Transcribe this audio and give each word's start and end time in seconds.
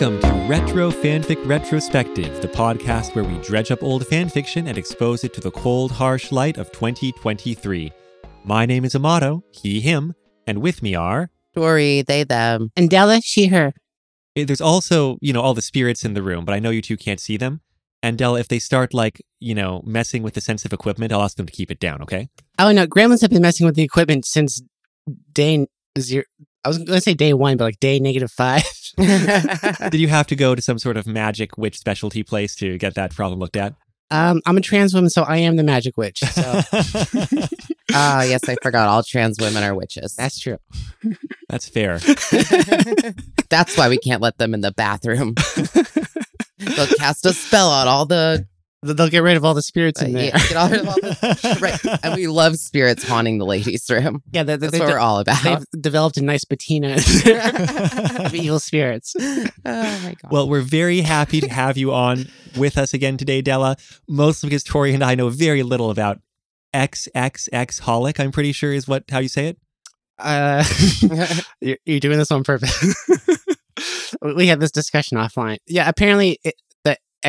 Welcome 0.00 0.20
to 0.20 0.46
Retro 0.48 0.92
Fanfic 0.92 1.44
Retrospective, 1.44 2.40
the 2.40 2.46
podcast 2.46 3.16
where 3.16 3.24
we 3.24 3.36
dredge 3.38 3.72
up 3.72 3.82
old 3.82 4.04
fanfiction 4.04 4.68
and 4.68 4.78
expose 4.78 5.24
it 5.24 5.34
to 5.34 5.40
the 5.40 5.50
cold, 5.50 5.90
harsh 5.90 6.30
light 6.30 6.56
of 6.56 6.70
2023. 6.70 7.90
My 8.44 8.64
name 8.64 8.84
is 8.84 8.94
Amado, 8.94 9.42
he, 9.50 9.80
him, 9.80 10.14
and 10.46 10.62
with 10.62 10.84
me 10.84 10.94
are. 10.94 11.30
Tory, 11.52 12.02
they, 12.02 12.22
them. 12.22 12.70
And 12.76 12.88
Della, 12.88 13.20
she, 13.22 13.48
her. 13.48 13.72
eh, 14.36 14.44
There's 14.44 14.60
also, 14.60 15.18
you 15.20 15.32
know, 15.32 15.40
all 15.40 15.52
the 15.54 15.62
spirits 15.62 16.04
in 16.04 16.14
the 16.14 16.22
room, 16.22 16.44
but 16.44 16.54
I 16.54 16.60
know 16.60 16.70
you 16.70 16.80
two 16.80 16.96
can't 16.96 17.18
see 17.18 17.36
them. 17.36 17.60
And 18.00 18.16
Della, 18.16 18.38
if 18.38 18.46
they 18.46 18.60
start, 18.60 18.94
like, 18.94 19.20
you 19.40 19.56
know, 19.56 19.82
messing 19.84 20.22
with 20.22 20.34
the 20.34 20.40
sensitive 20.40 20.72
equipment, 20.72 21.12
I'll 21.12 21.22
ask 21.22 21.36
them 21.36 21.46
to 21.46 21.52
keep 21.52 21.72
it 21.72 21.80
down, 21.80 22.02
okay? 22.02 22.28
Oh 22.60 22.70
no, 22.70 22.86
Gremlins 22.86 23.22
have 23.22 23.30
been 23.30 23.42
messing 23.42 23.66
with 23.66 23.74
the 23.74 23.82
equipment 23.82 24.26
since 24.26 24.62
day 25.32 25.66
zero. 25.98 26.22
I 26.64 26.68
was 26.68 26.78
going 26.78 26.86
to 26.86 27.00
say 27.00 27.14
day 27.14 27.34
one, 27.34 27.56
but 27.56 27.64
like 27.64 27.80
day 27.80 27.98
negative 27.98 28.30
five. 28.30 28.62
Did 29.90 30.00
you 30.00 30.08
have 30.08 30.26
to 30.28 30.36
go 30.36 30.54
to 30.54 30.62
some 30.62 30.78
sort 30.78 30.96
of 30.96 31.06
magic 31.06 31.56
witch 31.56 31.78
specialty 31.78 32.22
place 32.22 32.54
to 32.56 32.76
get 32.78 32.94
that 32.94 33.14
problem 33.14 33.38
looked 33.40 33.56
at? 33.56 33.74
Um, 34.10 34.40
I'm 34.46 34.56
a 34.56 34.60
trans 34.60 34.94
woman, 34.94 35.10
so 35.10 35.22
I 35.22 35.36
am 35.38 35.56
the 35.56 35.62
magic 35.62 35.96
witch. 35.98 36.20
So 36.20 36.42
Ah, 37.94 38.22
yes, 38.22 38.48
I 38.48 38.56
forgot. 38.62 38.88
All 38.88 39.02
trans 39.02 39.38
women 39.40 39.62
are 39.62 39.74
witches. 39.74 40.14
that's 40.16 40.38
true. 40.38 40.58
That's 41.48 41.66
fair. 41.66 41.98
That's 43.48 43.74
why 43.78 43.88
we 43.88 43.96
can't 43.96 44.20
let 44.20 44.36
them 44.36 44.52
in 44.52 44.60
the 44.60 44.70
bathroom. 44.72 45.34
They'll 46.58 46.86
cast 46.98 47.24
a 47.24 47.32
spell 47.32 47.70
on 47.70 47.88
all 47.88 48.04
the. 48.04 48.46
Th- 48.84 48.96
They'll 48.96 49.08
get 49.08 49.22
rid 49.24 49.36
of 49.36 49.44
all 49.44 49.54
the 49.54 49.62
spirits 49.62 50.00
Uh, 50.00 50.06
in 50.06 50.12
there. 50.12 50.24
yeah, 50.26 50.38
get 50.48 50.56
all 50.56 50.68
rid 50.70 50.80
of 50.80 50.88
all 50.88 50.94
the 50.94 51.58
right. 51.90 52.00
And 52.04 52.14
we 52.14 52.26
love 52.28 52.56
spirits 52.56 53.06
haunting 53.06 53.38
the 53.38 53.44
ladies' 53.44 53.84
room. 53.90 54.22
Yeah, 54.30 54.44
they, 54.44 54.56
That's 54.56 54.72
they, 54.72 54.78
what 54.78 54.88
we're 54.88 54.98
all 54.98 55.18
about. 55.18 55.42
they've 55.42 55.82
developed 55.82 56.16
a 56.16 56.22
nice 56.22 56.44
patina 56.44 56.94
of 58.24 58.34
evil 58.34 58.60
spirits. 58.60 59.14
oh 59.18 59.44
my 59.64 60.14
god. 60.22 60.30
Well, 60.30 60.48
we're 60.48 60.60
very 60.62 61.00
happy 61.00 61.40
to 61.40 61.48
have 61.48 61.76
you 61.76 61.92
on 61.92 62.26
with 62.56 62.78
us 62.78 62.94
again 62.94 63.16
today, 63.16 63.42
Della. 63.42 63.76
Mostly 64.08 64.48
because 64.48 64.62
Tory 64.64 64.94
and 64.94 65.02
I 65.02 65.14
know 65.16 65.28
very 65.28 65.62
little 65.62 65.90
about 65.90 66.20
XXXholic, 66.74 68.20
I'm 68.20 68.30
pretty 68.32 68.52
sure 68.52 68.72
is 68.72 68.86
what 68.86 69.04
how 69.10 69.18
you 69.18 69.28
say 69.28 69.48
it. 69.48 69.58
Uh, 70.20 70.64
you're, 71.60 71.78
you're 71.84 72.00
doing 72.00 72.18
this 72.18 72.30
on 72.32 72.42
purpose. 72.44 72.94
we 74.22 74.46
had 74.48 74.58
this 74.60 74.70
discussion 74.72 75.16
offline. 75.18 75.58
Yeah, 75.66 75.88
apparently 75.88 76.38
it, 76.44 76.54
the 76.67 76.67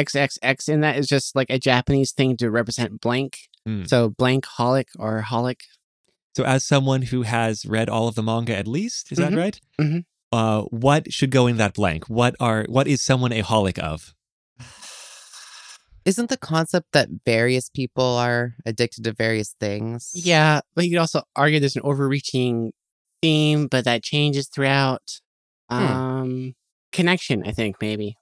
XXX 0.06 0.70
in 0.70 0.82
that 0.82 0.98
is 0.98 1.08
just 1.08 1.36
like 1.36 1.50
a 1.50 1.60
Japanese 1.60 2.12
thing 2.12 2.38
to 2.38 2.50
represent 2.50 3.02
blank. 3.02 3.38
Hmm. 3.66 3.84
So 3.86 4.10
blank 4.10 4.46
holic 4.46 4.86
or 4.98 5.24
holic. 5.28 5.62
So, 6.36 6.44
as 6.46 6.64
someone 6.64 7.02
who 7.02 7.24
has 7.24 7.66
read 7.66 7.90
all 7.90 8.08
of 8.08 8.16
the 8.16 8.24
manga 8.24 8.56
at 8.56 8.68
least, 8.68 9.12
is 9.12 9.18
that 9.18 9.32
Mhm. 9.34 9.38
right? 9.38 9.60
Mhm. 9.82 10.06
Uh, 10.32 10.62
what 10.86 11.12
should 11.12 11.32
go 11.32 11.48
in 11.48 11.58
that 11.58 11.74
blank? 11.74 12.08
What 12.08 12.36
are 12.40 12.66
what 12.70 12.88
is 12.88 13.02
someone 13.02 13.32
a 13.34 13.42
holic 13.42 13.78
of? 13.80 14.14
Isn't 16.06 16.30
the 16.30 16.38
concept 16.38 16.88
that 16.94 17.10
various 17.26 17.70
people 17.70 18.04
are 18.18 18.56
addicted 18.66 19.04
to 19.04 19.14
various 19.14 19.54
things? 19.60 20.12
Yeah, 20.14 20.62
but 20.74 20.86
you 20.86 20.92
could 20.92 21.00
also 21.00 21.24
argue 21.36 21.60
there's 21.60 21.76
an 21.76 21.82
overreaching 21.84 22.72
theme, 23.22 23.68
but 23.68 23.84
that 23.86 24.02
changes 24.02 24.48
throughout. 24.48 25.20
Hmm. 25.70 25.76
Um, 25.76 26.56
connection, 26.92 27.44
I 27.46 27.52
think 27.52 27.76
maybe. 27.82 28.16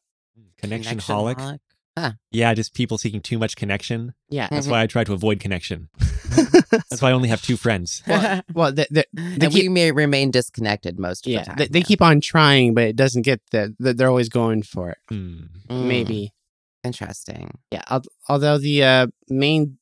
Connection, 0.57 0.97
holic. 0.99 1.59
Holic? 1.97 2.17
Yeah, 2.31 2.53
just 2.53 2.73
people 2.73 2.97
seeking 2.97 3.21
too 3.21 3.37
much 3.37 3.55
connection. 3.55 4.13
Yeah. 4.29 4.47
That's 4.51 4.67
Mhm. 4.67 4.71
why 4.71 4.81
I 4.83 4.87
try 4.87 5.03
to 5.03 5.13
avoid 5.13 5.39
connection. 5.39 5.89
That's 6.29 7.01
why 7.01 7.09
I 7.09 7.11
only 7.13 7.29
have 7.29 7.41
two 7.41 7.57
friends. 7.57 8.03
well, 8.07 8.41
well, 8.53 8.71
the, 8.71 8.87
the, 8.91 9.05
and 9.17 9.41
they 9.41 9.47
we 9.47 9.69
may 9.69 9.91
remain 9.91 10.31
disconnected 10.31 10.99
most 10.99 11.25
of 11.25 11.31
yeah, 11.33 11.39
the 11.39 11.45
time. 11.45 11.55
they, 11.57 11.67
they 11.67 11.79
yeah. 11.79 11.85
keep 11.85 12.01
on 12.01 12.21
trying, 12.21 12.73
but 12.73 12.83
it 12.85 12.95
doesn't 12.95 13.23
get 13.23 13.41
that. 13.51 13.75
They're 13.79 14.07
always 14.09 14.29
going 14.29 14.63
for 14.63 14.91
it. 14.91 14.97
Hmm. 15.09 15.39
Mm, 15.69 15.87
Maybe. 15.87 16.33
Interesting. 16.83 17.57
Yeah. 17.71 17.83
al- 17.89 18.03
Although 18.29 18.57
the 18.57 18.83
uh, 18.83 19.07
main, 19.29 19.77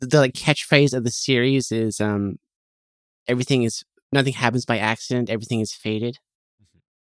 the, 0.00 0.06
the 0.06 0.18
like 0.20 0.34
catchphrase 0.34 0.94
of 0.94 1.04
the 1.04 1.10
series 1.10 1.72
is 1.72 2.00
um, 2.00 2.38
everything 3.26 3.62
is 3.62 3.84
nothing 4.12 4.34
happens 4.34 4.64
by 4.64 4.78
accident. 4.78 5.30
Everything 5.30 5.60
is 5.60 5.72
fated. 5.72 6.18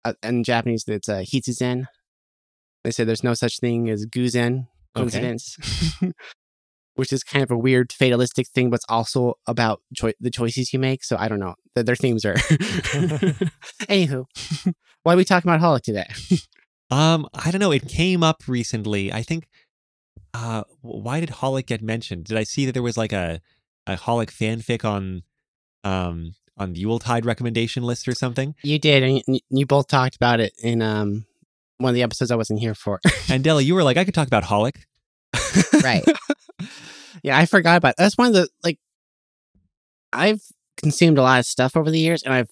Uh, 0.06 0.14
in 0.24 0.44
Japanese, 0.44 0.86
it's 0.88 1.10
uh, 1.10 1.24
hitsuzen. 1.26 1.86
They 2.84 2.92
say 2.92 3.04
there's 3.04 3.24
no 3.24 3.34
such 3.34 3.60
thing 3.60 3.90
as 3.90 4.06
guzen, 4.06 4.68
Okay. 4.96 5.02
coincidence, 5.04 5.58
which 6.96 7.14
is 7.14 7.24
kind 7.24 7.44
of 7.44 7.52
a 7.52 7.58
weird 7.58 7.92
fatalistic 7.92 8.48
thing, 8.48 8.70
but 8.70 8.78
it's 8.78 8.86
also 8.90 9.36
about 9.48 9.82
choi- 9.96 10.14
the 10.20 10.32
choices 10.32 10.74
you 10.74 10.80
make. 10.80 11.04
So 11.04 11.16
I 11.18 11.28
don't 11.28 11.40
know. 11.40 11.56
Their, 11.76 11.84
their 11.84 11.96
themes 11.96 12.26
are. 12.26 12.34
Anywho, 13.88 14.26
why 15.04 15.14
are 15.14 15.18
we 15.18 15.26
talking 15.26 15.50
about 15.50 15.62
Holic 15.62 15.82
today? 15.84 16.08
Um, 16.92 17.28
I 17.34 17.52
don't 17.52 17.60
know. 17.60 17.72
It 17.72 17.88
came 17.88 18.24
up 18.24 18.44
recently. 18.48 19.12
I 19.14 19.22
think. 19.24 19.48
Uh, 20.34 20.64
why 20.82 21.20
did 21.20 21.30
Holic 21.30 21.66
get 21.66 21.82
mentioned? 21.82 22.26
Did 22.26 22.38
I 22.38 22.44
see 22.44 22.66
that 22.66 22.74
there 22.74 22.84
was 22.84 22.98
like 22.98 23.12
a 23.14 23.42
a 23.88 23.96
Holic 23.96 24.28
fanfic 24.32 24.86
on, 24.86 25.24
um, 25.84 26.34
on 26.58 26.74
the 26.74 26.80
Yuletide 26.82 27.26
recommendation 27.26 27.82
list 27.84 28.08
or 28.08 28.14
something? 28.14 28.54
You 28.64 28.78
did, 28.80 29.04
and 29.04 29.22
you, 29.28 29.40
you 29.50 29.66
both 29.66 29.88
talked 29.88 30.16
about 30.16 30.40
it 30.40 30.54
in 30.62 30.82
um 30.82 31.26
one 31.80 31.90
of 31.90 31.96
the 31.96 32.04
episodes 32.04 32.30
I 32.30 32.36
wasn't 32.36 32.60
here 32.60 32.76
for. 32.76 33.00
And 33.30 33.44
Della, 33.44 33.62
you 33.62 33.76
were 33.76 33.84
like, 33.84 33.98
I 33.98 34.06
could 34.06 34.14
talk 34.14 34.28
about 34.28 34.44
Holic. 34.44 34.76
Right. 35.84 36.04
yeah, 37.24 37.38
I 37.38 37.46
forgot 37.46 37.78
about 37.78 37.96
that's 37.98 38.18
one 38.18 38.28
of 38.28 38.34
the 38.34 38.50
like 38.64 38.78
I've 40.12 40.42
consumed 40.78 41.18
a 41.18 41.22
lot 41.22 41.40
of 41.40 41.46
stuff 41.46 41.78
over 41.78 41.90
the 41.90 42.00
years 42.00 42.24
and 42.24 42.34
I've 42.34 42.50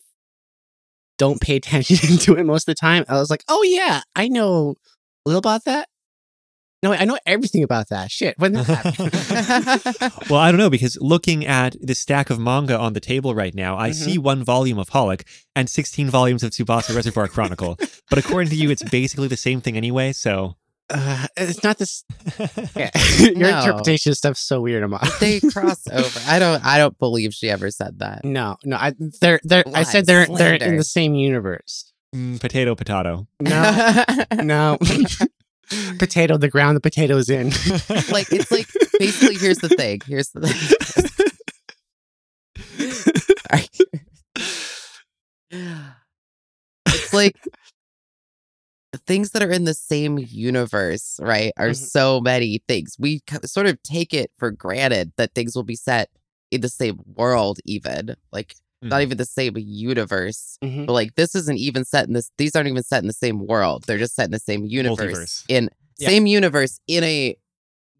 don't 1.18 1.42
pay 1.42 1.56
attention 1.56 2.18
to 2.20 2.36
it 2.36 2.46
most 2.46 2.68
of 2.68 2.76
the 2.76 2.80
time. 2.80 3.06
I 3.10 3.20
was 3.20 3.30
like, 3.30 3.44
oh 3.48 3.64
yeah, 3.64 4.02
I 4.16 4.28
know 4.28 4.76
a 5.26 5.30
little 5.30 5.40
about 5.40 5.66
that. 5.66 5.90
No, 6.84 6.94
I 6.94 7.06
know 7.06 7.18
everything 7.26 7.64
about 7.64 7.90
that. 7.90 8.12
Shit, 8.12 8.38
when 8.38 8.54
that 8.54 8.66
happen? 8.66 10.12
Well, 10.30 10.40
I 10.40 10.52
don't 10.52 10.60
know 10.60 10.70
because 10.70 10.98
looking 11.02 11.46
at 11.46 11.76
the 11.82 11.96
stack 11.96 12.30
of 12.30 12.38
manga 12.40 12.78
on 12.78 12.94
the 12.94 13.00
table 13.00 13.34
right 13.34 13.56
now, 13.56 13.78
I 13.78 13.90
Mhm. 13.90 13.94
see 13.96 14.18
one 14.20 14.44
volume 14.44 14.78
of 14.78 14.90
Holic 14.92 15.24
and 15.56 15.70
16 15.70 16.10
volumes 16.10 16.44
of 16.44 16.52
Tsubasa 16.52 16.96
Reservoir 16.96 17.28
Chronicle. 17.28 17.78
but 18.10 18.20
according 18.20 18.50
to 18.52 18.56
you, 18.56 18.70
it's 18.70 18.84
basically 18.84 19.28
the 19.28 19.38
same 19.38 19.60
thing 19.60 19.76
anyway. 19.76 20.14
So, 20.14 20.56
uh, 20.92 21.26
it's 21.36 21.64
not 21.64 21.80
this. 21.80 22.04
Yeah. 22.76 22.92
Your 23.20 23.34
No. 23.36 23.58
interpretation 23.60 24.12
of 24.12 24.18
stuff's 24.18 24.42
so 24.42 24.62
weird, 24.62 24.84
Amon. 24.84 25.00
they 25.20 25.40
cross 25.40 25.82
over. 25.92 26.20
I 26.28 26.38
don't. 26.38 26.64
I 26.64 26.78
don't 26.78 26.98
believe 27.00 27.34
she 27.34 27.50
ever 27.50 27.72
said 27.72 27.98
that. 28.00 28.24
No, 28.24 28.58
no, 28.64 28.76
I 28.78 28.94
they're 29.20 29.40
they're. 29.44 29.64
I 29.74 29.82
said 29.84 30.06
they're 30.06 30.28
they're 30.28 30.54
in 30.56 30.78
the 30.78 30.84
same 30.84 31.16
universe. 31.16 31.92
mm, 32.16 32.40
potato, 32.40 32.76
potato. 32.76 33.28
No, 33.42 34.04
no. 34.44 34.78
potato, 36.00 36.38
the 36.38 36.50
ground 36.50 36.76
the 36.78 36.82
potato 36.82 37.18
is 37.18 37.30
in. 37.30 37.48
like 38.12 38.32
it's 38.32 38.52
like 38.52 38.68
basically. 39.00 39.36
Here's 39.36 39.58
the 39.60 39.70
thing. 39.70 40.02
Here's 40.06 40.30
the 40.30 40.48
thing. 40.48 41.28
It's 46.88 47.14
like 47.14 47.36
the 48.94 49.00
things 49.00 49.32
that 49.32 49.44
are 49.44 49.52
in 49.52 49.66
the 49.66 49.74
same 49.74 50.18
universe, 50.18 51.20
right? 51.22 51.52
Are 51.58 51.70
Mhm. 51.70 51.76
so 51.76 52.22
many 52.22 52.62
things. 52.68 52.96
We 52.98 53.20
k- 53.22 53.38
sort 53.46 53.68
of 53.68 53.82
take 53.84 54.14
it 54.14 54.32
for 54.38 54.52
granted 54.52 55.12
that 55.18 55.34
things 55.36 55.56
will 55.56 55.64
be 55.64 55.76
set 55.76 56.10
in 56.52 56.62
the 56.62 56.70
same 56.70 57.00
world, 57.16 57.60
even 57.66 58.16
like 58.32 58.56
not 58.82 59.00
Mhm. 59.00 59.02
even 59.04 59.18
the 59.18 59.26
same 59.26 59.54
universe. 59.58 60.58
Mhm. 60.64 60.86
But 60.86 60.94
like 60.94 61.16
this 61.16 61.34
isn't 61.36 61.58
even 61.58 61.84
set 61.86 62.08
in 62.08 62.14
this. 62.14 62.32
These 62.38 62.56
aren't 62.56 62.70
even 62.70 62.84
set 62.84 63.02
in 63.04 63.08
the 63.08 63.14
same 63.14 63.46
world. 63.48 63.84
They're 63.88 63.98
just 63.98 64.16
set 64.16 64.26
in 64.26 64.32
the 64.32 64.40
same 64.40 64.66
universe. 64.66 65.18
Multiverse. 65.18 65.46
In 65.50 65.70
Yeah. 65.98 66.10
same 66.10 66.28
universe 66.28 66.80
in 66.88 67.04
a 67.04 67.36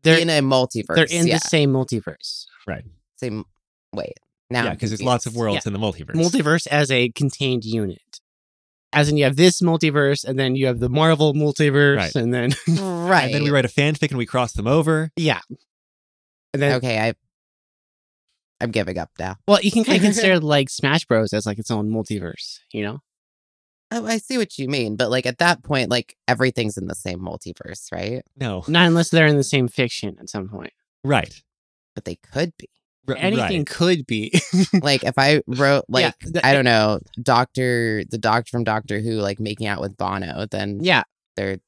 They're 0.04 0.20
in 0.20 0.30
a 0.30 0.42
multiverse. 0.42 0.96
they're 0.96 1.06
in 1.06 1.28
yeah. 1.28 1.36
the 1.40 1.48
same 1.50 1.72
multiverse. 1.74 2.46
Right. 2.68 2.84
Same 3.18 3.46
wait 3.94 4.14
now 4.52 4.66
yeah, 4.66 4.74
because 4.74 4.92
there's 4.92 5.02
lots 5.02 5.26
of 5.26 5.34
confused. 5.34 5.66
worlds 5.66 5.66
in 5.66 5.74
the 5.74 5.80
multiverse. 5.80 6.14
Multiverse 6.16 6.68
as 6.68 6.92
a 6.92 7.10
contained 7.10 7.66
unit. 7.66 8.20
As 8.94 9.10
in, 9.10 9.18
you 9.18 9.26
have 9.26 9.36
this 9.36 9.62
multiverse, 9.62 10.24
and 10.24 10.40
then 10.40 10.56
you 10.56 10.66
have 10.68 10.80
the 10.80 10.88
Marvel 10.90 11.34
multiverse, 11.34 11.98
Right. 11.98 12.16
and 12.16 12.34
then 12.34 12.52
right 12.68 13.26
And 13.26 13.34
then 13.34 13.44
we 13.44 13.50
write 13.50 13.66
a 13.66 13.68
fanfic 13.70 14.10
and 14.10 14.18
we 14.18 14.26
cross 14.26 14.54
them 14.54 14.66
over. 14.68 15.12
yeah, 15.18 15.42
and 16.54 16.62
then 16.62 16.74
okay 16.78 16.98
i 17.00 17.14
i'm 18.62 18.72
giving 18.72 18.98
up 18.98 19.10
now 19.20 19.36
well, 19.48 19.60
you 19.62 19.72
can 19.72 19.84
kind 19.84 19.98
of 19.98 20.04
consider 20.04 20.40
like 20.56 20.70
Smash 20.70 21.06
Bros 21.06 21.34
as 21.34 21.46
like 21.46 21.60
its 21.60 21.72
own 21.72 21.90
multiverse. 21.90 22.60
You 22.72 22.84
know, 22.84 23.00
oh, 23.92 24.06
i 24.06 24.18
see 24.18 24.38
what 24.38 24.58
you 24.58 24.68
mean 24.68 24.96
but 24.96 25.10
like 25.10 25.26
at 25.26 25.38
that 25.40 25.64
point 25.64 25.90
like 25.90 26.16
everything's 26.28 26.78
in 26.78 26.88
the 26.88 26.96
same 26.96 27.20
multiverse 27.20 27.92
right 27.92 28.24
No, 28.36 28.64
not 28.68 28.88
unless 28.88 29.10
they're 29.10 29.28
in 29.28 29.38
the 29.38 29.44
same 29.44 29.68
fiction 29.68 30.18
at 30.20 30.30
some 30.30 30.50
point. 30.50 30.74
right. 31.04 31.42
but 31.96 32.06
they 32.06 32.16
could 32.16 32.54
be 32.58 32.68
R- 33.10 33.16
Anything 33.18 33.60
right. 33.62 33.68
could 33.68 34.06
be. 34.06 34.34
like 34.82 35.06
if 35.06 35.14
i 35.18 35.42
wrote 35.48 35.86
like 35.88 36.04
Yeah, 36.24 36.30
the- 36.32 36.46
i 36.46 36.52
don't 36.54 36.66
know 36.66 37.00
doctor 37.22 38.04
the 38.10 38.18
doctor 38.18 38.50
from 38.52 38.64
doctor 38.66 39.00
who 39.00 39.12
like 39.14 39.40
making 39.40 39.66
out 39.68 39.80
with 39.80 39.96
bono 39.96 40.46
then 40.52 40.80
yeah, 40.84 41.04
they're 41.38 41.60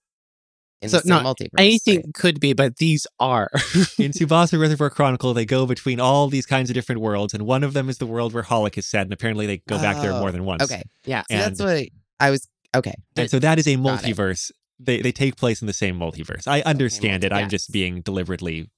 in 0.82 0.90
So, 0.90 0.98
the 0.98 1.04
same 1.04 1.24
no, 1.24 1.34
multiverse 1.34 1.50
anything 1.58 1.98
right? 1.98 2.14
could 2.14 2.40
be, 2.40 2.54
but 2.54 2.78
these 2.78 3.06
are. 3.20 3.50
In 3.98 4.12
Tsubasa 4.12 4.60
Reservoir 4.60 4.90
Chronicle, 4.90 5.34
they 5.34 5.46
go 5.46 5.66
between 5.66 6.00
all 6.00 6.28
these 6.30 6.46
kinds 6.46 6.70
of 6.70 6.74
different 6.74 7.02
worlds, 7.02 7.34
and 7.34 7.46
one 7.46 7.64
of 7.64 7.74
them 7.74 7.90
is 7.90 7.98
the 7.98 8.06
world 8.06 8.34
where 8.34 8.44
Holic 8.44 8.78
is 8.78 8.86
set, 8.86 9.02
and 9.04 9.12
apparently 9.14 9.46
they 9.46 9.58
go 9.68 9.78
back 9.78 10.02
there 10.02 10.14
Oh, 10.14 10.20
more 10.20 10.32
than 10.32 10.46
once. 10.46 10.64
okay 10.64 10.84
yeah, 11.06 11.24
so 11.30 11.38
that's 11.38 11.60
what 11.62 11.88
i 12.22 12.30
was 12.30 12.48
okay 12.76 12.94
And 13.18 13.30
so 13.30 13.40
that 13.40 13.60
is 13.60 13.68
a 13.68 13.76
multiverse 13.76 14.52
they 14.80 15.02
they 15.02 15.12
take 15.12 15.36
place 15.36 15.62
in 15.62 15.68
the 15.68 15.74
same 15.74 16.00
multiverse. 16.00 16.48
I 16.48 16.62
understand 16.62 17.24
it. 17.26 17.34
I'm 17.34 17.50
just 17.50 17.72
being 17.72 18.00
deliberately 18.02 18.70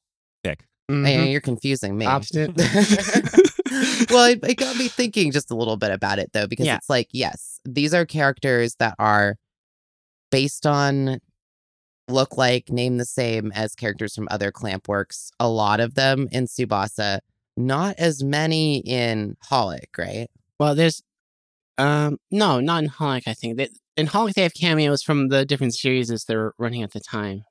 thick. 0.43 0.65
Man, 0.89 1.27
Mhm. 1.27 1.31
you're 1.31 1.41
confusing 1.41 1.95
me. 1.97 2.05
Obstinate. 2.07 2.55
well, 4.09 4.25
it, 4.25 4.39
it 4.43 4.55
got 4.57 4.75
me 4.77 4.87
thinking 4.87 5.31
just 5.31 5.51
a 5.51 5.55
little 5.55 5.77
bit 5.77 5.91
about 5.91 6.17
it 6.19 6.31
though, 6.33 6.47
because 6.47 6.65
Yeah. 6.65 6.77
it's 6.77 6.89
like, 6.89 7.07
yes, 7.11 7.59
these 7.65 7.93
are 7.93 8.05
characters 8.05 8.75
that 8.79 8.95
are 8.99 9.35
based 10.31 10.65
on 10.65 11.19
look 12.11 12.37
like, 12.37 12.69
name 12.69 12.97
the 12.97 13.05
same 13.05 13.51
as 13.53 13.75
characters 13.75 14.13
from 14.15 14.27
other 14.31 14.51
clamp 14.51 14.87
works. 14.87 15.31
A 15.39 15.49
lot 15.49 15.79
of 15.79 15.95
them 15.95 16.27
in 16.31 16.45
Tsubasa, 16.45 17.19
not 17.57 17.95
as 17.97 18.23
many 18.23 18.79
in 18.79 19.37
Holic, 19.49 19.97
right? 19.97 20.27
Well, 20.59 20.75
there's 20.75 21.01
um 21.77 22.17
no, 22.29 22.59
not 22.59 22.83
in 22.83 22.89
Holic. 22.89 23.23
I 23.27 23.33
think 23.33 23.57
that 23.57 23.69
in 23.97 24.07
Holic 24.07 24.33
they 24.33 24.43
have 24.43 24.53
cameos 24.53 25.01
from 25.03 25.29
the 25.29 25.45
different 25.45 25.73
series 25.75 26.11
as 26.11 26.25
they're 26.25 26.53
running 26.57 26.83
at 26.83 26.91
the 26.91 26.99
time. 26.99 27.43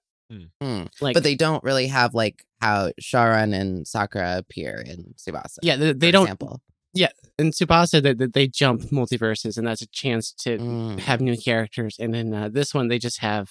Hmm. 0.62 0.84
Like, 1.00 1.14
But 1.14 1.24
they 1.24 1.34
don't 1.34 1.64
really 1.64 1.88
have 1.88 2.14
like 2.14 2.44
how 2.60 2.92
Syaoran 3.02 3.52
and 3.52 3.86
Sakura 3.86 4.38
appear 4.38 4.76
in 4.86 5.14
Tsubasa. 5.18 5.58
yeah, 5.62 5.74
they, 5.74 5.92
they 5.92 6.08
for 6.08 6.12
don't 6.12 6.22
Example. 6.24 6.60
Yeah, 6.94 7.08
in 7.38 7.50
Tsubasa 7.50 8.00
that 8.02 8.18
they, 8.18 8.26
they 8.26 8.46
jump 8.48 8.82
multiverses, 8.90 9.56
and 9.58 9.66
that's 9.66 9.82
a 9.82 9.86
chance 9.88 10.32
to 10.44 10.58
Mm. 10.58 10.98
have 11.00 11.20
new 11.20 11.36
characters. 11.36 11.96
And 11.98 12.12
then 12.14 12.32
uh, 12.34 12.48
this 12.48 12.72
one, 12.74 12.88
they 12.88 12.98
just 12.98 13.18
have 13.18 13.48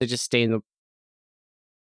they 0.00 0.06
just 0.06 0.24
stay 0.24 0.42
in 0.42 0.50
the 0.52 0.60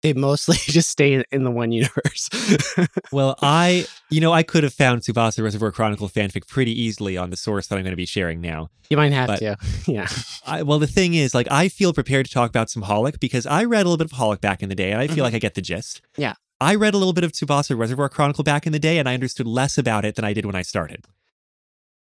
they 0.03 0.13
mostly 0.13 0.57
just 0.59 0.89
stay 0.89 1.23
in, 1.31 1.43
the 1.43 1.49
one 1.51 1.71
universe. 1.71 2.29
Well, 3.11 3.35
I, 3.41 3.87
you 4.11 4.21
know, 4.21 4.31
I 4.31 4.43
could 4.43 4.63
have 4.63 4.73
found 4.73 5.01
Tsubasa 5.01 5.43
Reservoir 5.43 5.71
Chronicle 5.71 6.07
fanfic 6.07 6.47
pretty 6.47 6.71
easily 6.79 7.17
on 7.17 7.29
the 7.31 7.37
source 7.37 7.65
that 7.67 7.75
I'm 7.77 7.81
going 7.83 7.93
to 7.93 7.97
be 7.97 8.05
sharing 8.05 8.39
now. 8.41 8.69
you 8.91 8.97
might 8.97 9.11
have 9.11 9.27
But- 9.27 9.39
to, 9.39 9.57
yeah. 9.87 10.07
I, 10.45 10.61
well, 10.61 10.77
the 10.77 10.85
thing 10.87 11.13
is, 11.15 11.33
like, 11.33 11.47
I 11.49 11.67
feel 11.67 11.93
prepared 11.93 12.27
to 12.27 12.31
talk 12.31 12.49
about 12.49 12.69
some 12.69 12.83
Holic 12.83 13.19
because 13.19 13.47
I 13.47 13.63
read 13.63 13.85
a 13.85 13.89
little 13.89 13.97
bit 13.97 14.11
of 14.11 14.17
Holic 14.17 14.39
back 14.39 14.61
in 14.61 14.69
the 14.69 14.75
day, 14.75 14.91
and 14.91 15.01
I 15.01 15.07
feel 15.07 15.17
Mhm. 15.17 15.21
like 15.21 15.33
I 15.33 15.39
get 15.39 15.55
the 15.55 15.61
gist. 15.61 16.01
Yeah. 16.15 16.33
I 16.61 16.75
read 16.75 16.93
a 16.93 16.97
little 16.97 17.13
bit 17.13 17.23
of 17.23 17.31
Tsubasa 17.31 17.75
Reservoir 17.77 18.09
Chronicle 18.09 18.43
back 18.43 18.67
in 18.67 18.73
the 18.73 18.79
day, 18.79 18.99
and 18.99 19.09
I 19.09 19.13
understood 19.15 19.47
less 19.47 19.77
about 19.79 20.05
it 20.05 20.15
than 20.15 20.25
I 20.25 20.33
did 20.33 20.45
when 20.45 20.55
I 20.55 20.61
started. 20.61 21.05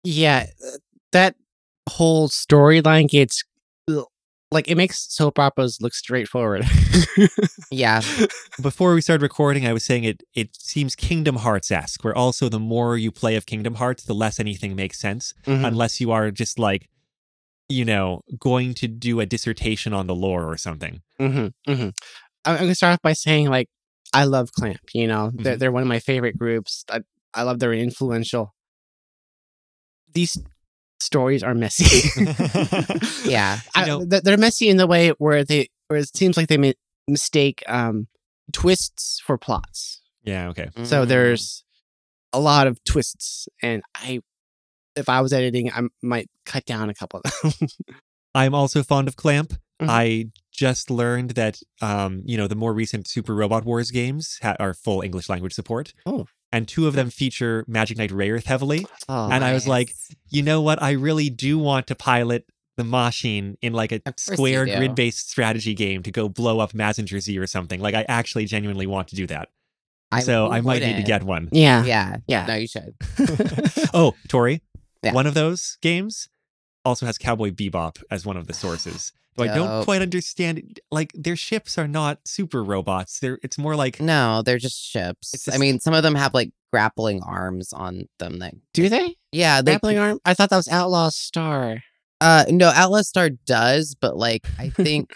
Yeah, 0.05 0.47
uh, 0.67 0.77
that 1.13 1.37
whole 1.89 2.29
storyline 2.29 3.09
gets 3.09 3.43
like 4.53 4.69
it 4.69 4.77
makes 4.77 5.13
soap 5.13 5.39
operas 5.39 5.79
look 5.81 5.95
straightforward. 5.95 6.65
Yeah. 7.71 8.01
Before 8.63 8.95
we 8.95 9.01
started 9.01 9.23
recording, 9.23 9.67
I 9.67 9.73
was 9.73 9.85
saying 9.85 10.05
it. 10.05 10.23
It 10.35 10.51
seems 10.57 10.95
Kingdom 10.95 11.37
Hearts 11.37 11.71
esque, 11.71 12.05
where 12.05 12.15
also 12.17 12.49
the 12.49 12.61
more 12.61 12.97
you 12.97 13.11
play 13.11 13.35
of 13.35 13.45
Kingdom 13.45 13.75
Hearts, 13.75 14.05
the 14.05 14.15
less 14.15 14.39
anything 14.39 14.77
makes 14.77 14.99
sense, 15.01 15.35
Mhm. 15.47 15.67
unless 15.67 16.01
you 16.01 16.13
are 16.13 16.31
just 16.31 16.59
like, 16.59 16.89
you 17.69 17.85
know, 17.85 18.21
going 18.39 18.73
to 18.75 18.87
do 18.89 19.19
a 19.21 19.27
dissertation 19.27 19.93
on 19.93 20.07
the 20.07 20.15
lore 20.15 20.45
or 20.49 20.57
something. 20.57 21.03
hmm 21.19 21.49
hmm 21.67 21.89
I'm 22.45 22.57
gonna 22.59 22.75
start 22.77 22.95
off 22.95 23.03
by 23.03 23.15
saying 23.15 23.49
like 23.49 23.69
I 24.15 24.25
love 24.25 24.53
Clamp. 24.53 24.81
You 24.95 25.09
know, 25.09 25.33
they're 25.35 25.57
Mhm. 25.57 25.59
they're 25.59 25.73
one 25.73 25.83
of 25.83 25.89
my 25.89 25.99
favorite 25.99 26.39
groups. 26.39 26.85
I 26.89 27.01
I 27.35 27.43
love 27.43 27.59
they're 27.59 27.73
influential. 27.75 28.55
These 30.13 30.39
stories 31.07 31.43
are 31.43 31.55
messy. 31.55 32.09
Yeah. 33.25 33.59
I, 33.75 33.81
You 33.81 33.87
know- 33.87 34.05
they're 34.05 34.37
messy 34.37 34.69
in 34.69 34.77
the 34.77 34.87
way 34.87 35.11
where 35.19 35.45
they 35.45 35.69
where 35.89 35.99
it 36.01 36.17
seems 36.17 36.37
like 36.37 36.49
they 36.49 36.59
ma- 36.59 36.73
mistake 37.09 37.63
um, 37.69 38.09
twists 38.53 39.21
for 39.25 39.39
plots. 39.39 40.01
yeah. 40.25 40.49
Okay. 40.49 40.69
So 40.85 41.05
Mm. 41.05 41.09
there's 41.09 41.65
a 42.33 42.41
lot 42.41 42.67
of 42.67 42.83
twists, 42.85 43.49
and 43.63 43.83
I, 43.95 44.21
if 44.97 45.09
I 45.09 45.21
was 45.21 45.33
editing, 45.33 45.71
I 45.71 45.83
might 46.03 46.29
cut 46.45 46.65
down 46.67 46.91
a 46.91 46.95
couple 46.95 47.21
of 47.25 47.33
them. 47.61 47.69
I'm 48.35 48.55
also 48.55 48.83
fond 48.83 49.09
of 49.09 49.17
Clamp. 49.17 49.53
Mhm. 49.81 49.89
I 49.89 50.25
just 50.53 50.91
learned 50.91 51.31
that, 51.33 51.61
um, 51.81 52.23
you 52.25 52.37
know, 52.37 52.49
the 52.49 52.55
more 52.57 52.73
recent 52.75 53.07
Super 53.09 53.35
Robot 53.35 53.65
Wars 53.65 53.91
games 53.91 54.39
ha- 54.43 54.57
are 54.59 54.75
full 54.75 55.03
English 55.03 55.29
language 55.29 55.53
support. 55.55 55.93
Oh. 56.05 56.27
And 56.53 56.67
two 56.69 56.87
of 56.87 56.95
them 56.95 57.11
feature 57.11 57.65
Magic 57.67 57.99
Knight 57.99 58.11
Rayearth 58.11 58.45
heavily. 58.45 58.87
oh, 59.09 59.29
And 59.31 59.45
I 59.45 59.53
was 59.53 59.67
like, 59.67 59.95
you 60.31 60.43
know 60.43 60.63
what? 60.63 60.81
I 60.83 60.93
really 60.93 61.29
do 61.29 61.59
want 61.59 61.89
to 61.89 61.95
pilot 61.95 62.47
the 62.77 62.85
machine 62.85 63.57
in 63.63 63.73
like 63.73 63.91
a 63.93 64.01
square 64.17 64.65
grid 64.79 64.95
based 64.95 65.29
strategy 65.31 65.75
game 65.75 66.03
to 66.05 66.11
go 66.11 66.29
blow 66.29 66.61
up 66.61 66.73
Mazinger 66.73 67.21
Z 67.21 67.37
or 67.39 67.47
something. 67.47 67.81
Like, 67.81 67.95
I 67.95 68.05
actually 68.09 68.45
genuinely 68.47 68.87
want 68.87 69.09
to 69.09 69.17
do 69.17 69.27
that. 69.27 69.49
I 70.13 70.21
so 70.21 70.49
I 70.51 70.61
might 70.61 70.83
need 70.83 70.97
to 70.97 71.03
get 71.03 71.25
one. 71.25 71.49
yeah, 71.53 71.85
Yeah. 71.85 72.17
yeah. 72.29 72.47
No, 72.47 72.55
you 72.55 72.69
should. 72.69 72.95
oh, 73.95 74.15
Tory, 74.29 74.63
Yeah. 75.03 75.13
one 75.15 75.27
of 75.27 75.35
those 75.35 75.79
games 75.83 76.29
also 76.85 77.07
has 77.07 77.19
Cowboy 77.19 77.51
Bebop 77.51 78.03
as 78.11 78.25
one 78.25 78.37
of 78.37 78.47
the 78.47 78.55
sources. 78.55 79.13
So 79.39 79.45
I 79.45 79.55
don't 79.55 79.85
quite 79.85 80.03
understand. 80.03 80.81
Like 80.91 81.13
their 81.15 81.37
ships 81.37 81.79
are 81.79 81.89
not 81.89 82.21
super 82.25 82.63
robots. 82.65 83.21
They're 83.21 83.39
it's 83.43 83.59
more 83.59 83.77
like 83.77 84.01
No, 84.01 84.43
they're 84.43 84.59
just 84.59 84.83
ships. 84.83 85.35
It's 85.35 85.55
I 85.55 85.59
mean, 85.59 85.81
some 85.81 85.95
of 85.95 86.03
them 86.03 86.15
have 86.15 86.35
like 86.35 86.51
grappling 86.73 87.23
arms 87.23 87.73
on 87.73 88.09
them. 88.19 88.39
That 88.39 88.55
Do 88.73 88.89
they 88.89 89.17
yeah, 89.33 89.63
they 89.63 89.73
grappling 89.73 89.99
arm? 89.99 90.21
I 90.25 90.35
thought 90.35 90.51
that 90.51 90.57
was 90.57 90.69
Outlaw 90.69 91.11
Star. 91.11 91.83
uh 92.21 92.45
no 92.49 92.69
Outlaw 92.75 93.03
Star 93.03 93.31
does, 93.31 93.95
but 93.95 94.17
like 94.17 94.47
I 94.59 94.71
think 94.71 95.13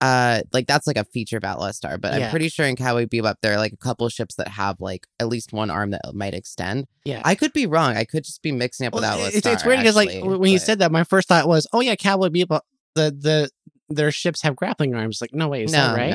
uh 0.00 0.42
like 0.52 0.66
that's 0.66 0.86
like 0.86 0.96
a 0.98 1.04
feature 1.04 1.36
of 1.36 1.44
Outlaw 1.44 1.70
Star. 1.70 1.96
But 1.96 2.18
Yeah. 2.18 2.26
I'm 2.26 2.30
pretty 2.30 2.48
sure 2.48 2.66
in 2.66 2.76
Cowboy 2.76 3.06
Bebop 3.06 3.36
there 3.40 3.54
are 3.54 3.58
like 3.58 3.72
a 3.72 3.76
couple 3.76 4.06
of 4.06 4.12
ships 4.12 4.34
that 4.34 4.48
have 4.48 4.80
like 4.80 5.06
at 5.20 5.28
least 5.28 5.52
one 5.52 5.70
arm 5.70 5.90
that 5.92 6.02
might 6.12 6.34
extend. 6.34 6.86
Yeah. 7.04 7.22
I 7.24 7.34
could 7.36 7.52
be 7.52 7.66
wrong. 7.66 7.96
I 7.96 8.04
could 8.04 8.24
just 8.24 8.42
be 8.42 8.52
mixing 8.52 8.86
up 8.86 8.94
with 8.94 9.04
Outlaw 9.04 9.26
it's, 9.26 9.38
Star. 9.38 9.52
it's 9.52 9.64
weird 9.64 9.78
because 9.78 9.96
like 9.96 10.22
when 10.24 10.50
you 10.50 10.58
said 10.58 10.80
that, 10.80 10.90
my 10.90 11.04
first 11.04 11.28
thought 11.28 11.46
was, 11.46 11.66
oh 11.72 11.80
yeah, 11.80 11.94
Cowboy 11.94 12.28
Bebop. 12.28 12.60
The 12.94 13.10
the 13.10 13.50
their 13.90 14.10
ships 14.10 14.42
have 14.42 14.56
grappling 14.56 14.94
arms. 14.94 15.20
Like 15.20 15.34
no 15.34 15.48
way, 15.48 15.64
is 15.64 15.72
that 15.72 15.90
No, 15.92 15.96
right? 15.96 16.10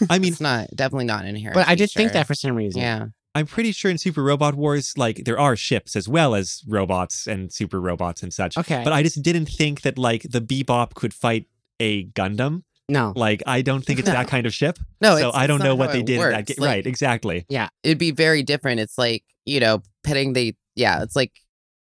no. 0.00 0.06
I 0.10 0.18
mean, 0.18 0.32
it's 0.32 0.40
not 0.40 0.68
definitely 0.74 1.04
not 1.04 1.24
inherent. 1.26 1.54
but 1.54 1.68
I 1.68 1.74
did 1.74 1.90
think 1.90 2.12
that 2.12 2.26
for 2.26 2.34
some 2.34 2.54
reason. 2.56 2.80
Yeah. 2.80 3.06
I'm 3.34 3.46
pretty 3.46 3.72
sure 3.72 3.90
in 3.90 3.96
Super 3.96 4.22
Robot 4.22 4.54
Wars, 4.54 4.92
like 4.98 5.24
there 5.24 5.38
are 5.38 5.56
ships 5.56 5.96
as 5.96 6.06
well 6.06 6.34
as 6.34 6.62
robots 6.68 7.26
and 7.26 7.50
super 7.52 7.80
robots 7.80 8.22
and 8.22 8.32
such. 8.32 8.58
Okay. 8.58 8.82
But 8.84 8.92
I 8.92 9.02
just 9.02 9.22
didn't 9.22 9.46
think 9.46 9.80
that 9.82 9.96
like 9.98 10.22
the 10.28 10.40
Bebop 10.40 10.92
could 10.94 11.14
fight 11.14 11.46
a 11.80 12.04
Gundam. 12.08 12.62
no. 12.90 13.12
Like 13.16 13.42
I 13.46 13.62
don't 13.62 13.82
think 13.84 13.98
it's 13.98 14.08
No. 14.08 14.14
that 14.14 14.28
kind 14.28 14.46
of 14.46 14.52
ship. 14.52 14.78
No, 15.00 15.16
so 15.18 15.28
it's, 15.28 15.36
I 15.36 15.46
don't 15.46 15.62
know 15.62 15.74
what 15.74 15.92
they 15.92 16.02
did. 16.02 16.20
that 16.20 16.34
works. 16.48 16.58
Like, 16.58 16.68
right, 16.68 16.86
exactly. 16.86 17.46
Yeah. 17.48 17.68
It'd 17.82 17.98
be 17.98 18.10
very 18.10 18.42
different. 18.42 18.80
It's 18.80 18.98
like, 18.98 19.24
you 19.46 19.60
know, 19.60 19.82
pitting 20.04 20.32
the 20.34 20.54
yeah, 20.76 21.02
it's 21.02 21.16
like 21.16 21.32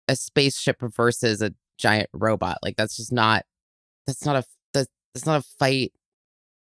a 0.07 0.15
spaceship 0.15 0.77
versus 0.81 1.41
a 1.41 1.53
giant 1.77 2.09
robot. 2.13 2.59
Like 2.63 2.75
that's 2.77 2.95
just 2.95 3.11
not 3.11 3.43
that's 4.07 4.25
not 4.25 4.35
a 4.35 4.43
that's, 4.73 4.87
that's 5.13 5.25
not 5.25 5.41
a 5.41 5.45
fight. 5.59 5.91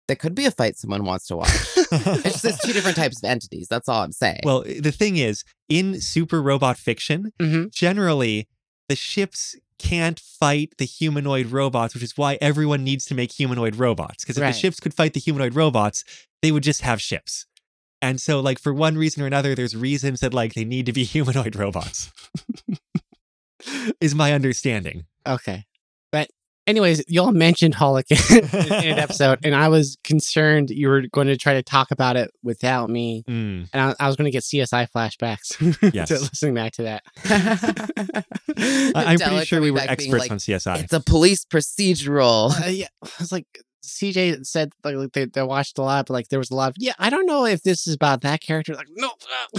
That 0.07 0.19
could 0.19 0.35
be 0.35 0.45
a 0.45 0.51
fight 0.51 0.77
someone 0.77 1.03
wants 1.03 1.27
to 1.27 1.35
watch. 1.35 1.49
it's 1.91 2.41
just 2.41 2.61
two 2.63 2.71
different 2.71 2.95
types 2.95 3.17
of 3.21 3.29
entities. 3.29 3.67
That's 3.69 3.89
all 3.89 4.01
I'm 4.03 4.13
saying. 4.13 4.39
Well, 4.43 4.61
the 4.61 4.91
thing 4.93 5.17
is, 5.17 5.43
in 5.67 5.99
super 5.99 6.41
robot 6.41 6.77
fiction, 6.77 7.33
Mhm. 7.41 7.71
generally 7.73 8.47
the 8.87 8.95
ships 8.95 9.55
can't 9.79 10.17
fight 10.19 10.73
the 10.77 10.85
humanoid 10.85 11.47
robots, 11.47 11.93
which 11.93 12.03
is 12.03 12.17
why 12.17 12.37
everyone 12.39 12.85
needs 12.85 13.03
to 13.07 13.13
make 13.15 13.33
humanoid 13.33 13.75
robots. 13.75 14.23
Because 14.23 14.37
if 14.37 14.41
Right. 14.43 14.53
the 14.53 14.57
ships 14.59 14.79
could 14.79 14.93
fight 14.93 15.13
the 15.13 15.19
humanoid 15.19 15.55
robots, 15.55 16.05
they 16.41 16.51
would 16.53 16.63
just 16.63 16.81
have 16.83 17.01
ships. 17.01 17.45
And 18.01 18.21
so, 18.21 18.39
like, 18.39 18.59
for 18.59 18.73
one 18.73 18.95
reason 18.97 19.21
or 19.23 19.25
another, 19.27 19.55
there's 19.55 19.75
reasons 19.75 20.21
that, 20.21 20.33
like, 20.33 20.53
they 20.53 20.63
need 20.63 20.85
to 20.85 20.93
be 20.93 21.03
humanoid 21.15 21.55
robots, 21.57 22.11
is 23.99 24.15
my 24.15 24.33
understanding. 24.33 25.05
Okay. 25.27 25.65
But 26.11 26.29
anyways, 26.67 27.03
y'all 27.07 27.31
mentioned 27.31 27.75
Holic 27.75 28.03
in 28.83 28.91
an 28.91 28.99
episode, 28.99 29.39
and 29.43 29.55
I 29.55 29.69
was 29.69 29.97
concerned 30.03 30.69
you 30.69 30.89
were 30.89 31.03
going 31.11 31.27
to 31.27 31.37
try 31.37 31.53
to 31.53 31.63
talk 31.63 31.89
about 31.91 32.15
it 32.17 32.29
without 32.43 32.89
me, 32.89 33.23
Mm, 33.27 33.67
and 33.73 33.81
I, 33.81 33.95
I 33.99 34.07
was 34.07 34.15
going 34.15 34.25
to 34.25 34.31
get 34.31 34.43
CSI 34.43 34.87
flashbacks. 34.95 35.55
Yes. 35.93 36.09
to 36.09 36.15
listening 36.19 36.53
back 36.53 36.73
to 36.73 36.83
that. 36.83 37.03
I- 38.95 39.05
I'm 39.13 39.19
pretty 39.19 39.45
sure 39.45 39.61
we 39.61 39.71
were 39.71 39.79
experts 39.79 40.19
like, 40.23 40.31
on 40.31 40.37
CSI. 40.37 40.83
It's 40.83 40.93
a 40.93 40.99
police 40.99 41.45
procedural. 41.45 42.51
Uh, 42.61 42.69
yeah, 42.69 42.87
I 43.03 43.09
was 43.19 43.31
like, 43.31 43.45
CJ 43.87 44.45
said 44.45 44.73
like, 44.83 45.11
they, 45.13 45.25
they 45.25 45.41
watched 45.41 45.77
a 45.77 45.81
lot, 45.81 46.07
but 46.07 46.13
like 46.13 46.27
there 46.27 46.39
was 46.39 46.51
a 46.51 46.55
lot 46.55 46.69
of 46.69 46.75
yeah. 46.77 46.93
I 46.99 47.09
don't 47.09 47.25
know 47.25 47.45
if 47.45 47.63
this 47.63 47.87
is 47.87 47.95
about 47.95 48.21
that 48.21 48.41
character. 48.41 48.75
Like 48.75 48.87
no, 48.95 49.11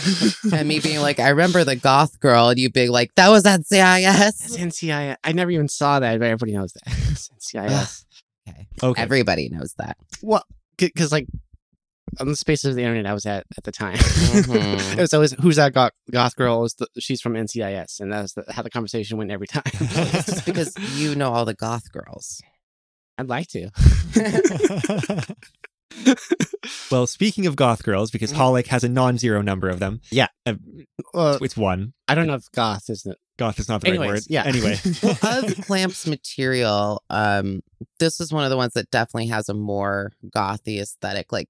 and 0.52 0.68
me 0.68 0.80
being 0.80 1.00
like, 1.00 1.18
I 1.18 1.30
remember 1.30 1.64
the 1.64 1.76
goth 1.76 2.20
girl, 2.20 2.50
and 2.50 2.58
you 2.58 2.70
being 2.70 2.90
like, 2.90 3.14
that 3.16 3.28
was 3.30 3.46
at 3.46 3.66
That's 3.68 4.38
CIS. 4.44 4.56
NCIS. 4.58 5.16
I 5.24 5.32
never 5.32 5.50
even 5.50 5.68
saw 5.68 5.98
that, 6.00 6.18
but 6.18 6.26
everybody 6.26 6.52
knows 6.52 6.72
that. 6.74 6.84
NCIS. 6.92 8.04
okay. 8.48 8.66
okay. 8.82 9.02
Everybody 9.02 9.48
knows 9.48 9.74
that. 9.78 9.96
Well, 10.22 10.44
because 10.76 11.10
like 11.10 11.26
on 12.20 12.28
the 12.28 12.36
space 12.36 12.64
of 12.64 12.74
the 12.74 12.82
internet 12.82 13.06
I 13.06 13.12
was 13.14 13.26
at 13.26 13.44
at 13.56 13.64
the 13.64 13.72
time, 13.72 13.96
Mhm. 13.98 14.98
it 14.98 15.00
was 15.00 15.14
always 15.14 15.32
who's 15.32 15.56
that 15.56 15.72
goth, 15.74 15.92
goth 16.10 16.36
girl? 16.36 16.66
The, 16.78 16.86
she's 16.98 17.20
from 17.20 17.34
NCIS, 17.34 18.00
and 18.00 18.12
that's 18.12 18.34
how 18.50 18.62
the 18.62 18.70
conversation 18.70 19.16
went 19.18 19.30
every 19.30 19.46
time. 19.46 19.62
Because 20.44 20.74
you 20.98 21.14
know 21.14 21.32
all 21.32 21.44
the 21.44 21.54
goth 21.54 21.90
girls. 21.92 22.40
I'd 23.18 23.28
like 23.28 23.48
to. 23.48 23.70
well, 26.90 27.06
speaking 27.06 27.46
of 27.46 27.56
goth 27.56 27.82
girls, 27.82 28.10
because 28.10 28.32
Mhm. 28.32 28.36
Holic 28.36 28.66
has 28.68 28.84
a 28.84 28.88
non 28.88 29.18
zero 29.18 29.42
number 29.42 29.68
of 29.68 29.80
them, 29.80 30.00
Yeah. 30.10 30.28
uh, 30.46 30.54
Well, 31.12 31.42
it's 31.42 31.56
one. 31.56 31.94
I 32.06 32.14
don't 32.14 32.26
know 32.26 32.34
if 32.34 32.50
goth 32.52 32.88
is 32.88 33.02
the 33.02 33.16
goth 33.38 33.58
is 33.58 33.68
not 33.68 33.80
the 33.82 33.90
right 33.92 34.00
word. 34.08 34.22
Yeah. 34.28 34.44
Anyway. 34.44 34.78
well, 35.02 35.44
of 35.44 35.56
Clamp's 35.66 36.06
material, 36.06 37.02
um, 37.10 37.60
this 37.98 38.20
is 38.20 38.32
one 38.32 38.44
of 38.44 38.50
the 38.50 38.56
ones 38.56 38.74
that 38.74 38.90
definitely 38.90 39.28
has 39.28 39.48
a 39.48 39.54
more 39.54 40.12
gothy 40.34 40.80
aesthetic. 40.80 41.32
Like, 41.32 41.48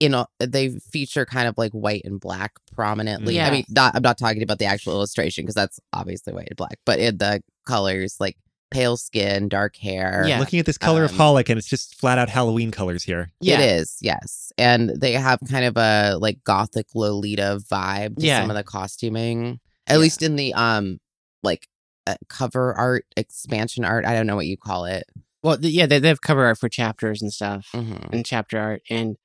you 0.00 0.08
know, 0.08 0.26
they 0.38 0.68
feature 0.70 1.24
kind 1.26 1.48
of 1.48 1.56
like 1.58 1.72
white 1.72 2.02
and 2.04 2.20
black 2.20 2.52
prominently. 2.72 3.34
Yeah. 3.36 3.48
I 3.48 3.50
mean, 3.50 3.64
not 3.68 3.94
I'm 3.96 4.02
not 4.02 4.18
talking 4.18 4.42
about 4.42 4.58
the 4.58 4.66
actual 4.66 4.92
illustration 4.94 5.44
because 5.44 5.54
that's 5.56 5.80
obviously 5.92 6.32
white 6.32 6.48
and 6.50 6.56
black, 6.56 6.78
but 6.86 6.98
in 7.00 7.18
the 7.18 7.42
colors, 7.66 8.16
like 8.20 8.36
pale 8.70 8.96
skin, 8.96 9.48
dark 9.48 9.76
hair. 9.76 10.24
Yeah. 10.26 10.38
Looking 10.40 10.58
at 10.60 10.66
this 10.66 10.78
color 10.78 11.04
of 11.04 11.12
Um, 11.12 11.18
Holic, 11.18 11.48
and 11.48 11.58
it's 11.58 11.68
just 11.68 11.94
flat 11.98 12.18
out 12.18 12.28
Halloween 12.28 12.70
colors 12.70 13.02
here. 13.04 13.30
Yeah. 13.40 13.60
It 13.60 13.80
is, 13.80 13.96
yes. 14.00 14.52
And 14.58 14.90
they 14.90 15.12
have 15.12 15.40
kind 15.50 15.64
of 15.64 15.76
a 15.76 16.16
like 16.20 16.42
gothic 16.44 16.86
Lolita 16.94 17.60
vibe 17.70 18.16
to 18.18 18.26
Yeah. 18.26 18.40
some 18.40 18.50
of 18.50 18.56
the 18.56 18.64
costuming. 18.64 19.60
At 19.86 19.94
Yeah. 19.94 19.98
least 19.98 20.22
in 20.22 20.36
the 20.36 20.52
um 20.54 20.98
like 21.42 21.68
uh, 22.06 22.16
cover 22.28 22.74
art, 22.74 23.04
expansion 23.16 23.84
art. 23.84 24.04
I 24.06 24.14
don't 24.14 24.26
know 24.26 24.36
what 24.36 24.46
you 24.46 24.56
call 24.56 24.86
it. 24.86 25.04
Well, 25.42 25.56
th- 25.58 25.72
yeah, 25.72 25.86
they, 25.86 25.98
they 25.98 26.08
have 26.08 26.20
cover 26.22 26.44
art 26.46 26.58
for 26.58 26.68
chapters 26.68 27.20
and 27.22 27.32
stuff, 27.32 27.68
Mhm. 27.74 28.12
and 28.12 28.24
chapter 28.26 28.58
art, 28.58 28.82
and 28.90 29.16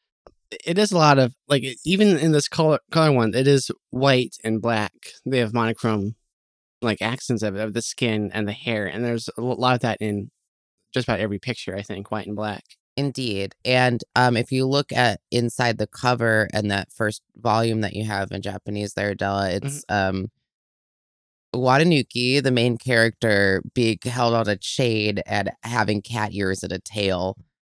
it 0.65 0.77
is 0.77 0.91
a 0.91 0.97
lot 0.97 1.17
of 1.17 1.33
like 1.47 1.63
even 1.85 2.17
in 2.17 2.31
this 2.33 2.47
color 2.47 2.79
color 2.91 3.11
one, 3.11 3.33
it 3.33 3.47
is 3.47 3.71
white 3.89 4.35
and 4.43 4.61
black. 4.61 4.93
They 5.25 5.39
have 5.39 5.53
monochrome 5.53 6.15
like 6.83 7.01
accents 7.01 7.43
of, 7.43 7.55
of 7.55 7.73
the 7.73 7.81
skin 7.81 8.31
and 8.33 8.47
the 8.47 8.53
hair, 8.53 8.85
and 8.85 9.03
there's 9.03 9.29
a 9.37 9.41
lot 9.41 9.75
of 9.75 9.81
that 9.81 9.97
in 10.01 10.31
just 10.93 11.07
about 11.07 11.19
every 11.19 11.39
picture. 11.39 11.75
I 11.75 11.81
think 11.81 12.11
white 12.11 12.27
and 12.27 12.35
black. 12.35 12.63
Indeed. 12.95 13.55
And 13.65 14.03
um 14.15 14.37
if 14.37 14.51
you 14.51 14.67
look 14.67 14.91
at 14.91 15.19
inside 15.31 15.77
the 15.79 15.87
cover 15.87 16.47
and 16.53 16.69
that 16.69 16.91
first 16.93 17.23
volume 17.35 17.81
that 17.81 17.93
you 17.93 18.05
have 18.05 18.31
in 18.31 18.41
Japanese 18.41 18.93
there, 18.93 19.15
Della, 19.15 19.49
it's 19.51 19.83
um 19.89 20.27
Watanuki, 21.55 22.41
the 22.41 22.51
main 22.51 22.77
character, 22.77 23.61
being 23.73 23.99
held 24.03 24.33
on 24.33 24.47
a 24.47 24.57
chain 24.57 25.19
and 25.25 25.51
having 25.63 26.01
cat 26.01 26.33
ears 26.33 26.63
and 26.63 26.71
a 26.71 26.79
tail 26.79 27.35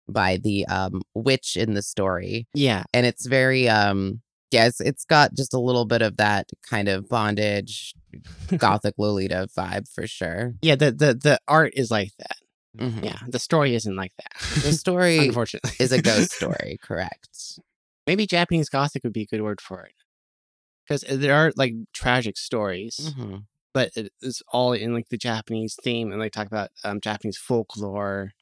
by 0.08 0.36
the 0.36 0.66
um 0.66 1.02
witch 1.14 1.56
in 1.56 1.74
the 1.74 1.82
story. 1.82 2.46
Yeah, 2.54 2.84
and 2.92 3.06
it's 3.06 3.26
very 3.26 3.68
um 3.68 4.20
yeah 4.50 4.66
it's, 4.66 4.80
it's 4.80 5.04
got 5.04 5.34
just 5.34 5.52
a 5.54 5.58
little 5.58 5.84
bit 5.84 6.02
of 6.02 6.16
that 6.16 6.50
kind 6.68 6.88
of 6.88 7.08
bondage 7.08 7.94
gothic 8.56 8.94
lolita 8.98 9.48
vibe 9.56 9.88
for 9.92 10.06
sure 10.06 10.54
yeah. 10.62 10.76
The 10.76 10.90
the 10.92 11.14
the 11.14 11.40
art 11.46 11.72
is 11.76 11.90
like 11.90 12.12
that. 12.18 12.36
Mhm. 12.78 13.04
Yeah, 13.04 13.18
the 13.26 13.38
story 13.38 13.74
isn't 13.74 13.96
like 13.96 14.12
that. 14.18 14.62
the 14.62 14.72
story 14.84 15.18
unfortunately, 15.28 15.72
is 15.78 15.92
a 15.92 16.00
ghost 16.02 16.32
story 16.40 16.78
correct 16.82 17.58
Maybe 18.06 18.26
Japanese 18.26 18.68
gothic 18.68 19.02
would 19.04 19.12
be 19.12 19.22
a 19.22 19.26
good 19.26 19.42
word 19.42 19.60
for 19.60 19.82
it, 19.82 19.94
because 20.84 21.02
there 21.20 21.34
are 21.34 21.52
like 21.56 21.74
tragic 21.92 22.36
stories. 22.36 23.14
Mhm. 23.16 23.44
but 23.74 23.90
it 23.96 24.12
is 24.22 24.42
all 24.52 24.72
in 24.72 24.94
like 24.94 25.08
the 25.08 25.18
Japanese 25.18 25.76
theme, 25.82 26.12
and 26.12 26.20
they 26.22 26.30
talk 26.30 26.46
about 26.46 26.70
um, 26.84 27.00
Japanese 27.00 27.36
folklore. 27.38 28.32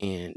And 0.00 0.34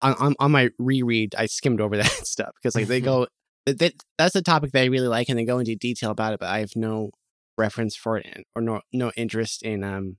on, 0.00 0.14
on 0.14 0.34
on 0.38 0.50
my 0.50 0.70
reread, 0.78 1.34
I 1.36 1.46
skimmed 1.46 1.80
over 1.80 1.96
that 1.96 2.06
stuff 2.26 2.50
because 2.56 2.74
like 2.74 2.88
they 2.88 3.00
go, 3.00 3.26
that, 3.66 3.78
that- 3.78 3.94
that's 4.18 4.34
a 4.34 4.42
topic 4.42 4.72
that 4.72 4.82
I 4.82 4.86
really 4.86 5.08
like, 5.08 5.28
and 5.28 5.38
they 5.38 5.44
go 5.44 5.58
into 5.58 5.74
detail 5.76 6.10
about 6.10 6.32
it. 6.34 6.40
But 6.40 6.48
I 6.50 6.58
have 6.60 6.76
no 6.76 7.10
reference 7.58 7.94
for 7.96 8.18
it, 8.18 8.26
and, 8.32 8.44
or 8.54 8.62
no 8.62 8.80
no 8.92 9.12
interest 9.16 9.62
in 9.62 9.84
um 9.84 10.16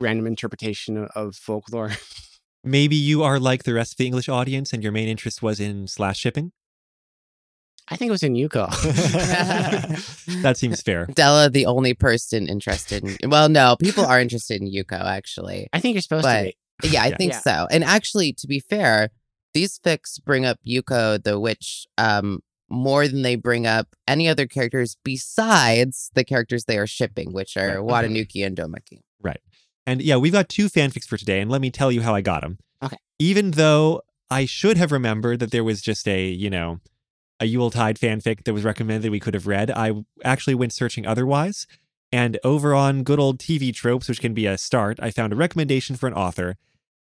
random 0.00 0.26
interpretation 0.26 0.96
of, 0.96 1.10
of 1.14 1.36
folklore. 1.36 1.92
Maybe 2.64 2.96
you 2.96 3.22
are 3.22 3.38
like 3.38 3.62
the 3.64 3.74
rest 3.74 3.92
of 3.92 3.96
the 3.98 4.06
English 4.06 4.28
audience, 4.28 4.72
and 4.72 4.82
your 4.82 4.92
main 4.92 5.08
interest 5.08 5.42
was 5.42 5.60
in 5.60 5.86
slash 5.86 6.18
shipping. 6.18 6.52
I 7.90 7.96
think 7.96 8.08
it 8.10 8.12
was 8.12 8.22
in 8.22 8.34
Yuko. 8.34 8.68
that 10.42 10.56
seems 10.56 10.82
fair. 10.82 11.06
della 11.14 11.48
the 11.50 11.66
only 11.66 11.94
person 11.94 12.46
interested 12.48 13.02
in 13.22 13.30
well 13.30 13.48
no 13.48 13.76
people 13.80 14.04
are 14.04 14.20
interested 14.20 14.60
in 14.60 14.70
yuko 14.70 15.00
actually 15.00 15.68
I 15.72 15.80
think 15.80 15.94
you're 15.94 16.02
supposed 16.02 16.24
But- 16.24 16.54
to 16.82 16.88
be. 16.88 16.88
yeah 16.88 17.02
i 17.04 17.06
Yeah. 17.08 17.16
think 17.16 17.32
Yeah. 17.32 17.40
so 17.40 17.66
and 17.70 17.82
actually 17.82 18.34
to 18.34 18.46
be 18.46 18.60
fair 18.60 19.08
these 19.54 19.78
fics 19.78 20.22
bring 20.24 20.44
up 20.46 20.58
yuko 20.66 21.22
the 21.22 21.38
witch 21.40 21.86
um 21.98 22.40
more 22.70 23.08
than 23.08 23.22
they 23.22 23.34
bring 23.34 23.66
up 23.66 23.88
any 24.06 24.28
other 24.28 24.46
characters 24.46 24.96
besides 25.04 26.10
the 26.14 26.24
characters 26.24 26.64
they 26.64 26.76
are 26.78 26.86
shipping 26.86 27.32
which 27.32 27.56
are 27.56 27.82
Right. 27.82 28.06
watanuki 28.06 28.44
and 28.46 28.56
Doumeki 28.56 29.00
Right. 29.20 29.40
And 29.86 30.02
yeah, 30.02 30.16
we've 30.16 30.32
got 30.32 30.48
two 30.50 30.68
fanfics 30.68 31.06
for 31.06 31.16
today, 31.16 31.40
and 31.40 31.50
let 31.50 31.60
me 31.62 31.70
tell 31.70 31.90
you 31.90 32.02
how 32.02 32.14
I 32.14 32.20
got 32.20 32.42
them. 32.42 32.58
Okay. 32.82 32.98
Even 33.18 33.52
though 33.52 34.02
I 34.30 34.44
should 34.44 34.76
have 34.76 34.92
remembered 34.92 35.40
that 35.40 35.50
there 35.50 35.64
was 35.64 35.80
just 35.80 36.06
a, 36.06 36.26
you 36.28 36.50
know, 36.50 36.80
a 37.40 37.46
Yuletide 37.46 37.98
fanfic 37.98 38.44
that 38.44 38.52
was 38.52 38.64
recommended 38.64 39.02
that 39.04 39.10
we 39.10 39.18
could 39.18 39.32
have 39.32 39.46
read, 39.46 39.70
I 39.70 39.92
actually 40.22 40.54
went 40.54 40.74
searching 40.74 41.06
otherwise. 41.06 41.66
And 42.12 42.38
over 42.44 42.74
on 42.74 43.02
good 43.02 43.18
old 43.18 43.38
TV 43.38 43.74
tropes, 43.74 44.08
which 44.08 44.20
can 44.20 44.34
be 44.34 44.44
a 44.46 44.58
start, 44.58 44.98
I 45.00 45.10
found 45.10 45.32
a 45.32 45.36
recommendation 45.36 45.96
for 45.96 46.06
an 46.06 46.14
author. 46.14 46.56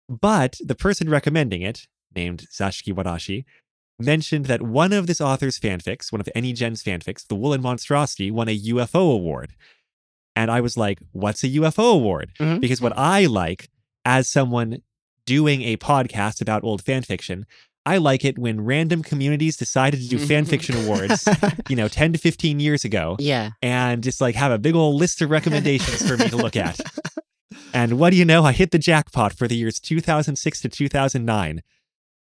But 0.08 0.56
the 0.64 0.76
person 0.76 1.10
recommending 1.10 1.62
it, 1.62 1.88
named 2.14 2.46
Sashiki 2.50 2.94
Wadashi, 2.94 3.44
mentioned 3.98 4.46
that 4.46 4.62
one 4.62 4.92
of 4.92 5.06
this 5.06 5.20
author's 5.20 5.58
fanfics, 5.58 6.12
one 6.12 6.20
of 6.20 6.28
Any 6.34 6.52
Gen's 6.52 6.82
fanfics, 6.82 7.26
The 7.26 7.34
Woolen 7.34 7.60
Monstrosity, 7.62 8.30
won 8.30 8.48
a 8.48 8.58
UFO 8.58 9.12
award. 9.12 9.54
And 10.36 10.50
I 10.50 10.60
was 10.60 10.76
like, 10.76 11.00
what's 11.12 11.42
a 11.42 11.48
UFO 11.48 11.94
award? 11.94 12.30
Mhm. 12.38 12.60
Because 12.60 12.80
what 12.80 12.96
I 12.96 13.26
like 13.26 13.68
as 14.04 14.28
someone 14.28 14.82
doing 15.26 15.62
a 15.62 15.76
podcast 15.76 16.40
about 16.40 16.62
old 16.62 16.84
fanfiction, 16.84 17.42
I 17.84 17.96
like 17.96 18.24
it 18.24 18.38
when 18.38 18.60
random 18.64 19.02
communities 19.02 19.56
decided 19.56 20.00
to 20.00 20.08
do 20.08 20.18
fanfiction 20.18 20.84
awards, 20.84 21.26
you 21.68 21.74
know, 21.74 21.88
10 22.00 22.12
to 22.12 22.18
15 22.18 22.60
years 22.60 22.84
ago 22.84 23.16
yeah. 23.18 23.50
and 23.62 24.02
just 24.02 24.20
like 24.20 24.34
have 24.34 24.52
a 24.52 24.58
big 24.58 24.74
old 24.74 24.96
list 24.96 25.22
of 25.22 25.30
recommendations 25.30 26.06
for 26.06 26.16
me 26.16 26.28
to 26.28 26.36
look 26.36 26.56
at. 26.56 26.78
And 27.74 27.98
what 27.98 28.10
do 28.10 28.16
you 28.16 28.24
know? 28.24 28.44
I 28.44 28.52
hit 28.52 28.70
the 28.70 28.78
jackpot 28.78 29.34
for 29.34 29.46
the 29.46 29.54
years 29.54 29.78
2006 29.78 30.62
to 30.62 30.68
2009. 30.70 31.62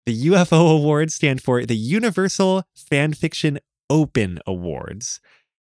The 0.06 0.28
UFO 0.28 0.76
awards 0.76 1.16
stand 1.16 1.42
for 1.42 1.66
the 1.66 1.76
Universal 1.78 2.64
Fan 2.76 3.14
Fiction 3.14 3.60
Open 3.90 4.40
Awards, 4.46 5.20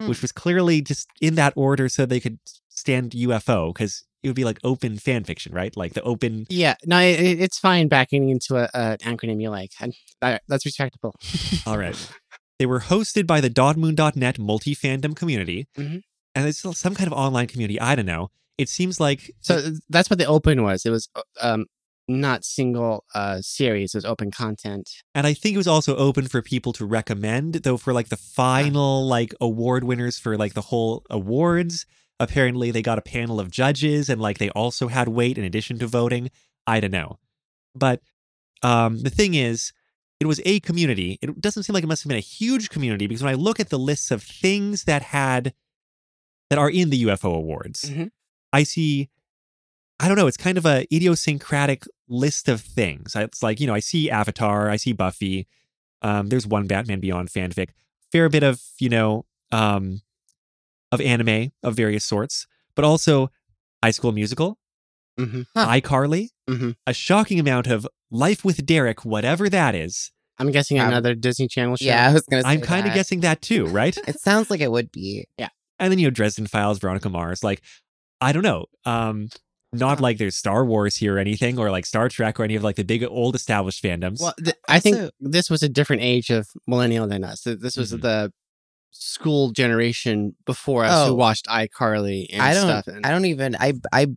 Hmm. 0.02 0.08
which 0.10 0.22
was 0.22 0.32
clearly 0.32 0.82
just 0.82 1.08
in 1.20 1.36
that 1.36 1.54
order 1.56 1.90
so 1.90 2.06
they 2.06 2.20
could 2.20 2.40
stand 2.70 3.12
UFO 3.12 3.74
because 3.74 4.06
it 4.24 4.28
would 4.30 4.36
be 4.36 4.44
like 4.46 4.60
open 4.64 4.98
fan 4.98 5.24
fiction, 5.24 5.54
right? 5.54 5.76
Like 5.76 5.94
the 5.94 6.02
open. 6.04 6.46
Yeah, 6.50 6.76
no, 6.86 7.00
it, 7.00 7.20
it- 7.20 7.42
it's 7.42 7.58
fine 7.60 7.88
backing 7.88 8.30
into 8.30 8.56
a, 8.58 8.70
a 8.74 8.98
an 9.04 9.18
acronym 9.18 9.42
you 9.42 9.50
like. 9.50 9.72
And 9.82 9.94
that, 10.22 10.44
that's 10.48 10.66
respectable. 10.66 11.16
All 11.66 11.78
right. 11.78 11.96
They 12.60 12.66
were 12.66 12.82
hosted 12.82 13.26
by 13.28 13.42
the 13.42 13.50
Dodmoon.net 13.50 14.38
multi 14.40 14.76
fandom 14.76 15.16
community. 15.16 15.68
Mhm. 15.78 16.02
And 16.36 16.48
it's 16.48 16.60
some 16.78 16.96
kind 16.96 17.08
of 17.08 17.14
online 17.14 17.48
community. 17.48 17.80
I 17.80 17.96
don't 17.96 18.06
know. 18.06 18.30
It 18.58 18.70
seems 18.70 19.00
like 19.00 19.32
So 19.42 19.72
that's 19.90 20.10
what 20.10 20.20
the 20.20 20.26
open 20.26 20.64
was. 20.64 20.86
It 20.86 20.92
was 20.92 21.10
uh, 21.16 21.22
um 21.42 21.66
not 22.10 22.44
single 22.44 23.06
uh 23.16 23.40
series. 23.42 23.94
It 23.94 23.98
was 24.00 24.06
open 24.06 24.32
content. 24.32 24.90
And 25.16 25.26
I 25.28 25.34
think 25.34 25.54
it 25.54 25.58
was 25.58 25.68
also 25.68 25.96
open 25.96 26.28
for 26.28 26.42
people 26.42 26.74
to 26.74 26.86
recommend, 26.86 27.56
though 27.56 27.78
for 27.78 27.94
like 27.94 28.10
the 28.10 28.18
final 28.18 29.08
like 29.08 29.34
award 29.40 29.84
winners 29.84 30.18
for 30.20 30.36
like 30.38 30.54
the 30.56 30.62
whole 30.62 31.04
awards, 31.10 31.86
apparently 32.20 32.72
they 32.72 32.82
got 32.82 32.98
a 32.98 33.02
panel 33.02 33.40
of 33.40 33.52
judges 33.52 34.10
and 34.10 34.20
like 34.20 34.40
they 34.40 34.50
also 34.50 34.88
had 34.88 35.08
weight 35.08 35.38
in 35.38 35.44
addition 35.44 35.78
to 35.80 35.88
voting. 35.88 36.30
I 36.68 36.80
don't 36.80 36.92
know. 36.92 37.20
But 37.76 38.02
um 38.64 39.02
the 39.04 39.10
thing 39.12 39.36
is, 39.36 39.72
it 40.20 40.26
was 40.26 40.42
a 40.46 40.60
community. 40.60 41.18
It 41.22 41.40
doesn't 41.40 41.64
seem 41.64 41.74
like 41.74 41.84
it 41.84 41.88
must 41.88 42.04
have 42.04 42.10
been 42.10 42.18
a 42.18 42.22
huge 42.22 42.70
community 42.70 43.08
because 43.08 43.24
when 43.24 43.32
I 43.32 43.36
look 43.38 43.60
at 43.60 43.70
the 43.70 43.80
lists 43.80 44.12
of 44.12 44.22
things 44.24 44.84
that 44.84 45.02
had 45.02 45.54
that 46.50 46.60
are 46.60 46.70
in 46.70 46.90
the 46.90 47.04
UFO 47.06 47.34
awards, 47.36 47.90
Mhm. 47.90 48.10
I 48.52 48.64
see 48.64 49.10
I 50.00 50.08
don't 50.08 50.16
know, 50.18 50.28
it's 50.28 50.38
kind 50.38 50.58
of 50.58 50.66
a 50.66 50.86
idiosyncratic 50.94 51.84
list 52.08 52.48
of 52.48 52.62
things. 52.62 53.16
It's 53.16 53.44
like, 53.44 53.60
you 53.60 53.68
know, 53.68 53.74
I 53.74 53.80
see 53.82 54.10
Avatar, 54.10 54.70
I 54.70 54.78
see 54.78 54.94
Buffy, 54.94 55.48
um, 56.02 56.28
there's 56.30 56.48
one 56.48 56.68
Batman 56.68 57.00
Beyond 57.02 57.30
fanfic, 57.30 57.70
fair 58.12 58.30
bit 58.30 58.44
of, 58.44 58.62
you 58.80 58.90
know, 58.90 59.26
um, 59.52 60.02
of 60.92 61.02
anime 61.02 61.52
of 61.64 61.76
various 61.76 62.06
sorts, 62.06 62.48
but 62.76 62.86
also 62.86 63.30
High 63.84 63.92
School 63.92 64.12
Musical, 64.12 64.58
hmm 65.18 65.42
Huh. 65.54 65.68
iCarly, 65.68 66.30
Mhm. 66.50 66.76
a 66.88 66.94
shocking 66.94 67.40
amount 67.40 67.68
of 67.68 67.88
Life 68.12 68.44
with 68.44 68.66
Derek, 68.66 69.06
whatever 69.06 69.50
that 69.50 69.76
is. 69.76 70.12
I'm 70.40 70.50
guessing 70.52 70.80
Um, 70.80 70.88
another 70.88 71.14
Disney 71.14 71.48
Channel 71.50 71.76
show. 71.76 71.86
yeah 71.86 72.10
i 72.10 72.14
was 72.14 72.24
gonna 72.24 72.42
say 72.44 72.48
I'm 72.50 72.62
kind 72.62 72.88
of 72.88 72.94
guessing 72.94 73.20
that 73.20 73.42
too, 73.42 73.66
right? 73.82 73.96
it 74.08 74.20
sounds 74.22 74.50
like 74.50 74.62
it 74.62 74.72
would 74.72 74.92
be 74.92 75.26
Yeah. 75.38 75.50
and 75.78 75.92
then 75.92 76.00
you 76.00 76.08
know 76.08 76.12
Dresden 76.12 76.48
Files, 76.48 76.80
Veronica 76.80 77.10
Mars. 77.10 77.44
Like, 77.44 77.62
I 78.22 78.32
don't 78.32 78.44
know. 78.44 78.66
Um, 78.86 79.30
not 79.74 80.00
like 80.02 80.18
there's 80.18 80.36
Star 80.36 80.66
Wars 80.66 80.96
here 80.96 81.16
or 81.16 81.20
anything, 81.20 81.60
or 81.60 81.70
like 81.72 81.86
Star 81.86 82.10
Trek 82.10 82.40
or 82.40 82.44
any 82.44 82.56
of 82.56 82.64
like 82.64 82.76
the 82.76 82.84
big 82.84 83.04
old 83.04 83.36
established 83.36 83.84
fandoms. 83.84 84.20
Well, 84.22 84.34
th- 84.44 84.56
I 84.68 84.80
think 84.80 84.98
Also- 84.98 85.12
this 85.20 85.50
was 85.50 85.62
a 85.64 85.70
different 85.70 86.02
age 86.02 86.30
of 86.30 86.48
millennial 86.68 87.08
than 87.08 87.24
us. 87.24 87.42
This 87.44 87.78
was 87.78 87.94
Mhm. 87.94 88.02
the 88.02 88.34
school 88.92 89.52
generation 89.52 90.36
before 90.46 90.84
us 90.86 90.92
Oh. 90.94 91.08
who 91.10 91.16
watched 91.16 91.46
iCarly 91.48 92.28
and 92.32 92.42
I 92.42 92.54
don't. 92.56 92.64
stuff. 92.68 92.88
And, 92.88 93.06
I 93.06 93.12
don't 93.12 93.26
even. 93.26 93.56
I. 93.60 93.74
I 93.94 94.08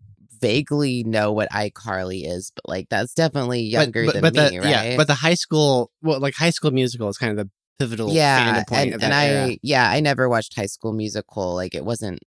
vaguely 0.41 1.05
know 1.05 1.31
what 1.31 1.49
iCarly 1.53 2.27
is, 2.29 2.51
but 2.57 2.69
like 2.69 2.89
that's 2.89 3.15
definitely 3.15 3.61
younger 3.63 4.11
than 4.11 4.21
but 4.23 4.35
me, 4.35 4.41
the, 4.41 4.59
right? 4.59 4.69
Yeah, 4.69 4.97
but 4.97 5.07
the 5.07 5.15
high 5.15 5.35
school, 5.35 5.93
well, 6.03 6.19
like 6.19 6.35
High 6.35 6.51
School 6.51 6.73
Musical 6.73 7.09
is 7.09 7.17
kind 7.17 7.31
of 7.31 7.37
the 7.47 7.51
pivotal 7.79 8.13
yeah, 8.13 8.57
fandom 8.63 8.67
point 8.67 8.81
and, 8.87 8.95
of 8.95 9.03
and 9.05 9.13
that 9.13 9.47
I 9.47 9.59
yeah 9.63 9.89
I 9.89 10.01
never 10.01 10.29
watched 10.29 10.57
High 10.57 10.67
School 10.67 10.93
Musical. 10.95 11.55
Like 11.55 11.77
it 11.77 11.85
wasn't 11.85 12.19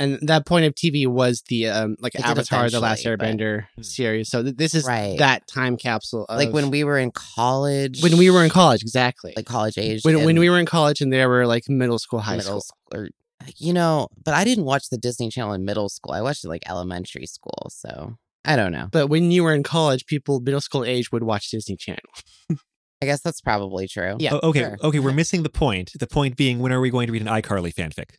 and 0.00 0.18
that 0.22 0.46
point 0.46 0.64
of 0.64 0.74
TV 0.74 1.06
was 1.06 1.42
the 1.48 1.68
um 1.68 1.96
like 2.00 2.14
It 2.16 2.22
Avatar: 2.24 2.68
The 2.68 2.80
Last 2.80 3.04
eventually, 3.06 3.16
but- 3.16 3.26
Airbender 3.38 3.66
Hmm. 3.76 3.82
series. 3.82 4.28
So 4.30 4.42
th- 4.42 4.56
this 4.56 4.74
is 4.74 4.84
Right. 4.84 5.16
that 5.18 5.46
time 5.46 5.76
capsule. 5.76 6.24
Of, 6.24 6.36
like 6.38 6.52
when 6.52 6.70
we 6.70 6.82
were 6.82 6.98
in 6.98 7.12
college. 7.12 8.02
when 8.02 8.16
we 8.18 8.30
were 8.30 8.42
in 8.42 8.50
college, 8.50 8.82
exactly. 8.82 9.32
like 9.36 9.46
college 9.46 9.78
age. 9.78 10.00
when 10.04 10.24
when 10.24 10.38
we 10.38 10.50
were 10.50 10.58
in 10.58 10.66
college 10.66 11.00
and 11.00 11.12
there 11.12 11.28
were 11.28 11.46
like 11.46 11.68
middle 11.68 11.98
school, 11.98 12.18
high 12.20 12.36
middle 12.38 12.60
school. 12.60 12.76
school. 12.92 13.00
Or, 13.02 13.08
you 13.56 13.72
know, 13.72 14.08
but 14.24 14.34
I 14.34 14.42
didn't 14.44 14.64
watch 14.64 14.88
the 14.90 14.98
Disney 14.98 15.30
Channel 15.30 15.52
in 15.54 15.64
middle 15.64 15.88
school. 15.88 16.12
I 16.12 16.20
watched 16.22 16.44
it 16.44 16.48
like 16.48 16.62
elementary 16.68 17.26
school. 17.26 17.68
So 17.70 18.16
I 18.44 18.56
don't 18.56 18.72
know. 18.72 18.88
But 18.90 19.08
when 19.08 19.30
you 19.30 19.44
were 19.44 19.54
in 19.54 19.62
college, 19.62 20.06
people 20.06 20.40
middle 20.40 20.60
school 20.60 20.84
age 20.84 21.12
would 21.12 21.22
watch 21.22 21.50
Disney 21.50 21.76
Channel. 21.76 22.00
I 23.02 23.06
guess 23.06 23.20
that's 23.22 23.40
probably 23.40 23.88
true. 23.88 24.16
Yeah. 24.18 24.34
Oh, 24.34 24.48
okay, 24.50 24.60
sure. 24.60 24.76
okay, 24.82 24.98
we're 24.98 25.12
missing 25.12 25.42
the 25.42 25.48
point. 25.48 25.92
The 25.98 26.06
point 26.06 26.36
being, 26.36 26.58
when 26.58 26.70
are 26.70 26.80
we 26.80 26.90
going 26.90 27.06
to 27.06 27.12
read 27.14 27.22
an 27.22 27.28
iCarly 27.28 27.72
fanfic? 27.74 28.10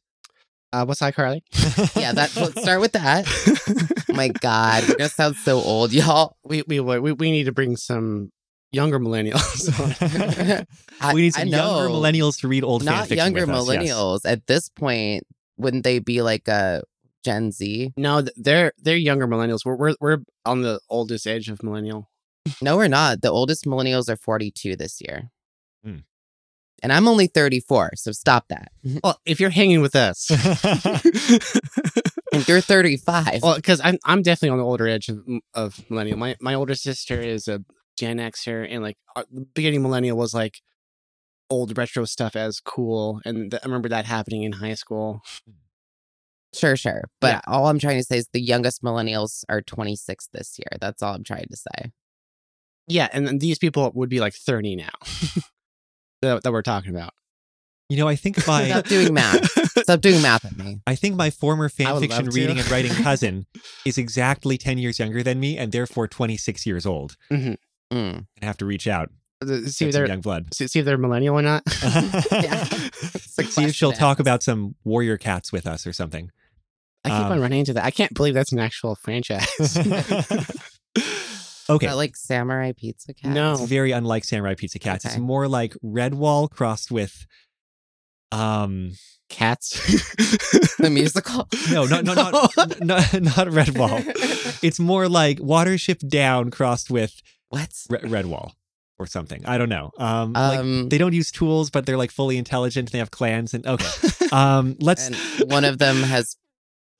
Uh, 0.73 0.85
what's 0.85 0.99
carly 0.99 1.43
Yeah, 1.95 2.13
that 2.13 2.33
let's 2.35 2.61
start 2.61 2.79
with 2.79 2.93
that. 2.93 3.25
Oh 4.09 4.13
my 4.13 4.29
God, 4.29 4.87
we're 4.87 4.95
gonna 4.95 5.09
sound 5.09 5.35
so 5.35 5.57
old, 5.59 5.91
y'all. 5.91 6.37
we 6.43 6.63
we 6.65 6.79
we 6.79 7.11
we 7.11 7.31
need 7.31 7.45
to 7.45 7.51
bring 7.51 7.75
some 7.75 8.31
younger 8.71 8.99
millennials. 8.99 9.67
on. 9.79 10.65
I, 11.01 11.13
we 11.13 11.21
need 11.21 11.33
some 11.33 11.47
I 11.47 11.51
younger 11.51 11.89
millennials 11.89 12.39
to 12.39 12.47
read 12.47 12.63
old 12.63 12.85
not 12.85 13.09
fanfiction 13.09 13.15
younger 13.17 13.41
with 13.41 13.49
us, 13.49 13.67
yes. 13.67 13.91
millennials. 13.91 14.19
At 14.25 14.47
this 14.47 14.69
point, 14.69 15.23
wouldn't 15.57 15.83
they 15.83 15.99
be 15.99 16.21
like 16.21 16.47
a 16.47 16.83
Gen 17.25 17.51
Z? 17.51 17.93
no, 17.97 18.23
they're 18.37 18.71
they're 18.77 18.95
younger 18.95 19.27
millennials. 19.27 19.65
We're 19.65 19.75
we're 19.75 19.95
we're 19.99 20.19
on 20.45 20.61
the 20.61 20.79
oldest 20.89 21.27
edge 21.27 21.49
of 21.49 21.63
millennial. 21.63 22.09
No, 22.61 22.77
we're 22.77 22.87
not. 22.87 23.21
The 23.21 23.29
oldest 23.29 23.65
millennials 23.65 24.09
are 24.09 24.15
42 24.15 24.75
this 24.75 25.01
year. 25.01 25.31
Hmm. 25.83 25.97
And 26.83 26.91
I'm 26.91 27.07
only 27.07 27.27
34, 27.27 27.91
so 27.95 28.11
stop 28.11 28.47
that. 28.49 28.71
Well, 29.03 29.19
if 29.25 29.39
you're 29.39 29.51
hanging 29.51 29.81
with 29.81 29.95
us, 29.95 30.29
And 32.33 32.47
you're 32.47 32.61
35. 32.61 33.43
well, 33.43 33.55
because 33.55 33.81
I'm 33.83 33.97
I'm 34.05 34.21
definitely 34.21 34.51
on 34.51 34.57
the 34.57 34.63
older 34.63 34.87
edge 34.87 35.09
of 35.09 35.19
of 35.53 35.79
millennial. 35.89 36.17
My 36.17 36.35
my 36.39 36.53
older 36.53 36.75
sister 36.75 37.19
is 37.19 37.47
a 37.47 37.63
Gen 37.99 38.17
Xer, 38.17 38.65
and 38.69 38.81
like 38.81 38.97
uh, 39.15 39.23
the 39.31 39.41
beginning 39.53 39.81
millennial 39.81 40.17
was 40.17 40.33
like 40.33 40.61
old 41.49 41.77
retro 41.77 42.05
stuff 42.05 42.35
as 42.37 42.61
cool, 42.61 43.19
and 43.25 43.51
th- 43.51 43.61
I 43.63 43.67
remember 43.67 43.89
that 43.89 44.05
happening 44.05 44.43
in 44.43 44.53
high 44.53 44.75
school. 44.75 45.21
Sure, 46.53 46.75
sure. 46.75 47.03
But 47.19 47.27
Yeah. 47.35 47.41
all 47.47 47.67
I'm 47.67 47.79
trying 47.79 47.97
to 47.99 48.03
say 48.03 48.17
is 48.17 48.27
the 48.33 48.41
youngest 48.41 48.81
millennials 48.83 49.43
are 49.49 49.61
26 49.61 50.29
this 50.33 50.57
year. 50.57 50.77
That's 50.81 51.01
all 51.01 51.13
I'm 51.13 51.23
trying 51.23 51.47
to 51.49 51.57
say. 51.57 51.91
Yeah, 52.87 53.07
and 53.13 53.25
then 53.27 53.39
these 53.39 53.57
people 53.57 53.89
would 53.93 54.09
be 54.09 54.19
like 54.19 54.33
30 54.33 54.75
now. 54.75 54.89
That, 56.21 56.43
that 56.43 56.51
we're 56.51 56.61
talking 56.61 56.91
about. 56.95 57.13
you 57.89 57.97
know, 57.97 58.07
I 58.07 58.15
think 58.15 58.45
my 58.47 58.67
Stop 58.69 58.85
doing 58.85 59.13
math. 59.13 59.49
Stop 59.83 60.01
doing 60.01 60.21
math 60.21 60.45
at 60.45 60.57
me. 60.57 60.81
I 60.87 60.95
think 60.95 61.15
my 61.15 61.29
former 61.29 61.69
I 61.79 61.93
would 61.93 62.03
fanfiction 62.09 62.33
reading 62.33 62.59
and 62.59 62.69
writing 62.71 62.91
cousin 63.03 63.45
is 63.85 63.97
exactly 63.97 64.57
10 64.57 64.77
years 64.77 64.99
younger 64.99 65.23
than 65.23 65.39
me 65.39 65.57
and 65.57 65.71
therefore 65.71 66.07
26 66.07 66.65
years 66.65 66.85
old. 66.85 67.15
Mm. 67.31 67.57
And 67.91 68.25
have 68.41 68.57
to 68.57 68.65
reach 68.65 68.87
out. 68.87 69.09
Uh, 69.43 69.65
See 69.65 69.85
if 69.87 69.93
they're 69.93 70.07
young 70.07 70.21
blood. 70.21 70.53
see 70.53 70.67
see 70.67 70.79
if 70.79 70.85
they're 70.85 70.97
millennial 70.99 71.37
or 71.37 71.41
not. 71.41 71.63
Yeah. 72.31 72.63
See 72.65 73.63
if 73.65 73.73
she'll 73.75 73.91
talk 73.91 74.19
about 74.19 74.43
some 74.43 74.75
warrior 74.83 75.17
cats 75.17 75.51
with 75.51 75.65
us 75.65 75.85
or 75.87 75.91
something. 75.93 76.29
I 77.03 77.09
keep 77.09 77.17
Um, 77.25 77.31
on 77.31 77.41
running 77.41 77.59
into 77.59 77.73
that. 77.73 77.83
I 77.83 77.89
can't 77.91 78.13
believe 78.13 78.35
that's 78.35 78.51
an 78.51 78.59
actual 78.59 78.93
franchise. 78.95 79.75
Okay. 81.75 81.87
Not 81.87 81.97
like 81.97 82.15
samurai 82.15 82.71
pizza 82.71 83.13
cat. 83.13 83.31
No. 83.31 83.53
It's 83.53 83.63
very 83.63 83.91
unlike 83.91 84.23
Samurai 84.23 84.55
Pizza 84.55 84.79
Cats. 84.79 85.05
It's 85.05 85.17
more 85.17 85.47
like 85.47 85.73
Redwall 85.83 86.49
crossed 86.49 86.91
with 86.91 87.25
um 88.31 88.91
Cats. 89.29 89.71
The 90.77 90.89
musical? 90.91 91.47
no, 91.71 91.85
no, 91.85 92.01
no, 92.01 92.13
not 92.13 92.33
not, 92.81 93.13
not 93.21 93.47
Redwall. 93.47 94.03
It's 94.63 94.79
more 94.79 95.09
like 95.09 95.39
Watership 95.39 96.07
Down 96.07 96.51
crossed 96.51 96.91
with 96.91 97.21
what? 97.49 97.71
Re- 97.89 97.99
Redwall 98.01 98.51
or 98.99 99.07
something. 99.07 99.43
I 99.45 99.57
don't 99.57 99.69
know. 99.69 99.91
Um, 99.97 100.33
like 100.33 100.59
Um, 100.59 100.89
they 100.89 100.99
don't 100.99 101.13
use 101.13 101.31
tools, 101.31 101.71
but 101.71 101.85
they're 101.87 101.97
like 101.97 102.11
fully 102.11 102.37
intelligent. 102.37 102.89
And 102.89 102.93
they 102.93 102.99
have 102.99 103.09
clans 103.09 103.53
and 103.55 103.65
okay. 103.65 103.87
Um, 104.31 104.75
let's. 104.79 105.07
and 105.07 105.15
one 105.51 105.65
of 105.65 105.77
them 105.79 106.03
has 106.03 106.37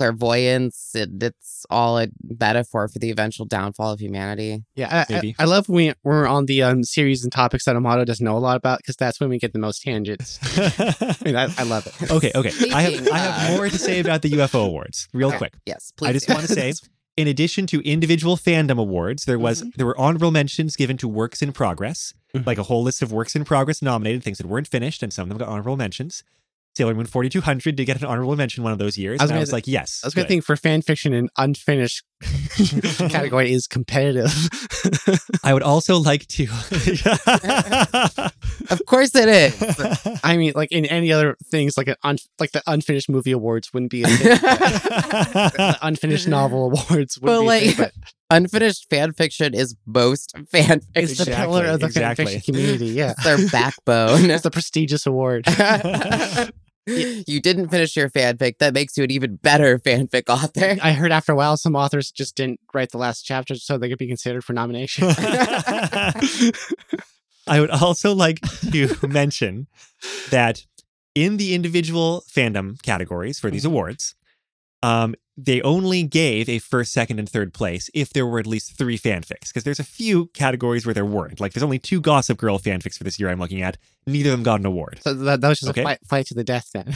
clairvoyance. 0.01 0.91
And 0.95 1.21
it's 1.23 1.65
all 1.69 1.99
a 1.99 2.07
metaphor 2.39 2.87
for 2.87 2.99
the 2.99 3.09
eventual 3.11 3.45
downfall 3.45 3.91
of 3.93 3.99
humanity. 3.99 4.63
yeah, 4.75 5.05
I, 5.09 5.13
I, 5.15 5.35
I 5.39 5.45
love 5.45 5.69
when 5.69 5.87
we- 5.87 5.93
we're 6.03 6.27
on 6.27 6.45
the 6.45 6.63
um, 6.63 6.83
series 6.83 7.23
and 7.23 7.31
topics 7.31 7.65
that 7.65 7.75
Amado 7.75 8.05
doesn't 8.05 8.23
know 8.23 8.37
a 8.37 8.39
lot 8.39 8.57
about 8.57 8.79
because 8.79 8.95
that's 8.95 9.19
when 9.19 9.29
we 9.29 9.37
get 9.39 9.53
the 9.53 9.59
most 9.59 9.81
tangents. 9.83 10.39
I 10.57 11.15
mean, 11.23 11.35
I, 11.35 11.47
I 11.57 11.63
love 11.63 11.87
it. 11.87 12.11
okay, 12.11 12.31
okay. 12.35 12.51
I 12.73 12.81
have 12.81 13.07
I 13.09 13.17
have 13.17 13.57
more 13.57 13.69
to 13.69 13.77
say 13.77 13.99
about 13.99 14.21
the 14.21 14.31
UFO 14.31 14.65
awards, 14.67 15.07
real 15.13 15.29
Okay. 15.29 15.37
quick. 15.37 15.53
Yes, 15.65 15.91
please. 15.95 16.09
I 16.09 16.13
just 16.13 16.29
want 16.29 16.41
to 16.41 16.47
say, 16.53 16.73
in 17.17 17.27
addition 17.27 17.67
to 17.67 17.79
individual 17.81 18.37
fandom 18.37 18.79
awards, 18.79 19.25
there 19.25 19.39
was 19.39 19.63
there 19.75 19.85
were 19.85 19.97
honorable 19.99 20.31
mentions 20.31 20.75
given 20.75 20.97
to 20.97 21.07
works 21.07 21.41
in 21.41 21.51
progress, 21.51 22.13
Mhm. 22.35 22.45
like 22.45 22.57
a 22.57 22.63
whole 22.63 22.83
list 22.83 23.01
of 23.01 23.11
works 23.11 23.35
in 23.35 23.43
progress 23.45 23.81
nominated, 23.81 24.23
things 24.23 24.37
that 24.37 24.47
weren't 24.47 24.67
finished, 24.67 25.03
and 25.03 25.11
some 25.13 25.23
of 25.23 25.29
them 25.29 25.37
got 25.37 25.49
honorable 25.49 25.77
mentions. 25.77 26.23
Sailor 26.75 26.93
Moon 26.95 27.05
4200 27.05 27.75
did 27.75 27.86
get 27.86 27.99
an 28.01 28.05
honorable 28.07 28.36
mention 28.36 28.63
one 28.63 28.71
of 28.71 28.79
those 28.79 28.97
years. 28.97 29.19
I 29.19 29.23
was 29.23 29.31
and 29.31 29.36
I 29.36 29.38
gonna- 29.38 29.41
was 29.41 29.53
like, 29.53 29.67
yes. 29.67 30.01
I 30.03 30.07
was 30.07 30.13
gonna 30.13 30.23
good. 30.23 30.29
think 30.29 30.43
for 30.45 30.55
fan 30.55 30.81
fiction 30.81 31.13
and 31.13 31.29
unfinished 31.38 32.03
category 33.10 33.51
is 33.51 33.67
competitive. 33.67 34.31
I 35.43 35.53
would 35.53 35.63
also 35.63 35.97
like 35.97 36.27
to. 36.27 36.47
of 38.69 38.86
course 38.86 39.15
it 39.15 39.27
is. 39.29 40.19
I 40.23 40.38
mean, 40.38 40.53
like 40.55 40.71
in 40.71 40.86
any 40.86 41.12
other 41.12 41.36
things, 41.45 41.77
like 41.77 41.88
an 41.88 41.95
un- 42.03 42.17
like 42.39 42.51
the 42.51 42.62
unfinished 42.67 43.10
movie 43.10 43.31
awards 43.31 43.73
wouldn't 43.73 43.91
be 43.91 44.03
a 44.03 44.07
thing. 44.07 44.17
the 44.38 45.77
unfinished 45.81 46.27
novel 46.27 46.65
awards 46.65 47.17
would 47.19 47.27
But, 47.27 47.41
be 47.41 47.47
a 47.47 47.71
thing, 47.71 47.75
but 47.77 47.93
Unfinished 48.29 48.89
fan 48.89 49.12
fiction 49.12 49.53
is 49.53 49.75
most 49.86 50.34
fan 50.51 50.79
it's 50.95 51.17
fiction. 51.17 51.25
the 51.25 51.36
pillar 51.38 51.65
of 51.65 51.79
the 51.81 51.88
exactly. 51.88 52.25
fan 52.25 52.34
fiction 52.36 52.53
community. 52.53 52.86
Yeah, 52.88 53.12
It's 53.12 53.23
their 53.25 53.49
backbone. 53.49 54.29
it's 54.29 54.43
the 54.43 54.51
prestigious 54.51 55.05
award. 55.05 55.43
you 57.27 57.41
didn't 57.41 57.69
finish 57.69 57.95
your 57.95 58.10
fanfic. 58.10 58.58
That 58.60 58.73
makes 58.73 58.97
you 58.97 59.04
an 59.04 59.12
even 59.12 59.36
better 59.38 59.80
fanfic 59.80 60.30
author. 60.30 60.77
I 60.82 60.93
heard 60.93 61.12
after 61.12 61.32
a 61.32 61.36
while 61.36 61.58
some 61.58 61.75
authors 61.75 62.12
just 62.12 62.36
didn't 62.36 62.60
write 62.73 62.91
the 62.91 62.97
last 62.97 63.23
chapter 63.23 63.56
so 63.56 63.77
they 63.77 63.89
could 63.89 63.97
be 63.97 64.08
considered 64.08 64.43
for 64.43 64.54
nomination. 64.54 65.08
I 67.47 67.60
would 67.60 67.71
also 67.71 68.13
like 68.13 68.39
to 68.71 68.95
mention 69.08 69.67
that 70.30 70.65
in 71.15 71.38
the 71.38 71.54
individual 71.54 72.23
fandom 72.30 72.82
categories 72.82 73.39
for 73.39 73.49
these 73.49 73.65
awards, 73.65 74.15
um, 74.84 75.15
they 75.38 75.62
only 75.62 76.04
gave 76.04 76.50
a 76.50 76.60
first, 76.60 76.91
second, 76.91 77.17
and 77.20 77.28
third 77.30 77.54
place 77.54 77.89
if 77.94 78.12
there 78.13 78.26
were 78.28 78.39
at 78.39 78.46
least 78.48 78.78
three 78.78 78.98
fanfics. 78.98 79.48
Because 79.50 79.63
there's 79.63 79.80
a 79.80 79.84
few 79.84 80.28
categories 80.28 80.86
where 80.86 80.94
there 80.94 81.06
weren't. 81.06 81.39
Like 81.39 81.54
there's 81.54 81.63
only 81.63 81.80
two 81.80 82.02
Gossip 82.02 82.38
Girl 82.38 82.60
fanfics 82.60 82.98
for 82.98 83.04
this 83.04 83.20
year 83.20 83.30
I'm 83.30 83.39
looking 83.39 83.62
at. 83.62 83.78
Neither 84.06 84.30
of 84.32 84.38
them 84.38 84.44
got 84.44 84.60
an 84.60 84.65
award. 84.65 85.00
so 85.02 85.13
that, 85.13 85.41
that 85.41 85.48
was 85.50 85.60
just 85.60 85.70
Okay. 85.72 85.82
a 85.82 85.86
fight, 85.86 86.00
fight 86.06 86.26
to 86.28 86.34
the 86.34 86.44
death 86.44 86.70
then. 86.74 86.94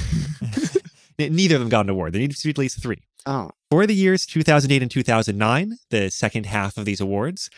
Neither 1.17 1.55
of 1.55 1.61
them 1.61 1.69
got 1.69 1.85
an 1.85 1.89
award. 1.89 2.13
There 2.13 2.19
needed 2.21 2.35
to 2.37 2.43
be 2.47 2.49
at 2.51 2.57
least 2.57 2.81
three. 2.81 3.01
Oh, 3.25 3.51
For 3.71 3.87
the 3.87 3.95
years 3.95 4.25
2008 4.25 4.81
and 4.81 4.91
2009, 4.91 5.77
the 5.89 6.09
second 6.11 6.45
half 6.45 6.77
of 6.77 6.85
these 6.85 6.99
awards, 7.01 7.49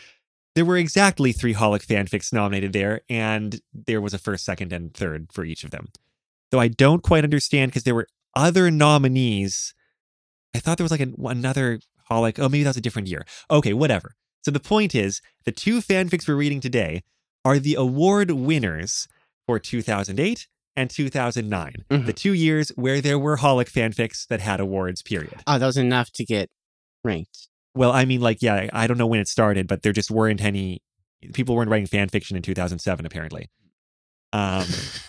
there 0.54 0.64
were 0.64 0.76
exactly 0.78 1.32
three 1.32 1.54
Holic 1.54 1.84
fanfics 1.84 2.32
nominated 2.32 2.72
there, 2.72 3.02
and 3.10 3.60
there 3.74 4.00
was 4.00 4.14
a 4.14 4.18
first, 4.18 4.44
second, 4.44 4.72
and 4.72 4.94
third 4.94 5.28
for 5.32 5.44
each 5.44 5.64
of 5.64 5.70
them. 5.70 5.88
Though 6.50 6.60
I 6.60 6.68
don't 6.68 7.02
quite 7.02 7.24
understand 7.24 7.70
because 7.72 7.82
there 7.82 7.94
were 7.94 8.08
other 8.34 8.70
nominees. 8.70 9.74
I 10.54 10.58
thought 10.60 10.78
there 10.78 10.84
was 10.84 10.90
like 10.90 11.00
an, 11.00 11.14
another 11.24 11.80
Holic. 12.10 12.38
Oh, 12.38 12.48
maybe 12.48 12.62
that 12.62 12.70
was 12.70 12.76
a 12.76 12.80
different 12.82 13.08
year. 13.08 13.24
Okay, 13.50 13.72
whatever. 13.72 14.14
So 14.42 14.50
the 14.50 14.60
point 14.60 14.94
is, 14.94 15.20
the 15.44 15.52
two 15.52 15.80
fanfics 15.80 16.26
we're 16.26 16.36
reading 16.36 16.60
today 16.60 17.02
are 17.44 17.58
the 17.58 17.74
award 17.74 18.30
winners 18.30 19.06
for 19.46 19.58
2008 19.58 20.46
and 20.76 20.88
2009, 20.90 21.84
Mhm. 21.90 22.06
the 22.06 22.12
two 22.12 22.32
years 22.32 22.70
where 22.76 23.00
there 23.00 23.18
were 23.18 23.38
Holic 23.38 23.70
fanfics 23.70 24.26
that 24.28 24.40
had 24.40 24.60
awards, 24.60 25.02
period. 25.02 25.42
oh, 25.46 25.58
that 25.58 25.66
was 25.66 25.76
enough 25.76 26.10
to 26.12 26.24
get 26.24 26.50
ranked. 27.04 27.48
Well, 27.74 27.90
I 27.92 28.04
mean, 28.04 28.20
like, 28.20 28.42
yeah, 28.42 28.68
I 28.72 28.86
don't 28.86 28.96
know 28.98 29.06
when 29.06 29.20
it 29.20 29.28
started, 29.28 29.66
but 29.66 29.82
there 29.82 29.92
just 29.92 30.10
weren't 30.10 30.40
any 30.42 30.80
people 31.34 31.56
weren't 31.56 31.70
writing 31.70 31.86
fanfiction 31.88 32.36
in 32.36 32.42
2007, 32.42 33.04
apparently. 33.04 33.50
Um, 34.32 34.66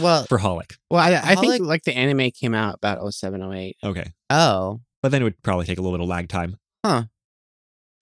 well, 0.00 0.24
for 0.24 0.38
Holic. 0.38 0.76
Well, 0.90 1.00
I, 1.00 1.14
I 1.16 1.34
think 1.36 1.54
Holic- 1.54 1.66
like 1.66 1.82
the 1.84 1.96
anime 1.96 2.30
came 2.30 2.54
out 2.54 2.74
about 2.76 3.12
07, 3.12 3.42
08. 3.52 3.76
Okay. 3.84 4.12
oh. 4.30 4.80
But 5.02 5.12
then 5.12 5.22
it 5.22 5.24
would 5.24 5.42
probably 5.42 5.64
take 5.66 5.78
a 5.78 5.82
little 5.82 5.96
bit 5.98 6.02
of 6.02 6.08
lag 6.08 6.28
time. 6.28 6.58
For 6.84 7.08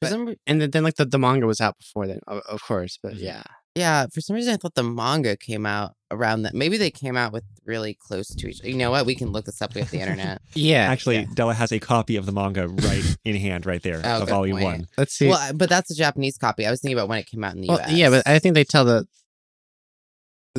But- 0.01 0.11
some, 0.11 0.27
re- 0.27 0.39
and 0.47 0.61
then, 0.61 0.71
then 0.71 0.83
like 0.85 0.97
the, 0.97 1.05
the 1.05 1.19
manga 1.19 1.47
was 1.47 1.61
out 1.61 1.77
before 1.79 2.07
then, 2.07 2.21
of, 2.27 2.43
of 2.49 2.63
course. 2.63 2.99
But 3.03 3.15
Mhm. 3.15 3.21
yeah, 3.23 3.43
yeah, 3.75 4.07
for 4.13 4.21
some 4.21 4.35
reason 4.35 4.53
I 4.55 4.57
thought 4.57 4.75
the 4.75 4.83
manga 4.83 5.37
came 5.37 5.67
out 5.67 5.93
around 6.11 6.43
that. 6.43 6.55
Maybe 6.55 6.77
they 6.79 6.91
came 6.91 7.17
out 7.17 7.33
with 7.33 7.45
really 7.65 7.95
close 8.01 8.29
to 8.29 8.49
each. 8.49 8.63
You 8.65 8.75
know 8.77 8.91
what? 8.91 9.07
We 9.07 9.15
can 9.15 9.31
look 9.31 9.45
this 9.45 9.61
up. 9.63 9.75
We 9.75 9.81
have 9.83 9.91
the 9.91 10.01
internet. 10.01 10.41
yeah. 10.55 10.89
Actually, 10.91 11.17
yeah. 11.19 11.27
Della 11.35 11.55
has 11.55 11.71
a 11.73 11.79
copy 11.79 12.17
of 12.17 12.27
the 12.27 12.33
manga 12.33 12.67
right 12.67 13.17
in 13.25 13.37
hand, 13.37 13.67
right 13.67 13.83
there, 13.83 14.01
Oh, 14.05 14.09
of 14.15 14.21
good 14.23 14.29
volume 14.31 14.57
point. 14.59 14.65
one. 14.81 14.87
let's 14.97 15.15
see. 15.15 15.29
well, 15.29 15.53
but 15.55 15.69
that's 15.69 15.91
a 15.91 15.95
Japanese 15.95 16.37
copy. 16.39 16.67
I 16.67 16.71
was 16.71 16.81
thinking 16.81 16.97
about 16.99 17.09
when 17.09 17.19
it 17.19 17.27
came 17.27 17.45
out 17.45 17.55
in 17.55 17.61
the 17.61 17.69
Well, 17.69 17.81
US. 17.81 17.93
yeah, 17.93 18.11
but 18.11 18.27
I 18.27 18.39
think 18.41 18.55
they 18.55 18.65
tell 18.65 18.85
the 18.85 19.07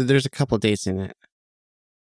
there's 0.07 0.25
a 0.25 0.29
couple 0.29 0.57
dates 0.57 0.87
in 0.87 0.99
it. 0.99 1.15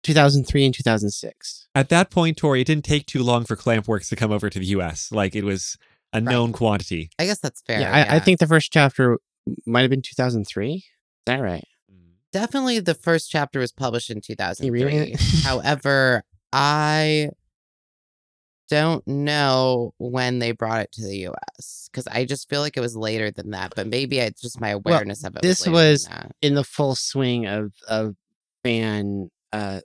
2003 0.03 0.65
and 0.65 0.73
2006. 0.73 1.67
At 1.73 1.89
that 1.89 2.11
point, 2.11 2.37
Tory, 2.37 2.61
it 2.61 2.65
didn't 2.67 2.85
take 2.85 3.05
too 3.07 3.23
long 3.23 3.43
for 3.43 3.55
Clampworks 3.55 4.07
to 4.09 4.15
come 4.15 4.31
over 4.31 4.49
to 4.49 4.59
the 4.59 4.65
US. 4.67 5.11
Like 5.11 5.35
it 5.35 5.43
was 5.43 5.77
a 6.13 6.21
known 6.21 6.53
quantity. 6.53 7.09
I 7.17 7.25
guess 7.25 7.39
that's 7.39 7.61
fair. 7.61 7.79
yeah, 7.81 7.91
I, 8.09 8.17
I 8.17 8.19
think 8.19 8.39
the 8.39 8.47
first 8.47 8.71
chapter 8.71 9.17
might 9.65 9.81
have 9.81 9.89
been 9.89 10.01
2003. 10.03 10.73
Is 10.75 10.83
that 11.25 11.41
right? 11.41 11.63
Mm-hmm. 11.91 12.09
definitely 12.31 12.79
the 12.79 12.93
first 12.93 13.31
chapter 13.31 13.59
was 13.59 13.71
published 13.71 14.09
in 14.11 14.17
You 14.17 14.71
reading 14.71 15.07
2003. 15.07 15.13
it? 15.13 15.43
However, 15.43 16.23
I 16.53 17.29
don't 18.69 19.05
know 19.07 19.93
when 19.97 20.39
they 20.39 20.51
brought 20.51 20.81
it 20.81 20.91
to 20.93 21.03
the 21.03 21.27
US 21.29 21.87
because 21.91 22.07
I 22.07 22.25
just 22.25 22.49
feel 22.49 22.61
like 22.61 22.77
it 22.77 22.81
was 22.81 22.95
later 22.95 23.31
than 23.31 23.51
that. 23.51 23.73
But 23.75 23.87
maybe 23.87 24.19
it's 24.19 24.41
just 24.41 24.59
my 24.59 24.69
awareness 24.69 25.23
of 25.23 25.35
it. 25.35 25.41
this 25.41 25.61
later 25.67 25.71
than 25.77 25.83
was- 25.91 26.09
In 26.41 26.55
the 26.55 26.63
full 26.63 26.95
swing 26.95 27.45
of 27.45 27.73
of 27.87 28.15
fan 28.63 29.29
uh 29.53 29.81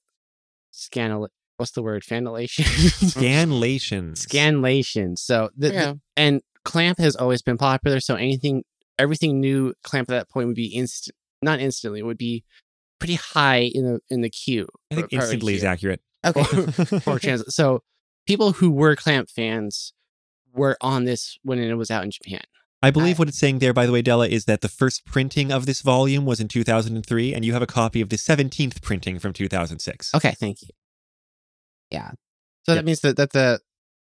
scandal. 0.70 1.28
What's 1.56 1.72
the 1.72 1.82
word? 1.82 2.02
Fanulation. 2.02 2.64
Scanlation. 3.10 4.12
Scanlation. 4.12 5.18
So 5.18 5.50
the, 5.56 5.70
the- 5.92 6.00
and 6.16 6.40
Clamp 6.64 6.98
has 6.98 7.16
always 7.16 7.42
been 7.42 7.58
popular. 7.58 8.00
So 8.00 8.14
anything, 8.14 8.64
everything 8.98 9.40
new 9.40 9.74
Clamp 9.82 10.10
at 10.10 10.14
that 10.14 10.28
point 10.30 10.46
would 10.46 10.56
be 10.56 10.66
instant, 10.68 11.16
not 11.42 11.60
instantly, 11.60 12.00
it 12.00 12.04
would 12.06 12.18
be 12.18 12.44
pretty 12.98 13.14
high 13.14 13.70
in 13.74 13.84
the 13.84 14.00
in 14.08 14.20
the 14.22 14.30
queue. 14.30 14.68
I 14.90 14.94
think 14.94 15.06
or 15.06 15.08
part 15.18 15.22
instantly 15.24 15.54
is 15.54 15.64
accurate. 15.64 16.00
Okay. 16.24 16.42
for 17.00 17.18
trans. 17.20 17.54
So 17.54 17.82
people 18.26 18.52
who 18.52 18.70
were 18.70 18.96
Clamp 18.96 19.28
fans 19.30 19.92
were 20.52 20.76
on 20.80 21.04
this 21.04 21.38
when 21.42 21.58
it 21.58 21.74
was 21.74 21.90
out 21.90 22.04
in 22.04 22.10
Japan. 22.10 22.40
I 22.82 22.90
believe 22.90 23.16
I- 23.16 23.18
what 23.20 23.28
it's 23.28 23.38
saying 23.38 23.58
there, 23.58 23.74
by 23.74 23.84
the 23.86 23.92
way, 23.92 24.00
Della, 24.02 24.26
is 24.28 24.46
that 24.46 24.62
the 24.62 24.68
first 24.68 25.04
printing 25.04 25.52
of 25.52 25.66
this 25.66 25.82
volume 25.82 26.24
was 26.24 26.40
in 26.40 26.48
2003, 26.48 27.34
and 27.34 27.44
you 27.44 27.52
have 27.52 27.60
a 27.62 27.66
copy 27.66 28.00
of 28.00 28.08
the 28.08 28.16
17th 28.16 28.80
printing 28.82 29.18
from 29.18 29.32
2006. 29.32 30.14
Okay, 30.14 30.32
thank 30.32 30.62
you. 30.62 30.68
Yeah. 31.90 32.12
So 32.66 32.72
Yep. 32.72 32.76
that 32.78 32.84
means 32.84 33.00
that 33.00 33.16
that 33.16 33.32
the 33.32 33.60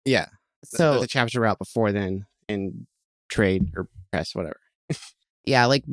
yeah 0.04 0.24
th- 0.26 0.32
that 0.72 0.76
So 0.76 1.00
the 1.00 1.06
chapters 1.06 1.34
were 1.38 1.46
out 1.46 1.58
before 1.58 1.92
then 1.92 2.26
in 2.48 2.86
trade 3.30 3.72
or 3.76 3.88
press 4.12 4.34
whatever. 4.34 4.60
yeah, 5.44 5.64
like 5.66 5.84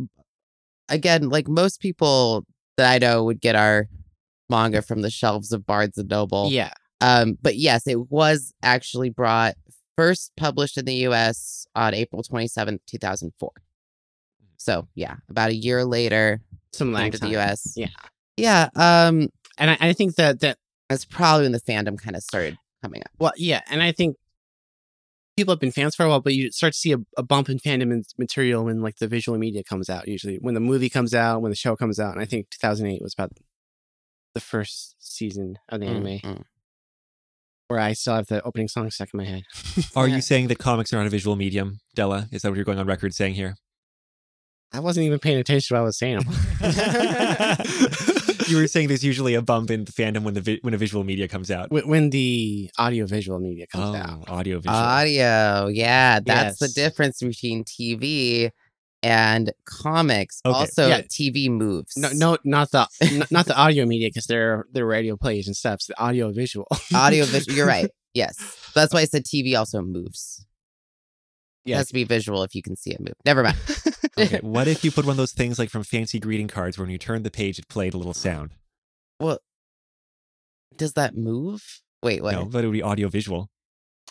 again, 0.90 1.30
like 1.30 1.48
most 1.48 1.80
people 1.80 2.46
that 2.78 2.92
I 2.92 2.98
know 3.00 3.24
would 3.24 3.42
get 3.42 3.56
our 3.56 3.88
manga 4.50 4.82
from 4.82 5.02
the 5.02 5.10
shelves 5.10 5.52
of 5.52 5.66
Barnes 5.66 5.98
and 5.98 6.10
Noble. 6.10 6.50
Yeah. 6.52 6.74
Um, 7.02 7.38
but 7.42 7.56
yes, 7.56 7.86
it 7.88 8.10
was 8.12 8.54
actually 8.64 9.10
brought 9.10 9.56
first 9.96 10.32
published 10.38 10.78
in 10.78 10.86
the 10.86 10.96
US 11.08 11.68
on 11.76 11.94
April 11.94 12.24
27th, 12.24 12.80
2004. 12.88 13.52
So 14.58 14.88
yeah, 14.96 15.16
about 15.30 15.50
a 15.50 15.56
year 15.56 15.86
later 15.86 16.42
Some 16.74 16.92
lag 16.94 17.12
to 17.14 17.20
the. 17.20 17.38
US. 17.38 17.74
Yeah. 17.76 17.88
Yeah. 18.36 18.70
Um, 18.76 19.30
And 19.58 19.72
I, 19.72 19.78
I 19.80 19.94
think 19.94 20.16
that 20.16 20.40
that 20.42 20.58
that's 20.90 21.06
probably 21.06 21.46
when 21.46 21.52
the 21.52 21.62
fandom 21.62 21.98
kind 22.02 22.16
of 22.16 22.24
started 22.24 22.58
coming 22.84 23.02
up. 23.02 23.12
well 23.20 23.34
yeah, 23.38 23.62
and 23.70 23.82
I 23.84 23.92
think 23.92 24.16
people 25.36 25.52
have 25.52 25.60
been 25.60 25.72
fans 25.72 25.96
for 25.96 26.04
a 26.06 26.10
while, 26.10 26.22
but 26.22 26.34
you 26.34 26.52
start 26.52 26.74
to 26.74 26.80
see 26.80 26.94
a, 26.94 26.98
a 27.18 27.24
bump 27.24 27.50
in 27.50 27.60
fandom 27.60 27.92
and 27.92 28.06
material 28.18 28.66
when 28.66 28.82
like 28.82 28.98
the 28.98 29.08
visual 29.08 29.38
media 29.38 29.64
comes 29.64 29.90
out. 29.90 30.08
Usually 30.08 30.38
when 30.38 30.54
the 30.56 30.60
movie 30.60 30.90
comes 30.90 31.14
out, 31.14 31.42
when 31.42 31.52
the 31.52 31.56
show 31.56 31.76
comes 31.76 32.00
out, 32.00 32.14
and 32.14 32.22
I 32.22 32.26
think 32.26 32.50
2008 32.52 33.02
was 33.02 33.14
about 33.14 33.32
the 34.34 34.40
first 34.42 34.96
season 35.00 35.58
of 35.70 35.80
the 35.80 35.88
Mm, 35.88 36.22
anime. 36.24 36.46
Where 37.68 37.80
I 37.80 37.94
still 37.94 38.16
have 38.16 38.28
the 38.28 38.42
opening 38.44 38.68
song 38.68 38.90
stuck 38.92 39.10
in 39.14 39.18
my 39.18 39.26
head. 39.26 39.44
Are 39.96 40.08
Yeah. 40.08 40.16
you 40.16 40.22
saying 40.32 40.48
that 40.48 40.58
comics 40.58 40.94
are 40.94 40.98
not 40.98 41.06
a 41.06 41.10
visual 41.10 41.36
medium, 41.36 41.80
Della? 41.96 42.28
Is 42.32 42.42
that 42.42 42.50
what 42.50 42.56
you're 42.56 42.66
going 42.66 42.80
on 42.80 42.88
record 42.88 43.14
saying 43.14 43.36
here? 43.36 43.56
I 44.74 44.80
wasn't 44.82 45.06
even 45.06 45.20
paying 45.20 45.38
attention 45.38 45.68
to 45.70 45.74
what 45.76 45.80
I 45.80 45.84
was 45.84 45.98
saying. 45.98 46.20
you 48.48 48.58
were 48.58 48.68
saying 48.68 48.90
there's 48.90 49.04
usually 49.04 49.34
a 49.34 49.42
bump 49.42 49.72
in 49.72 49.86
the 49.86 49.92
fandom 49.94 50.24
when 50.24 50.34
the 50.34 50.42
vi- 50.42 50.60
when 50.62 50.74
a 50.74 50.78
visual 50.78 51.06
media 51.06 51.28
comes 51.28 51.50
out. 51.50 51.72
when, 51.72 51.88
when 51.88 52.10
the 52.10 52.70
audio 52.78 53.06
visual 53.06 53.40
media 53.40 53.66
comes 53.68 53.96
oh, 53.96 53.98
out. 53.98 54.30
audio 54.30 54.60
visual. 54.60 54.76
Audio. 54.76 55.68
Yeah. 55.68 56.20
That's 56.20 56.60
the 56.60 56.68
difference 56.68 57.20
between 57.20 57.64
TV 57.64 58.52
and 59.04 59.52
comics. 59.66 60.42
Okay, 60.46 60.58
Also, 60.58 60.88
yeah. 60.88 61.02
TV 61.02 61.50
moves. 61.50 61.96
No, 61.98 62.10
no, 62.14 62.38
not 62.44 62.72
the 62.72 62.88
not 63.32 63.46
the 63.46 63.56
audio 63.56 63.86
media 63.86 64.10
because 64.10 64.26
they're 64.26 64.66
they're 64.72 64.86
radio 64.86 65.16
plays 65.18 65.48
and 65.48 65.56
stuff. 65.56 65.76
It's 65.76 65.88
the 65.88 66.00
audio 66.02 66.32
visual. 66.34 66.68
audio 66.94 67.26
visual. 67.26 67.56
You're 67.58 67.68
right. 67.68 67.90
Yes. 68.14 68.36
That's 68.74 68.94
why 68.94 69.02
I 69.02 69.06
said 69.06 69.26
TV 69.26 69.58
also 69.58 69.82
moves. 69.82 70.46
It 71.66 71.76
has 71.76 71.88
to 71.90 71.94
be 71.94 72.06
visual 72.06 72.44
if 72.44 72.56
you 72.56 72.62
can 72.62 72.78
see 72.78 72.92
it 72.92 73.00
move. 73.02 73.16
Never 73.26 73.44
mind. 73.44 73.58
Okay, 74.20 74.40
what 74.42 74.68
if 74.68 74.84
you 74.84 74.90
put 74.92 75.06
one 75.06 75.12
of 75.12 75.18
those 75.18 75.32
things 75.34 75.60
like 75.60 75.70
from 75.70 75.84
fancy 75.84 76.20
greeting 76.20 76.48
cards 76.48 76.76
where 76.76 76.86
when 76.86 76.92
you 76.92 76.98
turned 76.98 77.24
the 77.24 77.30
page 77.30 77.60
it 77.60 77.68
played 77.68 77.94
a 77.94 77.98
little 77.98 78.16
sound? 78.16 78.50
Well, 79.20 79.38
does 80.76 80.94
that 80.94 81.16
move? 81.16 81.64
Wait, 82.02 82.24
what? 82.24 82.32
No, 82.32 82.46
but 82.46 82.64
it 82.64 82.68
would 82.68 82.74
be 82.74 82.82
audio 82.82 83.10
visual. 83.10 83.50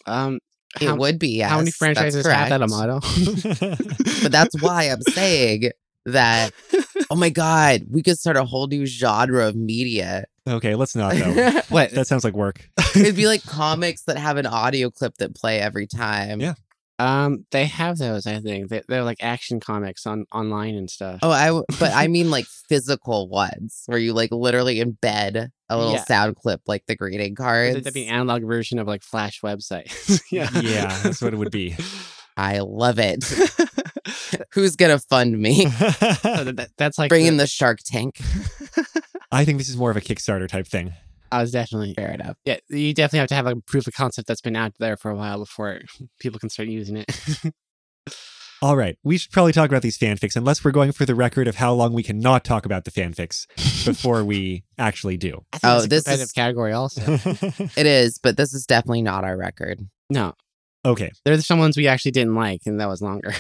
um, 0.07 0.39
It 0.81 0.89
how, 0.89 0.97
would 0.97 1.19
be. 1.19 1.39
Yes, 1.39 1.51
how 1.51 1.59
many 1.59 1.71
franchises 1.71 2.27
have 2.27 2.49
that 2.49 2.61
correct. 2.61 2.73
Amado? 2.73 3.01
But 4.23 4.33
that's 4.33 4.61
why 4.61 4.85
I'm 4.85 5.03
saying 5.03 5.71
that. 6.07 6.53
Oh 7.09 7.15
my 7.15 7.31
god, 7.31 7.83
we 7.89 8.03
could 8.03 8.19
start 8.19 8.37
a 8.37 8.45
whole 8.45 8.67
new 8.67 8.85
genre 8.85 9.47
of 9.47 9.55
media. 9.55 10.25
okay, 10.49 10.75
let's 10.75 10.97
not 10.97 11.15
though. 11.15 11.61
what? 11.69 11.93
That 11.93 12.09
sounds 12.09 12.25
like 12.25 12.35
work. 12.35 12.69
It'd 12.97 13.15
be 13.15 13.29
like 13.29 13.45
comics 13.45 14.03
that 14.05 14.19
have 14.19 14.39
an 14.39 14.47
audio 14.47 14.91
clip 14.91 15.15
that 15.19 15.37
play 15.37 15.61
every 15.61 15.87
time. 15.87 16.41
Yeah. 16.41 16.55
Um, 16.99 17.45
they 17.51 17.67
have 17.67 17.99
those. 17.99 18.27
I 18.27 18.41
think 18.41 18.69
they, 18.71 18.83
they're 18.89 19.05
like 19.05 19.19
action 19.23 19.61
comics 19.61 20.07
on 20.07 20.25
online 20.33 20.75
and 20.77 20.89
stuff. 20.91 21.19
Oh, 21.23 21.31
I. 21.31 21.47
w- 21.47 21.65
But 21.79 21.93
I 21.95 22.09
mean 22.09 22.31
like 22.31 22.47
physical 22.69 23.29
ones 23.29 23.83
where 23.87 23.99
you 23.99 24.13
like 24.15 24.31
literally 24.33 24.83
embed 24.83 25.49
a 25.69 25.77
little 25.77 25.93
Yeah. 25.93 26.05
sound 26.05 26.37
clip 26.37 26.63
like 26.67 26.85
the 26.87 26.97
greeting 26.97 27.35
cards. 27.35 27.75
That'd 27.77 27.93
be 27.93 28.07
an 28.07 28.15
analog 28.15 28.45
version 28.45 28.79
of 28.79 28.87
like 28.87 29.03
Flash 29.03 29.41
websites. 29.43 30.23
yeah. 30.31 30.49
yeah, 30.61 30.99
that's 31.03 31.21
what 31.21 31.35
it 31.35 31.37
would 31.37 31.51
be. 31.53 31.77
I 32.39 32.61
love 32.61 32.99
it. 32.99 33.25
Who's 34.53 34.77
gonna 34.77 34.99
fund 34.99 35.39
me? 35.39 35.67
So 35.67 35.81
that- 36.45 36.53
that- 36.57 36.71
that's 36.79 36.99
like 36.99 37.09
bringing 37.11 37.37
the- 37.37 37.45
the 37.45 37.47
Shark 37.47 37.81
Tank. 37.85 38.19
I 39.33 39.45
think 39.45 39.59
this 39.59 39.69
is 39.69 39.77
more 39.77 39.91
of 39.91 39.97
a 39.97 40.01
Kickstarter 40.01 40.49
type 40.49 40.67
thing. 40.67 40.93
I 41.33 41.41
was 41.43 41.51
definitely 41.53 41.95
Fair 41.95 42.13
enough. 42.13 42.37
yeah. 42.45 42.57
You 42.69 42.95
definitely 42.95 43.21
have 43.21 43.29
to 43.29 43.35
have 43.35 43.47
a 43.47 43.57
proof 43.57 43.87
of 43.87 43.95
concept 43.95 44.29
that's 44.29 44.41
been 44.41 44.57
out 44.57 44.73
there 44.79 44.97
for 44.97 45.11
a 45.11 45.15
while 45.17 45.39
before 45.39 45.81
people 46.21 46.39
can 46.39 46.51
start 46.51 46.69
using 46.69 46.97
it. 46.97 47.07
All 48.63 48.75
right, 48.77 48.97
we 49.05 49.19
should 49.19 49.33
probably 49.33 49.53
talk 49.53 49.69
about 49.69 49.83
these 49.83 49.99
fanfics 49.99 50.35
unless 50.35 50.65
we're 50.65 50.71
going 50.71 50.91
for 50.93 51.05
the 51.05 51.15
record 51.15 51.47
of 51.47 51.57
how 51.57 51.75
long 51.75 51.93
we 51.93 52.03
cannot 52.03 52.43
talk 52.43 52.65
about 52.65 52.87
the 52.87 52.91
fanfics 52.91 53.47
before 53.85 54.25
we 54.25 54.65
actually 54.79 55.19
do. 55.19 55.45
I 55.53 55.59
think 55.59 55.71
Oh, 55.73 55.77
it's 55.77 55.85
a 55.85 55.89
this 55.89 56.05
competitive 56.05 56.25
is- 56.25 56.33
category 56.33 56.73
also. 56.73 57.03
It 57.77 57.87
is, 57.87 58.17
but 58.19 58.39
this 58.39 58.55
is 58.55 58.65
definitely 58.65 59.03
not 59.03 59.25
our 59.25 59.37
record. 59.37 59.81
no, 60.09 60.33
okay, 60.87 61.11
there's 61.27 61.47
some 61.47 61.59
ones 61.59 61.77
we 61.77 61.87
actually 61.87 62.13
didn't 62.13 62.35
like, 62.35 62.63
and 62.65 62.81
that 62.81 62.89
was 62.89 63.03
longer. 63.03 63.35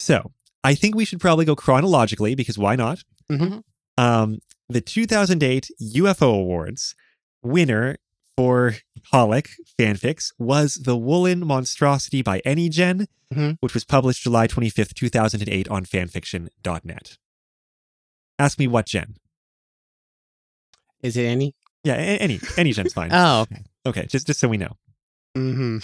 so 0.00 0.32
I 0.64 0.74
think 0.74 0.96
we 0.96 1.04
should 1.04 1.20
probably 1.20 1.44
go 1.44 1.54
chronologically 1.54 2.34
because 2.34 2.58
why 2.58 2.74
not? 2.74 3.04
Mhm. 3.30 3.62
Um, 3.98 4.38
the 4.68 4.80
2008 4.80 5.68
UFO 5.94 6.34
Awards 6.34 6.94
winner 7.42 7.96
for 8.36 8.74
Holic 9.12 9.48
fanfics 9.78 10.32
was 10.38 10.74
The 10.74 10.96
Woolen 10.96 11.46
Monstrosity 11.46 12.22
by 12.22 12.40
AnyGen, 12.46 13.06
Mhm. 13.32 13.56
which 13.60 13.74
was 13.74 13.84
published 13.84 14.22
July 14.22 14.46
25th, 14.46 14.94
2008 14.94 15.68
on 15.68 15.84
fanfiction.net. 15.84 17.18
Ask 18.38 18.58
me 18.58 18.66
what 18.66 18.86
gen. 18.86 19.16
Is 21.02 21.16
it 21.16 21.24
any? 21.26 21.54
Yeah, 21.84 21.94
any 21.94 22.40
any 22.56 22.72
gen's 22.72 22.92
fine. 22.94 23.10
Oh, 23.12 23.42
okay. 23.42 23.62
okay, 23.86 24.06
just 24.06 24.26
just 24.26 24.40
so 24.40 24.48
we 24.48 24.56
know. 24.56 24.76
Mm-hmm. 25.36 25.78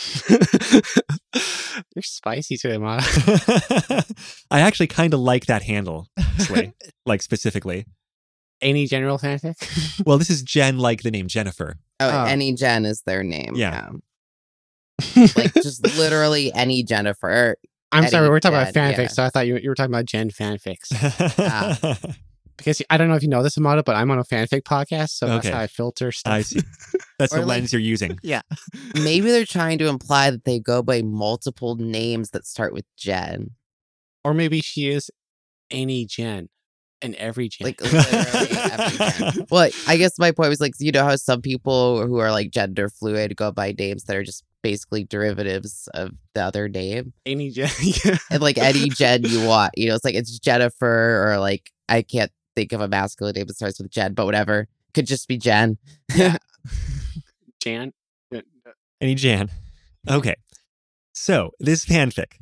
You're 1.94 2.02
spicy 2.02 2.56
today, 2.56 2.78
Ma. 2.78 3.00
I 4.50 4.60
actually 4.60 4.86
kind 4.86 5.12
of 5.14 5.20
like 5.20 5.46
that 5.46 5.62
handle, 5.62 6.08
actually, 6.18 6.72
like 7.06 7.22
specifically. 7.22 7.84
Any 8.62 8.86
general 8.86 9.18
fanfic? 9.18 9.54
Well, 10.06 10.18
this 10.18 10.30
is 10.30 10.42
Jen, 10.42 10.78
like 10.78 11.02
the 11.02 11.10
name 11.10 11.28
Jennifer. 11.28 11.76
Oh, 11.98 12.08
Oh. 12.10 12.24
any 12.24 12.54
Jen 12.54 12.84
is 12.84 13.02
their 13.02 13.22
name. 13.22 13.52
Yeah. 13.54 13.90
Like 15.36 15.54
just 15.54 15.82
literally 15.96 16.52
any 16.52 16.82
Jennifer. 16.82 17.56
I'm 17.92 18.06
sorry, 18.08 18.28
we're 18.28 18.38
talking 18.40 18.58
about 18.58 18.72
Jen, 18.74 18.92
fanfics, 18.94 18.98
yeah. 18.98 19.06
so 19.08 19.24
I 19.24 19.30
thought 19.30 19.46
you, 19.46 19.56
you 19.58 19.68
were 19.70 19.74
talking 19.74 19.92
about 19.92 20.04
Jen 20.04 20.30
fanfics. 20.30 20.92
Ah. 21.38 21.98
Because 22.56 22.82
I 22.90 22.98
don't 22.98 23.08
know 23.08 23.14
if 23.14 23.22
you 23.22 23.28
know 23.30 23.42
this, 23.42 23.56
Amado, 23.56 23.82
but 23.82 23.96
I'm 23.96 24.10
on 24.10 24.18
a 24.18 24.22
fanfic 24.24 24.64
podcast, 24.64 25.12
so 25.12 25.26
that's 25.26 25.48
how 25.48 25.60
I 25.60 25.66
filter 25.66 26.12
stuff. 26.12 26.30
I 26.34 26.42
see. 26.42 26.60
That's 27.18 27.32
the 27.32 27.38
like- 27.38 27.46
lens 27.48 27.72
you're 27.72 27.80
using. 27.80 28.18
Yeah. 28.22 28.42
maybe 28.94 29.30
they're 29.30 29.46
trying 29.46 29.78
to 29.78 29.86
imply 29.88 30.30
that 30.30 30.44
they 30.44 30.60
go 30.60 30.82
by 30.82 31.00
multiple 31.00 31.76
names 31.76 32.30
that 32.32 32.44
start 32.46 32.74
with 32.74 32.84
Jen. 32.98 33.52
Or 34.24 34.34
maybe 34.34 34.60
she 34.60 34.90
is 34.90 35.10
any 35.70 36.04
Gen 36.04 36.50
and 37.02 37.14
every 37.16 37.48
Gen. 37.48 37.66
Like 37.66 37.80
literally 37.80 38.48
every 38.50 38.96
Jen. 38.96 39.46
Well, 39.50 39.70
I 39.86 39.96
guess 39.96 40.18
my 40.18 40.32
point 40.32 40.50
was 40.50 40.60
like, 40.60 40.74
you 40.78 40.92
know 40.92 41.04
how 41.04 41.16
some 41.16 41.42
people 41.42 42.06
who 42.06 42.18
are 42.18 42.30
like 42.30 42.50
gender 42.50 42.88
fluid 42.88 43.36
go 43.36 43.50
by 43.52 43.74
names 43.78 44.04
that 44.04 44.16
are 44.16 44.22
just 44.22 44.44
basically 44.62 45.04
derivatives 45.04 45.88
of 45.94 46.12
the 46.34 46.42
other 46.42 46.68
name. 46.68 47.12
any 47.26 47.50
Gen. 47.50 47.70
yeah. 47.82 48.16
And 48.30 48.42
like 48.42 48.58
any 48.58 48.88
Jen 48.90 49.24
you 49.24 49.46
want, 49.46 49.72
you 49.76 49.88
know, 49.88 49.94
it's 49.94 50.04
like 50.04 50.14
it's 50.14 50.38
Jennifer 50.38 51.30
or 51.30 51.38
like 51.38 51.70
I 51.88 52.02
can't 52.02 52.30
think 52.54 52.72
of 52.72 52.80
a 52.80 52.88
masculine 52.88 53.34
name 53.34 53.46
that 53.46 53.56
starts 53.56 53.80
with 53.80 53.90
Jen, 53.90 54.14
but 54.14 54.26
whatever. 54.26 54.68
could 54.94 55.06
just 55.06 55.28
be 55.28 55.38
Jen. 55.38 55.78
Jan. 57.60 57.92
Uh, 58.34 58.40
any 59.00 59.14
Jan? 59.14 59.50
Okay. 60.08 60.36
So 61.12 61.52
this 61.58 61.84
fanfic, 61.84 62.32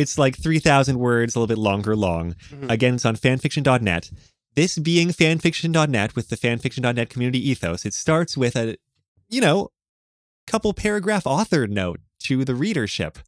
it's 0.00 0.16
like 0.18 0.36
3,000 0.36 0.98
words, 0.98 1.34
a 1.34 1.38
little 1.38 1.54
bit 1.54 1.60
longer 1.60 1.94
long. 1.96 2.34
Mhm. 2.50 2.70
Again, 2.70 2.94
it's 2.94 3.04
on 3.04 3.16
fanfiction.net. 3.16 4.10
This 4.54 4.78
being 4.78 5.08
fanfiction.net 5.08 6.16
with 6.16 6.28
the 6.28 6.36
fanfiction.net 6.36 7.10
community 7.10 7.50
ethos, 7.50 7.84
it 7.84 7.94
starts 7.94 8.36
with 8.36 8.56
a, 8.56 8.76
you 9.28 9.40
know, 9.40 9.68
couple 10.46 10.72
paragraph 10.72 11.26
author 11.26 11.66
note 11.66 12.00
to 12.24 12.44
the 12.44 12.54
readership. 12.54 13.18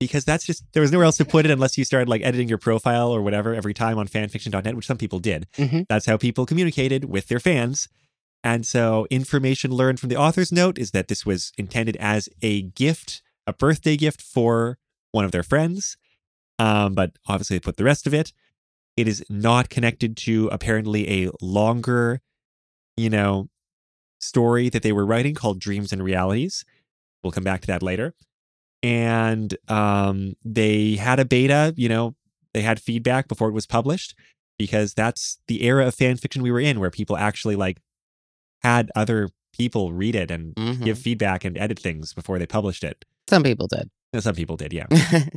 Because 0.00 0.24
that's 0.24 0.44
just, 0.44 0.64
there 0.72 0.82
was 0.82 0.90
nowhere 0.92 1.04
else 1.06 1.16
to 1.18 1.24
put 1.24 1.46
it 1.46 1.50
unless 1.50 1.78
you 1.78 1.84
started 1.84 2.08
like 2.08 2.22
editing 2.22 2.48
your 2.48 2.58
profile 2.58 3.10
or 3.10 3.22
whatever 3.22 3.54
every 3.54 3.72
time 3.74 3.96
on 3.98 4.08
fanfiction.net, 4.08 4.74
which 4.74 4.86
some 4.86 4.98
people 4.98 5.18
did. 5.20 5.46
Mhm. 5.56 5.86
That's 5.88 6.06
how 6.06 6.16
people 6.16 6.46
communicated 6.46 7.04
with 7.06 7.28
their 7.28 7.40
fans. 7.40 7.88
And 8.42 8.66
so, 8.66 9.06
information 9.10 9.70
learned 9.70 10.00
from 10.00 10.10
the 10.10 10.16
author's 10.16 10.52
note 10.52 10.78
is 10.78 10.90
that 10.90 11.08
this 11.08 11.24
was 11.24 11.52
intended 11.56 11.96
as 11.96 12.28
a 12.42 12.62
gift, 12.62 13.22
a 13.46 13.52
birthday 13.54 13.96
gift 13.96 14.20
for 14.20 14.76
one 15.14 15.24
of 15.24 15.30
their 15.32 15.42
friends. 15.42 15.96
Um, 16.58 16.94
but 16.94 17.12
obviously, 17.26 17.56
they 17.56 17.60
put 17.60 17.76
the 17.76 17.84
rest 17.84 18.06
of 18.06 18.14
it. 18.14 18.32
It 18.96 19.08
is 19.08 19.24
not 19.28 19.70
connected 19.70 20.16
to 20.18 20.48
apparently 20.48 21.24
a 21.24 21.30
longer, 21.40 22.20
you 22.96 23.10
know, 23.10 23.48
story 24.20 24.68
that 24.68 24.82
they 24.82 24.92
were 24.92 25.06
writing 25.06 25.34
called 25.34 25.58
Dreams 25.60 25.92
and 25.92 26.02
Realities. 26.02 26.64
We'll 27.22 27.32
come 27.32 27.44
back 27.44 27.60
to 27.62 27.66
that 27.68 27.82
later. 27.82 28.14
And 28.82 29.56
um, 29.68 30.34
they 30.44 30.96
had 30.96 31.18
a 31.18 31.24
beta, 31.24 31.72
you 31.76 31.88
know, 31.88 32.14
they 32.52 32.62
had 32.62 32.80
feedback 32.80 33.28
before 33.28 33.48
it 33.48 33.52
was 33.52 33.66
published 33.66 34.14
because 34.58 34.94
that's 34.94 35.38
the 35.48 35.64
era 35.64 35.86
of 35.88 35.94
fan 35.94 36.16
fiction 36.16 36.42
we 36.42 36.52
were 36.52 36.60
in 36.60 36.78
where 36.78 36.90
people 36.90 37.16
actually 37.16 37.56
like 37.56 37.78
had 38.62 38.90
other 38.94 39.30
people 39.52 39.92
read 39.92 40.14
it 40.14 40.30
and 40.30 40.54
Mhm. 40.54 40.84
give 40.84 40.98
feedback 40.98 41.44
and 41.44 41.56
edit 41.58 41.78
things 41.78 42.12
before 42.12 42.38
they 42.38 42.46
published 42.46 42.84
it. 42.84 43.04
Some 43.28 43.42
people 43.42 43.66
did. 43.66 43.90
Some 44.20 44.34
people 44.34 44.56
did, 44.56 44.72
yeah. 44.72 44.86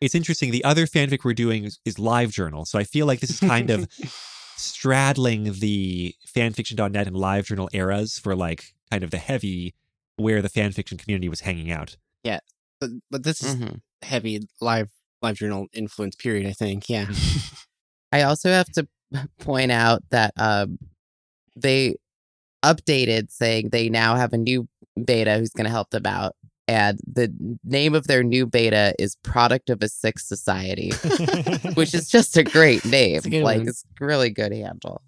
It's 0.00 0.14
interesting. 0.14 0.50
The 0.50 0.62
other 0.64 0.84
fanfic 0.86 1.24
we're 1.24 1.32
doing 1.32 1.64
is, 1.64 1.78
is 1.86 1.98
Live 1.98 2.30
Journal. 2.30 2.66
So 2.66 2.78
I 2.78 2.84
feel 2.84 3.06
like 3.06 3.20
this 3.20 3.30
is 3.30 3.40
kind 3.40 3.70
of 3.70 3.88
straddling 4.58 5.44
the 5.54 6.14
fanfiction.net 6.36 7.06
and 7.06 7.16
LiveJournal 7.16 7.68
eras 7.72 8.18
for 8.18 8.36
like 8.36 8.64
kind 8.90 9.02
of 9.02 9.10
the 9.10 9.16
heavy 9.16 9.74
where 10.16 10.42
the 10.42 10.50
fanfiction 10.50 10.98
community 10.98 11.30
was 11.30 11.40
hanging 11.40 11.70
out. 11.70 11.96
Yeah. 12.24 12.40
But, 12.80 12.90
but 13.10 13.22
this 13.24 13.42
is 13.42 13.56
Mhm. 13.56 13.80
heavy 14.02 14.46
live 14.60 14.90
live 15.22 15.36
journal 15.36 15.68
influence 15.72 16.14
period. 16.14 16.46
I 16.46 16.52
think. 16.52 16.90
Yeah. 16.90 17.06
I 18.12 18.20
also 18.22 18.50
have 18.50 18.70
to 18.72 18.86
point 19.40 19.72
out 19.72 20.02
that 20.10 20.34
um, 20.36 20.78
they 21.56 21.96
updated 22.62 23.30
saying 23.30 23.70
they 23.70 23.88
now 23.88 24.16
have 24.16 24.34
a 24.34 24.38
new 24.38 24.68
beta 25.02 25.38
who's 25.38 25.50
going 25.50 25.64
to 25.64 25.70
help 25.70 25.88
them 25.88 26.04
out. 26.04 26.36
And 26.68 26.98
the 27.06 27.32
name 27.64 27.94
of 27.94 28.08
their 28.08 28.24
new 28.24 28.44
beta 28.46 28.92
is 28.98 29.16
Product 29.22 29.70
of 29.70 29.82
a 29.82 29.88
Sick 29.88 30.18
Society, 30.18 30.90
which 31.74 31.94
is 31.94 32.08
just 32.08 32.36
a 32.36 32.42
great 32.42 32.84
name. 32.84 33.20
a 33.24 33.42
like, 33.42 33.58
one. 33.58 33.68
it's 33.68 33.84
really 34.00 34.30
good 34.30 34.52
handle. 34.52 35.00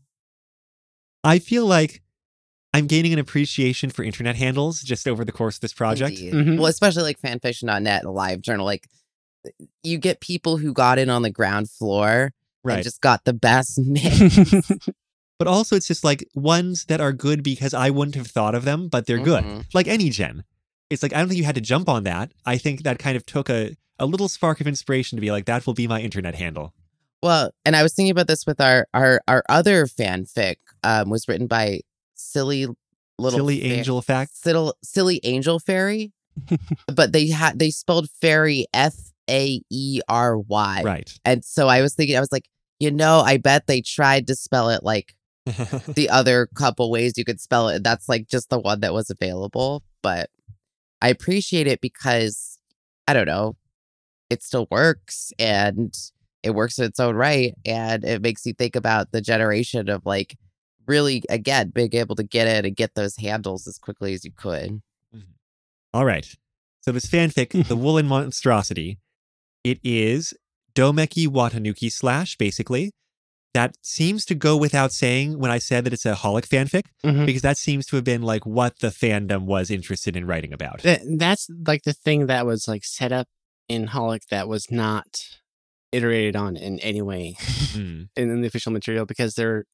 I 1.25 1.41
feel 1.41 1.67
like 1.67 2.01
I'm 2.73 2.87
gaining 2.87 3.13
an 3.13 3.19
appreciation 3.19 3.91
for 3.91 4.05
internet 4.05 4.37
handles 4.37 4.83
just 4.83 5.09
over 5.09 5.25
the 5.25 5.33
course 5.33 5.57
of 5.57 5.63
this 5.63 5.73
project. 5.73 6.19
Indeed. 6.21 6.33
Mhm. 6.35 6.59
Well, 6.59 6.67
especially 6.67 7.03
like 7.03 7.21
fanfiction.net, 7.21 8.05
a 8.05 8.11
live 8.11 8.41
journal. 8.41 8.65
Like, 8.65 8.87
you 9.83 9.99
get 9.99 10.21
people 10.21 10.59
who 10.59 10.73
got 10.73 10.99
in 10.99 11.11
on 11.11 11.23
the 11.23 11.31
ground 11.31 11.71
floor 11.71 12.33
Right. 12.65 12.75
and 12.77 12.85
just 12.85 13.01
got 13.01 13.25
the 13.25 13.33
best 13.33 13.79
name. 13.83 14.31
but 15.39 15.49
also, 15.49 15.75
it's 15.75 15.87
just 15.89 16.05
like 16.05 16.25
ones 16.35 16.85
that 16.85 17.01
are 17.01 17.13
good 17.13 17.43
because 17.43 17.75
I 17.75 17.91
wouldn't 17.91 18.15
have 18.17 18.27
thought 18.29 18.55
of 18.55 18.65
them, 18.65 18.89
but 18.89 19.07
they're 19.07 19.19
good. 19.19 19.43
Mhm. 19.45 19.65
Like 19.75 19.89
any 19.89 20.11
gen. 20.11 20.45
It's 20.91 21.03
like, 21.03 21.13
I 21.13 21.19
don't 21.19 21.29
think 21.29 21.39
you 21.39 21.45
had 21.45 21.55
to 21.57 21.61
jump 21.61 21.89
on 21.89 22.05
that. 22.05 22.33
I 22.47 22.57
think 22.59 22.83
that 22.83 22.99
kind 22.99 23.17
of 23.17 23.27
took 23.27 23.51
a, 23.51 23.77
a 23.99 24.07
little 24.07 24.29
spark 24.29 24.61
of 24.61 24.67
inspiration 24.67 25.17
to 25.17 25.21
be 25.21 25.31
like, 25.31 25.45
that 25.47 25.67
will 25.67 25.75
be 25.75 25.87
my 25.87 26.01
internet 26.01 26.35
handle. 26.35 26.73
Well, 27.23 27.51
and 27.65 27.75
I 27.77 27.83
was 27.83 27.95
thinking 27.95 28.11
about 28.13 28.29
this 28.29 28.47
with 28.47 28.61
our 28.61 28.87
our 28.95 29.21
our 29.27 29.43
other 29.49 29.87
fanfic 29.87 30.57
um 30.85 31.11
was 31.11 31.27
written 31.27 31.47
by 31.49 31.81
silly 32.15 32.67
little 33.19 33.39
Silly 33.41 33.61
fa- 33.61 33.67
angel 33.67 34.01
fact. 34.03 34.37
silly, 34.37 34.73
silly 34.85 35.21
angel 35.25 35.59
fairy, 35.59 36.13
but 36.87 37.13
they 37.13 37.27
had 37.29 37.59
they 37.59 37.71
spelled 37.71 38.09
fairy 38.21 38.67
F 38.73 38.95
A 39.29 39.61
E 39.69 40.01
R 40.09 40.39
Y, 40.39 40.83
Right. 40.85 41.13
and 41.25 41.45
so 41.45 41.67
I 41.67 41.83
was 41.83 41.95
thinking 41.97 42.17
I 42.17 42.21
was 42.21 42.31
like, 42.33 42.49
you 42.79 42.93
know, 42.93 43.19
I 43.21 43.37
bet 43.39 43.67
they 43.67 43.81
tried 43.81 44.29
to 44.29 44.37
spell 44.37 44.71
it 44.71 44.85
like 44.85 45.17
the 45.47 46.09
other 46.11 46.47
couple 46.55 46.89
ways 46.91 47.15
you 47.17 47.25
could 47.25 47.41
spell 47.41 47.69
it. 47.69 47.83
That's 47.83 48.09
like 48.09 48.29
just 48.29 48.49
the 48.51 48.61
one 48.61 48.79
that 48.81 48.93
was 48.93 49.11
available, 49.11 49.83
but 50.03 50.31
I 51.01 51.09
appreciate 51.09 51.67
it 51.67 51.81
because 51.81 52.59
I 53.07 53.13
don't 53.13 53.27
know, 53.27 53.57
it 54.31 54.43
still 54.43 54.67
works 54.71 55.33
and 55.39 55.95
it 56.43 56.51
works 56.51 56.79
in 56.79 56.85
its 56.85 57.01
own 57.01 57.17
right 57.17 57.55
and 57.67 58.05
it 58.05 58.23
makes 58.23 58.47
you 58.47 58.53
think 58.53 58.77
about 58.77 59.11
the 59.13 59.21
generation 59.21 59.89
of 59.89 60.07
like 60.07 60.37
really 60.87 61.23
again 61.29 61.71
being 61.75 61.95
able 61.95 62.17
to 62.17 62.23
get 62.23 62.47
in 62.47 62.65
and 62.65 62.77
get 62.77 62.95
those 62.95 63.17
handles 63.17 63.67
as 63.67 63.79
quickly 63.79 64.15
as 64.15 64.25
you 64.25 64.33
could. 64.33 64.81
Mm-hmm. 65.15 65.21
All 65.95 66.05
right. 66.05 66.35
So 66.81 66.93
this 66.93 67.07
fanfic, 67.07 67.69
The 67.69 67.77
Woolen 67.77 68.07
Monstrosity, 68.07 68.99
it 69.65 69.79
is 69.83 70.33
Doumeki 70.75 71.27
Watanuki 71.27 71.91
slash, 71.91 72.37
basically. 72.37 72.93
That 73.55 73.77
seems 73.83 74.25
to 74.27 74.35
go 74.35 74.57
without 74.57 74.93
saying 74.93 75.39
when 75.39 75.51
I 75.51 75.59
said 75.59 75.85
that 75.85 75.93
it's 75.93 76.05
a 76.07 76.15
Holic 76.15 76.47
fanfic, 76.47 76.85
Mhm. 77.05 77.27
because 77.27 77.43
that 77.43 77.57
seems 77.57 77.87
to 77.87 77.97
have 77.97 78.05
been 78.05 78.23
like 78.23 78.45
what 78.47 78.79
the 78.81 78.89
fandom 78.89 79.45
was 79.47 79.71
interested 79.71 80.17
in 80.17 80.27
writing 80.27 80.53
about. 80.53 80.83
That, 80.83 81.01
that's 81.19 81.49
like 81.67 81.83
the 81.85 81.95
thing 81.95 82.27
that 82.27 82.47
was 82.47 82.69
like 82.69 82.85
set 82.85 83.11
up 83.11 83.27
in 83.69 83.89
Holic 83.89 84.27
that 84.31 84.49
was 84.49 84.71
not 84.71 85.07
iterated 85.93 86.37
on 86.37 86.57
in 86.57 86.79
any 86.81 87.01
way 87.03 87.37
Hmm. 87.73 88.03
in, 88.17 88.31
in 88.31 88.41
the 88.43 88.47
official 88.47 88.71
material 88.73 89.07
because 89.07 89.35
they're 89.35 89.65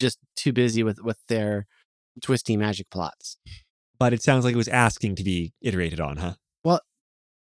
just 0.00 0.18
too 0.36 0.52
busy 0.52 0.82
with 0.82 1.00
with 1.02 1.18
their 1.28 1.66
twisty 2.22 2.56
magic 2.56 2.88
plots. 2.90 3.36
But 3.98 4.12
it 4.12 4.22
sounds 4.22 4.44
like 4.44 4.54
it 4.54 4.58
was 4.58 4.68
asking 4.68 5.16
to 5.16 5.24
be 5.24 5.52
iterated 5.60 6.00
on, 6.00 6.18
huh? 6.18 6.34